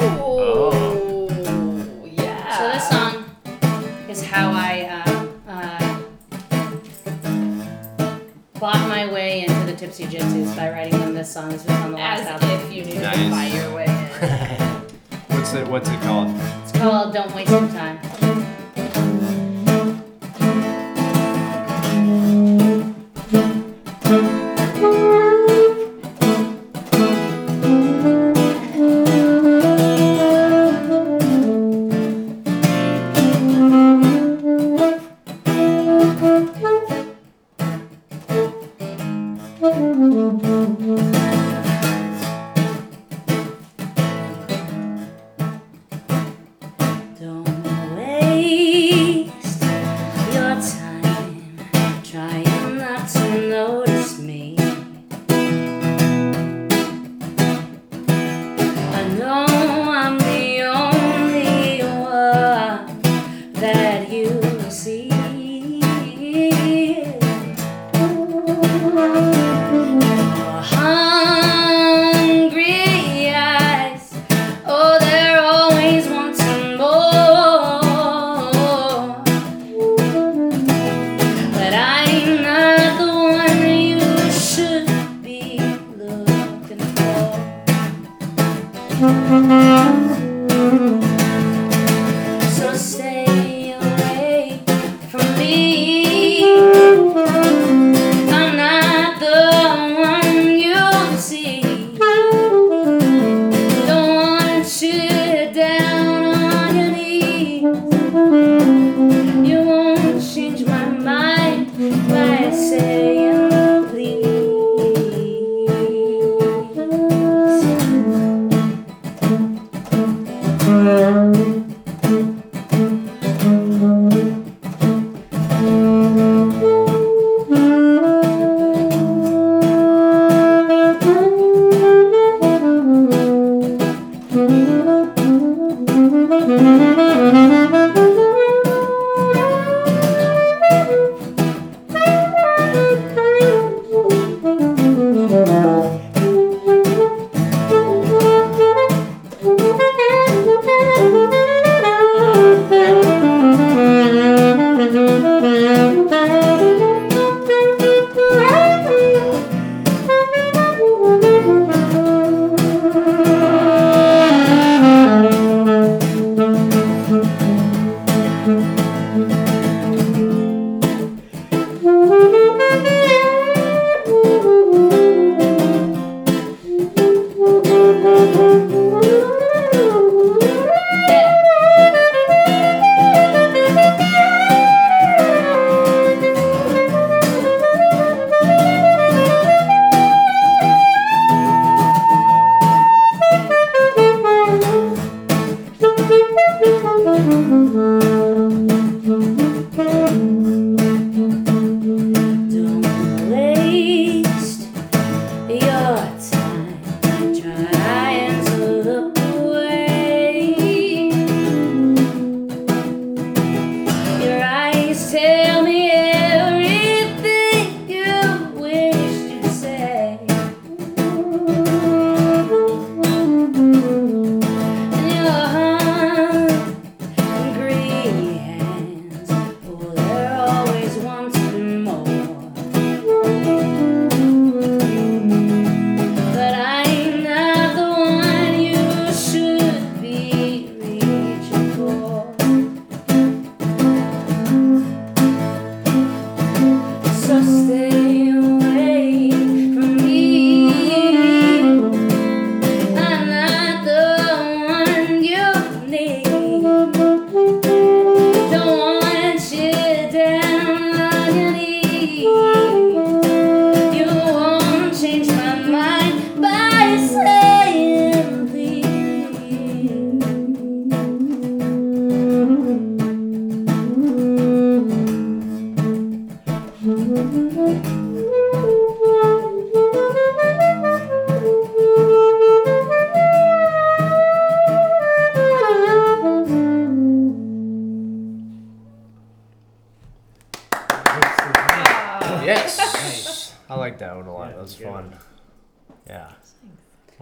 Oh. 0.00 1.28
Yeah. 2.04 2.58
So 2.58 2.68
this 2.72 2.88
song 2.88 3.24
is 4.08 4.22
how 4.24 4.50
I 4.52 5.02
uh, 5.04 5.26
uh, 5.48 6.00
bought 8.58 8.88
my 8.88 9.12
way 9.12 9.42
into 9.46 9.64
the 9.66 9.74
Tipsy 9.76 10.04
Gypsies 10.06 10.54
by 10.56 10.70
writing 10.70 10.98
them 10.98 11.14
this 11.14 11.32
song. 11.32 11.50
This 11.50 11.64
was 11.64 11.74
on 11.76 11.92
the 11.92 11.96
last 11.98 12.20
As 12.22 12.26
album. 12.42 12.50
if 12.50 12.72
you 12.72 12.84
knew 12.84 13.00
Nice. 13.00 13.16
to 13.16 13.30
buy 13.30 13.46
your 13.46 13.74
way 13.74 13.84
in. 13.86 15.36
What's 15.36 15.54
it? 15.54 15.66
What's 15.68 15.88
it 15.88 16.00
called? 16.00 16.28
It's 16.62 16.72
called 16.72 17.14
Don't 17.14 17.34
Waste 17.34 17.50
Your 17.50 17.60
Time. 17.68 17.98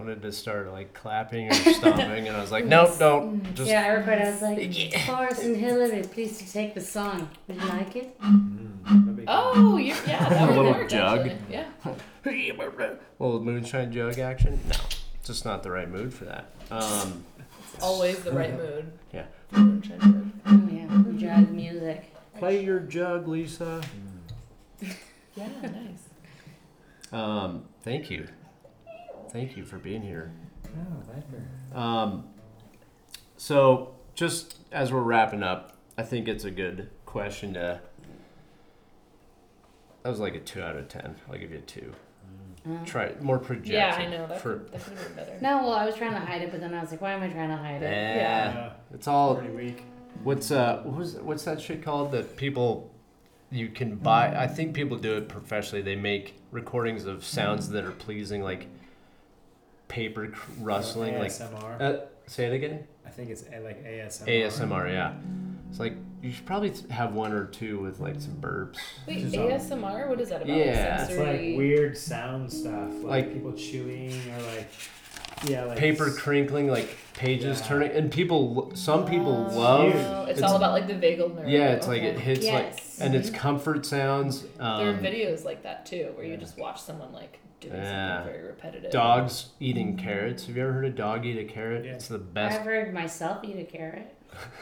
Wanted 0.06 0.22
to 0.22 0.30
start 0.30 0.70
like 0.70 0.94
clapping 0.94 1.48
or 1.48 1.54
stomping, 1.54 2.28
and 2.28 2.36
I 2.36 2.40
was 2.40 2.52
like, 2.52 2.64
nope, 2.64 2.96
don't. 2.96 3.42
Just 3.56 3.68
yeah, 3.68 3.82
I 3.82 3.88
recorded. 3.88 4.22
I 4.28 4.30
was 4.30 4.40
like, 4.40 4.58
Yeah. 4.92 5.04
Forrest 5.04 5.42
and 5.42 5.56
Hillary, 5.56 6.02
please 6.04 6.38
to 6.38 6.52
take 6.52 6.74
the 6.76 6.80
song. 6.80 7.28
Would 7.48 7.60
you 7.60 7.68
like 7.68 7.96
it? 7.96 8.20
Mm, 8.20 8.84
that'd 8.84 9.16
be 9.16 9.24
cool. 9.26 9.34
Oh, 9.36 9.76
you 9.78 9.96
yeah, 10.06 10.28
that 10.28 10.48
A 10.48 10.54
little 10.54 10.70
work, 10.70 10.88
jug. 10.88 11.26
actually. 11.26 11.38
Yeah. 11.50 11.66
little 13.18 13.42
moonshine 13.42 13.90
jug 13.90 14.20
action. 14.20 14.60
No, 14.68 14.76
just 15.24 15.44
not 15.44 15.64
the 15.64 15.72
right 15.72 15.90
mood 15.90 16.14
for 16.14 16.26
that. 16.26 16.52
Um, 16.70 17.24
Always 17.82 18.20
the 18.22 18.30
right 18.30 18.56
mood. 18.56 18.92
Yeah. 19.12 19.24
Moonshine 19.50 19.98
jug. 19.98 20.30
Oh 20.46 20.68
yeah, 20.70 21.18
jazz 21.18 21.48
music. 21.48 22.14
play 22.38 22.62
your 22.62 22.78
jug, 22.78 23.26
Lisa. 23.26 23.82
Yeah, 25.34 25.48
nice. 25.62 26.04
Um, 27.12 27.64
thank 27.82 28.08
you, 28.08 28.28
thank 29.36 29.56
you 29.56 29.64
for 29.64 29.76
being 29.76 30.02
here. 30.02 30.32
Oh, 30.66 31.12
Viper. 31.12 31.78
Um, 31.78 32.24
so, 33.36 33.94
just 34.14 34.58
as 34.72 34.92
we're 34.92 35.02
wrapping 35.02 35.42
up, 35.42 35.76
I 35.98 36.02
think 36.02 36.26
it's 36.26 36.44
a 36.44 36.50
good 36.50 36.88
question 37.04 37.54
to. 37.54 37.80
That 40.02 40.08
was 40.10 40.20
like 40.20 40.34
a 40.34 40.40
two 40.40 40.62
out 40.62 40.76
of 40.76 40.88
ten. 40.88 41.16
I'll 41.30 41.38
give 41.38 41.50
you 41.50 41.58
a 41.58 41.62
two. 41.62 41.92
Uh, 42.66 42.84
Try 42.84 43.12
more 43.20 43.38
projection. 43.38 43.74
Yeah, 43.74 43.94
I 43.94 44.06
know. 44.06 44.26
That 44.26 44.40
for 44.40 44.58
could, 44.60 44.72
that 44.72 44.84
could 44.84 44.98
have 44.98 45.06
been 45.08 45.16
better. 45.16 45.38
No, 45.42 45.58
well, 45.58 45.72
I 45.72 45.84
was 45.84 45.94
trying 45.96 46.12
to 46.12 46.18
hide 46.20 46.42
it, 46.42 46.50
but 46.50 46.60
then 46.60 46.72
I 46.74 46.80
was 46.80 46.90
like, 46.90 47.00
why 47.00 47.12
am 47.12 47.22
I 47.22 47.28
trying 47.28 47.50
to 47.50 47.56
hide 47.56 47.82
it? 47.82 47.90
yeah, 47.90 48.54
Yeah. 48.54 48.72
it's 48.94 49.06
all. 49.06 49.36
Pretty 49.36 49.52
weak. 49.54 49.84
What's 50.24 50.50
uh, 50.50 50.80
what 50.84 50.96
was 50.96 51.14
what's 51.16 51.44
that 51.44 51.60
shit 51.60 51.82
called 51.82 52.12
that 52.12 52.36
people 52.36 52.90
you 53.50 53.68
can 53.68 53.96
buy? 53.96 54.34
I 54.34 54.46
think 54.46 54.74
people 54.74 54.96
do 54.96 55.16
it 55.18 55.28
professionally. 55.28 55.82
They 55.82 55.96
make 55.96 56.40
recordings 56.50 57.04
of 57.04 57.22
sounds 57.24 57.68
that 57.70 57.84
are 57.84 57.92
pleasing, 57.92 58.42
like 58.42 58.66
paper 59.88 60.28
cr- 60.28 60.50
rustling, 60.60 61.18
like. 61.18 61.30
ASMR. 61.30 61.80
Uh, 61.80 61.96
say 62.26 62.46
it 62.46 62.52
again. 62.52 62.86
I 63.06 63.10
think 63.10 63.30
it's 63.30 63.44
like 63.44 63.84
ASMR. 63.84 64.26
ASMR, 64.26 64.90
yeah. 64.90 65.14
It's 65.70 65.78
like 65.80 65.94
you 66.22 66.32
should 66.32 66.46
probably 66.46 66.72
have 66.90 67.14
one 67.14 67.32
or 67.32 67.46
two 67.46 67.78
with 67.78 68.00
like 68.00 68.20
some 68.20 68.34
burps. 68.34 68.78
Wait, 69.06 69.20
Just, 69.20 69.36
um, 69.36 69.80
ASMR? 69.82 70.08
What 70.08 70.20
is 70.20 70.28
that 70.30 70.42
about? 70.42 70.56
Yeah. 70.56 71.04
It's 71.04 71.16
like 71.16 71.40
weird 71.56 71.96
sound 71.96 72.52
stuff, 72.52 72.90
like, 73.02 73.26
Like- 73.26 73.32
people 73.32 73.52
chewing 73.52 74.12
or 74.36 74.42
like, 74.56 74.68
yeah, 75.46 75.64
like 75.64 75.78
Paper 75.78 76.10
crinkling, 76.10 76.68
like 76.68 76.96
pages 77.14 77.60
Yeah. 77.60 77.66
turning, 77.66 77.90
and 77.92 78.10
people. 78.10 78.72
Some 78.74 79.06
people 79.06 79.48
Oh, 79.50 79.58
love. 79.58 80.28
It's, 80.28 80.38
it's- 80.38 80.42
all 80.50 80.56
about 80.56 80.72
like 80.72 80.86
the 80.88 80.94
vagal 80.94 81.34
nerve. 81.36 81.48
Yeah, 81.48 81.72
it's 81.72 81.86
like 81.86 82.02
it 82.02 82.18
hits 82.18 82.44
like, 82.46 82.82
and 83.00 83.14
it's 83.14 83.30
comfort 83.30 83.86
sounds. 83.86 84.42
There 84.42 84.66
are 84.66 84.88
Um, 84.90 84.98
videos 85.00 85.44
like 85.44 85.62
that 85.62 85.86
too, 85.86 86.12
where 86.16 86.26
you 86.26 86.36
just 86.36 86.58
watch 86.58 86.80
someone 86.80 87.12
like 87.12 87.38
doing 87.60 87.74
Yeah. 87.74 88.16
something 88.18 88.32
very 88.32 88.46
repetitive. 88.46 88.90
dogs 88.92 89.50
eating 89.60 89.96
carrots. 89.96 90.46
Have 90.46 90.56
you 90.56 90.62
ever 90.62 90.72
heard 90.72 90.84
a 90.84 90.90
dog 90.90 91.24
eat 91.26 91.38
a 91.38 91.44
carrot? 91.44 91.84
Yeah. 91.84 91.92
It's 91.92 92.08
the 92.08 92.18
best. 92.18 92.60
I've 92.60 92.66
heard 92.66 92.92
myself 92.94 93.44
eat 93.44 93.58
a 93.58 93.64
carrot 93.64 94.14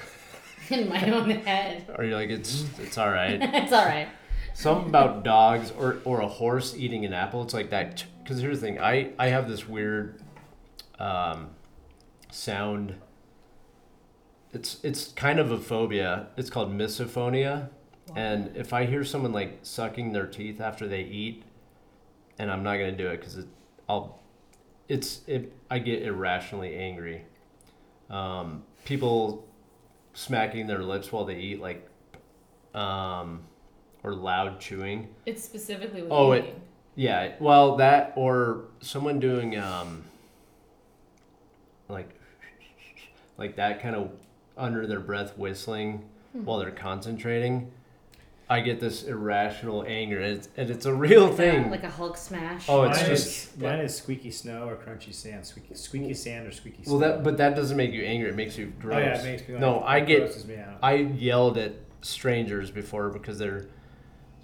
in 0.70 0.88
my 0.88 1.10
own 1.10 1.30
head. 1.30 1.86
Or 1.96 2.04
you're 2.04 2.16
like, 2.16 2.30
it's 2.30 2.64
it's 2.78 2.98
all 2.98 3.10
right. 3.10 3.38
it's 3.42 3.72
all 3.72 3.84
right. 3.84 4.08
Something 4.54 4.88
about 4.88 5.24
dogs 5.24 5.72
or, 5.72 5.98
or 6.04 6.20
a 6.20 6.28
horse 6.28 6.76
eating 6.76 7.04
an 7.04 7.12
apple. 7.12 7.42
It's 7.42 7.54
like 7.54 7.70
that. 7.70 8.04
Because 8.22 8.40
here's 8.40 8.60
the 8.60 8.66
thing. 8.68 8.80
I, 8.80 9.10
I 9.18 9.28
have 9.28 9.48
this 9.48 9.68
weird 9.68 10.22
um, 11.00 11.50
sound. 12.30 12.94
It's 14.52 14.78
it's 14.84 15.08
kind 15.12 15.40
of 15.40 15.50
a 15.50 15.58
phobia. 15.58 16.28
It's 16.36 16.50
called 16.50 16.72
misophonia. 16.72 17.70
And 18.14 18.56
if 18.56 18.72
I 18.72 18.84
hear 18.84 19.02
someone 19.02 19.32
like 19.32 19.58
sucking 19.62 20.12
their 20.12 20.26
teeth 20.26 20.60
after 20.60 20.86
they 20.86 21.00
eat, 21.02 21.42
and 22.38 22.50
I'm 22.50 22.62
not 22.62 22.76
gonna 22.76 22.92
do 22.92 23.08
it 23.08 23.18
because 23.20 23.38
it, 23.38 23.46
I'll, 23.88 24.20
it's 24.88 25.20
it. 25.26 25.52
I 25.70 25.78
get 25.78 26.02
irrationally 26.02 26.76
angry. 26.76 27.22
Um, 28.10 28.62
people 28.84 29.46
smacking 30.12 30.66
their 30.66 30.82
lips 30.82 31.10
while 31.10 31.24
they 31.24 31.36
eat, 31.38 31.60
like, 31.60 31.88
um, 32.74 33.42
or 34.02 34.14
loud 34.14 34.60
chewing. 34.60 35.08
It's 35.26 35.42
specifically 35.42 36.02
with 36.02 36.12
Oh, 36.12 36.32
it- 36.32 36.54
Yeah, 36.96 37.32
well, 37.40 37.76
that 37.76 38.12
or 38.16 38.66
someone 38.80 39.18
doing 39.20 39.58
um, 39.58 40.04
like, 41.88 42.10
like 43.38 43.56
that 43.56 43.80
kind 43.82 43.96
of 43.96 44.10
under 44.56 44.86
their 44.86 45.00
breath 45.00 45.36
whistling 45.36 46.04
while 46.32 46.58
they're 46.58 46.70
concentrating. 46.70 47.70
I 48.48 48.60
get 48.60 48.78
this 48.78 49.04
irrational 49.04 49.84
anger, 49.86 50.20
and 50.20 50.36
it's, 50.36 50.48
and 50.56 50.68
it's 50.68 50.84
a 50.84 50.92
real 50.94 51.32
thing. 51.32 51.70
Like 51.70 51.82
a 51.84 51.90
Hulk 51.90 52.16
smash. 52.18 52.66
Oh, 52.68 52.82
it's 52.82 52.98
mine 53.00 53.06
just- 53.08 53.26
is, 53.54 53.56
mine 53.58 53.78
is 53.80 53.96
squeaky 53.96 54.30
snow 54.30 54.68
or 54.68 54.76
crunchy 54.76 55.14
sand. 55.14 55.46
Squeaky, 55.46 55.74
squeaky 55.74 56.12
sand 56.14 56.46
or 56.46 56.52
squeaky 56.52 56.82
well, 56.86 56.98
snow. 56.98 57.08
that 57.08 57.22
but 57.24 57.38
that 57.38 57.56
doesn't 57.56 57.76
make 57.76 57.92
you 57.92 58.02
angry. 58.02 58.28
It 58.28 58.36
makes 58.36 58.58
you 58.58 58.72
gross. 58.78 58.96
Oh 58.96 58.98
yeah, 58.98 59.18
it 59.18 59.24
makes 59.24 59.48
me. 59.48 59.54
Like, 59.54 59.60
No, 59.62 59.78
I 59.80 59.98
it 59.98 60.06
get- 60.06 60.46
me 60.46 60.56
out. 60.56 60.78
I 60.82 60.94
yelled 60.94 61.56
at 61.56 61.72
strangers 62.02 62.70
before 62.70 63.08
because 63.08 63.38
they're. 63.38 63.60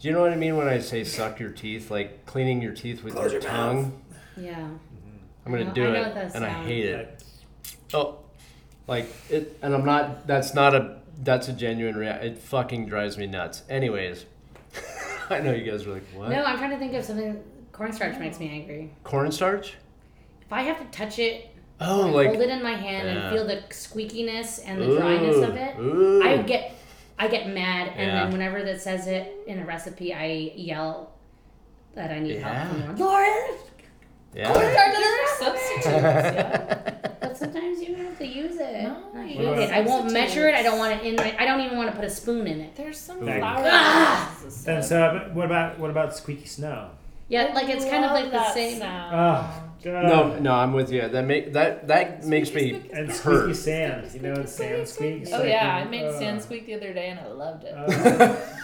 Do 0.01 0.09
you 0.09 0.13
know 0.13 0.23
what 0.23 0.33
I 0.33 0.37
mean 0.37 0.57
when 0.57 0.67
I 0.67 0.79
say 0.79 1.05
suck 1.05 1.39
your 1.39 1.51
teeth? 1.51 1.91
Like 1.91 2.25
cleaning 2.25 2.63
your 2.63 2.73
teeth 2.73 3.05
with 3.05 3.13
Close 3.15 3.33
your, 3.33 3.43
your 3.43 3.51
tongue. 3.51 4.01
Yeah. 4.35 4.55
Mm-hmm. 4.61 4.77
I'm 5.45 5.53
gonna 5.53 5.65
I 5.65 5.69
know- 5.69 5.75
do 5.75 5.83
I 5.83 5.87
know 5.89 5.95
it, 5.95 6.03
what 6.07 6.15
that 6.15 6.35
and 6.37 6.45
I 6.47 6.49
hate 6.49 6.87
it. 6.87 7.23
Oh, 7.93 8.21
like 8.87 9.13
it, 9.29 9.59
and 9.61 9.75
I'm 9.75 9.85
not. 9.85 10.27
That's 10.27 10.55
not 10.55 10.75
a. 10.75 11.00
That's 11.23 11.49
a 11.49 11.53
genuine 11.53 11.97
reaction. 11.97 12.33
It 12.33 12.39
fucking 12.39 12.87
drives 12.87 13.19
me 13.19 13.27
nuts. 13.27 13.63
Anyways, 13.69 14.25
I 15.31 15.41
know 15.41 15.53
you 15.53 15.71
guys 15.71 15.87
are 15.87 15.93
like, 15.95 16.05
what? 16.15 16.31
No, 16.31 16.43
I'm 16.45 16.57
trying 16.59 16.71
to 16.71 16.79
think 16.79 16.95
of 16.95 17.05
something. 17.05 17.43
Cornstarch 17.73 18.19
makes 18.19 18.39
me 18.41 18.49
angry. 18.51 18.91
Cornstarch? 19.05 19.75
If 20.43 20.53
I 20.53 20.63
have 20.63 20.79
to 20.79 20.85
touch 20.97 21.19
it, 21.19 21.49
Oh, 21.83 22.09
like 22.09 22.29
hold 22.29 22.41
it 22.43 22.51
in 22.51 22.63
my 22.63 22.73
hand 22.75 23.07
Yeah. 23.09 23.29
and 23.29 23.35
feel 23.35 23.47
the 23.47 23.63
squeakiness 23.71 24.61
and 24.67 24.81
the 24.83 24.97
dryness 24.99 25.37
of 25.37 25.57
it, 25.57 25.79
Ooh. 25.79 26.23
I 26.23 26.39
get, 26.43 26.75
I 27.19 27.27
get 27.29 27.47
mad, 27.49 27.89
and 27.97 28.07
Yeah. 28.07 28.25
then 28.25 28.33
whenever 28.33 28.63
that 28.65 28.83
says 28.83 29.07
it 29.07 29.33
in 29.47 29.61
a 29.61 29.65
recipe, 29.65 30.13
I 30.13 30.53
yell 30.57 31.13
that 31.95 32.11
I 32.11 32.19
need 32.19 32.35
Yeah. 32.35 32.65
help 32.67 32.85
from 32.85 32.97
Lauren. 32.97 33.51
Lauren, 34.35 34.49
Yeah. 34.49 34.53
cornstarch 34.53 34.93
There 34.95 35.21
are 35.21 35.25
is 35.25 35.31
substitutes. 35.39 35.87
yeah. 35.87 36.97
But 37.21 37.37
sometimes 37.37 37.81
you 37.83 37.95
have 37.97 38.19
to 38.19 38.27
use 38.27 38.57
it. 38.57 38.83
No, 38.83 38.97
I 39.15 39.25
you 39.25 39.39
hate 39.55 39.59
it. 39.59 39.71
I 39.71 39.81
won't 39.83 40.11
measure 40.13 40.49
it. 40.49 40.55
I 40.55 40.63
don't 40.63 40.79
want 40.79 40.93
it 41.01 41.07
in 41.07 41.15
my. 41.17 41.37
I 41.39 41.45
don't 41.45 41.61
even 41.61 41.77
want 41.77 41.91
to 41.91 41.95
put 41.97 42.05
a 42.05 42.11
spoon 42.11 42.47
in 42.47 42.61
it. 42.61 42.75
There's 42.75 42.99
some 42.99 43.19
Ooh. 43.23 43.27
flour. 43.39 43.69
Ah! 43.71 44.35
sauces 44.41 44.65
then 44.65 44.83
so, 44.83 44.97
but 45.13 45.35
what 45.35 45.45
about 45.47 45.79
what 45.79 45.91
about 45.91 46.17
squeaky 46.17 46.47
snow? 46.47 46.91
Yeah, 47.29 47.53
like 47.55 47.69
it's 47.69 47.85
kind 47.85 48.05
of 48.05 48.11
like 48.13 48.33
the 48.33 48.53
same. 48.53 48.79
sound. 48.79 49.15
Oh, 49.15 49.63
God. 49.85 50.03
No, 50.05 50.39
no, 50.41 50.53
I'm 50.55 50.73
with 50.73 50.91
you. 50.91 51.07
That 51.09 51.25
make 51.25 51.53
that 51.53 51.87
that 51.87 52.25
makes 52.25 52.53
me. 52.53 52.83
And 52.93 53.09
hurt. 53.11 53.15
squeaky 53.43 53.55
sand. 53.55 54.11
You 54.15 54.21
know 54.21 54.33
what 54.33 54.49
sand 54.49 54.89
squeaks? 54.89 55.31
Oh 55.33 55.39
Like, 55.39 55.49
yeah, 55.51 55.77
I 55.77 55.85
made 55.85 56.07
uh, 56.07 56.19
sand 56.19 56.43
squeak 56.43 56.67
the 56.67 56.75
other 56.75 56.93
day 56.93 57.09
and 57.11 57.21
I 57.21 57.29
loved 57.29 57.65
it. 57.65 57.75
uh, 57.77 58.35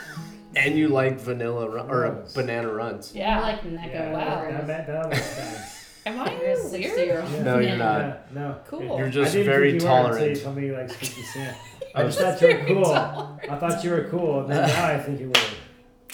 And 0.57 0.77
you 0.79 0.89
like 0.89 1.21
vanilla 1.21 1.69
run, 1.69 1.91
or 1.91 2.11
Gross. 2.11 2.33
banana 2.35 2.73
runts? 2.73 3.15
yeah. 3.15 3.39
I 3.39 3.43
like 3.43 3.63
Necco. 3.63 3.87
yeah, 3.93 4.13
Wow. 4.13 4.51
That, 4.67 4.87
that, 4.87 4.87
that 5.11 5.73
Am 6.07 6.21
I 6.21 6.33
You're 6.41 6.51
a 6.53 6.57
60 6.57 6.79
weird? 6.79 6.99
year 7.09 7.21
old. 7.23 7.33
Yeah. 7.33 7.43
No, 7.43 7.59
you're 7.59 7.77
not. 7.77 8.01
Yeah, 8.01 8.17
no. 8.33 8.57
Cool. 8.69 8.83
You're 8.97 9.07
I 9.07 9.11
just 9.11 9.33
didn't 9.33 9.47
very 9.47 9.73
think 9.73 9.83
you 9.83 9.89
were 9.89 9.95
until 9.95 10.13
tolerant. 10.13 10.37
you 10.37 10.43
told 10.43 10.57
me 10.57 10.71
like 10.73 10.91
squeaky 10.91 11.23
sand. 11.23 11.57
I 11.97 12.03
just 12.05 12.19
just 12.19 12.41
thought 12.41 12.49
you 12.49 12.57
were 12.59 12.65
cool. 12.67 12.85
tolerant. 12.85 13.51
I 13.51 13.59
thought 13.59 13.85
you 13.85 13.91
were 13.91 14.05
cool. 14.09 14.41
And 14.43 14.51
then 14.51 14.69
now 14.69 14.87
I 14.87 14.99
think 14.99 15.19
you're 15.19 15.31
weird. 15.31 15.47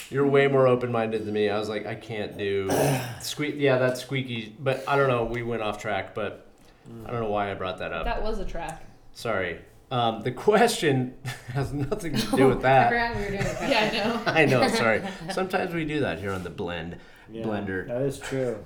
You're 0.09 0.27
way 0.27 0.47
more 0.47 0.67
open 0.67 0.91
minded 0.91 1.25
than 1.25 1.33
me. 1.33 1.49
I 1.49 1.59
was 1.59 1.69
like, 1.69 1.85
I 1.85 1.93
can't 1.95 2.37
do 2.37 2.69
squeak. 3.21 3.55
Yeah, 3.57 3.77
that's 3.77 4.01
squeaky. 4.01 4.55
But 4.59 4.83
I 4.87 4.95
don't 4.95 5.09
know. 5.09 5.25
We 5.25 5.43
went 5.43 5.61
off 5.61 5.79
track, 5.79 6.15
but 6.15 6.47
mm. 6.89 7.07
I 7.07 7.11
don't 7.11 7.21
know 7.21 7.29
why 7.29 7.51
I 7.51 7.53
brought 7.53 7.77
that 7.77 7.93
up. 7.93 8.05
That 8.05 8.23
was 8.23 8.39
a 8.39 8.45
track. 8.45 8.83
Sorry. 9.13 9.59
Um, 9.93 10.21
the 10.23 10.31
question 10.31 11.13
has 11.53 11.71
nothing 11.71 12.15
to 12.15 12.35
do 12.35 12.47
with 12.47 12.61
that. 12.63 12.89
forgot 12.89 13.15
we 13.15 13.21
were 13.21 13.29
doing 13.29 13.41
a 13.41 13.69
Yeah, 13.69 13.89
I 13.91 13.95
know. 13.95 14.21
I 14.31 14.45
know. 14.45 14.67
Sorry. 14.75 15.03
Sometimes 15.31 15.73
we 15.73 15.85
do 15.85 15.99
that 15.99 16.17
here 16.19 16.31
on 16.31 16.43
the 16.43 16.49
blend. 16.49 16.97
Yeah, 17.31 17.43
Blender. 17.45 17.87
That 17.87 18.01
is 18.01 18.17
true. 18.19 18.57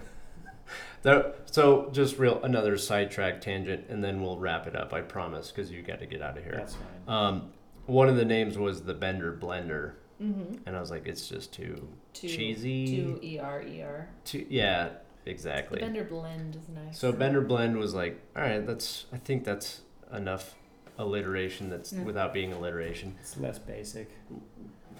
That, 1.03 1.35
so 1.51 1.89
just 1.91 2.17
real 2.17 2.41
another 2.43 2.77
sidetrack 2.77 3.41
tangent, 3.41 3.85
and 3.89 4.03
then 4.03 4.21
we'll 4.21 4.37
wrap 4.39 4.67
it 4.67 4.75
up. 4.75 4.93
I 4.93 5.01
promise, 5.01 5.51
because 5.51 5.71
you 5.71 5.81
got 5.81 5.99
to 5.99 6.05
get 6.05 6.21
out 6.21 6.37
of 6.37 6.43
here. 6.43 6.55
That's 6.57 6.75
fine. 6.75 7.13
Um, 7.15 7.49
one 7.85 8.09
of 8.09 8.15
the 8.15 8.25
names 8.25 8.57
was 8.57 8.81
the 8.83 8.93
Bender 8.93 9.37
Blender, 9.39 9.93
Mm-hmm. 10.21 10.63
and 10.65 10.75
I 10.75 10.79
was 10.79 10.89
like, 10.89 11.05
it's 11.05 11.27
just 11.29 11.53
too 11.53 11.87
Two, 12.13 12.27
cheesy. 12.27 12.87
Two 12.87 13.19
E 13.21 13.37
R 13.37 13.61
E 13.61 13.83
R. 13.83 14.07
Too, 14.25 14.45
yeah, 14.49 14.89
The. 15.25 15.79
Bender 15.81 16.03
blend 16.05 16.55
is 16.55 16.67
nice. 16.69 16.97
So 16.97 17.11
Bender 17.11 17.41
Blend 17.41 17.77
was 17.77 17.93
like, 17.93 18.19
all 18.35 18.41
right, 18.41 18.65
that's. 18.65 19.05
I 19.13 19.17
think 19.17 19.43
that's 19.43 19.81
enough 20.11 20.55
alliteration. 20.97 21.69
That's 21.69 21.93
Yeah. 21.93 22.03
without 22.03 22.33
being 22.33 22.53
alliteration. 22.53 23.15
It's 23.21 23.37
less 23.37 23.59
basic. 23.59 24.09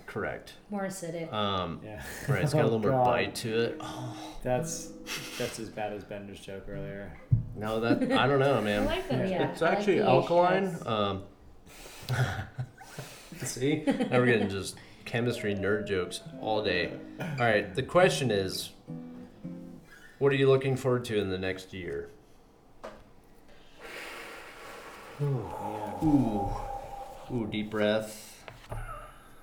Correct. 0.06 0.54
more 0.70 0.84
acidic. 0.86 1.32
Um, 1.34 1.82
Yeah. 1.84 2.02
right, 2.30 2.42
it's 2.42 2.54
got 2.54 2.62
a 2.62 2.62
Oh, 2.62 2.66
little 2.66 2.80
more 2.80 2.92
God. 2.92 3.06
bite 3.06 3.36
to 3.36 3.60
it. 3.62 3.82
That's 4.44 4.92
that's 5.38 5.60
as 5.60 5.70
bad 5.70 5.92
as 5.92 6.04
Bender's 6.06 6.40
joke 6.40 6.64
earlier. 6.70 7.12
No, 7.56 7.80
that 7.82 8.02
I 8.18 8.26
don't 8.28 8.40
know, 8.40 8.56
I 8.58 8.62
man. 8.62 8.86
like 8.86 9.10
that. 9.10 9.28
Yeah. 9.30 9.52
it's 9.52 9.62
I 9.62 9.70
like 9.70 9.78
actually 9.80 10.00
the 10.00 10.06
alkaline. 10.08 10.64
yes. 10.64 10.86
Um, 10.86 11.24
see, 13.44 13.84
now 13.86 14.20
we're 14.20 14.26
getting 14.28 14.48
just 14.50 14.78
chemistry 15.04 15.54
nerd 15.56 15.88
jokes 15.88 16.22
all 16.42 16.64
day. 16.64 16.94
All 17.20 17.28
right, 17.40 17.74
the 17.76 17.84
question 17.84 18.32
is, 18.32 18.70
what 20.20 20.32
are 20.32 20.36
you 20.36 20.48
looking 20.48 20.78
forward 20.78 21.04
to 21.06 21.20
in 21.20 21.30
the 21.30 21.38
next 21.38 21.74
year? 21.74 22.10
Yeah. 22.84 22.90
Ooh, 25.22 26.52
ooh, 27.32 27.48
deep 27.50 27.72
breath, 27.72 28.46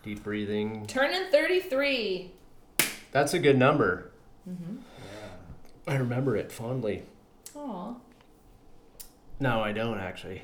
deep 0.02 0.22
breathing. 0.22 0.86
Turning 0.86 1.30
33. 1.30 2.30
That's 3.10 3.34
a 3.34 3.38
good 3.38 3.58
number. 3.58 4.10
Mm-hmm. 4.48 4.76
Yeah. 4.76 5.92
I 5.92 5.96
remember 5.96 6.36
it 6.36 6.52
fondly. 6.52 7.02
Aw. 7.56 7.94
No, 9.40 9.60
I 9.60 9.72
don't 9.72 9.98
actually. 9.98 10.42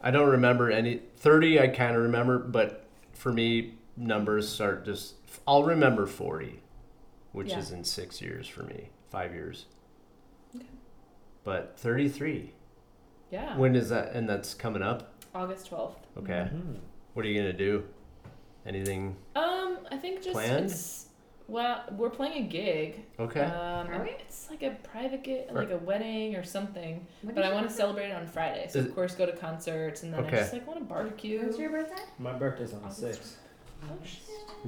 I 0.00 0.10
don't 0.10 0.30
remember 0.30 0.70
any. 0.70 1.00
30, 1.18 1.60
I 1.60 1.68
kind 1.68 1.94
of 1.94 2.02
remember, 2.02 2.38
but 2.38 2.86
for 3.12 3.32
me, 3.32 3.74
numbers 3.96 4.48
start 4.48 4.84
just. 4.84 5.14
I'll 5.46 5.62
remember 5.64 6.06
40, 6.06 6.60
which 7.32 7.48
Yeah. 7.50 7.58
is 7.58 7.70
in 7.70 7.84
six 7.84 8.20
years 8.20 8.48
for 8.48 8.62
me, 8.64 8.88
five 9.10 9.32
years. 9.32 9.66
Okay. 10.56 10.66
But 11.44 11.78
33. 11.78 12.52
Yeah. 13.30 13.56
When 13.56 13.74
is 13.76 13.88
that? 13.90 14.12
And 14.12 14.28
that's 14.28 14.54
coming 14.54 14.82
up? 14.82 15.12
August 15.34 15.70
12th. 15.70 15.94
Okay. 16.18 16.48
Mhm. 16.52 16.78
What 17.14 17.24
are 17.24 17.28
you 17.28 17.40
going 17.40 17.52
to 17.52 17.56
do? 17.58 17.84
Anything? 18.66 19.16
Um, 19.36 19.78
I 19.90 19.96
think 19.96 20.22
just 20.22 20.32
Planned? 20.32 20.66
it's 20.66 21.06
well, 21.48 21.82
we're 21.96 22.10
playing 22.10 22.44
a 22.44 22.48
gig. 22.48 23.04
Okay. 23.18 23.40
Um, 23.40 23.88
Are 23.88 24.02
we? 24.04 24.10
It's 24.10 24.48
like 24.50 24.62
a 24.62 24.76
private 24.84 25.24
gig, 25.24 25.46
like 25.50 25.70
a 25.70 25.78
wedding 25.78 26.36
or 26.36 26.44
something. 26.44 27.04
What 27.22 27.34
But 27.34 27.44
I 27.44 27.52
want 27.52 27.68
to 27.68 27.74
celebrate 27.74 28.10
it 28.10 28.12
on 28.12 28.26
Friday. 28.28 28.68
So 28.70 28.78
Is- 28.80 28.86
of 28.86 28.94
course 28.94 29.14
go 29.16 29.26
to 29.26 29.32
concerts 29.36 30.02
and 30.04 30.12
then 30.14 30.20
Okay. 30.26 30.36
I 30.36 30.40
just 30.40 30.52
like 30.52 30.66
want 30.66 30.78
to 30.78 30.84
barbecue. 30.84 31.40
When's 31.40 31.58
your 31.58 31.70
birthday? 31.70 32.02
My 32.18 32.32
birthday's 32.34 32.72
on 32.72 32.82
the 32.82 32.90
sixth. 32.90 33.38
Oh, 33.82 33.86
shit. 34.04 34.20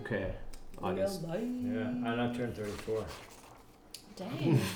okay. 0.04 0.32
Yeah, 0.80 0.86
August. 0.88 1.22
bye. 1.28 1.36
Yeah, 1.36 1.88
and 1.88 2.08
I've 2.20 2.36
turned 2.36 2.56
thirty-four. 2.56 3.04
Dang. 4.16 4.60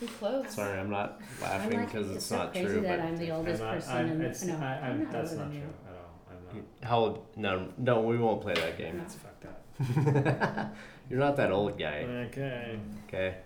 We're 0.00 0.08
close. 0.08 0.50
Sorry, 0.54 0.78
I'm 0.78 0.90
not 0.90 1.20
I'm 1.38 1.42
laughing 1.42 1.78
like, 1.78 1.86
because 1.92 2.06
it's, 2.08 2.16
it's 2.18 2.26
so 2.26 2.36
not 2.36 2.52
crazy 2.52 2.66
true. 2.66 2.80
that 2.82 2.98
But 2.98 3.06
I'm 3.06 3.16
the 3.16 3.30
oldest 3.30 3.62
I'm 3.62 3.66
not- 3.68 3.74
person. 3.74 3.96
I'm, 3.96 4.10
in, 4.10 4.20
it's, 4.22 4.44
no, 4.44 4.54
I, 4.56 4.58
I'm 4.58 4.84
I'm, 4.92 5.02
not 5.04 5.12
that's 5.12 5.32
not 5.32 5.46
true 5.50 5.54
you. 5.56 5.62
at 5.62 5.94
all. 5.94 6.20
I'm 6.52 6.56
not. 6.58 6.88
how 6.88 6.98
old? 6.98 7.26
No, 7.36 7.68
no, 7.78 8.00
we 8.02 8.18
won't 8.18 8.40
play 8.42 8.54
that 8.54 8.76
game. 8.76 8.98
That's 8.98 9.14
fucked 9.14 9.46
up. 9.46 10.74
You're 11.10 11.20
not 11.20 11.36
that 11.36 11.50
old 11.52 11.78
guy. 11.78 12.04
Okay. 12.28 12.78
Okay. 13.08 13.36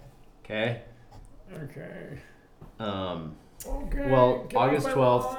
Okay. 0.44 0.82
Okay. 1.54 2.18
Um, 2.78 3.36
Okay. 3.66 4.10
Well, 4.10 4.44
get 4.48 4.56
August 4.56 4.86
12th. 4.88 5.36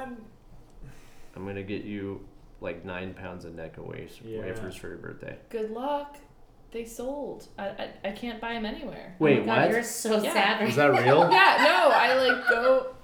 I'm 1.35 1.45
gonna 1.45 1.63
get 1.63 1.83
you 1.85 2.23
like 2.59 2.85
nine 2.85 3.13
pounds 3.15 3.45
of 3.45 3.53
Necco 3.53 3.79
wafers 3.79 4.19
Yeah. 4.23 4.41
wafers 4.41 4.75
for 4.75 4.89
your 4.89 4.97
birthday. 4.97 5.37
Good 5.49 5.71
luck. 5.71 6.17
They 6.71 6.85
sold. 6.85 7.47
I, 7.57 7.67
I, 7.67 7.89
I 8.05 8.11
can't 8.11 8.39
buy 8.39 8.53
them 8.53 8.65
anywhere. 8.65 9.15
Wait, 9.19 9.39
oh 9.39 9.45
my 9.45 9.45
God, 9.55 9.61
what? 9.65 9.71
You're 9.71 9.83
so 9.83 10.21
Yeah. 10.23 10.33
sad. 10.33 10.67
Is 10.69 10.75
that 10.77 10.91
real? 10.91 11.29
Yeah, 11.31 11.57
no, 11.59 11.91
I 11.93 12.13
like 12.27 12.47
go. 12.49 12.95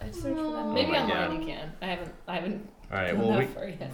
I 0.00 0.10
search 0.10 0.22
for 0.22 0.28
them. 0.30 0.38
Oh 0.38 0.72
Maybe 0.72 0.92
my 0.92 1.02
online 1.02 1.30
God. 1.30 1.40
you 1.40 1.46
can. 1.46 1.72
I 1.82 1.86
haven't. 1.86 2.12
I 2.26 2.34
haven't 2.34 2.68
All 2.90 2.98
right. 2.98 3.12
gone 3.12 3.20
Well, 3.20 3.30
that 3.38 3.38
we 3.38 3.46
far 3.54 3.68
yet. 3.68 3.92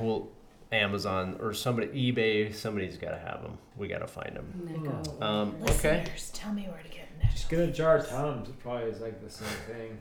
well 0.00 0.28
Amazon 0.72 1.36
or 1.40 1.52
somebody 1.52 2.12
eBay. 2.12 2.54
Somebody's 2.54 2.96
got 2.96 3.10
to 3.10 3.18
have 3.18 3.42
them. 3.42 3.58
We 3.76 3.88
got 3.88 3.98
to 4.00 4.06
find 4.06 4.34
them. 4.36 4.68
Necco. 4.84 5.22
Um, 5.22 5.56
okay. 5.62 5.98
Listeners, 6.00 6.30
tell 6.34 6.52
me 6.52 6.68
where 6.68 6.82
to 6.82 6.88
get 6.88 7.08
Just 7.32 7.48
get 7.48 7.58
a 7.60 7.68
jar 7.72 7.98
of 7.98 8.08
Tums. 8.08 8.48
It 8.48 8.58
probably 8.60 8.90
is 8.90 9.00
like 9.00 9.22
the 9.22 9.30
same 9.30 9.48
thing. 9.68 9.98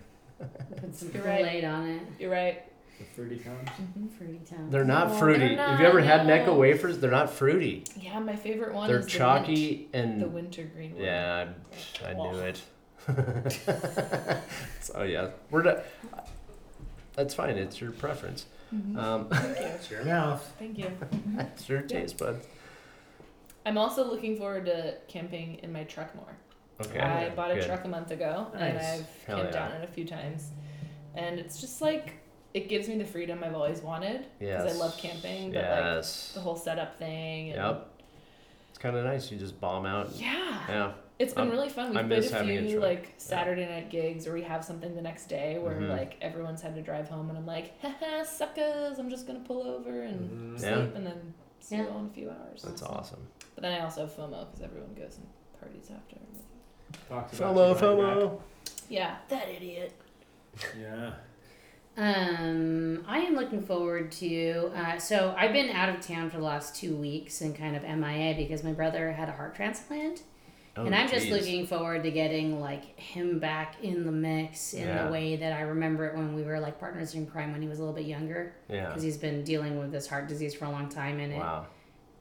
Put 0.80 0.96
some 0.96 1.12
You're 1.14 1.24
right. 1.24 1.64
On 1.64 1.88
it. 1.90 2.02
You're 2.20 2.32
right. 2.32 2.64
The 3.00 3.06
fruity 3.16 3.38
Tums. 3.40 3.70
Fruity 4.18 4.40
town. 4.50 4.70
They're 4.70 4.86
not 4.86 5.10
No, 5.10 5.18
fruity. 5.18 5.56
they're 5.56 5.68
Have 5.70 5.80
you 5.80 5.86
ever 5.86 6.00
not, 6.00 6.08
had 6.08 6.28
no. 6.28 6.34
Necco 6.38 6.58
wafers? 6.58 7.00
They're 7.00 7.10
not 7.12 7.30
fruity. 7.30 7.84
Yeah, 8.00 8.20
my 8.20 8.36
favorite 8.36 8.74
one 8.74 8.88
They're 8.88 9.00
is 9.00 9.08
chalky 9.08 9.90
the, 9.92 9.98
mint, 9.98 10.20
the 10.20 10.26
and 10.26 10.34
wintergreen 10.34 10.94
one. 10.96 11.04
yeah, 11.04 11.48
I, 12.06 12.10
I 12.10 12.14
knew 12.14 12.40
it. 12.40 12.62
so 14.82 15.04
yeah, 15.04 15.30
we're 15.50 15.64
not. 15.64 15.80
That's 17.16 17.34
fine. 17.34 17.58
It's 17.58 17.80
your 17.82 17.92
preference. 17.92 18.46
Mhm. 18.74 18.98
Um, 18.98 19.28
Thank 19.30 19.60
you. 19.60 19.66
It's 19.76 19.92
your 19.92 20.04
mouth. 20.06 20.54
Thank 20.60 20.78
you. 20.78 20.92
it's 21.40 21.68
your 21.70 21.82
taste 21.82 22.18
buds. 22.18 22.46
I'm 23.66 23.78
also 23.78 24.04
looking 24.06 24.38
forward 24.38 24.66
to 24.66 24.96
camping 25.08 25.56
in 25.64 25.72
my 25.72 25.84
truck 25.84 26.14
more. 26.16 26.36
Okay. 26.82 27.00
I 27.00 27.30
bought 27.30 27.52
a 27.52 27.56
good. 27.56 27.66
truck 27.66 27.86
a 27.86 27.88
month 27.88 28.12
ago 28.12 28.48
and 28.56 28.78
I've 28.78 29.06
Hell 29.28 29.38
camped 29.38 29.54
yeah. 29.54 29.68
down 29.70 29.72
it 29.74 29.84
a 29.88 29.92
few 29.92 30.06
times. 30.06 30.50
And 31.16 31.40
it's 31.40 31.62
just 31.62 31.82
like 31.82 32.14
it 32.54 32.70
gives 32.70 32.88
me 32.88 32.98
the 32.98 33.06
freedom 33.06 33.44
I've 33.44 33.56
always 33.56 33.82
wanted 33.82 34.26
because 34.40 34.66
Yes. 34.66 34.76
I 34.76 34.78
love 34.78 34.98
camping, 34.98 35.52
but 35.52 35.64
like 35.64 35.70
Yes. 35.84 36.32
the 36.34 36.40
whole 36.42 36.56
setup 36.56 36.98
thing. 37.00 37.52
And 37.52 37.58
Yep. 37.58 37.90
It's 38.70 38.78
kind 38.80 38.96
of 38.96 39.04
nice. 39.06 39.32
You 39.32 39.38
just 39.38 39.60
bomb 39.60 39.86
out. 39.86 40.12
Yeah. 40.16 40.64
Yeah. 40.70 40.94
It's 41.20 41.34
been 41.34 41.44
Um, 41.44 41.50
really 41.52 41.70
fun. 41.70 41.96
I 41.96 42.02
We've 42.02 42.10
played 42.10 42.22
miss 42.24 42.32
a 42.32 42.36
having 42.38 42.58
a 42.58 42.62
few 42.68 42.80
like 42.80 43.14
Saturday 43.18 43.68
night 43.68 43.90
gigs 43.90 44.26
where 44.26 44.34
we 44.36 44.42
have 44.44 44.66
something 44.66 44.96
the 44.96 45.02
next 45.02 45.28
day 45.28 45.58
where 45.60 45.76
Mhm. 45.76 45.90
like 45.90 46.18
everyone's 46.22 46.62
had 46.62 46.76
to 46.76 46.82
drive 46.82 47.08
home 47.08 47.30
and 47.30 47.38
I'm 47.38 47.46
like, 47.46 47.80
haha, 47.82 48.24
suckers, 48.24 48.98
I'm 49.00 49.10
just 49.10 49.26
gonna 49.28 49.40
pull 49.42 49.62
over 49.64 50.02
and 50.02 50.56
Mhm. 50.56 50.60
sleep 50.60 50.72
Yeah. 50.72 50.98
and 50.98 51.06
then 51.08 51.34
see 51.60 51.76
Yeah. 51.76 51.84
you 51.84 51.90
all 51.90 52.00
in 52.00 52.06
a 52.08 52.10
few 52.10 52.30
hours. 52.30 52.62
That's 52.64 52.82
awesome. 52.84 53.28
But 53.56 53.62
then 53.62 53.72
I 53.80 53.84
also 53.84 54.02
have 54.02 54.12
FOMO 54.16 54.46
because 54.52 54.62
everyone 54.62 54.94
goes 54.96 55.18
and 55.18 55.28
parties 55.60 55.90
after. 55.92 56.18
Talked 57.10 57.36
FOMO, 57.36 57.76
FOMO. 57.76 58.40
Yeah, 58.90 59.18
that 59.30 59.50
idiot. 59.50 59.94
Yeah. 60.80 61.14
Um, 61.96 63.04
I 63.08 63.20
am 63.20 63.36
looking 63.36 63.62
forward 63.62 64.12
to. 64.14 64.72
Uh, 64.76 64.98
so 64.98 65.34
I've 65.38 65.54
been 65.54 65.70
out 65.70 65.90
of 65.90 66.02
town 66.02 66.30
for 66.30 66.38
the 66.38 66.44
last 66.44 66.76
two 66.76 66.96
weeks 66.96 67.42
and 67.42 67.56
kind 67.56 67.76
of 67.76 67.84
MIA 67.84 68.36
because 68.36 68.64
my 68.64 68.74
brother 68.74 69.12
had 69.12 69.30
a 69.30 69.32
heart 69.32 69.56
transplant, 69.56 70.24
Oh, 70.76 70.86
and 70.86 70.96
I'm 70.96 71.08
just 71.08 71.26
geez. 71.26 71.34
looking 71.34 71.68
forward 71.68 72.02
to 72.04 72.10
getting 72.10 72.60
like 72.60 73.00
him 73.00 73.38
back 73.38 73.76
in 73.84 74.06
the 74.06 74.12
mix 74.12 74.74
in 74.74 74.88
Yeah. 74.88 75.06
the 75.06 75.12
way 75.12 75.36
that 75.36 75.54
I 75.54 75.62
remember 75.62 76.08
it 76.08 76.16
when 76.16 76.34
we 76.34 76.42
were 76.42 76.60
like 76.60 76.80
partners 76.80 77.14
in 77.14 77.28
crime 77.28 77.52
when 77.52 77.62
he 77.62 77.68
was 77.68 77.78
a 77.78 77.84
little 77.84 77.96
bit 77.96 78.08
younger 78.08 78.56
Yeah. 78.70 78.88
because 78.88 79.04
he's 79.04 79.18
been 79.18 79.44
dealing 79.44 79.78
with 79.78 79.92
this 79.92 80.08
heart 80.08 80.28
disease 80.28 80.56
for 80.56 80.66
a 80.66 80.72
long 80.72 80.90
time 80.90 81.20
and 81.20 81.34
Wow. 81.36 81.68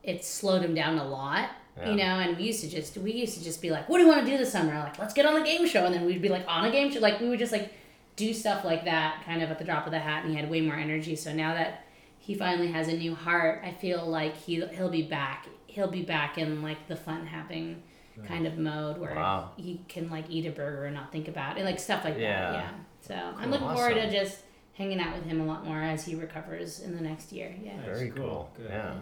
it 0.03 0.11
it 0.16 0.24
slowed 0.24 0.62
him 0.62 0.74
down 0.74 0.99
a 0.99 1.09
lot. 1.09 1.49
Yeah. 1.78 1.90
You 1.90 1.97
know, 1.97 2.05
and 2.19 2.36
we 2.36 2.43
used 2.43 2.61
to 2.62 2.69
just 2.69 2.99
we 2.99 3.12
used 3.12 3.39
to 3.39 3.44
just 3.44 3.62
be 3.62 3.70
like, 3.70 3.89
"What 3.89 3.97
do 3.99 4.05
you 4.05 4.09
want 4.11 4.23
to 4.27 4.31
do 4.31 4.36
this 4.36 4.53
summer?" 4.53 4.74
Like, 4.81 4.99
"Let's 4.99 5.15
get 5.15 5.24
on 5.24 5.32
the 5.35 5.40
game 5.47 5.66
show," 5.66 5.86
and 5.86 5.94
then 5.94 6.05
we'd 6.05 6.20
be 6.20 6.28
like 6.28 6.44
on 6.47 6.66
a 6.66 6.70
game 6.70 6.90
show. 6.93 7.01
Like 7.01 7.20
we 7.20 7.28
would 7.31 7.39
just 7.39 7.53
like 7.53 7.73
do 8.16 8.32
stuff 8.34 8.64
like 8.64 8.84
that, 8.84 9.22
kind 9.24 9.43
of 9.43 9.51
at 9.51 9.59
the 9.59 9.64
drop 9.64 9.86
of 9.86 9.93
the 9.93 9.98
hat, 9.98 10.24
and 10.24 10.32
he 10.34 10.39
had 10.40 10.51
way 10.51 10.60
more 10.60 10.76
energy. 10.76 11.16
So 11.16 11.32
now 11.32 11.55
that 11.55 11.84
he 12.18 12.34
finally 12.34 12.70
has 12.72 12.89
a 12.89 12.97
new 12.97 13.14
heart, 13.14 13.62
I 13.64 13.72
feel 13.72 14.06
like 14.06 14.36
he 14.36 14.64
he'll 14.66 14.90
be 14.90 15.02
back. 15.02 15.47
He'll 15.66 15.90
be 15.90 16.02
back 16.02 16.36
in 16.39 16.62
like 16.62 16.86
the 16.89 16.97
fun 16.97 17.26
having 17.26 17.82
kind 18.28 18.47
of 18.47 18.59
mode 18.59 18.98
where 18.98 19.14
Wow. 19.14 19.52
he 19.56 19.80
can 19.89 20.10
like 20.10 20.26
eat 20.28 20.44
a 20.47 20.51
burger 20.51 20.84
and 20.84 20.94
not 20.94 21.10
think 21.10 21.28
about 21.28 21.56
it, 21.56 21.64
like 21.64 21.80
stuff 21.80 22.05
like 22.05 22.18
Yeah. 22.18 22.52
that. 22.52 22.55
Yeah. 22.55 22.70
So 23.01 23.14
I'm 23.14 23.34
Cool. 23.44 23.48
looking 23.52 23.68
forward 23.74 23.94
to 23.94 24.10
just 24.10 24.43
hanging 24.74 25.01
out 25.01 25.14
with 25.16 25.24
him 25.24 25.40
a 25.40 25.44
lot 25.44 25.64
more 25.64 25.80
as 25.82 26.05
he 26.05 26.14
recovers 26.14 26.80
in 26.80 26.94
the 26.94 27.01
next 27.02 27.32
year. 27.32 27.55
Yeah. 27.62 27.76
Nice, 27.76 27.84
Very 27.86 28.10
cool, 28.10 28.24
cool. 28.26 28.51
good. 28.59 28.70
Yeah. 28.70 28.94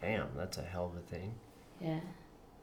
Damn, 0.00 0.28
that's 0.36 0.58
a 0.58 0.62
hell 0.62 0.86
of 0.86 0.96
a 0.96 1.00
thing. 1.00 1.34
Yeah. 1.80 1.98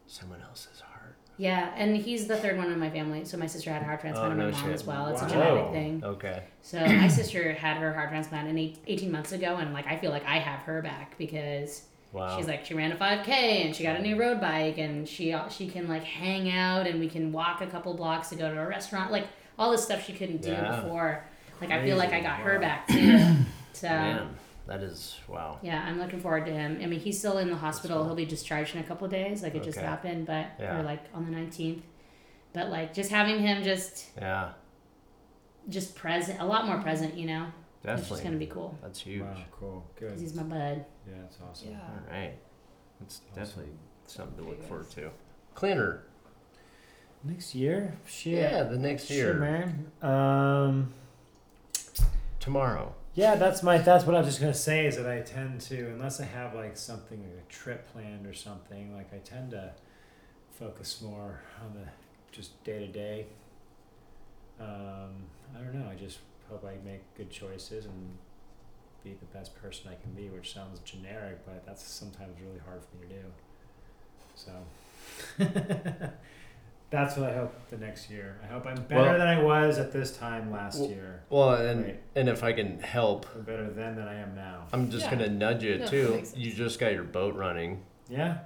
Someone 0.07 0.41
else's 0.41 0.79
heart. 0.81 0.92
Yeah, 1.37 1.71
and 1.75 1.97
he's 1.97 2.27
the 2.27 2.37
third 2.37 2.57
one 2.57 2.71
in 2.71 2.79
my 2.79 2.89
family. 2.91 3.25
So 3.25 3.37
my 3.37 3.47
sister 3.47 3.71
had 3.71 3.81
a 3.81 3.85
heart 3.85 4.01
transplant, 4.01 4.29
Oh, 4.29 4.31
and 4.31 4.39
my 4.39 4.51
mom 4.51 4.63
shit. 4.65 4.73
as 4.73 4.83
well. 4.85 5.07
It's 5.07 5.21
a 5.21 5.27
genetic 5.27 5.71
thing. 5.71 6.01
Okay. 6.03 6.43
So 6.61 6.79
my 6.85 7.07
sister 7.19 7.53
had 7.53 7.77
her 7.77 7.91
heart 7.93 8.09
transplant 8.09 8.47
in 8.49 8.57
eight, 8.57 8.77
18 8.87 9.11
months 9.11 9.31
ago, 9.31 9.55
and 9.57 9.73
like 9.73 9.87
I 9.87 9.97
feel 9.97 10.11
like 10.11 10.25
I 10.25 10.37
have 10.39 10.59
her 10.61 10.81
back 10.81 11.17
because 11.17 11.83
Wow. 12.11 12.37
she's 12.37 12.47
like 12.47 12.63
she 12.63 12.75
ran 12.75 12.91
a 12.91 12.95
5K 12.95 13.27
and 13.65 13.75
she 13.75 13.81
got 13.81 13.95
a 13.95 14.01
new 14.01 14.15
road 14.19 14.39
bike, 14.39 14.77
and 14.77 15.09
she 15.09 15.33
uh, 15.33 15.49
she 15.49 15.67
can 15.67 15.87
like 15.87 16.03
hang 16.03 16.51
out 16.51 16.85
and 16.85 16.99
we 16.99 17.09
can 17.09 17.31
walk 17.31 17.61
a 17.61 17.67
couple 17.67 17.91
blocks 17.95 18.29
to 18.29 18.35
go 18.35 18.53
to 18.53 18.61
a 18.61 18.67
restaurant, 18.67 19.11
like 19.11 19.27
all 19.57 19.71
this 19.71 19.83
stuff 19.83 20.05
she 20.05 20.13
couldn't 20.13 20.41
do 20.43 20.51
Yeah. 20.51 20.81
before. 20.81 21.23
Like 21.61 21.71
I 21.71 21.83
feel 21.83 21.97
like 21.97 22.09
I 22.09 22.21
Crazy. 22.21 22.27
got 22.27 22.39
her 22.41 22.59
back 22.59 22.87
too. 22.87 23.19
So. 23.75 23.87
Man, 23.89 24.29
that 24.67 24.81
is 24.81 25.19
wow. 25.27 25.59
Yeah, 25.61 25.83
I'm 25.85 25.99
looking 25.99 26.19
forward 26.21 26.45
to 26.45 26.51
him. 26.53 26.79
I 26.81 26.85
mean, 26.85 26.99
he's 26.99 27.19
still 27.19 27.37
in 27.37 27.49
the 27.49 27.55
hospital. 27.55 27.97
fun. 27.99 28.05
He'll 28.07 28.15
be 28.15 28.25
discharged 28.25 28.75
in 28.75 28.81
a 28.81 28.85
couple 28.85 29.07
days. 29.07 29.43
Like 29.43 29.55
it 29.55 29.63
just 29.63 29.77
happened, 29.79 30.25
but 30.25 30.47
Yeah. 30.59 30.79
or 30.79 30.83
like 30.83 31.01
on 31.13 31.25
the 31.25 31.31
19th. 31.37 31.81
But 32.53 32.69
like 32.69 32.93
just 32.93 33.09
having 33.11 33.39
him 33.39 33.63
just 33.63 34.09
Yeah. 34.17 34.53
just 35.69 35.95
present, 35.95 36.39
a 36.39 36.45
lot 36.45 36.65
more 36.65 36.79
present, 36.81 37.15
you 37.15 37.27
know. 37.27 37.47
It's 37.77 37.85
Definitely. 37.87 38.09
just 38.09 38.23
gonna 38.23 38.37
be 38.37 38.47
cool 38.47 38.77
That's 38.81 39.01
huge. 39.01 39.23
Wow, 39.23 39.35
cool. 39.51 39.85
Good. 39.99 40.05
because 40.07 40.21
he's 40.21 40.33
my 40.35 40.43
bud. 40.43 40.85
Yeah, 41.07 41.13
that's 41.21 41.37
awesome. 41.41 41.71
Yeah. 41.71 41.79
All 41.81 42.09
right. 42.17 42.33
That's 43.01 43.21
Awesome. 43.31 43.43
definitely 43.43 43.73
something 44.07 44.37
to 44.43 44.49
look 44.49 44.63
forward 44.67 44.89
to. 44.91 45.09
Cleaner. 45.55 46.03
Next 47.25 47.53
year? 47.55 47.97
Shit. 48.05 48.33
Yeah, 48.33 48.63
the 48.63 48.77
next 48.77 49.05
Shit, 49.05 49.17
year. 49.17 49.33
man. 49.33 49.91
Um, 50.01 50.93
Tomorrow. 52.39 52.93
Yeah, 53.15 53.35
that's 53.35 53.63
my. 53.63 53.77
That's 53.77 54.05
what 54.05 54.15
I 54.15 54.19
was 54.19 54.27
just 54.27 54.39
gonna 54.39 54.53
say. 54.53 54.85
Is 54.85 54.97
that 54.97 55.07
I 55.09 55.21
tend 55.21 55.61
to, 55.61 55.87
unless 55.89 56.19
I 56.19 56.25
have 56.25 56.55
like 56.55 56.77
something 56.77 57.21
like 57.21 57.45
a 57.47 57.51
trip 57.51 57.91
planned 57.91 58.25
or 58.27 58.33
something, 58.33 58.95
like 58.95 59.13
I 59.13 59.17
tend 59.17 59.51
to 59.51 59.71
focus 60.51 61.01
more 61.01 61.41
on 61.63 61.73
the 61.73 61.87
just 62.31 62.63
day 62.63 62.79
to 62.79 62.87
day. 62.87 63.25
I 65.55 65.59
don't 65.63 65.73
know. 65.73 65.87
I 65.89 65.95
just 65.95 66.19
hope 66.49 66.65
I 66.65 66.75
make 66.85 67.01
good 67.15 67.29
choices 67.29 67.85
and 67.85 68.17
be 69.03 69.13
the 69.13 69.37
best 69.37 69.55
person 69.55 69.91
I 69.91 70.01
can 70.01 70.13
be, 70.13 70.29
which 70.29 70.53
sounds 70.53 70.79
generic, 70.79 71.45
but 71.45 71.65
that's 71.65 71.83
sometimes 71.83 72.35
really 72.41 72.59
hard 72.65 72.81
for 72.83 72.97
me 72.97 73.07
to 73.09 73.21
do. 73.21 73.25
So 74.35 74.51
that's 76.93 77.17
what 77.17 77.27
I 77.27 77.33
hope 77.35 77.51
the 77.71 77.77
next 77.77 78.11
year. 78.11 78.37
I 78.43 78.45
hope 78.53 78.67
I'm 78.67 78.75
better 78.83 79.01
Well- 79.01 79.17
than 79.17 79.27
I 79.27 79.41
was 79.41 79.79
at 79.79 79.91
this 79.91 80.15
time 80.15 80.51
last 80.51 80.79
Well- 80.79 80.89
year. 80.91 81.21
Well, 81.27 81.55
and 81.55 81.83
Right. 81.85 81.99
and 82.15 82.29
if 82.29 82.43
I 82.43 82.53
can 82.53 82.79
help, 82.81 83.25
I'm 83.35 83.41
better 83.41 83.67
then 83.71 83.95
than 83.95 84.07
I 84.07 84.19
am 84.19 84.35
now. 84.35 84.67
I'm 84.71 84.91
just 84.91 85.05
Yeah. 85.05 85.15
gonna 85.15 85.29
nudge 85.29 85.63
you 85.63 85.79
No, 85.79 85.87
too. 85.87 86.23
You 86.35 86.53
just 86.53 86.79
got 86.79 86.93
your 86.93 87.03
boat 87.03 87.33
running. 87.35 87.81
Yeah. 88.09 88.37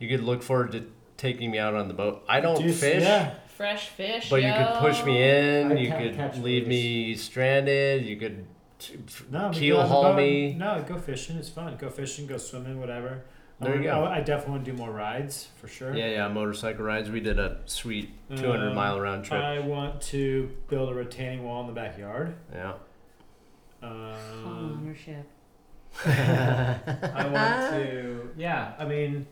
You 0.00 0.08
could 0.08 0.24
look 0.24 0.42
forward 0.42 0.72
to 0.72 0.82
taking 1.16 1.52
me 1.52 1.58
out 1.60 1.74
on 1.74 1.86
the 1.86 1.94
boat. 1.94 2.24
I 2.28 2.40
don't 2.40 2.60
Juice- 2.60 2.80
fish. 2.80 3.02
Yeah. 3.04 3.30
Fresh 3.46 3.90
fish. 3.90 4.28
But 4.28 4.42
you 4.42 4.52
could 4.52 4.74
push 4.80 5.04
me 5.04 5.22
in. 5.22 5.70
I 5.70 5.74
you 5.76 5.92
could 5.92 6.16
catch 6.16 6.36
leave 6.38 6.66
me 6.66 7.14
stranded. 7.14 8.04
You 8.04 8.16
could 8.16 8.44
t- 8.80 8.98
No, 9.30 9.50
keel 9.50 9.76
go 9.76 9.82
on 9.82 9.88
the 9.88 9.94
haul 9.94 10.12
me. 10.14 10.54
No, 10.54 10.84
go 10.88 10.98
fishing. 10.98 11.36
It's 11.36 11.48
fun. 11.48 11.76
Go 11.78 11.88
fishing. 11.88 12.26
Go 12.26 12.38
swimming. 12.38 12.80
Whatever. 12.80 13.22
I 13.60 13.64
There 13.66 13.76
you 13.76 13.82
go. 13.84 14.04
I, 14.04 14.16
I 14.16 14.20
definitely 14.20 14.52
want 14.52 14.64
to 14.64 14.70
do 14.72 14.76
more 14.76 14.90
rides 14.90 15.48
for 15.60 15.68
sure. 15.68 15.94
Yeah, 15.94 16.08
yeah. 16.08 16.28
Motorcycle 16.28 16.84
rides. 16.84 17.08
We 17.10 17.20
did 17.20 17.38
a 17.38 17.58
sweet 17.66 18.10
200 18.36 18.68
Um, 18.70 18.74
mile 18.74 19.00
round 19.00 19.24
trip. 19.24 19.40
I 19.40 19.60
want 19.60 20.00
to 20.02 20.50
build 20.68 20.90
a 20.90 20.94
retaining 20.94 21.44
wall 21.44 21.60
in 21.62 21.68
the 21.68 21.72
backyard. 21.72 22.34
yeah. 22.52 22.74
Um, 23.82 24.78
ownership. 24.82 25.26
I 26.06 27.26
want 27.30 27.70
to. 27.82 28.30
Yeah, 28.36 28.72
I 28.78 28.84
mean, 28.84 29.26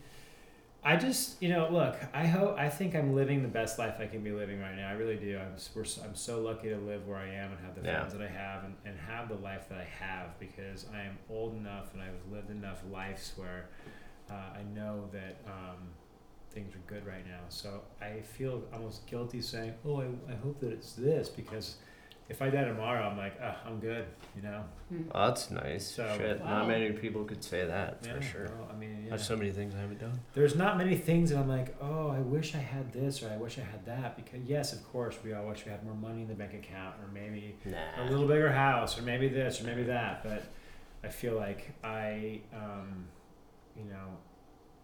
I 0.85 0.97
just 0.97 1.43
you 1.43 1.49
know 1.49 1.69
look. 1.71 1.97
I 2.15 2.27
hope. 2.27 2.57
I 2.59 2.69
think 2.69 2.95
I'm 2.95 3.15
living 3.15 3.43
the 3.43 3.49
best 3.49 3.79
life 3.79 3.95
I 3.99 4.07
can 4.07 4.21
be 4.23 4.31
living 4.31 4.61
right 4.61 4.77
now. 4.77 4.89
I 4.89 4.93
really 4.93 5.17
do. 5.17 5.39
I'm. 5.39 5.55
s- 5.55 5.71
We're, 5.75 5.83
s- 5.83 5.99
I'm 6.05 6.15
so 6.15 6.41
lucky 6.41 6.69
to 6.69 6.77
live 6.77 7.09
where 7.09 7.17
I 7.19 7.27
am 7.29 7.51
and 7.53 7.61
have 7.65 7.75
the 7.75 7.83
Yeah. 7.83 7.99
friends 8.01 8.13
that 8.13 8.23
I 8.23 8.29
have 8.29 8.65
and, 8.65 8.75
and 8.85 8.97
have 9.09 9.29
the 9.29 9.35
life 9.37 9.69
that 9.71 9.79
I 9.79 9.87
have 10.05 10.39
because 10.39 10.87
I 10.95 11.03
am 11.03 11.19
old 11.31 11.57
enough 11.57 11.93
and 11.95 12.03
I've 12.03 12.21
lived 12.33 12.51
enough 12.51 12.83
lives 12.93 13.33
where 13.37 13.67
uh, 14.33 14.59
I 14.59 14.63
know 14.75 15.09
that 15.13 15.37
um, 15.47 15.79
things 16.51 16.75
are 16.75 16.83
good 16.87 17.07
right 17.07 17.27
now. 17.27 17.41
So 17.49 17.83
I 18.01 18.21
feel 18.21 18.63
almost 18.73 19.07
guilty 19.07 19.41
saying, 19.43 19.75
"Oh, 19.85 20.01
I, 20.01 20.07
I 20.33 20.35
hope 20.37 20.61
that 20.61 20.73
it's 20.73 20.93
this," 20.95 21.29
because 21.29 21.77
if 22.29 22.41
I 22.41 22.49
die 22.49 22.65
tomorrow, 22.65 23.03
I'm 23.07 23.19
like, 23.19 23.35
oh, 23.43 23.55
I'm 23.67 23.79
good. 23.81 24.07
You 24.37 24.43
know. 24.43 24.65
Oh, 25.15 25.27
that's 25.27 25.51
nice. 25.51 25.87
So- 25.87 26.15
Shit, 26.17 26.41
Wow. 26.41 26.61
not 26.61 26.69
many 26.69 26.93
people 26.93 27.25
could 27.25 27.43
say 27.45 27.67
that 27.67 27.99
Yeah, 28.07 28.15
for 28.15 28.23
sure. 28.23 28.45
well, 28.47 28.69
I 28.73 28.77
mean, 28.77 29.03
yeah. 29.03 29.09
There's 29.11 29.27
so 29.27 29.37
many 29.37 29.51
things 29.51 29.75
I 29.75 29.81
haven't 29.81 29.99
done. 30.01 30.19
there's 30.33 30.55
not 30.57 30.79
many 30.79 30.97
things 30.97 31.31
that 31.31 31.39
I'm 31.39 31.49
like, 31.49 31.75
oh, 31.83 32.09
I 32.09 32.21
wish 32.21 32.55
I 32.55 32.59
had 32.59 32.93
this 32.93 33.23
or 33.23 33.29
I 33.29 33.37
wish 33.37 33.59
I 33.59 33.63
had 33.63 33.85
that. 33.87 34.17
Because 34.17 34.41
yes, 34.47 34.73
of 34.73 34.81
course, 34.93 35.17
we 35.25 35.35
all 35.35 35.47
wish 35.47 35.65
we 35.67 35.73
had 35.73 35.85
more 35.85 35.95
money 35.95 36.23
in 36.23 36.29
the 36.29 36.35
bank 36.35 36.55
account 36.55 36.95
or 37.03 37.09
maybe 37.13 37.57
a 37.67 37.71
Nah. 37.71 38.09
little 38.11 38.29
bigger 38.29 38.53
house 38.53 38.97
or 38.99 39.03
maybe 39.03 39.29
this 39.29 39.61
or 39.61 39.65
maybe 39.65 39.83
that. 39.83 40.23
But 40.23 40.45
I 41.05 41.09
feel 41.09 41.35
like 41.35 41.73
I, 41.85 42.41
um, 42.55 43.09
you 43.77 43.85
know, 43.85 44.17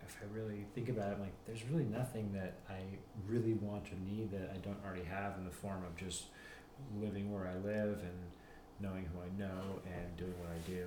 if 0.05 0.16
I 0.23 0.27
really 0.35 0.65
think 0.74 0.89
about 0.89 1.10
it, 1.10 1.15
I'm 1.15 1.20
like, 1.20 1.35
there's 1.47 1.65
really 1.70 1.85
nothing 1.85 2.32
that 2.32 2.55
I 2.69 2.81
really 3.27 3.55
want 3.55 3.86
or 3.93 3.97
need 4.10 4.31
that 4.32 4.51
I 4.55 4.59
don't 4.59 4.78
already 4.85 5.05
have 5.05 5.36
in 5.39 5.44
the 5.44 5.51
form 5.51 5.85
of 5.85 5.97
just 5.97 6.24
living 7.01 7.32
where 7.32 7.47
I 7.48 7.55
live 7.56 7.98
and 7.98 8.19
knowing 8.81 9.06
who 9.12 9.20
I 9.20 9.28
know 9.39 9.81
and 9.86 10.16
doing 10.16 10.35
what 10.40 10.51
I 10.51 10.59
do. 10.70 10.86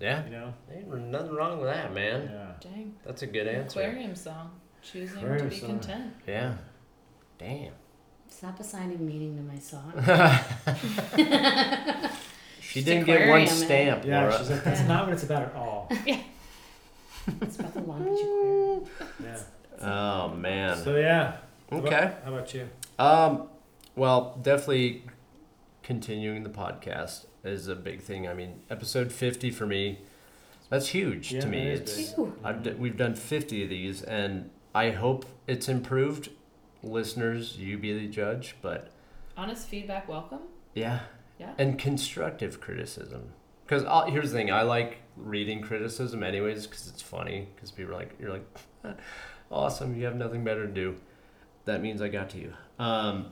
Yeah. 0.00 0.24
You 0.24 0.30
know? 0.30 0.54
Ain't 0.74 0.88
nothing 1.10 1.32
wrong 1.34 1.58
with 1.60 1.68
that, 1.68 1.92
man. 1.94 2.30
Yeah. 2.32 2.52
Dang. 2.70 2.94
That's 3.04 3.22
a 3.22 3.26
good 3.26 3.46
answer. 3.48 3.80
Aquarium 3.80 4.14
song. 4.14 4.50
Choosing 4.82 5.18
Aquarium 5.18 5.48
to 5.50 5.54
be 5.54 5.60
song. 5.60 5.70
content. 5.70 6.12
Yeah. 6.26 6.54
Damn. 7.38 7.72
Stop 8.28 8.60
assigning 8.60 9.04
meaning 9.06 9.36
to 9.36 9.42
my 9.42 9.58
song. 9.58 9.92
She 12.60 12.82
didn't 12.82 13.06
get 13.06 13.28
one 13.30 13.46
stamp, 13.46 14.04
Yeah, 14.04 14.20
Laura. 14.24 14.36
she's 14.38 14.50
like, 14.50 14.62
that's 14.64 14.80
Yeah. 14.82 14.86
not 14.88 15.04
what 15.06 15.14
it's 15.14 15.22
about 15.22 15.42
at 15.44 15.54
all. 15.54 15.90
it's 17.42 17.58
about 17.58 17.74
the 17.74 17.80
Long 17.80 18.04
Beach 18.04 18.20
Aquarium. 18.22 18.84
Yeah. 19.22 19.38
Oh 19.80 20.28
man. 20.34 20.76
So 20.78 20.96
yeah. 20.96 21.36
How 21.70 21.78
about- 21.78 21.92
Okay. 21.92 22.12
How 22.24 22.32
about 22.34 22.54
you? 22.54 22.68
Um, 22.98 23.48
well, 23.96 24.38
definitely 24.42 25.04
continuing 25.82 26.42
the 26.42 26.50
podcast 26.50 27.26
is 27.44 27.68
a 27.68 27.76
big 27.76 28.00
thing. 28.00 28.28
I 28.28 28.34
mean, 28.34 28.60
episode 28.70 29.12
50 29.12 29.50
for 29.50 29.66
me, 29.66 30.00
that's 30.70 30.88
huge 30.88 31.32
Yeah, 31.32 31.40
to 31.42 31.46
me. 31.46 31.64
that 31.64 31.70
is 31.72 31.80
It's 31.80 32.10
big. 32.10 32.18
Ew. 32.18 32.34
I've 32.44 32.62
d- 32.62 32.70
we've 32.72 32.96
done 32.96 33.14
50 33.14 33.62
of 33.64 33.70
these 33.70 34.02
and 34.02 34.50
I 34.74 34.90
hope 34.90 35.26
it's 35.46 35.68
improved. 35.68 36.30
Listeners, 36.82 37.56
you 37.58 37.76
be 37.78 37.92
the 37.98 38.06
judge, 38.08 38.56
but 38.62 38.90
Honest 39.36 39.66
feedback 39.68 40.08
welcome. 40.08 40.40
yeah. 40.74 41.00
Yeah. 41.38 41.52
And 41.56 41.78
constructive 41.78 42.60
criticism. 42.60 43.32
Cuz 43.68 43.84
here's 44.08 44.32
the 44.32 44.38
thing, 44.38 44.50
I 44.50 44.62
like 44.62 44.98
reading 45.16 45.60
criticism 45.62 46.22
anyways 46.22 46.66
cuz 46.66 46.88
it's 46.88 47.02
funny 47.02 47.48
cuz 47.60 47.70
people 47.70 47.92
are 47.92 47.96
like 47.96 48.12
you're 48.20 48.30
like 48.32 48.46
awesome, 49.50 49.96
you 49.96 50.04
have 50.04 50.16
nothing 50.16 50.42
better 50.44 50.66
to 50.66 50.72
do. 50.72 50.96
That 51.66 51.82
means 51.82 52.00
I 52.02 52.08
got 52.08 52.30
to 52.30 52.38
you. 52.38 52.52
Um 52.78 53.26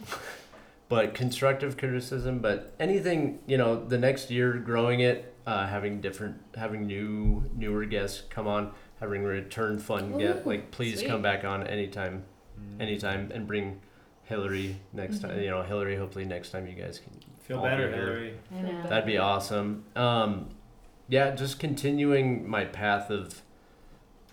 but 0.88 1.14
constructive 1.14 1.76
criticism, 1.76 2.38
but 2.40 2.72
anything, 2.78 3.38
you 3.46 3.56
know, 3.58 3.84
the 3.84 3.98
next 3.98 4.30
year 4.30 4.54
growing 4.54 5.00
it, 5.00 5.34
uh, 5.46 5.66
having 5.66 6.00
different 6.00 6.36
having 6.56 6.86
new 6.86 7.50
newer 7.54 7.84
guests 7.84 8.22
come 8.30 8.46
on, 8.46 8.72
having 9.00 9.22
return 9.22 9.78
fun 9.78 10.16
get 10.18 10.46
like 10.46 10.70
please 10.70 10.98
sweet. 11.00 11.08
come 11.08 11.22
back 11.22 11.44
on 11.44 11.66
anytime 11.66 12.24
Mm. 12.60 12.80
anytime 12.80 13.30
and 13.34 13.48
bring 13.48 13.80
Hillary 14.22 14.76
next 14.92 15.18
time. 15.18 15.32
Mhm. 15.32 15.42
You 15.42 15.50
know, 15.50 15.62
Hillary. 15.62 15.96
Hopefully 15.96 16.24
next 16.24 16.50
time 16.50 16.68
you 16.68 16.74
guys 16.74 17.00
can. 17.00 17.12
Feel 17.44 17.58
I'll 17.58 17.62
better, 17.64 17.88
be 17.88 17.94
here. 17.94 18.04
Hillary. 18.04 18.34
I 18.54 18.62
know. 18.62 18.82
That'd 18.88 19.06
be 19.06 19.18
awesome. 19.18 19.84
Um, 19.94 20.48
yeah, 21.08 21.30
just 21.32 21.58
continuing 21.58 22.48
my 22.48 22.64
path 22.64 23.10
of 23.10 23.42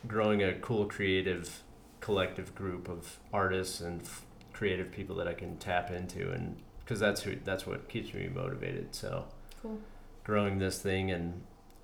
growing 0.07 0.41
a 0.41 0.53
cool, 0.55 0.85
creative, 0.85 1.61
collective 1.99 2.55
group 2.55 2.88
of 2.89 3.19
artists 3.33 3.81
and 3.81 4.01
f- 4.01 4.25
creative 4.53 4.91
people 4.91 5.15
that 5.17 5.27
I 5.27 5.33
can 5.33 5.57
tap 5.57 5.91
into, 5.91 6.31
and 6.31 6.55
because 6.79 6.99
that's 6.99 7.21
who 7.21 7.35
that's 7.43 7.67
what 7.67 7.89
keeps 7.89 8.13
me 8.13 8.29
motivated. 8.33 8.95
So 8.95 9.25
Cool. 9.61 9.79
growing 10.23 10.57
this 10.59 10.81
thing, 10.81 11.11
and 11.11 11.41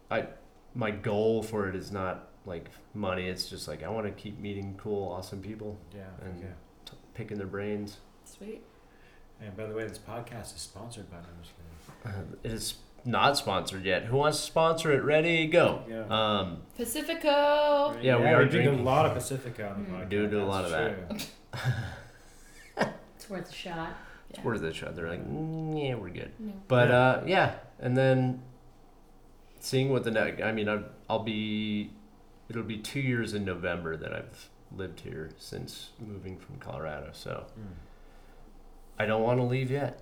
I 0.09 0.27
my 0.73 0.91
goal 0.91 1.43
for 1.43 1.67
it 1.67 1.75
is 1.75 1.91
not 1.91 2.29
like 2.45 2.69
money. 2.93 3.27
It's 3.27 3.49
just 3.49 3.67
like 3.67 3.83
I 3.83 3.89
want 3.89 4.05
to 4.07 4.11
keep 4.13 4.39
meeting 4.39 4.75
cool, 4.81 5.11
awesome 5.11 5.41
people, 5.41 5.77
Yeah. 5.93 6.03
And- 6.23 6.39
yeah. 6.39 6.45
t- 6.85 6.93
picking 7.13 7.37
their 7.37 7.47
brains. 7.47 7.97
Sweet. 8.23 8.63
And 9.41 9.55
by 9.55 9.65
the 9.65 9.75
way, 9.75 9.85
this 9.87 9.99
podcast 9.99 10.55
is 10.55 10.61
sponsored 10.61 11.09
by. 11.11 11.17
I'm 11.17 11.23
just 11.41 11.53
kidding. 12.03 12.17
Uh, 12.19 12.35
it 12.43 12.51
is 12.51 12.75
not 13.05 13.37
sponsored 13.37 13.85
yet. 13.85 14.05
Who 14.05 14.17
wants 14.17 14.37
to 14.39 14.43
sponsor 14.43 14.91
it? 14.91 15.03
Ready, 15.03 15.47
go. 15.47 15.83
Yeah. 15.87 16.05
Um, 16.09 16.61
Pacifico. 16.75 17.95
Yeah, 18.01 18.17
we 18.17 18.25
are 18.25 18.43
we 18.43 18.49
drinking. 18.49 18.79
a 18.79 18.83
lot 18.83 19.05
of 19.05 19.13
Pacifico. 19.13 19.69
on 19.69 19.83
the 19.83 19.89
Mm. 19.89 19.93
podcast. 19.93 20.03
We 20.03 20.09
do 20.09 20.27
do 20.27 20.41
a 20.41 20.45
lot 20.45 20.69
That's 20.69 21.11
of 21.13 21.17
true. 21.53 21.71
It's 23.15 23.29
worth 23.29 23.49
a 23.49 23.53
shot. 23.53 23.89
it's 24.29 24.39
Yeah. 24.39 24.45
worth 24.45 24.61
a 24.61 24.73
shot. 24.73 24.95
They're 24.95 25.09
like, 25.09 25.27
mm, 25.27 25.81
yeah, 25.87 25.95
we're 25.95 26.09
good. 26.09 26.31
No. 26.39 26.53
But 26.67 26.89
Yeah. 26.89 26.95
uh, 26.99 27.23
yeah, 27.25 27.55
and 27.79 27.97
then 27.97 28.41
seeing 29.59 29.89
what 29.91 30.03
the 30.03 30.11
next. 30.11 30.41
I 30.41 30.51
mean, 30.51 30.67
I've, 30.69 30.85
I'll 31.09 31.23
be. 31.23 31.91
It'll 32.49 32.63
be 32.63 32.77
two 32.77 33.01
years 33.01 33.33
in 33.33 33.43
November 33.43 33.97
that 33.97 34.13
I've 34.13 34.49
lived 34.75 35.01
here 35.01 35.31
since 35.37 35.89
moving 35.99 36.37
from 36.39 36.57
Colorado. 36.59 37.09
So 37.13 37.45
Mm. 37.59 37.63
I 38.99 39.05
don't 39.05 39.21
want 39.23 39.39
to 39.39 39.43
leave 39.43 39.69
yet. 39.71 40.01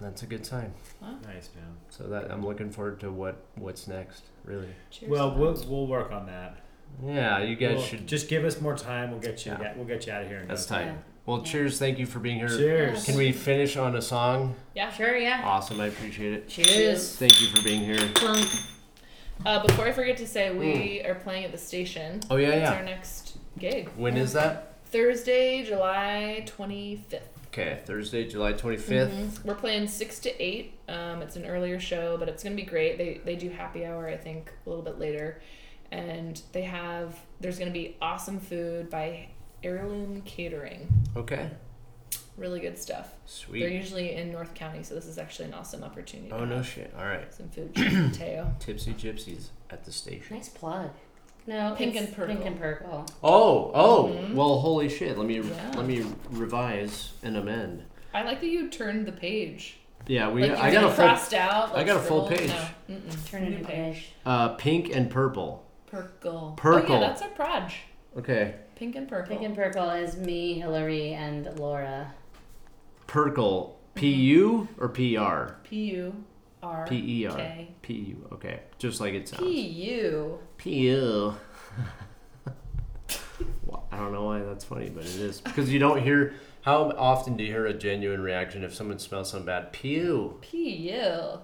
That's 0.00 0.22
a 0.22 0.26
good 0.26 0.44
sign. 0.44 0.74
Nice 1.00 1.50
man. 1.54 1.76
So 1.88 2.04
that 2.08 2.30
I'm 2.30 2.44
looking 2.44 2.70
forward 2.70 3.00
to 3.00 3.10
what 3.10 3.36
what's 3.54 3.86
next. 3.86 4.24
Really. 4.44 4.68
Cheers. 4.90 5.10
Well, 5.10 5.34
we'll 5.34 5.54
we'll 5.68 5.86
work 5.86 6.10
on 6.12 6.26
that. 6.26 6.58
Yeah, 7.04 7.38
you 7.40 7.56
guys 7.56 7.76
We'll- 7.76 7.82
should. 7.82 8.06
just 8.06 8.28
give 8.28 8.44
us 8.44 8.60
more 8.60 8.76
time. 8.76 9.10
We'll 9.10 9.20
get 9.20 9.44
you. 9.46 9.52
Yeah. 9.60 9.72
We'll 9.76 9.86
get 9.86 10.06
you 10.06 10.12
out 10.12 10.22
of 10.22 10.28
here. 10.28 10.38
And 10.38 10.50
That's 10.50 10.66
go. 10.66 10.74
tight. 10.76 10.84
Yeah. 10.86 10.94
Well, 11.26 11.38
Yeah. 11.38 11.44
cheers. 11.44 11.78
Thank 11.78 11.98
you 11.98 12.06
for 12.06 12.18
being 12.18 12.38
here. 12.38 12.48
Cheers. 12.48 13.04
Can 13.04 13.16
we 13.16 13.32
finish 13.32 13.76
on 13.76 13.96
a 13.96 14.02
song? 14.02 14.54
yeah. 14.74 14.92
Sure, 14.92 15.16
yeah. 15.16 15.42
Awesome. 15.44 15.80
I 15.80 15.86
appreciate 15.86 16.34
it. 16.34 16.48
Cheers. 16.48 17.16
Thank 17.16 17.40
you 17.40 17.48
for 17.48 17.62
being 17.62 17.80
here. 17.82 17.98
Clunk. 18.14 18.46
Uh, 19.46 19.66
before 19.66 19.86
I 19.86 19.92
forget 19.92 20.16
to 20.18 20.26
say, 20.26 20.52
we 20.54 21.02
are 21.04 21.14
playing 21.14 21.44
at 21.44 21.52
the 21.52 21.58
station. 21.58 22.20
Oh 22.30 22.36
yeah, 22.36 22.48
It's 22.50 22.70
yeah. 22.70 22.74
our 22.76 22.84
next 22.84 23.38
gig. 23.58 23.88
When 23.96 24.16
is 24.16 24.32
that? 24.34 24.74
Thursday, 24.86 25.64
July 25.64 26.44
25th. 26.46 27.20
Okay, 27.56 27.78
Thursday, 27.84 28.26
July 28.26 28.52
25th. 28.52 29.12
Mhm. 29.12 29.44
We're 29.44 29.54
playing 29.54 29.86
6 29.86 30.18
to 30.20 30.42
8. 30.42 30.76
Um, 30.88 31.22
it's 31.22 31.36
an 31.36 31.46
earlier 31.46 31.78
show, 31.78 32.16
but 32.16 32.28
it's 32.28 32.42
going 32.42 32.56
to 32.56 32.60
be 32.60 32.68
great. 32.68 32.98
They, 32.98 33.20
they 33.24 33.36
do 33.36 33.48
happy 33.48 33.86
hour, 33.86 34.08
I 34.08 34.16
think, 34.16 34.50
a 34.66 34.68
little 34.68 34.84
bit 34.84 34.98
later. 34.98 35.40
And 35.92 36.42
they 36.50 36.62
have, 36.62 37.16
there's 37.40 37.56
going 37.56 37.68
to 37.68 37.72
be 37.72 37.96
awesome 38.02 38.40
food 38.40 38.90
by 38.90 39.28
Heirloom 39.62 40.22
Catering. 40.22 40.88
Okay, 41.16 41.48
Really 42.36 42.58
good 42.58 42.76
stuff. 42.76 43.14
Sweet. 43.26 43.60
They're 43.60 43.68
usually 43.68 44.16
in 44.16 44.32
North 44.32 44.54
County, 44.54 44.82
so 44.82 44.96
this 44.96 45.06
is 45.06 45.18
actually 45.18 45.44
an 45.46 45.54
awesome 45.54 45.84
opportunity. 45.84 46.32
Oh 46.32 46.44
no 46.44 46.60
shit. 46.62 46.92
All 46.98 47.04
right, 47.04 47.32
Some 47.32 47.48
food. 47.50 47.70
Mateo. 47.76 48.52
Tipsy 48.58 48.92
Gypsies 48.94 49.50
at 49.70 49.84
the 49.84 49.92
station. 49.92 50.34
Nice 50.36 50.48
plug. 50.48 50.90
No, 51.46 51.74
Pink 51.76 51.94
and 51.96 52.14
purple. 52.14 52.34
Pink 52.34 52.46
and 52.46 52.58
purple. 52.58 53.04
Oh, 53.22 53.70
oh. 53.74 54.04
Mhm. 54.14 54.34
Well, 54.34 54.58
holy 54.60 54.88
shit. 54.88 55.18
Let 55.18 55.26
me 55.26 55.40
Yeah. 55.40 55.72
let 55.76 55.86
me 55.86 56.04
revise 56.30 57.12
and 57.22 57.36
amend. 57.36 57.84
I 58.14 58.22
like 58.22 58.40
that 58.40 58.46
you 58.48 58.68
turned 58.70 59.06
the 59.06 59.12
page 59.12 59.76
Yeah, 60.06 60.30
we. 60.30 60.42
Like, 60.46 60.58
I 60.58 60.70
got 60.70 60.84
a 60.84 60.88
full. 60.88 61.04
crossed 61.06 61.34
out. 61.34 61.70
I 61.70 61.78
like, 61.78 61.86
got 61.86 61.96
a 61.96 62.00
full 62.00 62.26
page. 62.28 62.50
No. 62.88 62.96
Turn 63.26 63.42
New 63.44 63.56
into 63.56 63.64
page. 63.68 64.12
Uh, 64.24 64.50
pink 64.50 64.94
and 64.94 65.10
purple. 65.10 65.64
Purple. 65.86 66.50
Oh 66.52 66.54
Purple. 66.56 66.94
yeah, 66.96 67.00
that's 67.00 67.22
our 67.22 67.28
proj. 67.28 67.74
Okay. 68.18 68.54
Pink 68.76 68.96
and 68.96 69.08
purple. 69.08 69.28
Pink 69.36 69.46
and 69.46 69.54
purple 69.56 69.90
is 69.90 70.16
me, 70.16 70.54
Hillary, 70.60 71.12
and 71.14 71.58
Laura. 71.58 72.12
Purple. 73.06 73.78
P 73.94 74.08
U 74.12 74.68
or 74.78 74.88
P 74.88 75.16
R? 75.16 75.56
P 75.64 75.76
U 75.92 76.24
R 76.64 76.86
P 76.86 77.22
E 77.22 77.26
R. 77.26 77.36
K. 77.36 77.74
P 77.82 77.92
U. 77.94 78.28
Okay. 78.32 78.60
Just 78.78 79.00
like 79.00 79.14
it 79.14 79.28
sounds. 79.28 79.42
P 79.42 79.60
U. 79.60 80.38
P 80.56 80.74
U. 80.88 81.34
Well, 83.66 83.86
I 83.90 83.98
don't 83.98 84.12
know 84.12 84.24
why 84.24 84.40
that's 84.40 84.64
funny, 84.64 84.90
but 84.90 85.04
it 85.04 85.16
is 85.16 85.40
because 85.40 85.72
you 85.72 85.78
don't 85.78 86.02
hear. 86.02 86.34
How 86.62 86.90
often 86.96 87.36
do 87.36 87.44
you 87.44 87.50
hear 87.50 87.66
a 87.66 87.74
genuine 87.74 88.22
reaction 88.22 88.62
if 88.64 88.74
someone 88.74 88.98
smells 88.98 89.30
something 89.30 89.46
bad? 89.46 89.72
Pew. 89.72 90.38
P 90.40 90.70
U. 90.92 91.40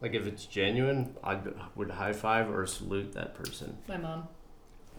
Like 0.00 0.14
if 0.14 0.26
it's 0.26 0.44
genuine, 0.46 1.14
I 1.22 1.38
would 1.74 1.90
high 1.90 2.12
five 2.12 2.50
or 2.50 2.66
salute 2.66 3.12
that 3.12 3.34
person. 3.34 3.76
My 3.88 3.96
mom, 3.96 4.28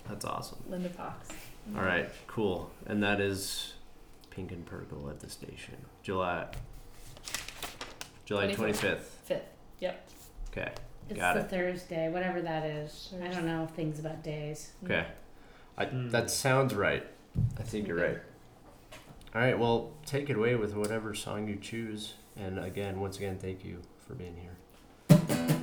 That's 0.07 0.25
awesome. 0.25 0.59
Linda 0.69 0.89
Fox. 0.89 1.29
All 1.75 1.81
right, 1.83 2.09
cool. 2.27 2.71
And 2.85 3.03
that 3.03 3.19
is 3.19 3.73
Pink 4.29 4.51
and 4.51 4.65
Purple 4.65 5.09
at 5.09 5.19
the 5.19 5.29
station. 5.29 5.75
July 6.01 6.47
July 8.25 8.47
25th. 8.47 8.57
25th. 8.57 8.99
Fifth. 9.25 9.43
Yep. 9.79 10.09
Okay. 10.51 10.71
It's 11.09 11.19
Got 11.19 11.35
the 11.35 11.39
it. 11.41 11.49
Thursday, 11.49 12.09
whatever 12.09 12.41
that 12.41 12.65
is. 12.65 13.13
I 13.23 13.27
don't 13.27 13.45
know 13.45 13.67
things 13.75 13.99
about 13.99 14.23
days. 14.23 14.71
Okay. 14.83 15.05
I, 15.77 15.85
Mm. 15.85 16.11
that 16.11 16.29
sounds 16.29 16.73
right. 16.73 17.05
I 17.59 17.63
think 17.63 17.87
you're 17.87 17.97
right. 18.01 18.19
All 19.35 19.41
right, 19.41 19.57
well, 19.57 19.91
take 20.05 20.29
it 20.29 20.35
away 20.35 20.55
with 20.55 20.73
whatever 20.75 21.13
song 21.13 21.47
you 21.47 21.55
choose. 21.57 22.15
And 22.35 22.57
again, 22.59 22.99
once 22.99 23.17
again, 23.17 23.37
thank 23.37 23.63
you 23.63 23.81
for 24.07 24.15
being 24.15 24.35
here. 24.35 25.56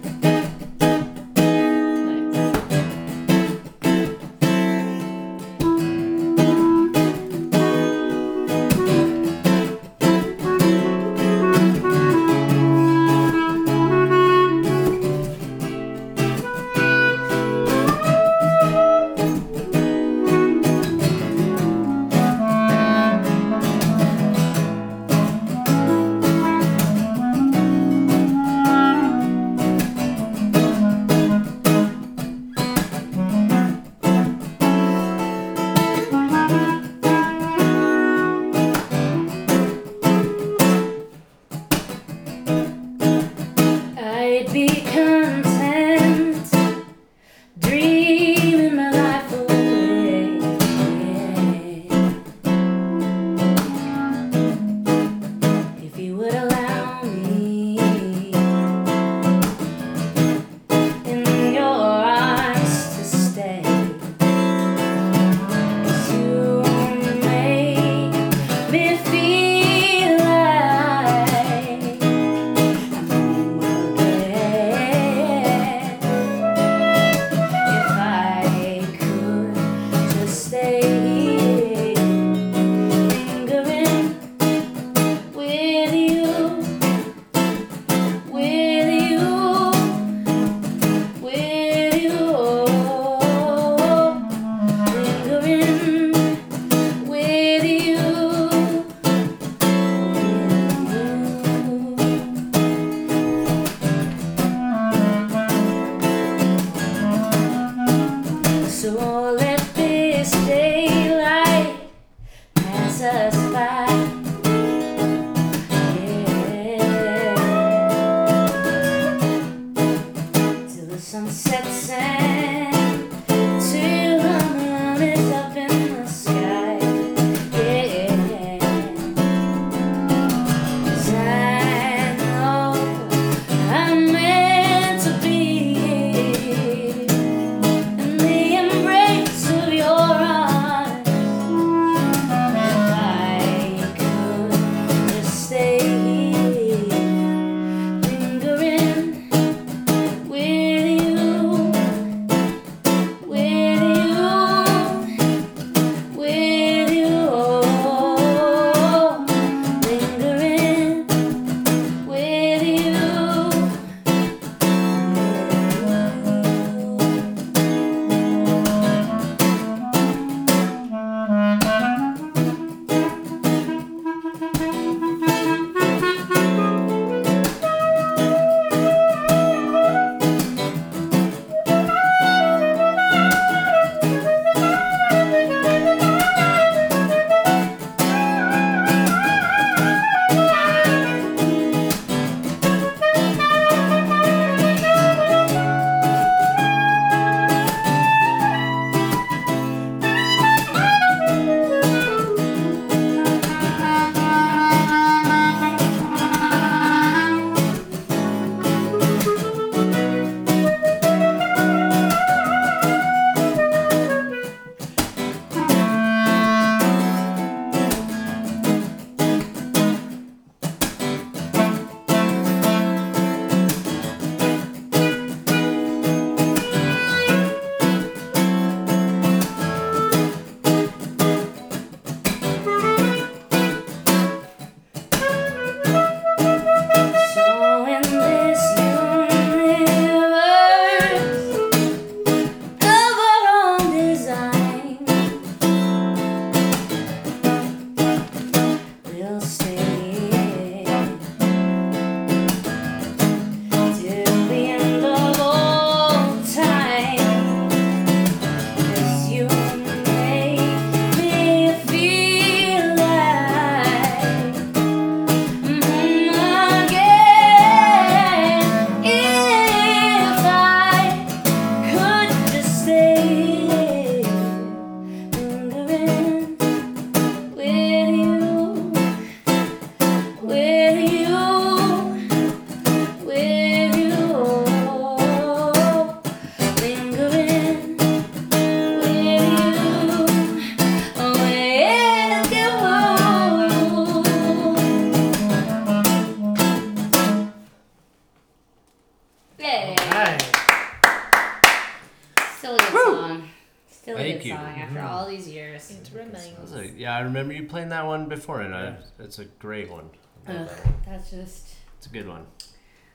Playing 307.85 308.03
that 308.03 308.07
one 308.07 308.29
before, 308.29 308.61
and 308.63 308.75
I, 308.75 308.97
it's 309.19 309.39
a 309.39 309.45
great 309.45 309.91
one. 309.91 310.11
I 310.47 310.53
love 310.53 310.61
Ugh, 310.63 310.69
that 310.77 310.85
one. 310.87 310.95
that's 311.07 311.31
just. 311.31 311.75
It's 311.99 312.07
a 312.07 312.11
good 312.11 312.29
one. 312.29 312.47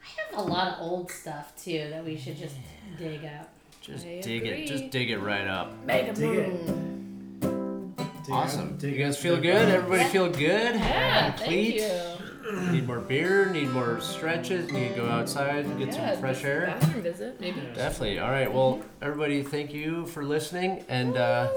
I 0.02 0.36
have 0.38 0.46
a 0.46 0.50
lot 0.50 0.74
of 0.74 0.82
old 0.82 1.12
stuff 1.12 1.54
too 1.56 1.88
that 1.92 2.04
we 2.04 2.18
should 2.18 2.38
just 2.38 2.56
dig 2.98 3.24
up. 3.26 3.50
Just 3.82 4.06
I 4.06 4.22
dig 4.22 4.46
it. 4.46 4.52
agree. 4.52 4.66
Just 4.68 4.90
dig 4.92 5.10
it 5.12 5.20
right 5.20 5.48
up. 5.48 5.74
Mega 5.86 6.14
Dig 6.14 6.24
it. 6.38 6.66
Moon. 6.66 7.96
Awesome. 8.32 8.70
up, 8.74 8.80
dig 8.80 8.96
You 8.96 9.06
guys 9.06 9.18
feel 9.18 9.38
good? 9.38 9.70
Everybody 9.70 10.02
Yeah. 10.04 10.10
feel 10.10 10.30
good? 10.30 10.76
Yeah, 10.76 11.32
Complete? 11.32 11.82
thank 11.82 12.20
you. 12.22 12.29
Need 12.72 12.88
more 12.88 13.00
beer? 13.00 13.48
Need 13.50 13.70
more 13.72 14.00
stretches? 14.02 14.72
Need 14.72 14.90
to 14.90 14.96
go 14.96 15.06
outside 15.08 15.66
and 15.66 15.78
get 15.78 15.90
yeah, 15.94 16.12
some 16.14 16.22
fresh 16.22 16.44
air? 16.44 16.66
Bathroom 16.80 17.04
visit, 17.04 17.40
maybe. 17.40 17.60
Yeah. 17.62 17.74
Definitely. 17.74 18.20
All 18.20 18.32
right. 18.32 18.52
Well, 18.52 18.82
everybody, 19.02 19.44
thank 19.44 19.74
you 19.74 20.06
for 20.08 20.24
listening. 20.24 20.84
And 20.90 21.16
uh, 21.16 21.50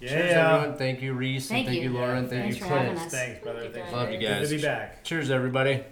cheers, 0.00 0.12
Yeah. 0.12 0.54
everyone. 0.56 0.78
Thank 0.78 1.02
you, 1.02 1.12
Reese. 1.14 1.48
Thank 1.48 1.66
and 1.66 1.74
thank 1.74 1.84
you, 1.84 1.92
you. 1.92 1.98
Lauren. 1.98 2.28
Thank 2.28 2.42
Thanks 2.42 2.56
you, 2.58 2.62
for 2.64 2.68
Clint. 2.68 2.98
Thanks, 3.10 3.42
brother. 3.44 3.60
Thank 3.60 3.74
you, 3.74 3.80
Thanks. 3.80 3.90
guys. 3.90 3.92
Love 3.92 4.10
you 4.12 4.18
Good 4.18 4.28
guys. 4.40 4.48
to 4.50 4.56
be 4.56 4.62
back. 4.62 5.04
Cheers, 5.04 5.30
everybody. 5.30 5.84